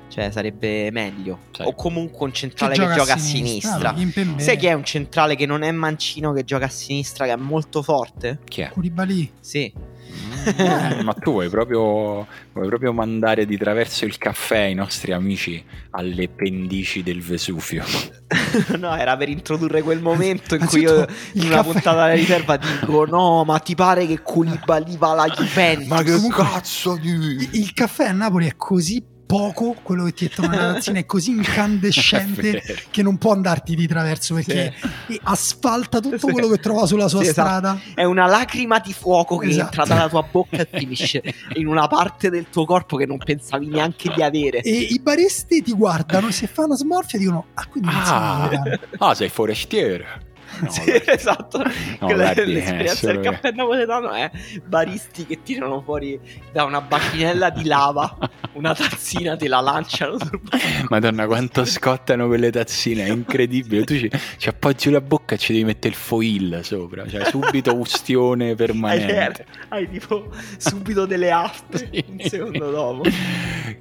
Cioè, 0.09 0.33
sarebbe 0.33 0.91
meglio. 0.91 1.39
Sì. 1.53 1.63
O 1.63 1.75
comunque 1.75 2.27
un 2.27 2.33
centrale 2.33 2.75
che, 2.75 2.85
che 2.85 2.95
gioca, 2.95 3.15
a 3.15 3.17
sinistra. 3.17 3.91
A 3.93 3.97
sinistra. 3.97 4.39
Sai 4.39 4.57
chi 4.57 4.67
è 4.67 4.73
un 4.73 4.85
centrale 4.85 5.37
che 5.37 5.47
non 5.47 5.63
è 5.63 5.71
mancino, 5.71 6.33
che 6.33 6.43
gioca 6.43 6.65
a 6.65 6.69
sinistra, 6.69 7.27
che 7.27 7.33
è 7.33 7.37
molto 7.37 7.83
forte? 7.83 8.41
Chi 8.45 8.63
è? 8.63 8.71
Koulibaly. 8.71 9.31
Sì. 9.39 9.73
Mm, 10.21 11.01
ma 11.05 11.13
tu 11.15 11.33
vuoi 11.33 11.49
proprio, 11.49 12.27
vuoi 12.53 12.67
proprio, 12.69 12.93
mandare 12.93 13.47
di 13.47 13.57
traverso 13.57 14.05
il 14.05 14.17
caffè 14.19 14.61
ai 14.61 14.75
nostri 14.75 15.13
amici 15.13 15.63
alle 15.91 16.29
pendici 16.29 17.03
del 17.03 17.21
Vesuvio? 17.21 17.85
no, 18.79 18.97
era 18.97 19.17
per 19.17 19.29
introdurre 19.29 19.83
quel 19.83 20.01
momento 20.01 20.55
in 20.55 20.67
cui 20.67 20.81
io 20.81 21.07
in 21.35 21.47
una 21.47 21.57
caffè... 21.57 21.73
puntata 21.73 22.07
della 22.07 22.15
riserva 22.15 22.57
dico 22.57 23.05
no, 23.05 23.45
ma 23.45 23.59
ti 23.59 23.75
pare 23.75 24.07
che 24.07 24.23
Koulibaly 24.23 24.97
va 24.97 25.11
alla 25.11 25.27
Juventus? 25.27 25.89
Ma 25.89 26.03
che 26.03 26.19
cazzo 26.29 26.97
di... 26.97 27.49
Il 27.53 27.73
caffè 27.73 28.07
a 28.07 28.13
Napoli 28.13 28.47
è 28.47 28.57
così 28.57 29.19
poco 29.31 29.77
quello 29.81 30.03
che 30.07 30.13
ti 30.13 30.25
è 30.27 30.41
una 30.41 30.73
tazzina 30.73 30.99
è 30.99 31.07
così 31.07 31.31
incandescente 31.31 32.59
è 32.61 32.75
che 32.91 33.03
non 33.03 33.17
può 33.17 33.33
andarti 33.33 33.77
di 33.77 33.87
traverso 33.87 34.35
perché 34.35 34.75
sì. 35.07 35.21
asfalta 35.23 36.01
tutto 36.01 36.27
quello 36.27 36.49
che 36.49 36.59
trova 36.59 36.85
sulla 36.85 37.07
sua 37.07 37.23
sì, 37.23 37.29
esatto. 37.29 37.49
strada. 37.49 37.75
Esatto. 37.81 38.01
È 38.01 38.05
una 38.05 38.27
lacrima 38.27 38.81
di 38.81 38.93
fuoco 38.93 39.37
che 39.37 39.47
esatto. 39.47 39.67
entra 39.67 39.85
dalla 39.85 40.09
tua 40.09 40.27
bocca 40.29 40.57
e 40.57 40.69
finisce 40.73 41.23
in 41.55 41.69
una 41.69 41.87
parte 41.87 42.29
del 42.29 42.49
tuo 42.51 42.65
corpo 42.65 42.97
che 42.97 43.07
non 43.07 43.19
pensavi 43.19 43.69
neanche 43.69 44.13
di 44.13 44.21
avere. 44.21 44.63
E 44.63 44.73
i 44.73 44.99
baristi 44.99 45.63
ti 45.63 45.75
guardano, 45.75 46.33
se 46.33 46.49
fanno 46.49 46.75
smorfia 46.75 47.19
dicono 47.19 47.47
ah 47.55 47.67
quindi 47.67 47.89
ah, 47.93 48.79
ah 48.99 49.15
sei 49.15 49.29
forestiere. 49.29 50.29
Sì, 50.69 51.03
esatto. 51.07 51.59
No, 52.01 52.07
guardi, 52.07 52.53
l'esperienza 52.53 53.07
del 53.07 53.21
caffè 53.21 53.53
napoletano 53.53 54.11
è 54.11 54.31
baristi 54.65 55.27
che 55.27 55.43
tirano 55.43 55.81
fuori 55.83 56.19
da 56.53 56.65
una 56.65 56.81
bacinella 56.81 57.51
di 57.51 57.65
lava 57.65 58.17
una 58.53 58.75
tazzina, 58.75 59.37
te 59.37 59.49
la 59.49 59.61
lanciano. 59.61 60.17
Madonna, 60.89 61.27
quanto 61.27 61.65
scottano 61.65 62.27
quelle 62.27 62.51
tazzine, 62.51 63.07
è 63.07 63.11
incredibile. 63.11 63.85
Tu 63.85 63.99
ci, 63.99 64.11
ci 64.39 64.49
appoggi 64.49 64.91
la 64.91 65.01
bocca 65.01 65.35
e 65.35 65.39
ci 65.39 65.53
devi 65.53 65.65
mettere 65.65 65.95
il 65.95 65.99
foil 65.99 66.61
sopra, 66.63 67.09
cioè 67.09 67.25
subito 67.27 67.75
ustione 67.77 68.55
permanente. 68.55 69.47
Hai, 69.69 69.83
hai 69.83 69.91
tipo 69.91 70.29
subito 70.57 71.07
delle 71.07 71.31
afte 71.31 71.79
sì. 71.79 72.05
un 72.09 72.21
secondo 72.29 72.71
dopo. 72.71 73.03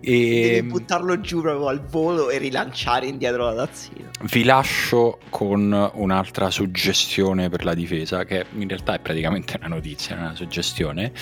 E... 0.01 0.51
Devi 0.53 0.67
buttarlo 0.67 1.19
giù 1.19 1.41
proprio 1.41 1.67
al 1.67 1.83
volo 1.85 2.29
e 2.29 2.37
rilanciare 2.37 3.07
indietro 3.07 3.45
la 3.45 3.65
tazzina. 3.65 4.09
Vi 4.21 4.43
lascio 4.43 5.19
con 5.29 5.91
un'altra 5.93 6.51
suggestione 6.59 7.47
per 7.47 7.63
la 7.63 7.73
difesa, 7.73 8.25
che 8.25 8.45
in 8.57 8.67
realtà 8.67 8.95
è 8.95 8.99
praticamente 8.99 9.55
una 9.57 9.67
notizia, 9.67 10.17
una 10.17 10.35
suggestione. 10.35 11.13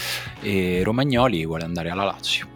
E 0.41 0.81
Romagnoli 0.83 1.45
vuole 1.45 1.63
andare 1.63 1.91
alla 1.91 2.05
Lazio. 2.05 2.47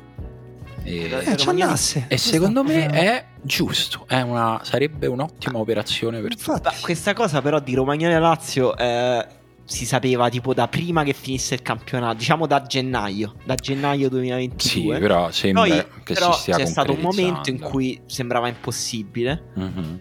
E, 0.83 1.03
eh, 1.03 1.35
Romagnoli... 1.37 2.05
e 2.07 2.17
secondo 2.17 2.63
me 2.63 2.87
è 2.87 3.25
giusto, 3.39 4.05
è 4.07 4.21
una, 4.21 4.61
sarebbe 4.63 5.05
un'ottima 5.05 5.59
operazione 5.59 6.21
per 6.21 6.35
tutti. 6.35 6.69
Questa 6.81 7.13
cosa 7.13 7.39
però 7.41 7.59
di 7.59 7.75
Romagnoli 7.75 8.13
a 8.13 8.19
Lazio... 8.19 8.75
Eh 8.75 9.39
si 9.71 9.85
sapeva 9.85 10.27
tipo 10.29 10.53
da 10.53 10.67
prima 10.67 11.03
che 11.03 11.13
finisse 11.13 11.53
il 11.53 11.61
campionato, 11.61 12.17
diciamo 12.17 12.45
da 12.45 12.61
gennaio, 12.63 13.35
da 13.45 13.55
gennaio 13.55 14.09
2022. 14.09 14.95
Sì, 14.95 14.99
però 14.99 15.31
sembra 15.31 15.63
Poi, 15.63 15.85
che 16.03 16.13
però 16.13 16.33
si 16.33 16.41
stia 16.41 16.57
c'è 16.57 16.65
stato 16.65 16.91
un 16.91 16.99
momento 16.99 17.49
in 17.49 17.59
cui 17.59 18.01
sembrava 18.05 18.49
impossibile. 18.49 19.51
Mhm. 19.55 19.99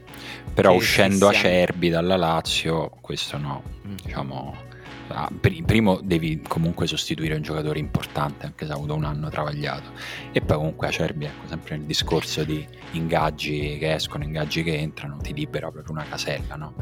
Però 0.54 0.74
uscendo 0.74 1.28
Cristiano- 1.28 1.54
acerbi 1.56 1.88
dalla 1.88 2.16
Lazio, 2.16 2.90
questo 3.00 3.38
no, 3.38 3.62
Mm. 3.86 3.94
diciamo, 4.04 4.54
ah, 5.08 5.28
pri- 5.40 5.62
primo 5.62 6.00
devi 6.02 6.42
comunque 6.46 6.86
sostituire 6.86 7.34
un 7.34 7.42
giocatore 7.42 7.78
importante, 7.78 8.46
anche 8.46 8.66
se 8.66 8.72
ha 8.72 8.74
avuto 8.74 8.94
un 8.94 9.04
anno 9.04 9.28
travagliato, 9.30 9.90
e 10.32 10.40
poi 10.40 10.56
comunque 10.56 10.88
acerbi, 10.88 11.24
ecco, 11.26 11.46
sempre 11.48 11.76
nel 11.76 11.86
discorso 11.86 12.44
di 12.44 12.66
ingaggi 12.92 13.76
che 13.78 13.94
escono, 13.94 14.24
ingaggi 14.24 14.62
che 14.62 14.76
entrano, 14.76 15.16
ti 15.18 15.32
libera 15.32 15.70
proprio 15.70 15.92
una 15.94 16.04
casella, 16.08 16.56
no? 16.56 16.74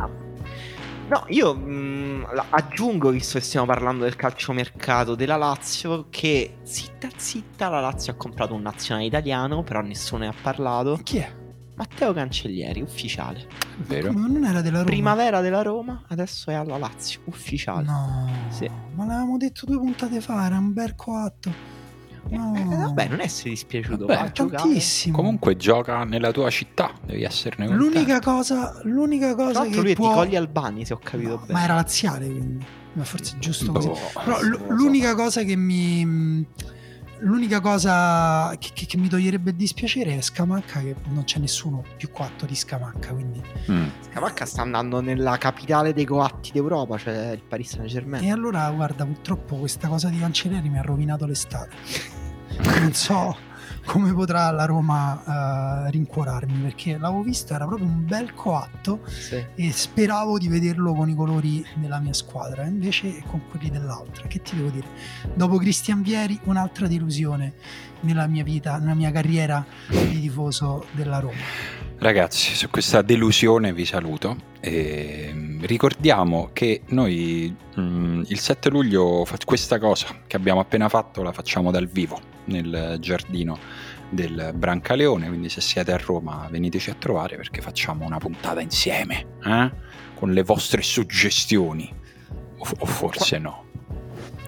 No, 1.09 1.25
io 1.29 1.55
mh, 1.55 2.35
la- 2.35 2.47
aggiungo, 2.51 3.09
visto 3.11 3.39
che 3.39 3.45
stiamo 3.45 3.65
parlando 3.65 4.05
del 4.05 4.15
calciomercato 4.17 5.15
della 5.15 5.37
Lazio, 5.37 6.07
che 6.11 6.57
zitta 6.65 7.09
zitta 7.17 7.69
la 7.71 7.81
Lazio 7.81 8.13
ha 8.13 8.17
comprato 8.17 8.53
un 8.55 8.61
nazionale 8.61 9.07
italiano, 9.07 9.63
però 9.63 9.81
nessuno 9.81 10.23
ne 10.25 10.29
ha 10.29 10.35
parlato. 10.39 10.99
Chi 11.03 11.17
è? 11.19 11.33
Matteo 11.79 12.13
Cancellieri, 12.13 12.83
ufficiale. 12.83 13.47
Vero? 13.87 14.13
Come 14.13 14.29
non 14.29 14.45
era 14.45 14.61
della 14.61 14.79
Roma? 14.79 14.91
Primavera 14.91 15.41
della 15.41 15.63
Roma, 15.63 16.03
adesso 16.09 16.51
è 16.51 16.55
alla 16.55 16.77
Lazio, 16.77 17.21
ufficiale. 17.25 17.87
No, 17.87 18.29
Sì. 18.51 18.69
ma 18.95 19.05
l'avevamo 19.07 19.37
detto 19.37 19.65
due 19.65 19.79
puntate 19.79 20.21
fa, 20.21 20.45
era 20.47 20.59
un 20.59 20.73
bel 20.73 20.95
coatto. 20.97 21.77
No. 22.31 22.53
Eh, 22.57 22.63
vabbè, 22.77 23.09
non 23.09 23.21
essere 23.21 23.51
dispiaciuto, 23.51 24.05
Vabbè. 24.07 24.33
Tantissimo. 24.33 25.17
Comunque 25.17 25.57
gioca 25.57 26.05
nella 26.05 26.31
tua 26.33 26.51
città, 26.51 26.93
devi 27.07 27.23
esserne 27.23 27.67
contento. 27.69 27.91
l'unica 27.95 28.21
cosa, 28.21 28.81
l'unica 28.83 29.35
Tra 29.35 29.45
cosa 29.45 29.59
l'altro 29.61 29.81
che 29.81 29.87
lui 29.87 29.95
può... 29.95 30.07
è 30.07 30.09
di 30.11 30.15
Colli 30.17 30.37
Albani, 30.37 30.85
se 30.85 30.93
ho 30.95 30.99
capito 31.03 31.29
No, 31.31 31.37
bene. 31.39 31.53
ma 31.53 31.63
era 31.65 31.75
laziale, 31.75 32.27
quindi. 32.29 32.67
Ma 32.95 33.05
forse 33.05 33.37
è 33.37 33.39
giusto 33.39 33.71
così. 33.73 33.87
Boh. 33.89 33.99
Però 34.25 34.41
non 34.43 34.51
l- 34.51 34.67
l'unica 34.75 35.15
cosa 35.15 35.43
che 35.43 35.55
mi. 35.57 36.45
L'unica 37.21 37.61
cosa 37.61 38.55
che, 38.59 38.71
che- 38.73 38.87
che 38.87 38.97
mi 38.97 39.09
toglierebbe 39.09 39.51
il 39.51 39.57
dispiacere 39.57 40.17
è 40.17 40.21
Scamacca, 40.21 40.81
che 40.81 40.95
non 41.09 41.25
c'è 41.25 41.39
nessuno 41.39 41.83
più 41.97 42.11
coatto 42.11 42.47
di 42.47 42.55
Scamacca, 42.55 43.13
quindi. 43.13 43.43
Mm. 43.71 43.87
Scamacca 44.11 44.47
sta 44.47 44.63
andando 44.63 45.01
nella 45.01 45.37
capitale 45.37 45.93
dei 45.93 46.05
coatti 46.05 46.51
d'Europa, 46.53 46.97
cioè 46.97 47.31
il 47.33 47.43
Paris 47.43 47.71
Saint 47.75 47.89
Germain. 47.89 48.25
E 48.25 48.31
allora, 48.31 48.71
guarda, 48.71 49.05
purtroppo 49.05 49.57
questa 49.57 49.89
cosa 49.89 50.09
di 50.09 50.19
Cancellieri 50.19 50.69
mi 50.69 50.79
ha 50.79 50.83
rovinato 50.83 51.27
l'estate. 51.27 51.75
non 52.81 52.93
so 52.93 53.37
come 53.89 54.13
potrà 54.13 54.51
la 54.51 54.67
Roma 54.67 55.87
eh, 55.87 55.91
rincuorarmi, 55.93 56.59
perché 56.61 56.99
l'avevo 56.99 57.23
visto, 57.23 57.55
era 57.55 57.67
proprio 57.67 57.87
un 57.87 58.05
bel 58.05 58.35
coatto 58.35 59.01
Sì. 59.07 59.43
e 59.55 59.73
speravo 59.73 60.37
di 60.37 60.47
vederlo 60.47 60.93
con 60.93 61.09
i 61.09 61.15
colori 61.15 61.65
della 61.75 61.99
mia 61.99 62.13
squadra, 62.13 62.65
invece 62.65 63.23
con 63.27 63.41
quelli 63.49 63.71
dell'altra. 63.71 64.27
Che 64.27 64.43
ti 64.43 64.57
devo 64.57 64.69
dire? 64.69 64.87
Dopo 65.33 65.57
Cristian 65.57 66.03
Vieri, 66.03 66.39
un'altra 66.45 66.87
delusione 66.87 67.55
nella 68.01 68.27
mia 68.27 68.45
vita, 68.45 68.77
nella 68.77 68.93
mia 68.93 69.11
carriera 69.11 69.65
di 69.89 70.21
tifoso 70.21 70.85
della 70.93 71.19
Roma. 71.19 71.41
Ragazzi, 71.99 72.55
su 72.55 72.69
questa 72.69 73.01
delusione 73.01 73.73
vi 73.73 73.87
saluto. 73.87 74.37
E 74.61 75.31
mm, 75.33 75.65
ricordiamo 75.65 76.51
che 76.53 76.83
noi 76.89 77.57
mm, 77.81 78.25
il 78.27 78.39
7 78.39 78.69
luglio 78.69 79.25
fa- 79.25 79.39
questa 79.45 79.79
cosa 79.79 80.09
che 80.27 80.37
abbiamo 80.37 80.61
appena 80.61 80.91
fatto 80.91 81.23
la 81.23 81.33
facciamo 81.33 81.71
dal 81.71 81.87
vivo 81.87 82.37
nel 82.49 82.97
giardino 83.01 83.59
del 84.11 84.53
Brancaleone. 84.55 85.29
Quindi, 85.29 85.49
se 85.49 85.61
siete 85.61 85.93
a 85.93 85.97
Roma, 85.97 86.49
veniteci 86.51 86.91
a 86.91 86.95
trovare 86.95 87.37
perché 87.37 87.61
facciamo 87.61 88.05
una 88.05 88.19
puntata 88.19 88.61
insieme 88.61 89.27
eh? 89.45 89.71
con 90.15 90.33
le 90.33 90.43
vostre 90.43 90.83
suggestioni. 90.83 91.95
O, 92.59 92.67
o 92.79 92.87
forse 92.87 93.39
no. 93.39 93.67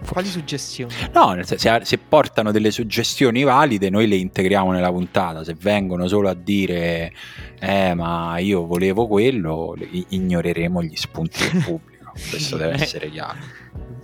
Quali 0.08 0.28
suggestioni? 0.28 0.92
No, 1.12 1.36
se, 1.42 1.58
se 1.58 1.98
portano 1.98 2.50
delle 2.50 2.70
suggestioni 2.70 3.42
valide, 3.42 3.90
noi 3.90 4.08
le 4.08 4.16
integriamo 4.16 4.72
nella 4.72 4.90
puntata. 4.90 5.44
Se 5.44 5.54
vengono 5.58 6.08
solo 6.08 6.28
a 6.28 6.34
dire, 6.34 7.12
eh, 7.60 7.94
ma 7.94 8.38
io 8.38 8.66
volevo 8.66 9.06
quello, 9.06 9.74
ignoreremo 10.08 10.82
gli 10.82 10.96
spunti 10.96 11.38
del 11.50 11.62
pubblico. 11.62 12.12
Questo 12.28 12.56
deve 12.56 12.74
essere 12.80 13.10
chiaro. 13.10 13.38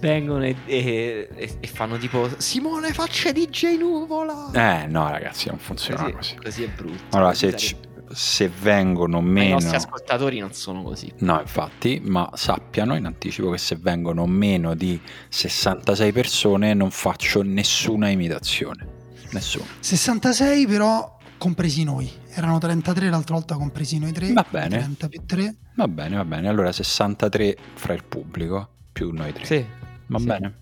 Vengono 0.01 0.45
e, 0.45 0.55
e- 0.67 1.29
e- 1.35 1.67
fanno 1.69 1.97
tipo 1.97 2.29
Simone 2.39 2.93
faccia 2.93 3.33
DJ 3.33 3.77
Nuvola. 3.79 4.51
Eh, 4.53 4.87
no, 4.87 5.09
ragazzi, 5.11 5.49
non 5.49 5.59
funziona 5.59 6.03
così, 6.03 6.13
così. 6.13 6.35
così 6.37 6.63
è 6.65 6.69
brutto. 6.69 7.17
Allora, 7.17 7.33
se, 7.35 7.57
sarebbe- 7.59 7.89
se 8.15 8.49
vengono 8.49 9.21
Ma 9.21 9.29
I 9.29 9.33
meno. 9.33 9.55
nostri 9.55 9.77
ascoltatori 9.77 10.39
non 10.39 10.53
sono 10.53 10.83
così. 10.83 11.13
No, 11.19 11.41
infatti, 11.41 12.01
ma 12.05 12.31
sappiano 12.35 12.95
in 12.95 13.07
anticipo 13.07 13.51
che 13.51 13.59
se 13.59 13.77
vengono 13.81 14.27
meno 14.27 14.75
di 14.75 15.01
66 15.29 16.13
persone 16.13 16.75
non 16.75 16.91
faccio 16.91 17.43
nessuna 17.43 18.09
imitazione. 18.09 18.95
Nessuna. 19.31 19.65
66 19.81 20.67
però 20.67 21.15
compresi 21.39 21.85
noi, 21.85 22.11
erano 22.31 22.59
33 22.59 23.09
l'altra 23.11 23.35
volta 23.35 23.57
compresi 23.57 23.99
noi 23.99 24.13
tre. 24.13 24.33
Va 24.33 24.47
bene. 24.49 24.69
30 24.79 25.09
più 25.09 25.23
3. 25.27 25.55
Va 25.75 25.89
bene, 25.89 26.17
va 26.17 26.25
bene. 26.25 26.49
Allora 26.49 26.71
63 26.71 27.57
fra 27.75 27.93
il 27.95 28.05
pubblico 28.05 28.69
più 28.93 29.11
noi 29.11 29.33
tre. 29.33 29.45
Sì. 29.45 29.65
Va 30.07 30.19
sì. 30.19 30.25
bene. 30.27 30.55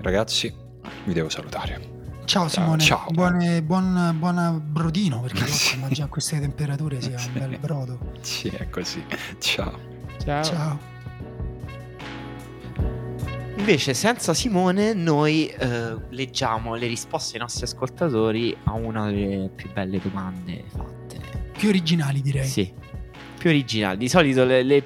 Ragazzi, 0.00 0.54
vi 1.04 1.12
devo 1.12 1.28
salutare. 1.28 1.94
Ciao 2.24 2.48
Simone, 2.48 2.82
ciao. 2.82 3.06
Buone- 3.10 3.62
buon, 3.62 4.16
buona 4.18 4.50
brodino 4.52 5.20
perché 5.20 5.46
Sì. 5.46 5.76
immagino 5.76 6.06
a 6.06 6.08
queste 6.08 6.40
temperature 6.40 7.00
sia 7.00 7.18
Sì. 7.18 7.28
un 7.28 7.32
bel 7.34 7.58
brodo. 7.60 7.98
Sì, 8.20 8.48
è 8.48 8.68
così. 8.68 9.04
Ciao. 9.38 9.78
Ciao. 10.24 10.42
Ciao. 10.42 10.78
Invece, 13.58 13.94
senza 13.94 14.34
Simone, 14.34 14.92
noi 14.92 15.46
eh, 15.48 15.96
leggiamo 16.10 16.74
le 16.74 16.86
risposte 16.86 17.34
ai 17.36 17.40
nostri 17.40 17.64
ascoltatori 17.64 18.56
a 18.64 18.72
una 18.74 19.06
delle 19.10 19.50
più 19.54 19.72
belle 19.72 19.98
domande 20.00 20.64
fatte. 20.68 21.18
Più 21.56 21.68
originali 21.70 22.20
direi. 22.20 22.46
Sì, 22.46 22.70
più 23.38 23.48
originali. 23.50 23.96
Di 23.96 24.08
solito 24.08 24.44
le- 24.44 24.62
le- 24.62 24.84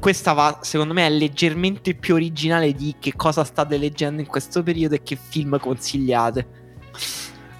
questa 0.00 0.32
va, 0.32 0.58
secondo 0.62 0.92
me, 0.94 1.06
è 1.06 1.10
leggermente 1.10 1.94
più 1.94 2.14
originale 2.14 2.72
di 2.72 2.96
che 2.98 3.14
cosa 3.14 3.44
state 3.44 3.76
leggendo 3.76 4.20
in 4.20 4.26
questo 4.26 4.62
periodo 4.62 4.94
e 4.96 5.02
che 5.02 5.16
film 5.16 5.58
consigliate. 5.60 6.58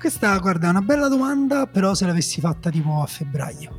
Questa, 0.00 0.36
guarda, 0.38 0.66
è 0.68 0.70
una 0.70 0.80
bella 0.80 1.08
domanda, 1.08 1.66
però 1.66 1.94
se 1.94 2.06
l'avessi 2.06 2.40
fatta 2.40 2.70
tipo 2.70 3.02
a 3.02 3.06
febbraio. 3.06 3.78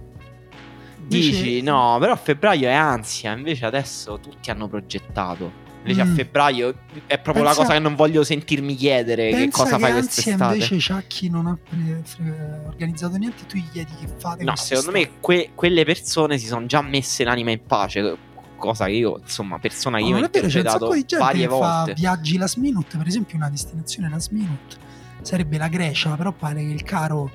Invece- 1.02 1.30
Dici, 1.42 1.62
no, 1.62 1.98
però 2.00 2.14
a 2.14 2.18
febbraio 2.18 2.68
è 2.70 2.74
ansia, 2.74 3.34
invece 3.34 3.66
adesso 3.66 4.20
tutti 4.22 4.50
hanno 4.52 4.68
progettato. 4.70 5.60
Invece 5.84 6.02
a 6.02 6.06
Mm. 6.06 6.14
febbraio 6.16 6.76
è 7.08 7.18
proprio 7.18 7.44
la 7.44 7.50
Pensa- 7.50 7.64
cosa 7.64 7.74
che 7.74 7.80
non 7.80 7.96
voglio 7.96 8.24
sentirmi 8.24 8.76
chiedere 8.76 9.32
che 9.32 9.50
cosa 9.50 9.78
che 9.78 9.82
fai 9.82 9.92
quest'estate. 9.94 10.54
invece 10.54 10.80
Ciacchi 10.80 11.28
non 11.32 11.48
ha 11.48 11.58
pre- 11.68 12.02
fre- 12.04 12.62
organizzato 12.68 13.18
niente, 13.18 13.48
tu 13.48 13.58
gli 13.58 13.68
chiedi 13.72 13.92
che 14.00 14.08
fate 14.16 14.44
No, 14.44 14.56
secondo 14.56 14.92
me 14.92 15.20
que- 15.20 15.50
quelle 15.56 15.84
persone 15.84 16.38
si 16.38 16.46
sono 16.46 16.68
già 16.68 16.84
messe 16.84 17.24
l'anima 17.24 17.50
in 17.50 17.66
pace. 17.66 18.16
Cosa 18.62 18.86
che 18.86 18.92
io, 18.92 19.20
insomma, 19.20 19.60
persona 19.60 19.98
che 19.98 20.04
io 20.04 20.10
ho 20.10 20.20
non 20.20 20.24
è 20.26 20.30
vero, 20.30 20.48
c'è 20.48 20.60
un 20.60 20.66
interpretato 20.66 20.86
sacco 20.86 20.94
di 20.94 21.06
gente 21.06 21.26
varie 21.26 21.48
volte. 21.48 21.94
viaggi 21.94 22.38
last 22.38 22.58
minute, 22.58 22.98
per 22.98 23.08
esempio 23.08 23.36
una 23.38 23.50
destinazione 23.50 24.10
last 24.10 24.32
minute 24.32 24.90
sarebbe 25.22 25.58
la 25.58 25.68
Grecia, 25.68 26.16
però 26.16 26.32
pare 26.32 26.62
che 26.62 26.72
il 26.72 26.84
caro 26.84 27.32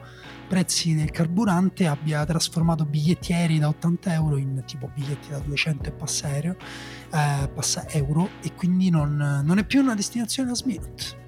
prezzi 0.48 0.94
del 0.94 1.10
carburante 1.10 1.86
abbia 1.86 2.24
trasformato 2.24 2.84
biglietti 2.84 3.32
aerei 3.32 3.58
da 3.58 3.68
80 3.68 4.12
euro 4.14 4.36
in 4.36 4.62
tipo 4.64 4.88
biglietti 4.94 5.30
da 5.30 5.38
200 5.38 5.88
e 5.88 5.92
passa 5.92 6.28
aereo, 6.28 6.56
eh, 7.12 7.48
passa 7.52 7.88
euro 7.88 8.30
e 8.42 8.52
quindi 8.54 8.90
non, 8.90 9.42
non 9.44 9.58
è 9.58 9.64
più 9.64 9.80
una 9.80 9.94
destinazione 9.94 10.48
last 10.48 10.64
minute. 10.64 11.24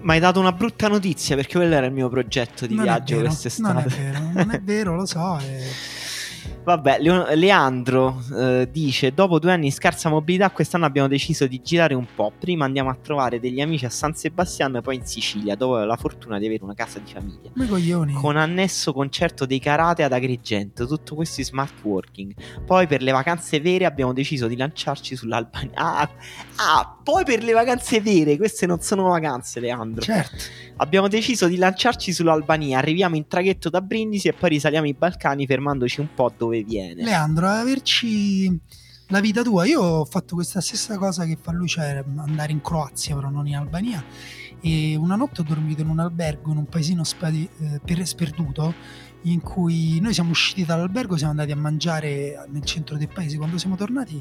Ma 0.00 0.12
hai 0.12 0.20
dato 0.20 0.38
una 0.38 0.52
brutta 0.52 0.86
notizia 0.86 1.34
perché 1.34 1.56
quello 1.56 1.74
era 1.74 1.86
il 1.86 1.92
mio 1.92 2.08
progetto 2.08 2.66
di 2.66 2.74
non 2.74 2.84
viaggio 2.84 3.14
è 3.14 3.16
vero, 3.16 3.28
quest'estate. 3.28 3.72
non 3.72 3.82
è 3.82 3.86
vero, 3.88 4.30
non 4.32 4.50
è 4.52 4.60
vero, 4.60 4.94
lo 4.94 5.06
so. 5.06 5.38
e- 5.42 5.97
Vabbè, 6.68 6.98
Leandro 7.00 8.22
eh, 8.36 8.68
dice: 8.70 9.14
Dopo 9.14 9.38
due 9.38 9.52
anni 9.52 9.68
di 9.68 9.70
scarsa 9.70 10.10
mobilità, 10.10 10.50
quest'anno 10.50 10.84
abbiamo 10.84 11.08
deciso 11.08 11.46
di 11.46 11.62
girare 11.62 11.94
un 11.94 12.06
po'. 12.14 12.30
Prima 12.38 12.66
andiamo 12.66 12.90
a 12.90 12.94
trovare 13.00 13.40
degli 13.40 13.62
amici 13.62 13.86
a 13.86 13.88
San 13.88 14.14
Sebastiano 14.14 14.76
e 14.76 14.82
poi 14.82 14.96
in 14.96 15.06
Sicilia, 15.06 15.56
dove 15.56 15.80
ho 15.80 15.84
la 15.86 15.96
fortuna 15.96 16.38
di 16.38 16.44
avere 16.44 16.62
una 16.64 16.74
casa 16.74 16.98
di 16.98 17.10
famiglia. 17.10 17.50
I 17.54 17.66
coglioni. 17.66 18.12
Con 18.12 18.36
annesso 18.36 18.92
concerto 18.92 19.46
dei 19.46 19.60
karate 19.60 20.02
ad 20.02 20.12
Agrigento, 20.12 20.86
tutto 20.86 21.14
questo 21.14 21.40
in 21.40 21.46
smart 21.46 21.72
working. 21.84 22.34
Poi 22.66 22.86
per 22.86 23.00
le 23.00 23.12
vacanze 23.12 23.60
vere 23.60 23.86
abbiamo 23.86 24.12
deciso 24.12 24.46
di 24.46 24.56
lanciarci 24.56 25.16
sull'Albania. 25.16 25.70
Ah, 25.72 26.10
ah, 26.56 26.98
poi 27.02 27.24
per 27.24 27.42
le 27.42 27.52
vacanze 27.52 28.02
vere, 28.02 28.36
queste 28.36 28.66
non 28.66 28.80
sono 28.80 29.04
vacanze, 29.04 29.58
Leandro. 29.60 30.02
Certo. 30.02 30.44
Abbiamo 30.76 31.08
deciso 31.08 31.46
di 31.46 31.56
lanciarci 31.56 32.12
sull'Albania, 32.12 32.76
arriviamo 32.76 33.16
in 33.16 33.26
traghetto 33.26 33.70
da 33.70 33.80
Brindisi 33.80 34.28
e 34.28 34.34
poi 34.34 34.50
risaliamo 34.50 34.86
i 34.86 34.92
Balcani 34.92 35.46
fermandoci 35.46 36.00
un 36.00 36.08
po' 36.14 36.30
dove 36.36 36.57
viene. 36.64 37.02
Leandro, 37.04 37.48
averci 37.48 38.58
la 39.08 39.20
vita 39.20 39.42
tua, 39.42 39.64
io 39.66 39.80
ho 39.80 40.04
fatto 40.04 40.34
questa 40.34 40.60
stessa 40.60 40.98
cosa 40.98 41.24
che 41.24 41.38
fa 41.40 41.52
lui, 41.52 41.66
cioè 41.68 42.04
andare 42.16 42.52
in 42.52 42.60
Croazia, 42.60 43.14
però 43.14 43.30
non 43.30 43.46
in 43.46 43.56
Albania. 43.56 44.04
e 44.60 44.96
una 44.96 45.14
notte 45.14 45.42
ho 45.42 45.44
dormito 45.44 45.82
in 45.82 45.88
un 45.88 46.00
albergo 46.00 46.50
in 46.50 46.56
un 46.56 46.66
paesino 46.66 47.04
spadi- 47.04 47.48
eh, 47.60 47.80
per- 47.84 48.04
sperduto 48.04 48.74
in 49.22 49.40
cui 49.40 50.00
noi 50.00 50.12
siamo 50.12 50.30
usciti 50.30 50.64
dall'albergo, 50.64 51.16
siamo 51.16 51.30
andati 51.30 51.52
a 51.52 51.56
mangiare 51.56 52.44
nel 52.50 52.64
centro 52.64 52.96
del 52.96 53.06
paese. 53.08 53.36
Quando 53.36 53.56
siamo 53.56 53.76
tornati 53.76 54.20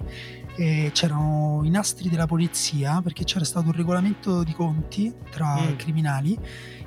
eh, 0.57 0.91
c'erano 0.93 1.61
i 1.63 1.71
nastri 1.71 2.07
della 2.09 2.27
polizia 2.27 3.01
perché 3.01 3.23
c'era 3.23 3.45
stato 3.45 3.65
un 3.69 3.73
regolamento 3.73 4.43
di 4.43 4.53
conti 4.53 5.11
tra 5.31 5.59
Mm. 5.59 5.75
criminali 5.75 6.37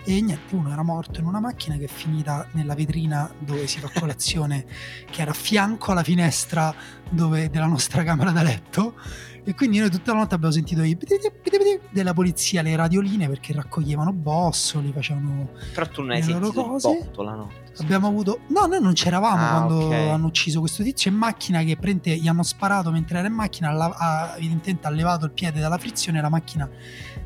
e 0.05 0.21
niente, 0.21 0.55
uno 0.55 0.73
era 0.73 0.83
morto 0.83 1.21
in 1.21 1.27
una 1.27 1.41
macchina 1.41 1.77
che 1.77 1.85
è 1.85 1.89
finita 1.89 2.47
nella 2.53 2.75
vetrina 2.75 3.31
dove 3.39 3.67
si 3.67 3.79
fa 3.81 3.91
colazione, 3.99 4.65
che 5.11 5.23
era 5.23 5.31
a 5.31 5.35
fianco 5.35 5.93
alla 5.93 6.03
finestra 6.03 6.75
dove- 7.09 7.51
della 7.51 7.67
nostra 7.67 8.03
camera 8.05 8.31
da 8.31 8.43
letto. 8.43 8.95
E 9.43 9.55
quindi 9.55 9.79
noi 9.79 9.91
tutta 9.91 10.13
la 10.13 10.19
notte 10.19 10.35
abbiamo 10.35 10.53
sentito 10.53 10.83
i 10.83 10.97
della 11.91 12.13
polizia, 12.13 12.61
le 12.63 12.77
radioline 12.77 13.27
perché 13.27 13.53
raccoglievano 13.55 14.13
bossoli, 14.13 14.93
facevano 14.93 15.51
Però 15.73 15.89
tu 15.89 16.03
non 16.03 16.11
hai 16.11 16.23
Le 16.23 16.33
loro 16.33 16.45
sentito 16.45 16.63
cose? 16.69 16.99
botto 16.99 17.23
la 17.23 17.35
notte. 17.35 17.59
Abbiamo 17.79 18.09
avuto. 18.09 18.41
No, 18.49 18.67
noi 18.67 18.81
non 18.83 18.93
c'eravamo 18.93 19.43
Ah, 19.43 19.49
quando 19.51 19.87
ok. 19.87 19.93
hanno 19.93 20.27
ucciso 20.27 20.61
questo 20.61 20.83
tizio 20.83 21.11
in 21.11 21.17
macchina 21.17 21.63
che 21.63 21.77
prende, 21.77 22.17
gli 22.17 22.29
hanno 22.29 22.43
sparato 22.43 22.91
mentre 22.91 23.19
era 23.19 23.29
in 23.29 23.33
macchina, 23.35 23.71
ha, 23.71 24.35
evidentemente 24.37 24.87
ha 24.87 24.91
levato 24.91 25.25
il 25.25 25.31
piede 25.33 25.59
dalla 25.61 25.79
frizione 25.79 26.19
e 26.19 26.21
la 26.23 26.29
macchina 26.29 26.69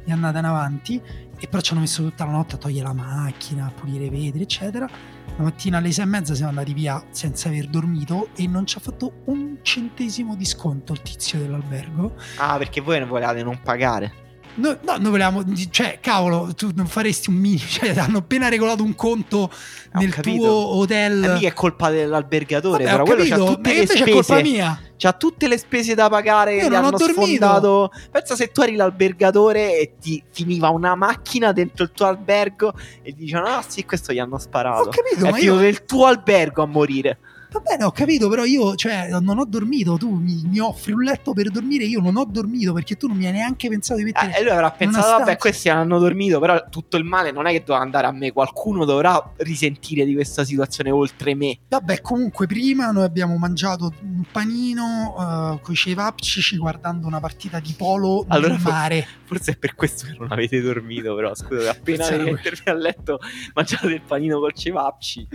è 0.05 0.12
andata 0.12 0.38
in 0.38 0.44
avanti. 0.44 1.02
E 1.39 1.48
però 1.48 1.61
ci 1.61 1.73
hanno 1.73 1.81
messo 1.81 2.02
tutta 2.02 2.24
la 2.24 2.32
notte 2.32 2.55
a 2.55 2.59
togliere 2.59 2.86
la 2.86 2.93
macchina, 2.93 3.66
a 3.66 3.70
pulire 3.70 4.05
i 4.05 4.09
vetri, 4.09 4.43
eccetera. 4.43 4.89
La 5.36 5.43
mattina 5.43 5.78
alle 5.78 5.93
sei 5.93 6.05
e 6.05 6.09
mezza 6.09 6.35
siamo 6.35 6.51
andati 6.51 6.73
via 6.73 7.05
senza 7.11 7.48
aver 7.48 7.69
dormito 7.69 8.28
e 8.36 8.47
non 8.47 8.66
ci 8.66 8.78
ha 8.78 8.81
fatto 8.81 9.23
un 9.27 9.59
centesimo 9.62 10.36
di 10.36 10.44
sconto 10.44 10.93
il 10.93 11.02
tizio 11.02 11.39
dell'albergo. 11.39 12.15
Ah, 12.39 12.56
perché 12.56 12.81
voi 12.81 13.05
volevate 13.05 13.43
non 13.43 13.61
pagare. 13.62 14.23
No, 14.56 14.76
no, 14.82 14.97
noi 14.98 15.10
volevamo, 15.10 15.43
cioè, 15.70 15.98
cavolo, 16.01 16.52
tu 16.55 16.70
non 16.74 16.86
faresti 16.86 17.28
un 17.31 17.36
minimo, 17.36 17.62
cioè, 17.68 17.97
hanno 17.98 18.18
appena 18.18 18.48
regolato 18.48 18.82
un 18.82 18.94
conto 18.94 19.51
Ah, 19.97 19.98
nel 20.01 20.14
tuo 20.14 20.76
hotel. 20.76 21.22
E 21.24 21.28
mica 21.35 21.48
è 21.48 21.52
colpa 21.52 21.90
dell'albergatore, 21.90 22.85
Vabbè, 22.85 22.97
però 22.97 23.05
quello 23.05 23.22
c'ha 23.22 23.28
capito, 23.31 23.47
tutte 23.55 23.60
ma 23.60 23.68
le 23.68 23.81
invece 23.81 23.97
spese. 23.97 24.10
è 24.10 24.14
colpa 24.14 24.40
mia. 24.43 24.81
C'ha 24.97 25.12
tutte 25.12 25.48
le 25.48 25.59
spese 25.59 25.94
da 25.94 26.09
pagare. 26.09 26.56
Io 26.56 26.62
non 26.68 26.72
ho 26.85 26.86
hanno 26.89 26.97
dormito. 26.97 27.22
sfondato. 27.24 27.90
Pensa 28.10 28.36
se 28.36 28.48
tu 28.52 28.60
eri 28.62 28.74
l'albergatore 28.76 29.78
e 29.78 29.94
ti 30.01 30.22
finiva 30.32 30.68
una 30.70 30.94
macchina 30.94 31.52
dentro 31.52 31.85
il 31.85 31.90
tuo 31.93 32.06
albergo 32.06 32.72
e 33.02 33.12
dicevano: 33.12 33.55
Ah, 33.56 33.64
sì, 33.66 33.85
questo 33.85 34.12
gli 34.12 34.18
hanno 34.18 34.39
sparato. 34.39 34.82
Ho 34.82 34.89
capito, 34.89 35.26
è 35.26 35.31
ma 35.31 35.39
io 35.39 35.56
nel 35.56 35.85
tuo 35.85 36.06
albergo 36.06 36.62
a 36.62 36.66
morire. 36.66 37.18
Va 37.55 37.60
bene, 37.60 37.85
ho 37.85 37.93
capito, 37.93 38.28
però 38.28 38.44
io 38.44 38.74
cioè, 38.74 39.09
non 39.20 39.39
ho 39.39 39.44
dormito. 39.44 39.97
Tu 39.97 40.10
mi, 40.12 40.43
mi 40.44 40.59
offri 40.59 40.93
un 40.93 41.02
letto 41.02 41.32
per 41.32 41.51
dormire, 41.51 41.85
io 41.85 42.01
non 42.01 42.16
ho 42.16 42.24
dormito 42.24 42.72
perché 42.72 42.97
tu 42.97 43.06
non 43.06 43.16
mi 43.16 43.26
hai 43.26 43.32
neanche 43.32 43.68
pensato 43.68 43.98
di 43.98 44.05
mettere. 44.05 44.35
Eh, 44.35 44.40
e 44.40 44.43
lui 44.43 44.51
avrà 44.51 44.70
pensato: 44.72 45.18
Vabbè, 45.18 45.36
questi 45.36 45.68
hanno 45.68 45.98
dormito, 45.98 46.40
però 46.40 46.64
tutto 46.68 46.97
il 46.97 47.05
male 47.05 47.31
non 47.31 47.47
è 47.47 47.52
che 47.52 47.60
doveva 47.60 47.81
andare 47.81 48.06
a 48.06 48.12
me. 48.12 48.32
Qualcuno 48.32 48.85
dovrà 48.85 49.32
risentire 49.36 50.05
di 50.05 50.14
questa 50.14 50.44
situazione 50.44 50.90
oltre 50.90 51.35
me. 51.35 51.59
Vabbè, 51.68 52.01
comunque, 52.01 52.47
prima 52.47 52.90
noi 52.90 53.05
abbiamo 53.05 53.36
mangiato 53.36 53.93
un 54.02 54.24
panino 54.31 55.14
uh, 55.16 55.60
con 55.60 55.74
i 55.74 55.76
cevapcici 55.76 56.56
guardando 56.56 57.06
una 57.06 57.20
partita 57.20 57.60
di 57.60 57.74
polo 57.76 58.24
Allora, 58.28 58.59
mare. 58.59 59.06
Forse 59.24 59.52
è 59.52 59.56
per 59.56 59.74
questo 59.74 60.06
che 60.06 60.16
non 60.18 60.32
avete 60.32 60.60
dormito, 60.60 61.14
però 61.14 61.35
scusate, 61.35 61.68
appena 61.68 62.10
mettermi 62.10 62.62
a 62.66 62.74
letto 62.74 63.20
mangiate 63.55 63.86
il 63.86 64.02
panino 64.02 64.40
col 64.40 64.55
cevapci. 64.55 65.28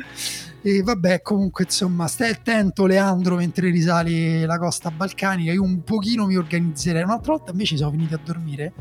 E 0.61 0.83
vabbè, 0.83 1.21
comunque, 1.21 1.63
insomma, 1.63 2.08
stai 2.09 2.31
attento, 2.31 2.85
Leandro, 2.85 3.37
mentre 3.37 3.69
risali 3.69 4.43
la 4.43 4.57
costa 4.57 4.91
balcanica. 4.91 5.53
Io 5.53 5.63
un 5.63 5.83
pochino 5.83 6.25
mi 6.25 6.35
organizzerei. 6.35 7.03
Un'altra 7.03 7.33
volta 7.33 7.51
invece 7.51 7.77
siamo 7.77 7.91
venuti 7.91 8.13
a 8.13 8.19
dormire 8.21 8.73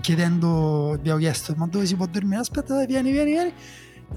chiedendo, 0.00 0.92
abbiamo 0.92 1.18
chiesto, 1.18 1.54
ma 1.56 1.66
dove 1.66 1.86
si 1.86 1.94
può 1.94 2.06
dormire? 2.06 2.40
Aspetta, 2.40 2.74
dai, 2.74 2.86
vieni, 2.86 3.10
vieni, 3.10 3.30
vieni. 3.30 3.52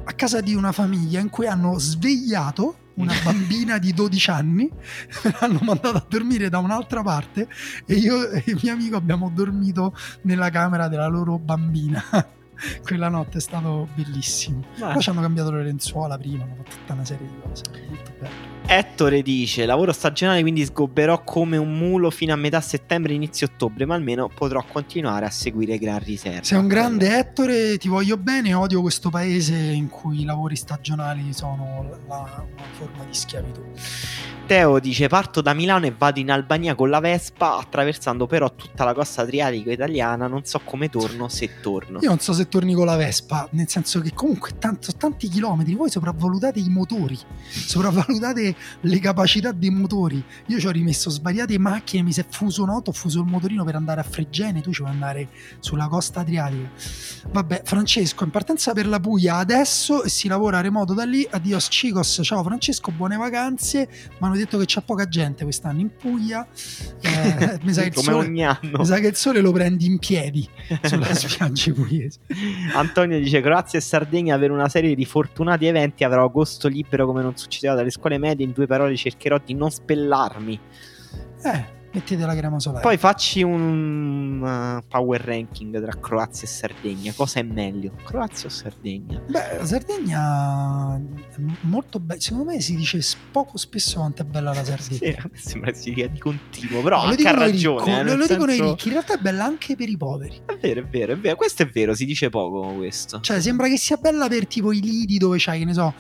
A 0.03 0.11
casa 0.13 0.41
di 0.41 0.53
una 0.53 0.73
famiglia 0.73 1.19
in 1.19 1.29
cui 1.29 1.47
hanno 1.47 1.77
svegliato 1.79 2.75
una 2.95 3.13
bambina 3.23 3.77
di 3.77 3.93
12 3.93 4.29
anni, 4.29 4.69
l'hanno 5.39 5.59
mandata 5.61 5.99
a 5.99 6.05
dormire 6.07 6.49
da 6.49 6.57
un'altra 6.57 7.01
parte 7.03 7.47
e 7.85 7.93
io 7.95 8.29
e 8.29 8.43
il 8.47 8.59
mio 8.61 8.73
amico 8.73 8.97
abbiamo 8.97 9.31
dormito 9.33 9.95
nella 10.23 10.49
camera 10.49 10.87
della 10.87 11.07
loro 11.07 11.37
bambina. 11.37 12.03
Quella 12.83 13.09
notte 13.09 13.37
è 13.37 13.41
stato 13.41 13.87
bellissimo. 13.93 14.63
Poi 14.79 15.01
ci 15.01 15.09
hanno 15.09 15.21
cambiato 15.21 15.51
le 15.51 15.63
lenzuola 15.63 16.17
prima, 16.17 16.43
hanno 16.43 16.55
fatto 16.55 16.71
tutta 16.71 16.93
una 16.93 17.05
serie 17.05 17.27
di 17.27 17.39
cose. 17.41 17.63
Molto 17.89 18.11
bello. 18.19 18.46
Ettore 18.69 19.21
dice: 19.21 19.65
Lavoro 19.65 19.93
stagionale, 19.93 20.41
quindi 20.41 20.65
sgobberò 20.65 21.23
come 21.23 21.55
un 21.55 21.77
mulo 21.77 22.09
fino 22.09 22.33
a 22.33 22.35
metà 22.35 22.59
settembre, 22.59 23.13
inizio 23.13 23.47
ottobre, 23.47 23.85
ma 23.85 23.95
almeno 23.95 24.27
potrò 24.27 24.61
continuare 24.69 25.25
a 25.25 25.29
seguire 25.29 25.77
gran 25.77 25.99
riserva. 26.03 26.43
Sei 26.43 26.57
un 26.59 26.67
grande 26.67 27.17
Ettore, 27.17 27.77
ti 27.77 27.87
voglio 27.87 28.17
bene, 28.17 28.53
odio 28.53 28.81
questo 28.81 29.09
paese 29.09 29.55
in 29.55 29.87
cui 29.87 30.21
i 30.21 30.25
lavori 30.25 30.57
stagionali 30.57 31.31
sono 31.31 31.97
la- 32.09 32.45
una 32.45 32.63
forma 32.73 33.05
di 33.05 33.13
schiavitù. 33.13 33.61
Teo 34.47 34.79
dice: 34.79 35.07
Parto 35.07 35.41
da 35.41 35.53
Milano 35.53 35.85
e 35.87 35.93
vado 35.97 36.19
in 36.19 36.31
Albania 36.31 36.73
con 36.75 36.89
la 36.89 37.01
Vespa, 37.01 37.57
attraversando 37.57 38.27
però 38.27 38.53
tutta 38.53 38.85
la 38.85 38.93
costa 38.93 39.21
adriatica 39.21 39.71
italiana. 39.71 40.27
Non 40.27 40.45
so 40.45 40.61
come 40.63 40.89
torno, 40.89 41.27
se 41.27 41.59
torno. 41.61 41.99
Io 42.01 42.07
non 42.07 42.19
so 42.19 42.31
se 42.31 42.47
torni 42.47 42.73
con 42.73 42.85
la 42.85 42.95
Vespa, 42.95 43.47
nel 43.51 43.67
senso 43.67 43.99
che 43.99 44.11
comunque 44.13 44.57
tanto, 44.57 44.93
tanti 44.97 45.27
chilometri, 45.27 45.73
voi 45.75 45.89
sopravvalutate 45.89 46.59
i 46.59 46.69
motori, 46.69 47.17
sopravvalutate 47.49 48.55
le 48.81 48.99
capacità 48.99 49.51
dei 49.51 49.69
motori. 49.69 50.23
Io 50.47 50.59
ci 50.59 50.67
ho 50.67 50.71
rimesso 50.71 51.09
svariate 51.09 51.57
macchine, 51.57 52.03
mi 52.03 52.11
si 52.11 52.19
è 52.19 52.25
fuso 52.29 52.63
un'auto, 52.63 52.91
ho 52.91 52.93
fuso 52.93 53.19
il 53.19 53.25
motorino 53.25 53.63
per 53.63 53.75
andare 53.75 54.01
a 54.01 54.03
Fregene, 54.03 54.61
tu 54.61 54.71
ci 54.71 54.81
vuoi 54.81 54.93
andare 54.93 55.27
sulla 55.59 55.87
costa 55.87 56.21
adriatica. 56.21 56.69
Vabbè, 57.31 57.61
Francesco, 57.63 58.23
in 58.23 58.29
partenza 58.29 58.73
per 58.73 58.87
la 58.87 58.99
Puglia 58.99 59.35
adesso 59.35 60.03
e 60.03 60.09
si 60.09 60.27
lavora 60.27 60.59
a 60.59 60.61
remoto 60.61 60.93
da 60.93 61.03
lì. 61.03 61.27
Adios 61.29 61.67
chicos, 61.67 62.19
ciao 62.23 62.43
Francesco, 62.43 62.91
buone 62.91 63.15
vacanze. 63.17 63.87
Mi 63.89 64.27
hanno 64.27 64.35
detto 64.35 64.57
che 64.57 64.65
c'è 64.65 64.81
poca 64.81 65.07
gente 65.07 65.43
quest'anno 65.43 65.79
in 65.79 65.89
Puglia. 65.95 66.47
Eh, 67.01 67.59
mi 67.63 67.73
sa 67.73 67.81
che 67.83 67.87
il 67.87 67.93
come 67.93 68.11
sole- 68.11 68.27
ogni 68.27 68.45
anno. 68.45 68.77
mi 68.79 68.85
sa 68.85 68.99
che 68.99 69.07
il 69.07 69.15
sole 69.15 69.41
lo 69.41 69.51
prendi 69.51 69.85
in 69.85 69.99
piedi 69.99 70.47
sulle 70.83 71.13
spiagge 71.13 71.73
pugliesi. 71.73 72.19
Antonio 72.73 73.19
dice: 73.19 73.41
Croazia 73.41 73.79
e 73.79 73.81
Sardegna 73.81 74.37
per 74.37 74.51
una 74.51 74.69
serie 74.69 74.95
di 74.95 75.05
fortunati 75.05 75.65
eventi 75.65 76.03
avrò 76.03 76.25
agosto 76.25 76.67
libero 76.67 77.05
come 77.05 77.21
non 77.21 77.35
succedeva 77.37 77.75
dalle 77.75 77.91
scuole 77.91 78.17
medie. 78.17 78.45
In 78.47 78.53
due 78.53 78.65
parole 78.65 78.95
cercherò 78.95 79.39
di 79.43 79.53
non 79.53 79.69
spellarmi. 79.69 80.57
Eh, 81.43 81.65
mettete 81.91 82.25
la 82.25 82.33
crema 82.33 82.59
solare. 82.61 82.81
Poi 82.81 82.95
facci 82.95 83.41
un 83.43 84.39
uh, 84.41 84.81
power 84.87 85.19
ranking 85.21 85.81
tra 85.81 85.99
Croazia 85.99 86.43
e 86.43 86.47
Sardegna. 86.47 87.11
Cosa 87.13 87.41
è 87.41 87.43
meglio? 87.43 87.91
Croazia 88.05 88.47
o 88.47 88.49
Sardegna? 88.49 89.19
Beh, 89.27 89.57
la 89.57 89.65
Sardegna 89.65 90.95
è 90.95 91.41
molto 91.61 91.99
bella. 91.99 92.21
Secondo 92.21 92.45
me 92.51 92.61
si 92.61 92.77
dice 92.77 93.01
poco 93.31 93.57
spesso 93.57 93.97
quanto 93.99 94.21
è 94.21 94.25
bella 94.25 94.53
la 94.53 94.63
Sardegna. 94.63 95.29
Sì, 95.33 95.41
sembra 95.49 95.71
che 95.71 95.77
si 95.77 95.91
dia 95.91 96.07
di 96.07 96.19
continuo, 96.19 96.81
però 96.81 97.03
Lo 97.03 97.09
anche 97.09 97.27
ha 97.27 97.31
ragione. 97.33 97.83
ricco- 97.83 97.99
eh, 97.99 98.03
lo, 98.03 98.15
lo 98.15 98.27
dicono 98.27 98.51
i 98.53 98.55
senso- 98.55 98.71
ricchi, 98.71 98.87
in 98.87 98.93
realtà 98.93 99.13
è 99.15 99.17
bella 99.19 99.43
anche 99.43 99.75
per 99.75 99.89
i 99.89 99.97
poveri. 99.97 100.41
È 100.45 100.55
vero, 100.55 100.79
è 100.79 100.85
vero, 100.85 101.11
è 101.11 101.17
vero. 101.17 101.35
Questo 101.35 101.63
è 101.63 101.67
vero, 101.67 101.93
si 101.93 102.05
dice 102.05 102.29
poco 102.29 102.73
questo. 102.75 103.19
Cioè, 103.19 103.41
sembra 103.41 103.67
che 103.67 103.77
sia 103.77 103.97
bella 103.97 104.29
per 104.29 104.47
tipo 104.47 104.71
i 104.71 104.79
lidi 104.79 105.17
dove 105.17 105.35
c'hai, 105.37 105.59
che 105.59 105.65
ne 105.65 105.73
so, 105.73 105.93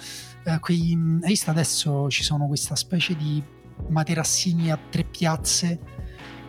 eh, 0.47 0.59
quei. 0.59 0.97
Hai 1.21 1.29
visto 1.29 1.49
adesso 1.51 2.09
ci 2.09 2.23
sono 2.23 2.47
questa 2.47 2.75
specie 2.75 3.15
di 3.15 3.43
materassini 3.89 4.71
a 4.71 4.79
tre 4.89 5.03
piazze 5.03 5.79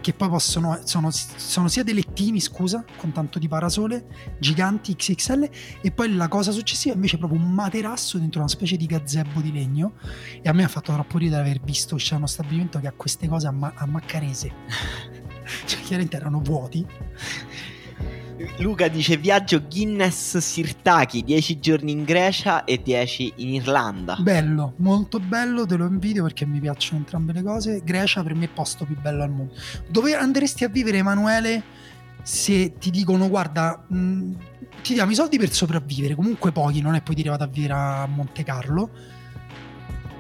che 0.01 0.13
poi 0.13 0.29
possono. 0.29 0.81
Sono, 0.85 1.11
sono 1.11 1.69
sia 1.69 1.83
dei 1.83 1.95
lettini, 1.95 2.41
scusa, 2.41 2.85
con 2.97 3.11
tanto 3.13 3.39
di 3.39 3.49
parasole, 3.49 4.37
giganti 4.39 4.95
XXL, 4.95 5.51
e 5.81 5.91
poi 5.91 6.15
la 6.15 6.29
cosa 6.29 6.53
successiva 6.53 6.95
invece 6.95 7.17
è 7.17 7.19
proprio 7.19 7.41
un 7.41 7.51
materasso 7.51 8.19
dentro 8.19 8.41
una 8.41 8.49
specie 8.49 8.77
di 8.77 8.87
gazebo 8.87 9.41
di 9.41 9.53
legno. 9.53 9.95
E 10.41 10.49
a 10.49 10.53
me 10.53 10.63
ha 10.63 10.69
fatto 10.69 10.93
troppo 10.93 11.19
ridere 11.19 11.43
aver 11.43 11.61
visto 11.61 11.97
c'è 11.97 12.15
uno 12.15 12.27
stabilimento 12.27 12.79
che 12.79 12.87
ha 12.87 12.93
queste 12.93 13.27
cose 13.27 13.49
a, 13.49 13.51
ma- 13.51 13.73
a 13.75 13.87
Maccarese. 13.87 14.53
cioè, 15.67 15.81
chiaramente 15.81 16.17
erano 16.17 16.41
vuoti. 16.41 16.87
Luca 18.59 18.87
dice 18.87 19.17
viaggio 19.17 19.63
Guinness 19.67 20.37
Sirtaki, 20.37 21.25
10 21.25 21.59
giorni 21.59 21.91
in 21.91 22.05
Grecia 22.05 22.65
e 22.65 22.81
10 22.81 23.33
in 23.37 23.55
Irlanda. 23.55 24.17
Bello, 24.21 24.75
molto 24.77 25.19
bello, 25.19 25.67
te 25.67 25.77
lo 25.77 25.87
invidio 25.87 26.23
perché 26.23 26.47
mi 26.47 26.61
piacciono 26.61 26.99
entrambe 26.99 27.33
le 27.33 27.43
cose. 27.43 27.83
Grecia 27.85 28.23
per 28.23 28.35
me 28.35 28.43
è 28.43 28.45
il 28.45 28.51
posto 28.51 28.85
più 28.85 28.97
bello 29.01 29.25
al 29.25 29.31
mondo. 29.31 29.55
Dove 29.89 30.15
andresti 30.15 30.63
a 30.63 30.69
vivere, 30.69 30.99
Emanuele, 30.99 31.63
se 32.23 32.75
ti 32.79 32.91
dicono 32.91 33.29
guarda, 33.29 33.85
mh, 33.89 34.33
ti 34.83 34.95
diamo 34.95 35.11
i 35.11 35.15
soldi 35.17 35.37
per 35.37 35.51
sopravvivere, 35.51 36.15
comunque 36.15 36.53
pochi, 36.53 36.81
non 36.81 36.95
è 36.95 37.03
puoi 37.03 37.17
dire 37.17 37.31
vado 37.31 37.45
a 37.45 37.49
vivere 37.49 37.73
a 37.73 38.07
Monte 38.07 38.45
Carlo. 38.45 38.91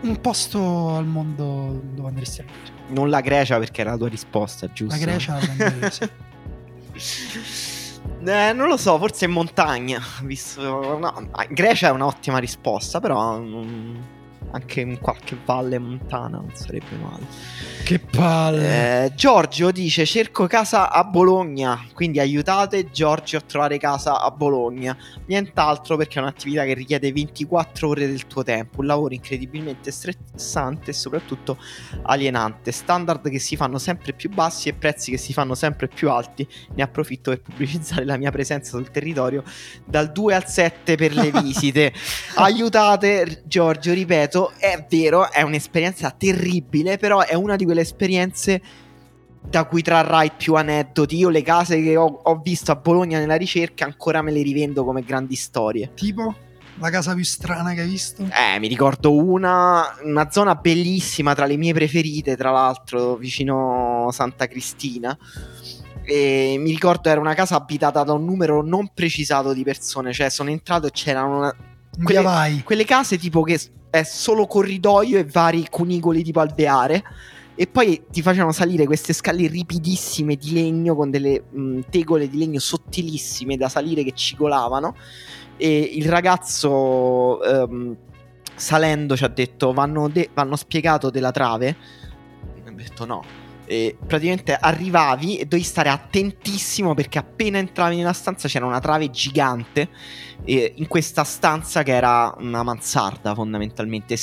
Un 0.00 0.20
posto 0.20 0.96
al 0.96 1.06
mondo 1.06 1.82
dove 1.94 2.08
andresti 2.08 2.40
a 2.40 2.44
vivere. 2.44 2.92
Non 2.94 3.10
la 3.10 3.20
Grecia 3.20 3.58
perché 3.58 3.82
era 3.82 3.90
la 3.90 3.96
tua 3.96 4.08
risposta, 4.08 4.72
giusto? 4.72 4.98
La 4.98 5.00
Grecia 5.00 5.34
la 5.34 5.38
prenderei, 5.38 5.90
sì. 5.90 7.76
Eh, 8.20 8.52
non 8.52 8.68
lo 8.68 8.76
so, 8.76 8.98
forse 8.98 9.26
in 9.26 9.30
montagna. 9.30 10.00
Visto... 10.22 10.98
No, 10.98 11.30
Grecia 11.50 11.88
è 11.88 11.90
un'ottima 11.90 12.38
risposta, 12.38 13.00
però. 13.00 13.38
mm, 13.38 13.96
anche 14.52 14.80
in 14.80 14.98
qualche 14.98 15.36
valle 15.44 15.78
montana, 15.78 16.38
non 16.38 16.50
sarebbe 16.54 16.96
male. 17.00 17.24
Che 17.84 17.98
palle. 17.98 19.04
Eh, 19.04 19.14
Giorgio 19.14 19.70
dice 19.70 20.04
cerco 20.04 20.46
casa 20.46 20.90
a 20.90 21.04
Bologna, 21.04 21.86
quindi 21.94 22.20
aiutate 22.20 22.90
Giorgio 22.90 23.38
a 23.38 23.40
trovare 23.40 23.78
casa 23.78 24.20
a 24.20 24.30
Bologna. 24.30 24.96
Nient'altro 25.26 25.96
perché 25.96 26.18
è 26.18 26.22
un'attività 26.22 26.64
che 26.64 26.74
richiede 26.74 27.12
24 27.12 27.88
ore 27.88 28.06
del 28.06 28.26
tuo 28.26 28.42
tempo, 28.42 28.80
un 28.80 28.86
lavoro 28.86 29.14
incredibilmente 29.14 29.90
stressante 29.90 30.90
e 30.90 30.94
soprattutto 30.94 31.58
alienante. 32.02 32.72
Standard 32.72 33.28
che 33.30 33.38
si 33.38 33.56
fanno 33.56 33.78
sempre 33.78 34.12
più 34.12 34.30
bassi 34.30 34.68
e 34.68 34.74
prezzi 34.74 35.10
che 35.10 35.18
si 35.18 35.32
fanno 35.32 35.54
sempre 35.54 35.88
più 35.88 36.10
alti. 36.10 36.46
Ne 36.74 36.82
approfitto 36.82 37.30
per 37.30 37.40
pubblicizzare 37.40 38.04
la 38.04 38.16
mia 38.16 38.30
presenza 38.30 38.76
sul 38.76 38.90
territorio 38.90 39.42
dal 39.84 40.12
2 40.12 40.34
al 40.34 40.46
7 40.46 40.96
per 40.96 41.14
le 41.14 41.30
visite. 41.40 41.92
aiutate 42.36 43.42
Giorgio, 43.46 43.92
ripeto, 43.92 44.37
è 44.56 44.86
vero, 44.88 45.30
è 45.30 45.42
un'esperienza 45.42 46.10
terribile, 46.10 46.96
però 46.96 47.20
è 47.20 47.34
una 47.34 47.56
di 47.56 47.64
quelle 47.64 47.82
esperienze 47.82 48.60
da 49.40 49.64
cui 49.64 49.82
trarrai 49.82 50.32
più 50.36 50.54
aneddoti. 50.54 51.16
Io 51.16 51.28
le 51.28 51.42
case 51.42 51.82
che 51.82 51.96
ho, 51.96 52.20
ho 52.22 52.40
visto 52.42 52.72
a 52.72 52.76
Bologna 52.76 53.18
nella 53.18 53.36
ricerca 53.36 53.84
ancora 53.84 54.22
me 54.22 54.32
le 54.32 54.42
rivendo 54.42 54.84
come 54.84 55.02
grandi 55.02 55.36
storie. 55.36 55.92
Tipo? 55.94 56.34
La 56.80 56.90
casa 56.90 57.14
più 57.14 57.24
strana 57.24 57.74
che 57.74 57.80
hai 57.80 57.88
visto? 57.88 58.22
Eh, 58.22 58.58
mi 58.60 58.68
ricordo 58.68 59.12
una, 59.12 59.84
una 60.04 60.30
zona 60.30 60.54
bellissima 60.54 61.34
tra 61.34 61.44
le 61.44 61.56
mie 61.56 61.72
preferite, 61.72 62.36
tra 62.36 62.50
l'altro, 62.52 63.16
vicino 63.16 64.08
Santa 64.12 64.46
Cristina. 64.46 65.16
E 66.04 66.56
mi 66.58 66.70
ricordo 66.70 67.08
era 67.08 67.20
una 67.20 67.34
casa 67.34 67.56
abitata 67.56 68.04
da 68.04 68.12
un 68.12 68.24
numero 68.24 68.62
non 68.62 68.90
precisato 68.94 69.52
di 69.52 69.64
persone, 69.64 70.12
cioè 70.12 70.30
sono 70.30 70.50
entrato 70.50 70.86
e 70.86 70.90
c'erano 70.90 71.38
una, 71.38 71.56
quelle- 72.04 72.22
vai. 72.22 72.62
quelle 72.62 72.84
case 72.84 73.18
tipo 73.18 73.42
che 73.42 73.60
è 73.90 74.02
solo 74.02 74.46
corridoio 74.46 75.18
e 75.18 75.24
vari 75.24 75.66
cunicoli 75.70 76.22
tipo 76.22 76.40
alveare. 76.40 77.02
E 77.54 77.66
poi 77.66 78.04
ti 78.10 78.22
facevano 78.22 78.52
salire 78.52 78.86
queste 78.86 79.12
scale 79.12 79.48
ripidissime 79.48 80.36
di 80.36 80.52
legno 80.52 80.94
con 80.94 81.10
delle 81.10 81.42
mh, 81.50 81.80
tegole 81.90 82.28
di 82.28 82.38
legno 82.38 82.60
sottilissime 82.60 83.56
da 83.56 83.68
salire 83.68 84.04
che 84.04 84.12
cigolavano. 84.14 84.94
E 85.56 85.76
il 85.94 86.08
ragazzo 86.08 87.42
ehm, 87.42 87.96
salendo 88.54 89.16
ci 89.16 89.24
ha 89.24 89.28
detto: 89.28 89.72
Vanno, 89.72 90.08
de- 90.08 90.30
vanno 90.32 90.54
spiegato 90.54 91.10
della 91.10 91.32
trave. 91.32 91.76
E 92.64 92.68
ho 92.68 92.72
detto 92.74 93.04
no. 93.04 93.24
E 93.70 93.98
praticamente 94.06 94.54
arrivavi 94.54 95.36
e 95.36 95.44
dovevi 95.44 95.62
stare 95.62 95.90
attentissimo 95.90 96.94
perché 96.94 97.18
appena 97.18 97.58
entravi 97.58 97.96
nella 97.96 98.14
stanza 98.14 98.48
c'era 98.48 98.64
una 98.64 98.80
trave 98.80 99.10
gigante 99.10 99.90
e 100.42 100.72
in 100.76 100.88
questa 100.88 101.22
stanza 101.22 101.82
che 101.82 101.92
era 101.92 102.34
una 102.38 102.62
mansarda 102.62 103.34
fondamentalmente 103.34 104.16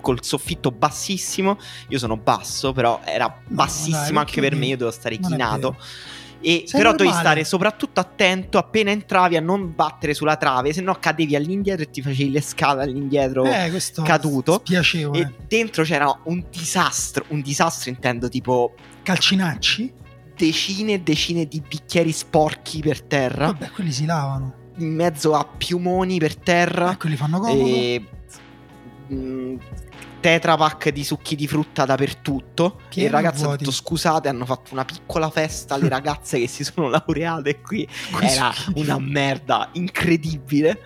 col 0.00 0.24
soffitto 0.24 0.72
bassissimo 0.72 1.58
io 1.88 1.98
sono 1.98 2.16
basso 2.16 2.72
però 2.72 3.00
era 3.04 3.32
bassissimo 3.46 3.98
dai, 3.98 4.16
anche 4.16 4.40
per 4.40 4.56
me 4.56 4.66
io 4.66 4.76
devo 4.76 4.90
stare 4.90 5.16
non 5.20 5.30
chinato. 5.30 5.76
E 6.40 6.62
Sei 6.66 6.80
però 6.80 6.90
normale. 6.92 7.18
stare 7.18 7.44
soprattutto 7.44 7.98
attento 8.00 8.58
appena 8.58 8.90
entravi 8.90 9.36
a 9.36 9.40
non 9.40 9.74
battere 9.74 10.14
sulla 10.14 10.36
trave 10.36 10.72
se 10.72 10.80
no 10.80 10.94
cadevi 10.94 11.34
all'indietro 11.34 11.82
e 11.84 11.90
ti 11.90 12.00
facevi 12.00 12.30
le 12.30 12.40
scale 12.40 12.82
all'indietro 12.84 13.44
Eh, 13.44 13.72
caduto. 14.04 14.60
Spiacevole. 14.64 15.20
e 15.20 15.32
dentro 15.48 15.82
c'era 15.84 16.16
un 16.24 16.44
disastro 16.50 17.24
un 17.28 17.40
disastro 17.40 17.90
intendo 17.90 18.28
tipo 18.28 18.74
Calcinacci? 19.02 19.92
decine 20.36 20.92
e 20.92 21.00
decine 21.00 21.46
di 21.46 21.60
bicchieri 21.66 22.12
sporchi 22.12 22.80
per 22.80 23.02
terra 23.02 23.46
Vabbè, 23.46 23.70
quelli 23.70 23.90
si 23.90 24.04
lavano. 24.06 24.54
in 24.76 24.94
mezzo 24.94 25.34
a 25.34 25.44
piumoni 25.44 26.18
per 26.18 26.36
terra 26.36 26.92
Eh, 26.92 26.96
quelli 26.96 27.16
fanno 27.16 27.40
comodo. 27.40 27.66
e 27.68 28.04
mh, 29.08 29.54
tetrapack 30.20 30.90
di 30.90 31.04
succhi 31.04 31.36
di 31.36 31.46
frutta 31.46 31.84
dappertutto 31.84 32.80
Pieni 32.88 33.04
e 33.04 33.06
il 33.06 33.10
ragazzo 33.14 33.42
ha 33.44 33.46
vuoti. 33.48 33.64
detto 33.64 33.70
scusate 33.74 34.28
hanno 34.28 34.44
fatto 34.44 34.72
una 34.72 34.84
piccola 34.84 35.30
festa 35.30 35.74
alle 35.74 35.88
ragazze 35.90 36.38
che 36.38 36.48
si 36.48 36.64
sono 36.64 36.88
laureate 36.88 37.60
qui 37.60 37.86
Quei 38.12 38.28
era 38.30 38.52
una 38.74 38.98
merda 38.98 39.68
incredibile 39.72 40.80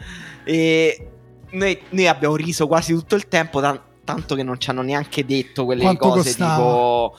e 0.44 1.08
noi, 1.50 1.80
noi 1.90 2.06
abbiamo 2.08 2.36
riso 2.36 2.66
quasi 2.66 2.92
tutto 2.94 3.14
il 3.14 3.28
tempo 3.28 3.60
tan- 3.60 3.80
tanto 4.04 4.34
che 4.34 4.42
non 4.42 4.58
ci 4.58 4.70
hanno 4.70 4.82
neanche 4.82 5.24
detto 5.24 5.64
quelle 5.64 5.82
Quanto 5.82 6.08
cose 6.08 6.22
costava? 6.30 6.54
tipo 6.56 7.16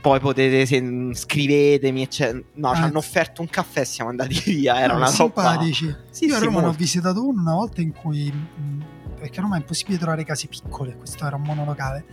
poi 0.00 0.20
potete 0.20 0.66
se, 0.66 0.80
scrivetemi 1.14 2.02
eccetera. 2.02 2.38
no 2.54 2.74
ci 2.74 2.80
Ah. 2.80 2.84
hanno 2.84 2.98
offerto 2.98 3.40
un 3.42 3.48
caffè 3.48 3.80
e 3.80 3.84
siamo 3.84 4.10
andati 4.10 4.40
via 4.44 4.78
era 4.80 4.92
No, 4.92 4.98
una 5.00 5.06
roba 5.06 5.16
simpatici. 5.16 5.94
Sì, 6.10 6.26
Io 6.26 6.36
a 6.36 6.38
Roma 6.38 6.60
ne 6.60 6.66
ho 6.68 6.72
visitato 6.72 7.26
uno 7.26 7.40
una 7.40 7.54
volta 7.54 7.80
in 7.80 7.92
cui. 7.92 8.30
mh, 8.32 8.84
Perché 9.18 9.40
Roma 9.40 9.56
è 9.56 9.60
impossibile 9.60 9.98
trovare 9.98 10.24
case 10.24 10.46
piccole, 10.46 10.96
questo 10.96 11.26
era 11.26 11.36
un 11.36 11.42
monolocale. 11.42 12.04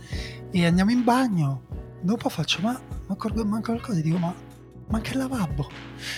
E 0.50 0.66
andiamo 0.66 0.90
in 0.90 1.04
bagno. 1.04 1.62
Dopo 2.00 2.28
faccio, 2.28 2.60
ma, 2.62 2.72
ma 2.72 3.14
accorgo- 3.14 3.44
manca 3.44 3.72
qualcosa? 3.72 4.00
Dico, 4.00 4.18
ma 4.18 4.34
manca 4.88 5.12
il 5.12 5.18
lavabo. 5.18 5.70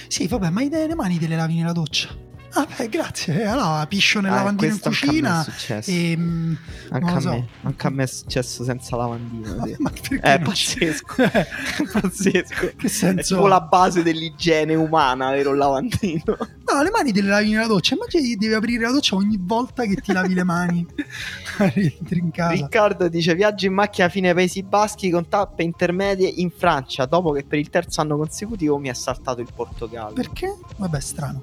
Sì, 0.09 0.27
vabbè, 0.27 0.51
ma 0.51 0.63
le 0.87 0.95
mani 0.95 1.19
te 1.19 1.29
le 1.29 1.37
lavi 1.37 1.57
nella 1.57 1.73
doccia. 1.73 2.09
Ah, 2.57 2.67
beh, 2.77 2.89
grazie. 2.89 3.45
Allora 3.45 3.87
piscio 3.87 4.21
nel 4.21 4.33
Ah, 4.33 4.37
lavandino 4.37 4.73
in 4.73 4.81
anche 4.83 4.89
cucina. 5.07 5.41
è 5.41 5.45
successo. 5.45 5.91
E. 5.91 6.17
mh, 6.17 6.59
Anche 6.91 7.11
a 7.13 7.21
so. 7.21 7.29
me, 7.31 7.49
anche 7.63 7.87
a 7.87 7.91
me 7.91 8.03
è 8.03 8.07
successo 8.07 8.65
senza 8.65 8.97
lavandino. 8.97 9.65
sì. 9.67 9.77
ma 9.81 9.91
perché 9.91 10.19
È 10.21 10.39
ci- 10.39 10.45
pazzesco. 10.45 11.23
È 11.23 11.47
pazzesco. 11.93 12.73
che 12.77 12.87
È 12.87 12.89
senso? 12.89 13.35
tipo 13.37 13.47
la 13.49 13.61
base 13.61 14.03
dell'igiene 14.03 14.75
umana, 14.75 15.29
avere 15.29 15.49
un 15.49 15.57
lavandino. 15.59 16.23
No, 16.73 16.83
le 16.83 16.91
mani 16.91 17.13
te 17.13 17.23
le 17.23 17.29
lavi 17.29 17.51
nella 17.53 17.67
doccia. 17.67 17.95
Immagini 17.95 18.29
che 18.31 18.37
devi 18.37 18.55
aprire 18.55 18.83
la 18.85 18.93
doccia 18.93 19.15
ogni 19.17 19.39
volta 19.41 19.85
che 19.85 19.95
ti 19.97 20.13
lavi 20.13 20.35
le 20.35 20.43
mani. 20.45 20.87
Riccardo 21.59 23.09
dice: 23.09 23.35
Viaggio 23.35 23.67
in 23.67 23.73
macchina 23.75 24.09
fino 24.09 24.29
ai 24.29 24.35
Paesi 24.35 24.63
Baschi 24.63 25.11
con 25.11 25.29
tappe 25.29 25.63
intermedie 25.63 26.29
in 26.29 26.51
Francia. 26.51 27.07
Dopo 27.07 27.33
che 27.33 27.45
per 27.45 27.59
il 27.59 27.71
terzo 27.71 28.01
anno 28.01 28.17
consecutivo 28.17 28.79
mi 28.79 28.89
ha 28.89 28.95
saltato 28.95 29.41
il 29.41 29.49
Portogallo. 29.55 30.15
Perché? 30.15 30.57
Vabbè, 30.77 31.01
strano. 31.01 31.43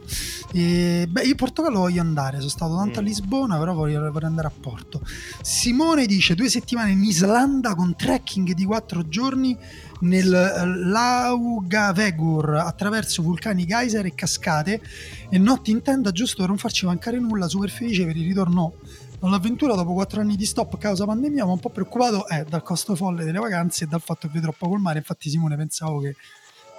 E, 0.51 1.02
beh, 1.07 1.23
io 1.23 1.31
in 1.31 1.35
Portogallo 1.35 1.79
voglio 1.79 2.01
andare. 2.01 2.37
Sono 2.37 2.49
stato 2.49 2.75
tanto 2.75 2.99
a 2.99 3.01
Mm. 3.01 3.05
Lisbona, 3.05 3.57
però 3.57 3.73
voglio, 3.73 4.11
vorrei 4.11 4.29
andare 4.29 4.47
a 4.47 4.51
Porto. 4.51 5.01
Simone 5.41 6.05
dice: 6.05 6.35
due 6.35 6.49
settimane 6.49 6.91
in 6.91 7.03
Islanda 7.03 7.75
con 7.75 7.95
trekking 7.95 8.53
di 8.53 8.65
quattro 8.65 9.07
giorni 9.07 9.57
nel 10.01 10.33
eh, 10.33 10.65
Laugavegur 10.65 12.55
attraverso 12.55 13.21
vulcani 13.21 13.65
geyser 13.65 14.05
e 14.05 14.13
cascate 14.13 14.81
e 15.29 15.37
notti 15.37 15.71
in 15.71 15.81
tenda 15.81 16.11
giusto 16.11 16.39
per 16.39 16.49
non 16.49 16.57
farci 16.57 16.85
mancare 16.85 17.19
nulla. 17.19 17.47
Super 17.47 17.69
felice 17.69 18.05
per 18.05 18.17
il 18.17 18.25
ritorno 18.25 18.73
all'avventura 19.21 19.73
dopo 19.75 19.93
quattro 19.93 20.19
anni 20.19 20.35
di 20.35 20.45
stop 20.45 20.77
causa 20.77 21.05
pandemia, 21.05 21.45
ma 21.45 21.53
un 21.53 21.59
po' 21.59 21.69
preoccupato 21.69 22.27
è 22.27 22.43
dal 22.43 22.61
costo 22.61 22.95
folle 22.95 23.23
delle 23.23 23.39
vacanze 23.39 23.85
e 23.85 23.87
dal 23.87 24.01
fatto 24.01 24.27
che 24.27 24.33
vedrò 24.33 24.53
poco 24.57 24.75
il 24.75 24.81
mare. 24.81 24.97
Infatti, 24.97 25.29
Simone, 25.29 25.55
pensavo 25.55 25.99
che 25.99 26.15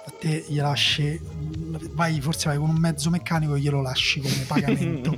a 0.07 0.11
te 0.19 0.45
gli 0.47 0.57
lasci, 0.57 1.19
vai, 1.93 2.21
forse 2.21 2.49
vai 2.49 2.57
con 2.57 2.69
un 2.69 2.77
mezzo 2.77 3.09
meccanico 3.09 3.55
e 3.55 3.59
glielo 3.59 3.81
lasci 3.81 4.21
come 4.21 4.43
pagamento. 4.45 5.17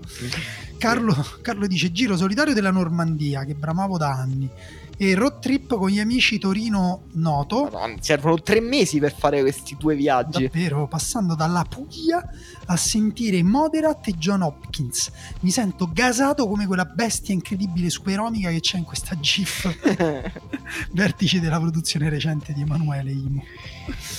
Carlo, 0.78 1.14
Carlo 1.42 1.68
dice: 1.68 1.92
Giro 1.92 2.16
solitario 2.16 2.54
della 2.54 2.72
Normandia 2.72 3.44
che 3.44 3.54
bramavo 3.54 3.98
da 3.98 4.12
anni. 4.12 4.50
E 5.00 5.14
road 5.14 5.38
trip 5.40 5.76
con 5.76 5.90
gli 5.90 6.00
amici 6.00 6.40
Torino-Noto. 6.40 7.70
Madonna, 7.72 7.96
servono 8.00 8.42
tre 8.42 8.60
mesi 8.60 9.00
per 9.00 9.14
fare 9.16 9.42
questi 9.42 9.76
due 9.78 9.96
viaggi. 9.96 10.44
Davvero, 10.48 10.88
passando 10.88 11.36
dalla 11.36 11.64
Puglia 11.70 12.28
a 12.66 12.76
sentire 12.76 13.44
Moderat 13.44 14.08
e 14.08 14.14
John 14.14 14.42
Hopkins. 14.42 15.12
Mi 15.42 15.52
sento 15.52 15.88
gasato 15.94 16.48
come 16.48 16.66
quella 16.66 16.86
bestia 16.86 17.36
incredibile 17.36 17.92
superomica 17.92 18.50
che 18.50 18.60
c'è 18.60 18.80
in 18.80 18.86
questa 18.86 19.16
GIF. 19.20 20.32
Vertice 20.94 21.40
della 21.40 21.60
produzione 21.60 22.10
recente 22.10 22.54
di 22.54 22.62
Emanuele 22.62 23.12
Imo. 23.12 23.44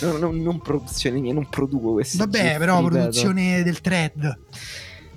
No, 0.03 0.17
no, 0.19 0.31
non 0.31 0.61
produzione 0.61 1.19
mia, 1.19 1.33
non 1.33 1.49
produco 1.49 1.95
questi 1.95 2.19
Vabbè, 2.19 2.51
gif, 2.51 2.59
però 2.59 2.79
ripeto. 2.79 2.95
produzione 2.95 3.63
del 3.65 3.81
thread. 3.81 4.39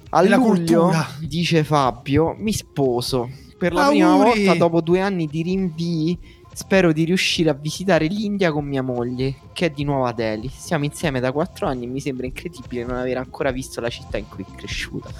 A 0.09 0.21
luglio, 0.23 0.41
cultura. 0.41 1.07
dice 1.19 1.63
Fabio, 1.63 2.35
mi 2.35 2.51
sposo. 2.51 3.29
Per 3.61 3.73
la 3.73 3.89
prima 3.89 4.15
volta 4.15 4.55
dopo 4.55 4.81
due 4.81 5.01
anni 5.01 5.27
di 5.27 5.43
rinvii, 5.43 6.17
spero 6.51 6.91
di 6.91 7.03
riuscire 7.03 7.51
a 7.51 7.53
visitare 7.53 8.07
l'India 8.07 8.51
con 8.51 8.65
mia 8.65 8.81
moglie, 8.81 9.35
che 9.53 9.67
è 9.67 9.69
di 9.69 9.83
Nuova 9.83 10.13
Delhi. 10.13 10.49
Siamo 10.49 10.83
insieme 10.83 11.19
da 11.19 11.31
quattro 11.31 11.67
anni 11.67 11.83
e 11.83 11.88
mi 11.88 11.99
sembra 11.99 12.25
incredibile 12.25 12.83
non 12.83 12.97
aver 12.97 13.17
ancora 13.17 13.51
visto 13.51 13.79
la 13.79 13.89
città 13.89 14.17
in 14.17 14.27
cui 14.27 14.43
è 14.49 14.55
cresciuta. 14.55 15.11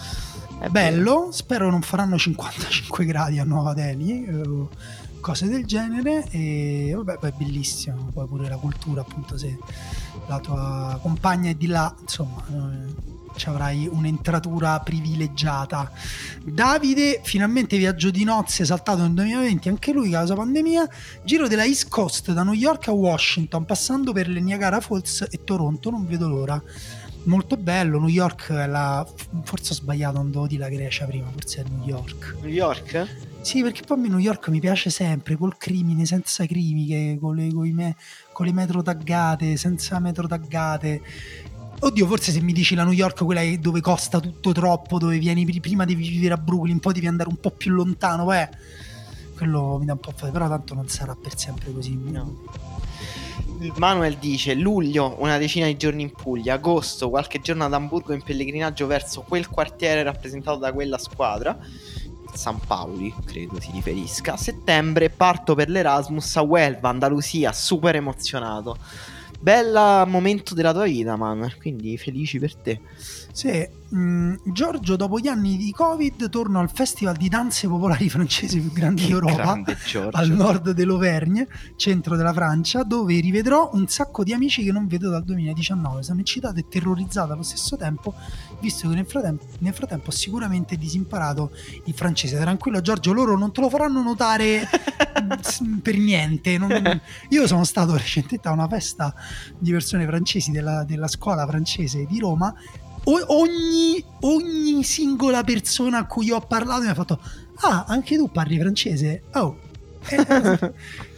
È 0.59 0.69
Bello, 0.69 1.27
spero 1.30 1.69
non 1.69 1.84
faranno 1.84 2.18
55 2.18 3.05
gradi 3.05 3.38
a 3.38 3.43
Nuova 3.43 3.76
Delhi, 3.76 4.26
eh, 4.26 5.19
cose 5.19 5.47
del 5.47 5.63
genere. 5.68 6.27
E 6.31 6.93
vabbè, 6.95 7.19
è 7.19 7.34
bellissimo. 7.38 8.09
Poi 8.11 8.26
pure 8.26 8.49
la 8.49 8.57
cultura, 8.57 9.01
appunto, 9.01 9.38
se 9.38 9.55
la 10.26 10.39
tua 10.39 10.97
compagna 10.99 11.51
è 11.51 11.53
di 11.53 11.68
là, 11.68 11.93
insomma, 12.01 12.43
eh, 12.49 13.20
ci 13.36 13.49
avrai 13.49 13.88
un'entratura 13.91 14.80
privilegiata. 14.80 15.91
Davide, 16.44 17.22
finalmente 17.24 17.78
viaggio 17.78 18.10
di 18.12 18.24
nozze 18.24 18.66
saltato 18.66 19.02
nel 19.02 19.14
2020, 19.14 19.70
anche 19.70 19.91
lui 19.91 20.10
causa 20.10 20.36
pandemia. 20.36 20.88
Giro 21.24 21.48
della 21.48 21.66
East 21.66 21.90
Coast 21.90 22.32
da 22.32 22.44
New 22.44 22.53
York 22.53 22.88
a 22.88 22.91
Washington, 22.91 23.66
passando 23.66 24.12
per 24.14 24.28
le 24.28 24.40
Niagara 24.40 24.80
Falls 24.80 25.28
e 25.30 25.44
Toronto. 25.44 25.90
Non 25.90 26.06
vedo 26.06 26.28
l'ora. 26.28 26.62
molto 27.26 27.56
bello. 27.58 27.99
New 27.99 28.08
York 28.08 28.52
è 28.52 28.66
la. 28.68 29.06
Forse 29.44 29.74
ho 29.74 29.76
sbagliato, 29.76 30.18
non 30.18 30.32
devo 30.32 30.48
dire 30.48 30.62
la 30.62 30.70
Grecia 30.70 31.06
prima, 31.06 31.28
forse 31.32 31.62
è 31.62 31.66
New 31.70 31.86
York. 31.86 32.38
New 32.41 32.49
York? 32.52 33.30
Sì, 33.41 33.62
perché 33.64 33.82
poi 33.86 33.98
a 33.98 34.02
me 34.02 34.08
New 34.08 34.20
York 34.20 34.49
mi 34.49 34.60
piace 34.60 34.90
sempre, 34.91 35.36
col 35.36 35.58
crimine, 35.58 36.06
senza 36.06 36.45
crimi, 36.45 36.86
che- 36.86 37.18
con, 37.20 37.36
le, 37.36 37.52
con 37.52 37.68
me- 37.70 37.95
con 38.34 38.45
le 38.45 38.53
metro 38.53 38.82
taggate, 38.84 39.58
senza 39.58 39.99
metro 39.99 40.28
taggate. 40.28 41.02
Oddio, 41.84 42.06
forse 42.06 42.32
se 42.32 42.41
mi 42.41 42.53
dici 42.53 42.76
la 42.76 42.84
New 42.84 42.94
York, 42.94 43.24
quella 43.24 43.41
dove 43.58 43.82
costa 43.82 44.20
tutto 44.20 44.52
troppo, 44.52 44.99
dove 44.99 45.18
vieni 45.18 45.45
pri- 45.45 45.60
prima 45.60 45.84
devi 45.84 46.08
vivere 46.08 46.36
a 46.36 46.38
Brooklyn, 46.38 46.80
poi 46.80 46.94
devi 46.94 47.08
andare 47.08 47.28
un 47.28 47.38
po' 47.38 47.49
più 47.49 47.72
lontano, 47.72 48.26
beh, 48.26 48.49
quello 49.36 49.78
mi 49.80 49.86
dà 49.86 49.94
un 49.94 49.99
po' 49.99 50.12
fastidio, 50.12 50.32
però 50.34 50.48
tanto 50.48 50.76
non 50.76 50.88
sarà 50.88 51.18
per 51.20 51.36
sempre 51.36 51.74
così. 51.74 51.98
No. 51.98 52.44
Manuel 53.78 54.18
dice 54.18 54.53
luglio 54.53 55.16
una 55.20 55.40
decina 55.40 55.66
di 55.66 55.76
giorni 55.76 56.03
in 56.03 56.12
Puglia, 56.12 56.53
agosto 56.53 57.10
qualche 57.10 57.41
giorno 57.41 57.66
ad 57.66 57.74
Amburgo 57.74 58.14
in 58.14 58.22
pellegrinaggio 58.22 58.86
verso 58.86 59.22
quel 59.22 59.48
quartiere 59.48 60.03
rappresentato 60.03 60.60
da 60.60 60.72
quella 60.72 60.99
squadra. 60.99 61.58
San 62.34 62.60
Paoli, 62.60 63.12
credo 63.26 63.60
si 63.60 63.72
riferisca. 63.74 64.38
Settembre 64.38 65.10
parto 65.10 65.56
per 65.56 65.68
l'Erasmus 65.68 66.38
a 66.38 66.41
Huelva, 66.41 66.90
Andalusia, 66.90 67.52
super 67.52 67.95
emozionato. 67.95 68.78
Bella 69.41 70.05
momento 70.05 70.53
della 70.53 70.72
tua 70.72 70.84
vita, 70.84 71.15
Manuel, 71.15 71.57
quindi 71.57 71.97
felici 71.97 72.38
per 72.38 72.55
te. 72.55 72.80
Sì, 73.34 73.68
mm, 73.95 74.36
Giorgio, 74.45 74.95
dopo 74.95 75.20
gli 75.20 75.28
anni 75.28 75.58
di 75.58 75.72
Covid, 75.72 76.30
torno 76.30 76.60
al 76.60 76.70
festival 76.70 77.16
di 77.16 77.30
danze 77.30 77.68
popolari 77.68 78.10
francesi 78.10 78.60
più 78.60 78.72
grande 78.72 79.06
d'Europa. 79.06 79.62
Al 80.12 80.30
nord 80.30 80.72
dell'Auvergne, 80.72 81.48
centro 81.78 82.16
della 82.16 82.34
Francia, 82.34 82.84
dove 82.84 83.20
rivedrò 83.20 83.70
un 83.74 83.88
sacco 83.88 84.24
di 84.24 84.34
amici 84.34 84.64
che 84.64 84.72
non 84.72 84.88
vedo 84.88 85.10
dal 85.10 85.24
2019. 85.24 86.03
Sono 86.03 86.20
eccitato 86.20 86.60
e 86.60 86.68
terrorizzato 86.68 87.34
allo 87.34 87.44
stesso 87.44 87.78
tempo, 87.78 88.14
visto 88.60 88.90
che 88.90 88.95
nel 88.95 89.06
frattempo, 89.06 89.45
nel 89.60 89.74
frattempo 89.74 90.10
ho 90.10 90.14
sicuramente 90.14 90.76
disimparato 90.76 91.52
il 91.86 91.94
francese. 91.94 92.38
Tranquillo, 92.38 92.82
Giorgio, 92.82 93.14
loro 93.14 93.38
non 93.38 93.53
te 93.53 93.62
lo 93.62 93.70
faranno 93.70 94.02
notare 94.02 94.68
per 95.82 95.98
niente. 95.98 96.58
Non- 96.58 97.02
io 97.30 97.48
sono 97.48 97.64
stato 97.64 97.94
recentemente 97.95 98.48
a 98.48 98.52
una 98.52 98.68
festa 98.68 99.14
di 99.58 99.72
persone 99.72 100.06
francesi 100.06 100.52
della, 100.52 100.84
della 100.84 101.08
scuola 101.08 101.45
francese 101.48 102.06
di 102.06 102.20
Roma. 102.20 102.53
O- 103.06 103.26
ogni, 103.40 104.03
ogni 104.22 104.84
singola 104.84 105.44
persona 105.44 105.99
a 105.99 106.06
cui 106.06 106.30
ho 106.32 106.40
parlato 106.41 106.84
mi 106.84 106.90
ha 106.90 106.94
fatto: 106.94 107.19
Ah, 107.61 107.86
anche 107.88 108.15
tu 108.15 108.30
parli 108.30 108.60
francese? 108.60 109.23
Oh, 109.34 109.57
eh, 110.10 110.73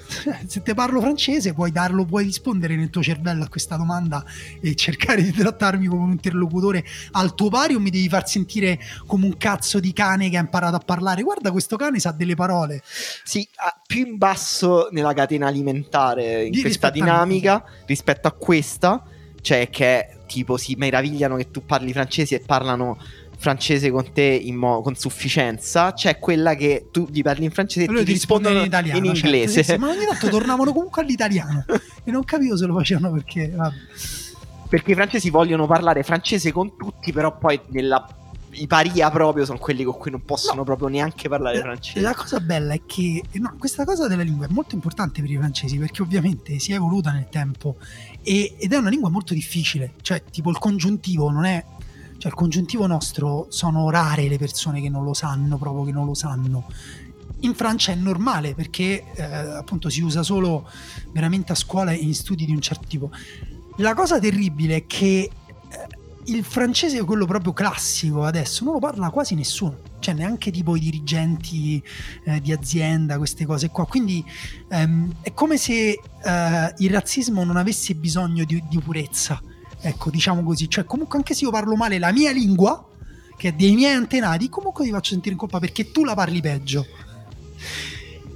se 0.48 0.62
te 0.62 0.74
parlo 0.74 1.02
francese 1.02 1.54
puoi 1.54 1.72
darlo, 1.72 2.06
puoi 2.06 2.24
rispondere 2.24 2.76
nel 2.76 2.90
tuo 2.90 3.02
cervello 3.02 3.44
a 3.44 3.48
questa 3.50 3.76
domanda 3.78 4.24
e 4.62 4.76
cercare 4.76 5.22
di 5.24 5.32
trattarmi 5.32 5.88
come 5.88 6.04
un 6.04 6.12
interlocutore 6.12 6.86
al 7.14 7.34
tuo 7.36 7.50
pari 7.50 7.74
o 7.76 7.80
mi 7.80 7.90
devi 7.90 8.08
far 8.08 8.28
sentire 8.28 8.80
come 9.06 9.26
un 9.26 9.38
cazzo 9.38 9.80
di 9.80 9.92
cane 9.92 10.30
che 10.30 10.38
ha 10.38 10.42
imparato 10.42 10.76
a 10.76 10.80
parlare? 10.80 11.22
Guarda, 11.24 11.52
questo 11.52 11.76
cane 11.78 12.00
sa 12.00 12.12
delle 12.12 12.36
parole. 12.36 12.82
Sì, 13.24 13.48
più 13.88 14.06
in 14.06 14.18
basso 14.18 14.88
nella 14.92 15.14
catena 15.14 15.48
alimentare 15.48 16.44
in 16.46 16.52
Di- 16.52 16.62
questa 16.62 16.88
rispetto 16.90 17.04
a- 17.04 17.06
dinamica 17.06 17.64
rispetto 17.86 18.28
a 18.28 18.32
questa, 18.32 19.04
cioè 19.44 19.70
che 19.70 20.08
tipo 20.26 20.56
si 20.58 20.74
meravigliano 20.76 21.36
che 21.36 21.52
tu 21.52 21.66
parli 21.66 21.92
francese 21.92 22.36
e 22.36 22.40
parlano 22.40 22.98
francese 23.38 23.92
con 23.92 24.10
te 24.14 24.22
in 24.22 24.56
mo- 24.56 24.82
con 24.82 24.96
sufficienza, 24.96 25.92
c'è 25.92 26.18
quella 26.18 26.56
che 26.56 26.88
tu 26.92 27.08
gli 27.12 27.22
parli 27.22 27.44
in 27.44 27.52
francese 27.52 27.92
e 27.92 27.94
ti 27.94 28.06
ti 28.06 28.14
rispondono 28.14 28.60
in 28.60 28.66
italiano. 28.66 28.98
in 29.00 29.14
certo, 29.14 29.28
inglese. 29.28 29.64
sì, 29.64 29.76
ma 29.76 29.90
ogni 29.90 30.06
tanto 30.06 30.30
tornavano 30.30 30.72
comunque 30.72 31.02
all'italiano 31.02 31.66
e 32.04 32.10
non 32.10 32.24
capivo 32.24 32.56
se 32.56 32.66
lo 32.66 32.74
facevano 32.74 33.12
perché. 33.12 33.50
vabbè. 33.50 33.76
Perché 34.70 34.92
i 34.92 34.96
francesi 34.96 35.30
vogliono 35.30 35.68
parlare 35.68 36.04
francese 36.04 36.54
con 36.54 36.78
tutti, 36.78 37.12
però 37.12 37.38
poi 37.38 37.60
nella 37.68 38.08
i 38.54 38.68
paria 38.68 39.10
proprio 39.12 39.46
sono 39.46 39.58
quelli 39.58 39.84
con 39.84 39.98
cui 39.98 40.12
non 40.12 40.24
possono 40.24 40.58
No. 40.58 40.64
proprio 40.64 40.88
neanche 40.88 41.28
parlare 41.30 41.58
La- 41.58 41.64
francese. 41.64 42.00
La 42.02 42.14
cosa 42.16 42.40
bella 42.40 42.74
è 42.74 42.82
che 42.86 43.22
no, 43.34 43.56
questa 43.58 43.84
cosa 43.86 44.08
della 44.08 44.24
lingua 44.24 44.46
è 44.46 44.50
molto 44.52 44.76
importante 44.76 45.22
per 45.22 45.30
i 45.32 45.38
francesi 45.38 45.78
perché 45.78 46.02
ovviamente 46.02 46.60
si 46.60 46.72
è 46.72 46.76
evoluta 46.76 47.12
nel 47.12 47.28
tempo 47.30 47.76
e- 48.22 48.56
ed 48.58 48.72
è 48.74 48.78
una 48.78 48.90
lingua 48.90 49.10
molto 49.10 49.34
difficile, 49.34 49.94
cioè 50.02 50.24
tipo 50.30 50.50
il 50.50 50.58
congiuntivo 50.60 51.30
non 51.30 51.46
è, 51.46 51.64
cioè 52.18 52.32
il 52.32 52.38
congiuntivo 52.38 52.86
nostro 52.88 53.48
sono 53.50 53.90
rare 53.90 54.28
le 54.28 54.38
persone 54.38 54.82
che 54.82 54.90
non 54.90 55.04
lo 55.04 55.14
sanno, 55.14 55.58
proprio 55.58 55.84
che 55.86 55.92
non 55.92 56.06
lo 56.06 56.14
sanno. 56.14 56.66
In 57.40 57.56
Francia 57.56 57.92
è 57.92 57.96
normale 57.96 58.56
perché 58.56 59.04
eh, 59.16 59.22
appunto 59.24 59.90
si 59.90 60.00
usa 60.02 60.24
solo 60.24 60.70
veramente 61.12 61.52
a 61.52 61.56
scuola 61.56 61.92
e 61.92 61.96
in 61.98 62.14
studi 62.14 62.46
di 62.46 62.54
un 62.54 62.62
certo 62.62 62.88
tipo. 62.88 63.12
La 63.78 63.94
cosa 63.96 64.20
terribile 64.20 64.76
è 64.78 64.86
che 64.88 65.30
eh, 65.30 65.32
il 66.26 66.44
francese, 66.44 67.04
quello 67.04 67.26
proprio 67.26 67.54
classico 67.54 68.24
adesso, 68.24 68.64
non 68.64 68.74
lo 68.74 68.80
parla 68.80 69.10
quasi 69.10 69.36
nessuno, 69.36 69.80
cioè 70.00 70.14
neanche 70.14 70.52
tipo 70.52 70.76
i 70.76 70.80
dirigenti 70.80 71.84
eh, 72.26 72.40
di 72.42 72.52
azienda, 72.52 73.18
queste 73.18 73.46
cose 73.46 73.70
qua. 73.70 73.86
Quindi 73.86 74.24
ehm, 74.70 75.16
è 75.22 75.34
come 75.34 75.58
se 75.58 75.90
eh, 75.90 76.74
il 76.78 76.90
razzismo 76.90 77.44
non 77.44 77.58
avesse 77.58 77.96
bisogno 77.96 78.44
di, 78.46 78.64
di 78.70 78.80
purezza, 78.80 79.42
ecco, 79.82 80.10
diciamo 80.10 80.44
così. 80.44 80.70
Cioè, 80.70 80.86
comunque, 80.86 81.18
anche 81.18 81.34
se 81.34 81.44
io 81.44 81.52
parlo 81.52 81.76
male 81.76 82.00
la 82.00 82.12
mia 82.12 82.32
lingua, 82.32 82.88
che 83.36 83.50
è 83.50 83.52
dei 83.54 83.74
miei 83.74 83.94
antenati, 83.94 84.50
comunque 84.50 84.86
ti 84.86 84.92
faccio 84.92 85.12
sentire 85.12 85.34
in 85.34 85.40
colpa 85.40 85.60
perché 85.60 85.92
tu 85.92 86.04
la 86.04 86.14
parli 86.14 86.42
peggio. 86.42 86.86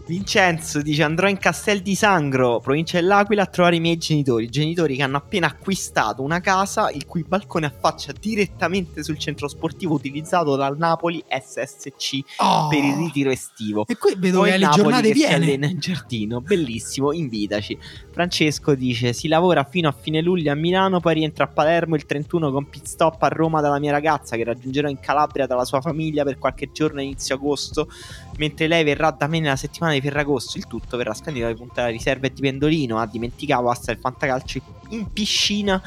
Vincenzo 0.08 0.82
dice 0.82 1.04
andrò 1.04 1.28
in 1.28 1.38
Castel 1.38 1.82
di 1.82 1.94
Sangro, 1.94 2.62
provincia 2.62 2.98
dell'Aquila, 2.98 3.42
a 3.42 3.46
trovare 3.46 3.76
i 3.76 3.82
miei 3.82 3.98
genitori. 3.98 4.48
Genitori 4.48 4.96
che 4.96 5.04
hanno 5.04 5.18
appena 5.18 5.48
acquistato 5.48 6.22
una 6.22 6.40
casa 6.40 6.90
il 6.92 7.06
cui 7.06 7.26
balcone 7.28 7.66
affaccia 7.66 8.14
direttamente 8.18 9.04
sul 9.04 9.18
centro 9.18 9.50
sportivo 9.50 9.96
utilizzato 9.96 10.56
dal 10.56 10.78
Napoli 10.78 11.22
SSC 11.28 12.20
Oh! 12.38 12.70
per 12.70 12.86
il 12.86 12.96
ritiro 12.96 13.32
estivo. 13.32 13.86
E 13.86 13.98
qui 13.98 14.16
vedo 14.18 14.40
Poi 14.40 14.48
che 14.48 14.56
alle 14.56 14.66
Napoli 14.66 14.82
giornate 14.84 15.12
che 15.12 15.16
si 15.20 15.26
allena 15.26 15.46
piene. 15.46 15.68
in 15.68 15.80
giardino, 15.80 16.40
bellissimo, 16.40 17.12
invitaci. 17.12 17.78
Francesco 18.10 18.76
dice: 18.76 19.12
Si 19.12 19.28
lavora 19.28 19.66
fino 19.66 19.90
a 19.90 19.92
fine 19.92 20.22
luglio 20.22 20.54
a 20.54 20.56
Milano, 20.56 21.02
poi 21.02 21.16
rientra 21.16 21.44
a 21.44 21.48
Palermo 21.48 21.96
il 21.96 22.06
31 22.06 22.50
con 22.52 22.70
pit 22.70 22.86
stop 22.86 23.22
a 23.24 23.28
Roma 23.28 23.60
dalla 23.60 23.78
mia 23.78 23.92
ragazza 23.92 24.38
che 24.38 24.46
raggiungerò 24.46 24.88
in 24.88 25.02
Calabria 25.02 25.48
dalla 25.48 25.66
sua 25.66 25.82
famiglia 25.82 26.24
per 26.24 26.38
qualche 26.38 26.72
giorno 26.72 27.02
a 27.02 27.04
inizio 27.04 27.36
agosto. 27.36 27.90
Mentre 28.38 28.68
lei 28.68 28.86
verrà 28.86 29.12
da 29.12 29.28
me 29.28 29.42
nella 29.42 29.56
settimana 29.58 29.96
di 30.00 30.08
Ferragosto. 30.08 30.58
Il 30.58 30.68
tutto 30.68 30.98
verrà 30.98 31.14
scandito 31.14 31.48
di 31.48 31.56
punta 31.56 31.82
della 31.82 31.88
riserva 31.90 32.28
e 32.28 32.34
di 32.34 32.42
Pendolino. 32.42 33.00
Ah, 33.00 33.06
dimenticavo, 33.06 33.70
asta 33.70 33.92
il 33.92 34.00
fantacalcio 34.00 34.62
in 34.90 35.12
piscina 35.12 35.82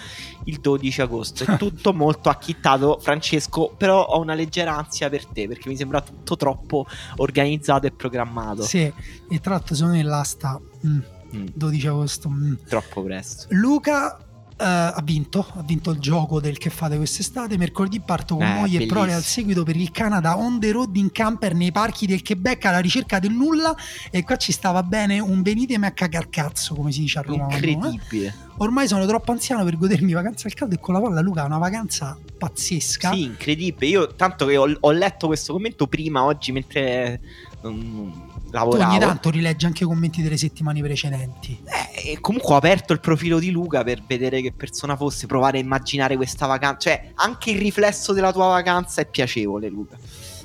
il 0.44 0.60
12 0.60 1.00
agosto. 1.00 1.44
È 1.44 1.56
tutto 1.56 1.92
molto 1.92 2.28
acchittato, 2.28 2.98
Francesco. 3.00 3.74
Però 3.76 4.02
ho 4.04 4.20
una 4.20 4.34
leggera 4.34 4.76
ansia 4.76 5.08
per 5.08 5.26
te 5.26 5.48
perché 5.48 5.68
mi 5.68 5.76
sembra 5.76 6.00
tutto 6.00 6.36
troppo 6.36 6.86
organizzato 7.16 7.86
e 7.86 7.92
programmato. 7.92 8.62
Sì, 8.62 8.92
e 9.28 9.40
tra 9.40 9.52
l'altro 9.52 9.74
secondo 9.74 9.96
me 9.96 10.02
l'asta 10.02 10.60
mm, 10.86 10.98
Mm, 11.34 11.46
12 11.54 11.86
agosto. 11.86 12.28
mm. 12.28 12.54
troppo 12.68 13.02
presto. 13.02 13.46
Luca 13.50 14.18
ha 14.64 15.00
vinto, 15.02 15.46
ha 15.54 15.62
vinto 15.62 15.90
il 15.90 15.98
gioco 15.98 16.40
del 16.40 16.58
che 16.58 16.70
fate 16.70 16.96
quest'estate. 16.96 17.56
Mercoledì 17.56 18.00
parto 18.00 18.36
con 18.36 18.46
Eh, 18.46 18.54
moglie 18.54 18.82
e 18.82 18.86
prole 18.86 19.12
al 19.12 19.22
seguito 19.22 19.62
per 19.62 19.76
il 19.76 19.90
Canada 19.90 20.36
on 20.36 20.60
the 20.60 20.70
road 20.70 20.94
in 20.96 21.10
camper 21.12 21.54
nei 21.54 21.72
parchi 21.72 22.06
del 22.06 22.22
Quebec 22.22 22.64
alla 22.66 22.78
ricerca 22.80 23.18
del 23.18 23.32
nulla. 23.32 23.74
E 24.10 24.22
qua 24.24 24.36
ci 24.36 24.52
stava 24.52 24.82
bene 24.82 25.18
un 25.18 25.42
venitemi 25.42 25.86
a 25.86 25.92
cagar 25.92 26.28
cazzo, 26.28 26.74
come 26.74 26.92
si 26.92 27.00
dice 27.00 27.18
a 27.18 27.22
Roma. 27.22 27.48
eh. 27.48 27.54
Incredibile. 27.54 28.34
Ormai 28.58 28.86
sono 28.86 29.06
troppo 29.06 29.32
anziano 29.32 29.64
per 29.64 29.78
godermi 29.78 30.12
vacanza 30.12 30.46
al 30.46 30.52
caldo 30.52 30.74
e 30.74 30.80
con 30.80 30.92
la 30.92 31.00
palla 31.00 31.20
Luca 31.22 31.44
una 31.44 31.56
vacanza 31.56 32.18
pazzesca. 32.36 33.12
Sì, 33.12 33.22
incredibile. 33.22 33.86
Io 33.90 34.14
tanto 34.14 34.44
che 34.44 34.56
ho, 34.58 34.70
ho 34.80 34.90
letto 34.90 35.28
questo 35.28 35.54
commento 35.54 35.86
prima 35.86 36.24
oggi 36.24 36.52
mentre 36.52 37.20
non 37.62 38.12
Tu 38.44 38.50
lavoravo. 38.52 38.90
ogni 38.90 38.98
tanto 38.98 39.30
rileggi 39.30 39.66
anche 39.66 39.84
i 39.84 39.86
commenti 39.86 40.22
delle 40.22 40.36
settimane 40.36 40.80
precedenti. 40.80 41.58
Eh, 41.64 42.12
e 42.12 42.20
comunque 42.20 42.54
ho 42.54 42.56
aperto 42.56 42.92
il 42.92 43.00
profilo 43.00 43.38
di 43.38 43.50
Luca 43.50 43.82
per 43.84 44.02
vedere 44.06 44.40
che 44.40 44.52
persona 44.52 44.96
fosse, 44.96 45.26
provare 45.26 45.58
a 45.58 45.60
immaginare 45.60 46.16
questa 46.16 46.46
vacanza. 46.46 46.90
Cioè, 46.90 47.12
anche 47.16 47.50
il 47.50 47.58
riflesso 47.58 48.12
della 48.12 48.32
tua 48.32 48.46
vacanza 48.46 49.00
è 49.00 49.06
piacevole, 49.06 49.68
Luca. 49.68 49.98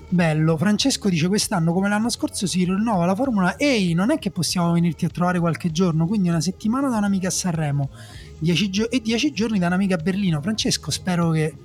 Bello, 0.08 0.56
Francesco 0.56 1.10
dice 1.10 1.28
quest'anno 1.28 1.74
come 1.74 1.90
l'anno 1.90 2.10
scorso 2.10 2.46
si 2.46 2.64
rinnova 2.64 3.06
la 3.06 3.16
formula 3.16 3.58
Ehi, 3.58 3.94
non 3.94 4.12
è 4.12 4.20
che 4.20 4.30
possiamo 4.30 4.72
venirti 4.72 5.04
a 5.06 5.10
trovare 5.10 5.40
qualche 5.40 5.72
giorno, 5.72 6.06
quindi 6.06 6.30
una 6.30 6.42
settimana 6.42 6.90
da 6.90 6.98
un'amica 6.98 7.28
a 7.28 7.32
Sanremo 7.32 7.90
dieci 8.38 8.70
gio- 8.70 8.90
e 8.92 9.02
dieci 9.02 9.32
giorni 9.34 9.58
da 9.58 9.66
un'amica 9.68 9.96
a 9.96 9.98
Berlino. 9.98 10.42
Francesco, 10.42 10.92
spero 10.92 11.32
che 11.32 11.56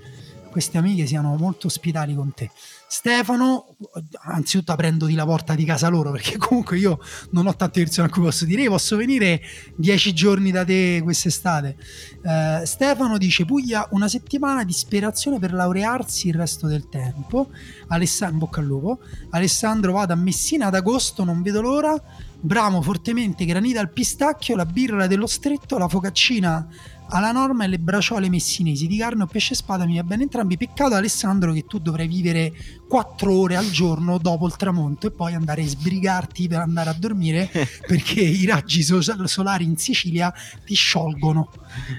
queste 0.50 0.78
amiche 0.78 1.06
siano 1.06 1.36
molto 1.36 1.68
ospitali 1.68 2.14
con 2.14 2.32
te. 2.34 2.50
Stefano, 2.86 3.76
anzitutto 4.22 4.72
aprendoti 4.72 5.14
la 5.14 5.24
porta 5.24 5.54
di 5.54 5.64
casa 5.64 5.88
loro 5.88 6.10
perché 6.10 6.36
comunque 6.38 6.76
io 6.76 6.98
non 7.30 7.46
ho 7.46 7.54
tante 7.54 7.82
persone 7.82 8.08
a 8.08 8.10
cui 8.10 8.22
posso 8.22 8.44
dire, 8.44 8.66
posso 8.66 8.96
venire 8.96 9.40
dieci 9.76 10.12
giorni 10.12 10.50
da 10.50 10.64
te 10.64 11.00
quest'estate. 11.02 11.76
Eh, 12.22 12.62
Stefano 12.66 13.16
dice 13.16 13.44
Puglia 13.44 13.86
una 13.92 14.08
settimana 14.08 14.64
di 14.64 14.72
ispirazione 14.72 15.38
per 15.38 15.52
laurearsi 15.52 16.28
il 16.28 16.34
resto 16.34 16.66
del 16.66 16.88
tempo. 16.88 17.50
Alessandro, 17.88 18.38
bocca 18.38 18.60
al 18.60 18.66
lupo. 18.66 18.98
Alessandro 19.30 19.92
vado 19.92 20.12
a 20.12 20.16
Messina 20.16 20.66
ad 20.66 20.74
agosto, 20.74 21.24
non 21.24 21.42
vedo 21.42 21.60
l'ora. 21.60 22.00
Bramo 22.42 22.80
fortemente, 22.80 23.44
granita 23.44 23.80
al 23.80 23.90
pistacchio, 23.90 24.56
la 24.56 24.64
birra 24.64 25.06
dello 25.06 25.26
stretto, 25.26 25.76
la 25.76 25.88
focaccina 25.88 26.66
alla 27.10 27.32
norma 27.32 27.64
e 27.64 27.68
le 27.68 27.78
braciole 27.78 28.28
messinesi 28.28 28.86
di 28.86 28.98
carne 28.98 29.24
o 29.24 29.26
pesce 29.26 29.54
spada 29.54 29.84
mi 29.84 29.96
va 29.96 30.04
bene 30.04 30.22
entrambi. 30.22 30.56
Peccato 30.56 30.94
Alessandro 30.94 31.52
che 31.52 31.64
tu 31.66 31.78
dovrai 31.78 32.06
vivere 32.06 32.52
4 32.88 33.32
ore 33.32 33.56
al 33.56 33.68
giorno 33.70 34.18
dopo 34.18 34.46
il 34.46 34.56
tramonto 34.56 35.08
e 35.08 35.10
poi 35.10 35.34
andare 35.34 35.62
a 35.62 35.66
sbrigarti 35.66 36.48
per 36.48 36.60
andare 36.60 36.90
a 36.90 36.92
dormire 36.92 37.50
perché 37.86 38.20
i 38.20 38.46
raggi 38.46 38.82
so- 38.82 39.00
solari 39.26 39.64
in 39.64 39.76
Sicilia 39.76 40.32
ti 40.64 40.74
sciolgono. 40.74 41.50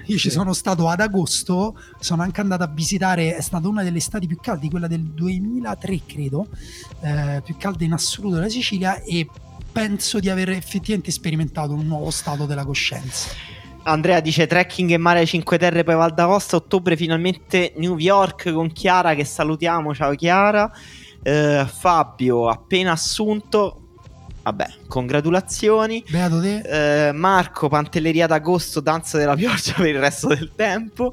Io 0.06 0.18
ci 0.18 0.30
sono 0.30 0.52
stato 0.52 0.88
ad 0.88 1.00
agosto, 1.00 1.78
sono 1.98 2.22
anche 2.22 2.40
andato 2.40 2.62
a 2.62 2.68
visitare, 2.68 3.36
è 3.36 3.40
stata 3.40 3.68
una 3.68 3.82
delle 3.82 3.98
estati 3.98 4.26
più 4.26 4.38
calde, 4.40 4.68
quella 4.68 4.86
del 4.86 5.02
2003 5.02 6.00
credo, 6.06 6.48
eh, 7.00 7.40
più 7.44 7.56
calda 7.58 7.84
in 7.84 7.92
assoluto 7.92 8.36
della 8.36 8.48
Sicilia 8.48 9.00
e 9.02 9.28
penso 9.70 10.20
di 10.20 10.28
aver 10.28 10.50
effettivamente 10.50 11.10
sperimentato 11.10 11.72
un 11.72 11.86
nuovo 11.86 12.10
stato 12.10 12.46
della 12.46 12.64
coscienza. 12.64 13.61
Andrea 13.84 14.20
dice 14.20 14.46
trekking 14.46 14.90
e 14.90 14.96
mare 14.96 15.26
5 15.26 15.58
Terre 15.58 15.82
poi 15.82 15.96
Val 15.96 16.14
d'Aosta 16.14 16.56
ottobre 16.56 16.96
finalmente 16.96 17.72
New 17.76 17.98
York 17.98 18.52
con 18.52 18.70
Chiara 18.72 19.14
che 19.14 19.24
salutiamo 19.24 19.94
ciao 19.94 20.14
Chiara. 20.14 20.70
Eh, 21.22 21.66
Fabio 21.66 22.48
appena 22.48 22.92
assunto 22.92 23.78
vabbè 24.42 24.66
congratulazioni. 24.86 26.04
Beato 26.08 26.40
te. 26.40 27.08
Eh, 27.08 27.12
Marco 27.12 27.68
Pantelleria 27.68 28.26
d'agosto 28.26 28.80
danza 28.80 29.18
della 29.18 29.34
pioggia 29.34 29.74
per 29.74 29.86
il 29.86 29.98
resto 29.98 30.28
del 30.28 30.52
tempo 30.54 31.12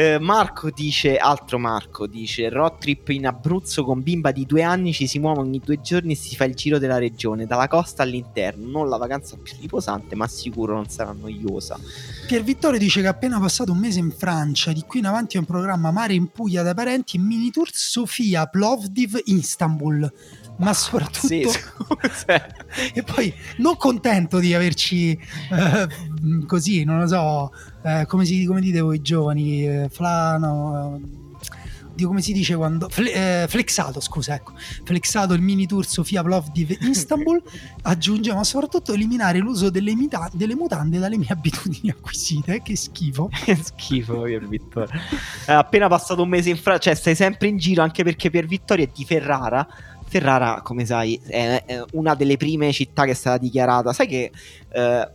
Eh, 0.00 0.18
Marco 0.18 0.70
dice, 0.70 1.18
altro 1.18 1.58
Marco 1.58 2.06
dice, 2.06 2.48
road 2.48 2.78
trip 2.78 3.10
in 3.10 3.26
Abruzzo 3.26 3.84
con 3.84 4.02
bimba 4.02 4.32
di 4.32 4.46
due 4.46 4.62
anni, 4.62 4.94
ci 4.94 5.06
si 5.06 5.18
muove 5.18 5.40
ogni 5.40 5.60
due 5.62 5.82
giorni 5.82 6.12
e 6.12 6.16
si 6.16 6.36
fa 6.36 6.44
il 6.44 6.54
giro 6.54 6.78
della 6.78 6.96
regione, 6.96 7.44
dalla 7.44 7.68
costa 7.68 8.02
all'interno, 8.02 8.66
non 8.66 8.88
la 8.88 8.96
vacanza 8.96 9.36
più 9.36 9.52
riposante, 9.60 10.14
ma 10.14 10.26
sicuro 10.26 10.74
non 10.74 10.88
sarà 10.88 11.12
noiosa. 11.12 11.78
Pier 12.26 12.42
Vittorio 12.42 12.78
dice 12.78 13.02
che 13.02 13.08
ha 13.08 13.10
appena 13.10 13.38
passato 13.38 13.72
un 13.72 13.78
mese 13.78 13.98
in 13.98 14.10
Francia, 14.10 14.72
di 14.72 14.84
qui 14.86 15.00
in 15.00 15.04
avanti 15.04 15.36
è 15.36 15.38
un 15.38 15.44
programma 15.44 15.90
mare 15.90 16.14
in 16.14 16.28
Puglia 16.28 16.62
dai 16.62 16.72
parenti 16.74 17.18
e 17.18 17.20
mini 17.20 17.50
tour 17.50 17.68
Sofia, 17.70 18.46
Plovdiv, 18.46 19.20
Istanbul. 19.26 20.10
Ma 20.56 20.72
soprattutto 20.72 21.28
Pazzesco. 21.28 21.98
Cioè, 22.24 22.46
e 22.94 23.02
poi 23.02 23.32
non 23.58 23.76
contento 23.76 24.38
di 24.38 24.54
averci 24.54 25.10
eh, 25.12 26.46
così, 26.46 26.84
non 26.84 27.00
lo 27.00 27.06
so, 27.06 27.52
eh, 27.82 28.04
come, 28.06 28.24
si, 28.24 28.44
come 28.44 28.60
dite 28.60 28.80
voi 28.80 29.00
giovani, 29.00 29.66
eh, 29.66 29.88
flano, 29.90 31.00
eh, 31.02 32.04
come 32.04 32.22
si 32.22 32.32
dice 32.32 32.56
quando 32.56 32.88
fle- 32.88 33.42
eh, 33.42 33.48
flexato, 33.48 34.00
scusa, 34.00 34.34
ecco, 34.34 34.52
flexato 34.84 35.34
il 35.34 35.40
mini 35.40 35.66
tour 35.66 35.84
Sofia 35.86 36.22
Plovdiv 36.22 36.76
Istanbul, 36.80 37.42
aggiunge 37.82 38.32
ma 38.32 38.44
soprattutto 38.44 38.92
eliminare 38.92 39.38
l'uso 39.38 39.70
delle, 39.70 39.94
mita- 39.94 40.30
delle 40.32 40.54
mutande 40.54 40.98
dalle 40.98 41.16
mie 41.16 41.28
abitudini 41.28 41.90
acquisite, 41.96 42.62
che 42.62 42.76
schifo. 42.76 43.30
schifo 43.62 44.22
Pier 44.22 44.46
Vittorio. 44.46 45.00
È 45.44 45.52
appena 45.52 45.88
passato 45.88 46.22
un 46.22 46.28
mese 46.28 46.50
in 46.50 46.56
Francia, 46.56 46.90
cioè 46.90 46.94
stai 46.94 47.14
sempre 47.14 47.48
in 47.48 47.56
giro 47.56 47.82
anche 47.82 48.02
perché 48.02 48.30
Pier 48.30 48.46
Vittorio 48.46 48.84
è 48.84 48.90
di 48.94 49.04
Ferrara. 49.04 49.66
Ferrara, 50.06 50.60
come 50.62 50.84
sai, 50.84 51.20
è, 51.24 51.62
è 51.64 51.84
una 51.92 52.16
delle 52.16 52.36
prime 52.36 52.72
città 52.72 53.04
che 53.04 53.12
è 53.12 53.14
stata 53.14 53.38
dichiarata. 53.38 53.92
Sai 53.92 54.08
che 54.08 54.32
eh, 54.72 55.08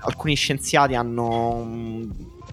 alcuni 0.00 0.34
scienziati 0.34 0.94
hanno, 0.94 1.64
mm, 1.64 2.10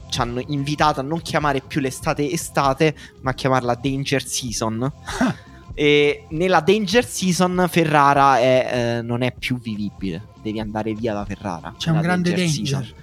ci 0.09 0.19
hanno 0.19 0.41
invitato 0.47 0.99
a 0.99 1.03
non 1.03 1.21
chiamare 1.21 1.61
più 1.61 1.81
l'estate 1.81 2.29
estate, 2.29 2.95
ma 3.21 3.31
a 3.31 3.33
chiamarla 3.33 3.75
danger 3.75 4.25
season. 4.25 4.91
e 5.73 6.25
nella 6.29 6.59
danger 6.59 7.05
season 7.05 7.67
Ferrara 7.69 8.39
è, 8.39 8.69
eh, 8.97 9.01
non 9.01 9.21
è 9.21 9.33
più 9.37 9.59
vivibile. 9.59 10.29
Devi 10.41 10.59
andare 10.59 10.93
via 10.93 11.13
da 11.13 11.25
Ferrara. 11.25 11.73
C'è 11.77 11.91
un 11.91 12.01
grande 12.01 12.33
danger. 12.33 12.93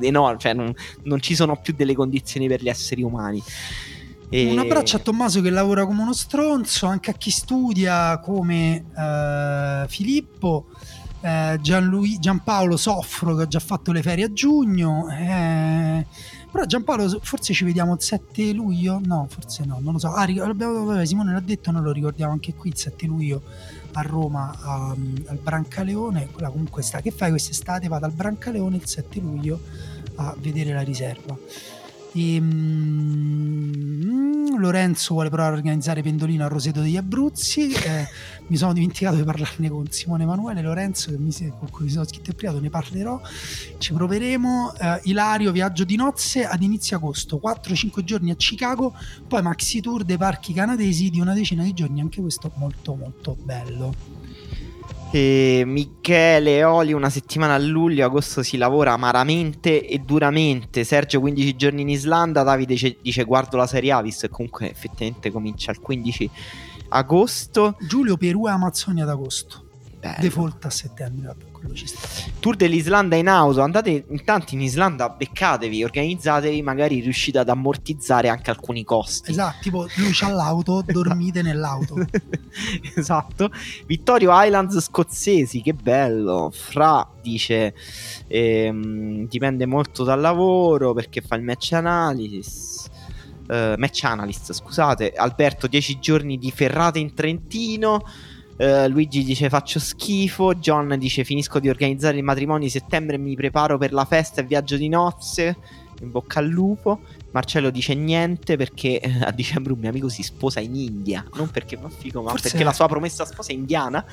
Eh 0.00 0.10
no, 0.10 0.36
cioè 0.38 0.52
non, 0.52 0.72
non 1.04 1.20
ci 1.20 1.34
sono 1.34 1.56
più 1.56 1.74
delle 1.76 1.94
condizioni 1.94 2.46
per 2.46 2.62
gli 2.62 2.68
esseri 2.68 3.02
umani. 3.02 3.42
E- 4.30 4.50
Un 4.50 4.58
abbraccio 4.58 4.96
a 4.96 5.00
Tommaso 5.00 5.40
che 5.40 5.50
lavora 5.50 5.86
come 5.86 6.02
uno 6.02 6.12
stronzo, 6.12 6.86
anche 6.86 7.10
a 7.10 7.14
chi 7.14 7.30
studia 7.30 8.18
come 8.18 8.84
eh, 8.96 9.84
Filippo, 9.88 10.66
eh, 11.20 11.58
Giampaolo 11.60 12.76
Soffro 12.76 13.34
che 13.34 13.42
ha 13.42 13.46
già 13.48 13.58
fatto 13.60 13.92
le 13.92 14.02
ferie 14.02 14.26
a 14.26 14.32
giugno. 14.32 15.08
eh, 15.10 16.06
però 16.50 16.64
Giampaolo 16.64 17.18
forse 17.22 17.52
ci 17.52 17.64
vediamo 17.64 17.94
il 17.94 18.00
7 18.00 18.52
luglio? 18.52 19.00
No, 19.04 19.26
forse 19.28 19.64
no, 19.64 19.78
non 19.80 19.92
lo 19.94 19.98
so. 19.98 20.12
Ah, 20.12 20.26
Simone 21.04 21.32
l'ha 21.32 21.40
detto, 21.40 21.70
noi 21.70 21.82
lo 21.82 21.92
ricordiamo 21.92 22.32
anche 22.32 22.54
qui 22.54 22.70
il 22.70 22.76
7 22.76 23.06
luglio 23.06 23.42
a 23.92 24.00
Roma 24.02 24.54
a- 24.60 24.90
al 25.26 25.38
Brancaleone. 25.42 26.28
Quella 26.32 26.48
comunque 26.50 26.82
sta. 26.82 27.00
Che 27.00 27.10
fai 27.10 27.30
quest'estate? 27.30 27.88
Vado 27.88 28.06
al 28.06 28.12
Brancaleone 28.12 28.76
il 28.76 28.86
7 28.86 29.20
luglio 29.20 29.60
a 30.16 30.34
vedere 30.38 30.72
la 30.72 30.80
riserva. 30.82 31.36
E, 32.12 32.40
mm, 32.40 33.98
Lorenzo 34.58 35.14
vuole 35.14 35.28
provare 35.28 35.54
a 35.54 35.56
organizzare 35.56 36.02
Pendolino 36.02 36.44
a 36.44 36.48
Roseto 36.48 36.80
degli 36.80 36.96
Abruzzi. 36.96 37.70
eh, 37.72 38.06
mi 38.48 38.56
sono 38.56 38.72
dimenticato 38.72 39.16
di 39.16 39.22
parlarne 39.22 39.68
con 39.68 39.90
Simone 39.90 40.24
Emanuele 40.24 40.62
Lorenzo, 40.62 41.10
che 41.10 41.18
mi 41.18 41.32
con 41.58 41.70
cui 41.70 41.84
mi 41.84 41.90
sono 41.90 42.04
scritto 42.04 42.30
in 42.30 42.36
privato, 42.36 42.60
ne 42.60 42.70
parlerò. 42.70 43.20
Ci 43.78 43.92
proveremo. 43.92 44.74
Eh, 44.74 45.00
Ilario, 45.04 45.52
viaggio 45.52 45.84
di 45.84 45.96
nozze 45.96 46.44
ad 46.44 46.62
inizio 46.62 46.96
agosto, 46.96 47.40
4-5 47.42 48.02
giorni 48.02 48.30
a 48.30 48.36
Chicago, 48.36 48.94
poi 49.26 49.42
maxi 49.42 49.80
tour 49.80 50.04
dei 50.04 50.16
parchi 50.16 50.52
canadesi 50.52 51.10
di 51.10 51.20
una 51.20 51.34
decina 51.34 51.62
di 51.62 51.72
giorni, 51.72 52.00
anche 52.00 52.20
questo 52.20 52.50
molto 52.56 52.94
molto 52.94 53.36
bello. 53.42 54.27
E 55.10 55.62
Michele 55.64 56.64
Oli 56.64 56.92
una 56.92 57.08
settimana 57.08 57.54
a 57.54 57.58
luglio, 57.58 58.04
agosto 58.04 58.42
si 58.42 58.58
lavora 58.58 58.92
amaramente 58.92 59.86
e 59.86 59.98
duramente. 60.00 60.84
Sergio 60.84 61.20
15 61.20 61.56
giorni 61.56 61.80
in 61.80 61.88
Islanda, 61.88 62.42
Davide 62.42 62.74
dice, 62.74 62.98
dice 63.00 63.24
guardo 63.24 63.56
la 63.56 63.66
Serie 63.66 63.92
A, 63.92 64.02
visto 64.02 64.26
che 64.26 64.32
comunque 64.32 64.70
effettivamente 64.70 65.30
comincia 65.30 65.70
il 65.70 65.80
15 65.80 66.30
agosto. 66.90 67.76
Giulio 67.80 68.18
Perù 68.18 68.48
e 68.48 68.50
Amazzonia 68.50 69.04
ad 69.04 69.10
agosto. 69.10 69.64
Bello. 69.98 70.16
Default 70.20 70.64
a 70.66 70.70
settembre, 70.70 71.34
quello 71.58 71.74
ci 71.74 71.86
sta. 71.86 72.06
Tour 72.40 72.56
dell'Islanda 72.56 73.16
in 73.16 73.28
auto, 73.28 73.60
andate 73.62 74.04
intanto 74.08 74.54
in 74.54 74.60
Islanda, 74.60 75.08
beccatevi, 75.08 75.82
organizzatevi, 75.82 76.62
magari 76.62 77.00
riuscite 77.00 77.38
ad 77.38 77.48
ammortizzare 77.48 78.28
anche 78.28 78.50
alcuni 78.50 78.84
costi. 78.84 79.30
Esatto, 79.32 79.58
tipo 79.60 79.86
lui 79.96 80.10
c'ha 80.12 80.30
l'auto, 80.30 80.82
dormite 80.86 81.42
nell'auto. 81.42 81.96
esatto. 82.94 83.50
Vittorio 83.86 84.30
Islands 84.32 84.78
scozzesi, 84.80 85.60
che 85.60 85.74
bello. 85.74 86.50
Fra 86.52 87.06
dice: 87.20 87.74
ehm, 88.26 89.26
dipende 89.26 89.66
molto 89.66 90.04
dal 90.04 90.20
lavoro 90.20 90.94
perché 90.94 91.20
fa 91.20 91.34
il 91.34 91.42
match 91.42 91.72
analysis. 91.72 92.88
eh, 93.48 93.74
match 93.76 94.04
analyst, 94.04 94.52
scusate. 94.52 95.12
Alberto, 95.12 95.66
10 95.66 95.98
giorni 95.98 96.38
di 96.38 96.50
ferrate 96.50 96.98
in 96.98 97.14
Trentino. 97.14 98.02
Eh, 98.60 98.88
Luigi 98.88 99.22
dice 99.22 99.48
faccio 99.48 99.78
schifo. 99.78 100.54
John 100.56 100.96
dice 100.98 101.22
finisco 101.22 101.60
di 101.60 101.68
organizzare 101.68 102.16
il 102.16 102.24
matrimonio 102.24 102.64
di 102.64 102.70
settembre 102.70 103.14
e 103.14 103.18
mi 103.18 103.36
preparo 103.36 103.78
per 103.78 103.92
la 103.92 104.04
festa 104.04 104.40
e 104.40 104.44
viaggio 104.44 104.76
di 104.76 104.88
nozze. 104.88 105.56
In 106.00 106.10
bocca 106.10 106.40
al 106.40 106.48
lupo. 106.48 107.00
Marcello 107.30 107.70
dice 107.70 107.94
niente 107.94 108.56
perché 108.56 109.00
eh, 109.00 109.18
a 109.22 109.30
dicembre 109.30 109.72
un 109.72 109.78
mio 109.78 109.90
amico 109.90 110.08
si 110.08 110.22
sposa 110.22 110.60
in 110.60 110.74
India. 110.74 111.24
Non 111.34 111.48
perché 111.50 111.76
fa 111.76 111.88
figo, 111.88 112.22
ma 112.22 112.30
Forse- 112.30 112.48
perché 112.50 112.64
la 112.64 112.72
sua 112.72 112.86
promessa 112.88 113.24
sposa 113.24 113.50
è 113.50 113.54
indiana. 113.54 114.04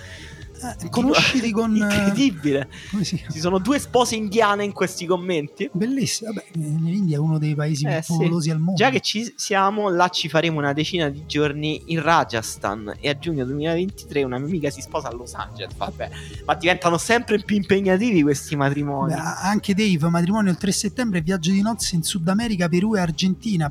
Eh, 0.81 0.89
conosciti 0.89 1.51
con... 1.51 1.75
Incredibile. 1.75 2.69
Come 2.89 3.03
si 3.03 3.17
chiama? 3.17 3.31
Ci 3.33 3.39
sono 3.39 3.57
due 3.59 3.77
spose 3.77 4.15
indiane 4.15 4.63
in 4.63 4.71
questi 4.71 5.05
commenti. 5.05 5.69
Bellissimo, 5.71 6.31
vabbè, 6.31 6.45
l'India 6.53 7.17
è 7.17 7.19
uno 7.19 7.37
dei 7.37 7.53
paesi 7.55 7.85
Eh, 7.85 7.95
più 7.95 8.01
sì. 8.03 8.13
popolosi 8.13 8.49
al 8.51 8.59
mondo. 8.59 8.73
Già 8.75 8.89
che 8.89 9.01
ci 9.01 9.33
siamo, 9.35 9.89
là 9.89 10.07
ci 10.07 10.29
faremo 10.29 10.57
una 10.59 10.71
decina 10.71 11.09
di 11.09 11.25
giorni 11.25 11.83
in 11.87 12.01
Rajasthan 12.01 12.95
e 13.01 13.09
a 13.09 13.17
giugno 13.19 13.43
2023 13.43 14.23
una 14.23 14.37
mia 14.37 14.47
amica 14.47 14.69
si 14.69 14.79
sposa 14.81 15.09
a 15.09 15.13
Los 15.13 15.33
Angeles. 15.33 15.75
Vabbè, 15.75 16.09
ma 16.45 16.55
diventano 16.55 16.97
sempre 16.97 17.39
più 17.39 17.57
impegnativi 17.57 18.21
questi 18.21 18.55
matrimoni. 18.55 19.13
Beh, 19.13 19.19
anche 19.19 19.73
Dave, 19.73 20.07
matrimonio 20.09 20.51
il 20.51 20.57
3 20.57 20.71
settembre, 20.71 21.19
viaggio 21.21 21.51
di 21.51 21.61
nozze 21.61 21.95
in 21.95 22.03
Sud 22.03 22.27
America, 22.29 22.69
Perù 22.69 22.95
e 22.95 22.99
Argentina. 22.99 23.13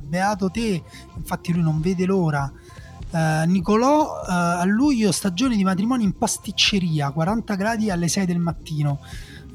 Beato 0.02 0.50
te, 0.50 0.82
infatti 1.16 1.52
lui 1.52 1.62
non 1.62 1.80
vede 1.80 2.04
l'ora. 2.06 2.50
Eh, 3.10 3.44
Nicolò, 3.46 4.22
eh, 4.22 4.32
a 4.32 4.64
luglio 4.64 5.12
stagione 5.12 5.54
di 5.56 5.62
matrimoni 5.62 6.02
in 6.04 6.16
pasticceria, 6.16 7.10
40 7.10 7.54
gradi 7.54 7.90
alle 7.90 8.08
6 8.08 8.26
del 8.26 8.38
mattino. 8.38 8.98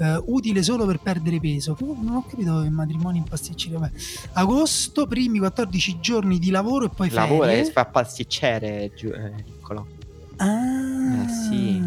Eh, 0.01 0.21
utile 0.27 0.63
solo 0.63 0.85
per 0.85 0.99
perdere 0.99 1.41
peso. 1.41 1.75
Non 1.81 2.15
ho 2.15 2.25
capito 2.25 2.61
che 2.61 2.69
matrimoni 2.69 3.17
in 3.17 3.25
pasticceria. 3.25 3.79
Vabbè. 3.79 3.91
Agosto, 4.33 5.07
primi 5.07 5.39
14 5.39 5.99
giorni 5.99 6.39
di 6.39 6.51
lavoro 6.51 6.85
e 6.85 6.89
poi 6.89 7.09
Lavora 7.09 7.47
ferie. 7.47 7.67
e 7.67 7.71
fa 7.71 7.83
pasticcere, 7.85 8.91
giù, 8.95 9.09
Niccolò. 9.45 9.85
Ah, 10.37 11.23
Eh, 11.25 11.27
sì. 11.27 11.83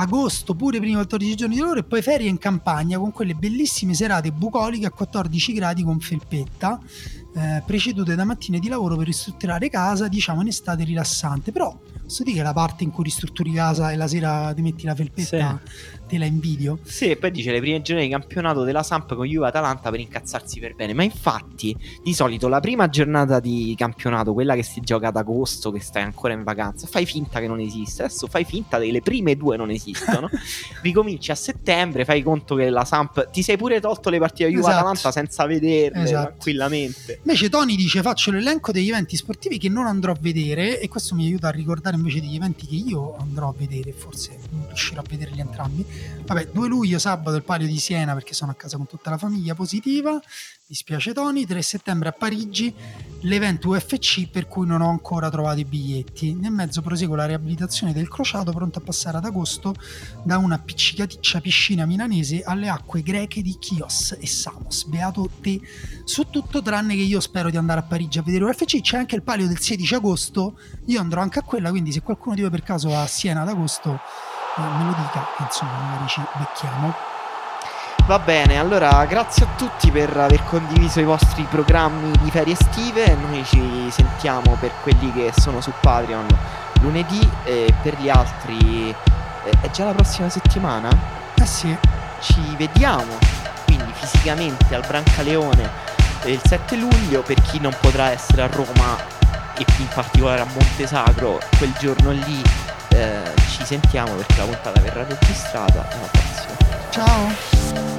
Agosto 0.00 0.54
pure 0.54 0.78
primi 0.78 0.94
14 0.94 1.34
giorni 1.34 1.56
di 1.56 1.60
lavoro 1.60 1.80
e 1.80 1.82
poi 1.82 2.02
ferie 2.02 2.28
in 2.28 2.38
campagna 2.38 2.98
con 2.98 3.10
quelle 3.10 3.34
bellissime 3.34 3.94
serate 3.94 4.30
bucoliche 4.30 4.86
a 4.86 4.92
14 4.92 5.52
gradi 5.52 5.82
con 5.82 5.98
felpetta, 5.98 6.78
eh, 7.34 7.62
precedute 7.66 8.14
da 8.14 8.24
mattine 8.24 8.60
di 8.60 8.68
lavoro 8.68 8.94
per 8.94 9.06
ristrutturare 9.06 9.68
casa, 9.68 10.06
diciamo 10.06 10.42
in 10.42 10.48
estate 10.48 10.84
rilassante. 10.84 11.50
Però 11.50 11.76
posso 12.00 12.22
dire 12.22 12.36
che 12.36 12.42
la 12.44 12.52
parte 12.52 12.84
in 12.84 12.92
cui 12.92 13.02
ristrutturi 13.02 13.50
casa 13.50 13.90
e 13.90 13.96
la 13.96 14.06
sera 14.06 14.52
ti 14.54 14.62
metti 14.62 14.84
la 14.84 14.94
felpetta 14.94 15.60
te 16.08 16.18
la 16.18 16.24
invidio. 16.24 16.78
Sì, 16.82 17.14
poi 17.16 17.30
dice 17.30 17.52
le 17.52 17.60
prime 17.60 17.80
giornate 17.82 18.06
di 18.08 18.12
campionato 18.12 18.64
della 18.64 18.82
Samp 18.82 19.14
con 19.14 19.26
Juve 19.26 19.46
Atalanta 19.48 19.90
per 19.90 20.00
incazzarsi 20.00 20.58
per 20.58 20.74
bene. 20.74 20.94
Ma 20.94 21.02
infatti, 21.04 21.76
di 22.02 22.14
solito 22.14 22.48
la 22.48 22.60
prima 22.60 22.88
giornata 22.88 23.38
di 23.40 23.74
campionato, 23.76 24.32
quella 24.32 24.54
che 24.54 24.62
si 24.62 24.80
gioca 24.80 25.08
ad 25.08 25.16
agosto, 25.16 25.70
che 25.70 25.80
stai 25.80 26.02
ancora 26.02 26.32
in 26.32 26.42
vacanza, 26.42 26.86
fai 26.86 27.06
finta 27.06 27.40
che 27.40 27.46
non 27.46 27.60
esiste. 27.60 28.04
Adesso 28.04 28.26
fai 28.26 28.44
finta 28.44 28.78
che 28.80 28.90
le 28.90 29.02
prime 29.02 29.36
due 29.36 29.56
non 29.56 29.70
esistono. 29.70 30.28
Ricominci 30.82 31.30
a 31.30 31.34
settembre, 31.34 32.04
fai 32.04 32.22
conto 32.22 32.54
che 32.54 32.70
la 32.70 32.84
Samp 32.84 33.30
ti 33.30 33.42
sei 33.42 33.56
pure 33.56 33.80
tolto 33.80 34.10
le 34.10 34.18
partite 34.18 34.48
Juve 34.48 34.60
Esatto. 34.60 34.76
Atalanta 34.76 35.10
senza 35.12 35.46
vederle 35.46 36.02
Esatto. 36.02 36.26
tranquillamente. 36.28 37.18
Invece 37.18 37.48
Tony 37.48 37.76
dice 37.76 38.02
faccio 38.02 38.30
l'elenco 38.30 38.72
degli 38.72 38.88
eventi 38.88 39.16
sportivi 39.16 39.58
che 39.58 39.68
non 39.68 39.86
andrò 39.86 40.12
a 40.12 40.16
vedere 40.20 40.80
e 40.80 40.88
questo 40.88 41.14
mi 41.14 41.26
aiuta 41.26 41.48
a 41.48 41.50
ricordare 41.50 41.96
invece 41.96 42.20
degli 42.20 42.36
eventi 42.36 42.66
che 42.66 42.74
io 42.74 43.16
andrò 43.18 43.48
a 43.48 43.54
vedere, 43.56 43.92
forse 43.92 44.38
non 44.50 44.66
riuscirò 44.66 45.00
a 45.00 45.04
vederli 45.08 45.40
entrambi. 45.40 45.84
Vabbè, 46.24 46.50
2 46.52 46.68
luglio 46.68 46.98
sabato 46.98 47.36
il 47.36 47.42
Palio 47.42 47.66
di 47.66 47.78
Siena 47.78 48.12
perché 48.12 48.34
sono 48.34 48.50
a 48.50 48.54
casa 48.54 48.76
con 48.76 48.86
tutta 48.86 49.08
la 49.08 49.16
famiglia 49.16 49.54
positiva, 49.54 50.12
mi 50.70 50.74
spiace 50.74 51.14
Tony, 51.14 51.46
3 51.46 51.62
settembre 51.62 52.10
a 52.10 52.12
Parigi 52.12 52.74
l'evento 53.22 53.70
UFC 53.70 54.28
per 54.28 54.46
cui 54.46 54.66
non 54.66 54.82
ho 54.82 54.90
ancora 54.90 55.30
trovato 55.30 55.58
i 55.58 55.64
biglietti. 55.64 56.34
Nel 56.34 56.52
mezzo 56.52 56.82
proseguo 56.82 57.16
la 57.16 57.24
riabilitazione 57.24 57.94
del 57.94 58.08
crociato 58.08 58.52
pronto 58.52 58.78
a 58.78 58.82
passare 58.82 59.16
ad 59.16 59.24
agosto 59.24 59.74
da 60.22 60.36
una 60.36 60.56
appiccicaticcia 60.56 61.40
piscina 61.40 61.86
milanese 61.86 62.42
alle 62.42 62.68
acque 62.68 63.00
greche 63.00 63.40
di 63.40 63.56
Chios 63.58 64.14
e 64.20 64.26
Samos. 64.26 64.84
Beato 64.84 65.30
te 65.40 65.58
su 66.04 66.28
tutto 66.28 66.60
tranne 66.60 66.94
che 66.94 67.00
io 67.00 67.20
spero 67.20 67.48
di 67.48 67.56
andare 67.56 67.80
a 67.80 67.84
Parigi 67.84 68.18
a 68.18 68.22
vedere 68.22 68.44
UFC 68.44 68.82
c'è 68.82 68.98
anche 68.98 69.14
il 69.14 69.22
palio 69.22 69.46
del 69.46 69.58
16 69.58 69.94
agosto 69.94 70.58
io 70.84 71.00
andrò 71.00 71.22
anche 71.22 71.38
a 71.38 71.42
quella 71.42 71.70
quindi 71.70 71.92
se 71.92 72.02
qualcuno 72.02 72.34
di 72.34 72.42
voi 72.42 72.50
per 72.50 72.62
caso 72.62 72.90
va 72.90 73.02
a 73.02 73.06
Siena 73.06 73.40
ad 73.40 73.48
agosto 73.48 73.98
me 74.62 74.84
lo 74.84 74.94
dica 74.96 75.26
insomma 75.38 75.72
magari 75.72 76.08
ci 76.08 76.22
becchiamo 76.32 76.94
Va 78.08 78.18
bene, 78.18 78.58
allora 78.58 79.04
grazie 79.04 79.44
a 79.44 79.48
tutti 79.54 79.90
per 79.90 80.16
aver 80.16 80.42
condiviso 80.44 80.98
i 80.98 81.04
vostri 81.04 81.42
programmi 81.42 82.10
di 82.22 82.30
ferie 82.30 82.54
estive. 82.54 83.14
Noi 83.16 83.44
ci 83.44 83.90
sentiamo 83.90 84.56
per 84.58 84.72
quelli 84.80 85.12
che 85.12 85.30
sono 85.36 85.60
su 85.60 85.70
Patreon 85.78 86.26
lunedì 86.80 87.28
e 87.44 87.74
per 87.82 88.00
gli 88.00 88.08
altri 88.08 88.88
eh, 88.88 88.96
è 89.60 89.70
già 89.70 89.84
la 89.84 89.92
prossima 89.92 90.30
settimana. 90.30 90.88
eh 91.34 91.44
sì 91.44 91.76
Ci 92.20 92.40
vediamo 92.56 93.18
quindi 93.66 93.92
fisicamente 93.92 94.74
al 94.74 94.84
Brancaleone 94.86 95.70
eh, 96.22 96.32
il 96.32 96.40
7 96.42 96.76
luglio 96.76 97.20
per 97.22 97.40
chi 97.42 97.60
non 97.60 97.76
potrà 97.78 98.10
essere 98.10 98.42
a 98.42 98.46
Roma 98.46 98.96
e 99.54 99.64
in 99.76 99.88
particolare 99.92 100.40
a 100.40 100.46
Montesagro 100.46 101.38
quel 101.58 101.72
giorno 101.78 102.10
lì 102.10 102.42
eh, 102.98 103.34
ci 103.50 103.64
sentiamo 103.64 104.14
perché 104.14 104.36
la 104.38 104.44
puntata 104.44 104.80
verrà 104.80 105.04
registrata 105.04 105.86
ciao 106.90 107.97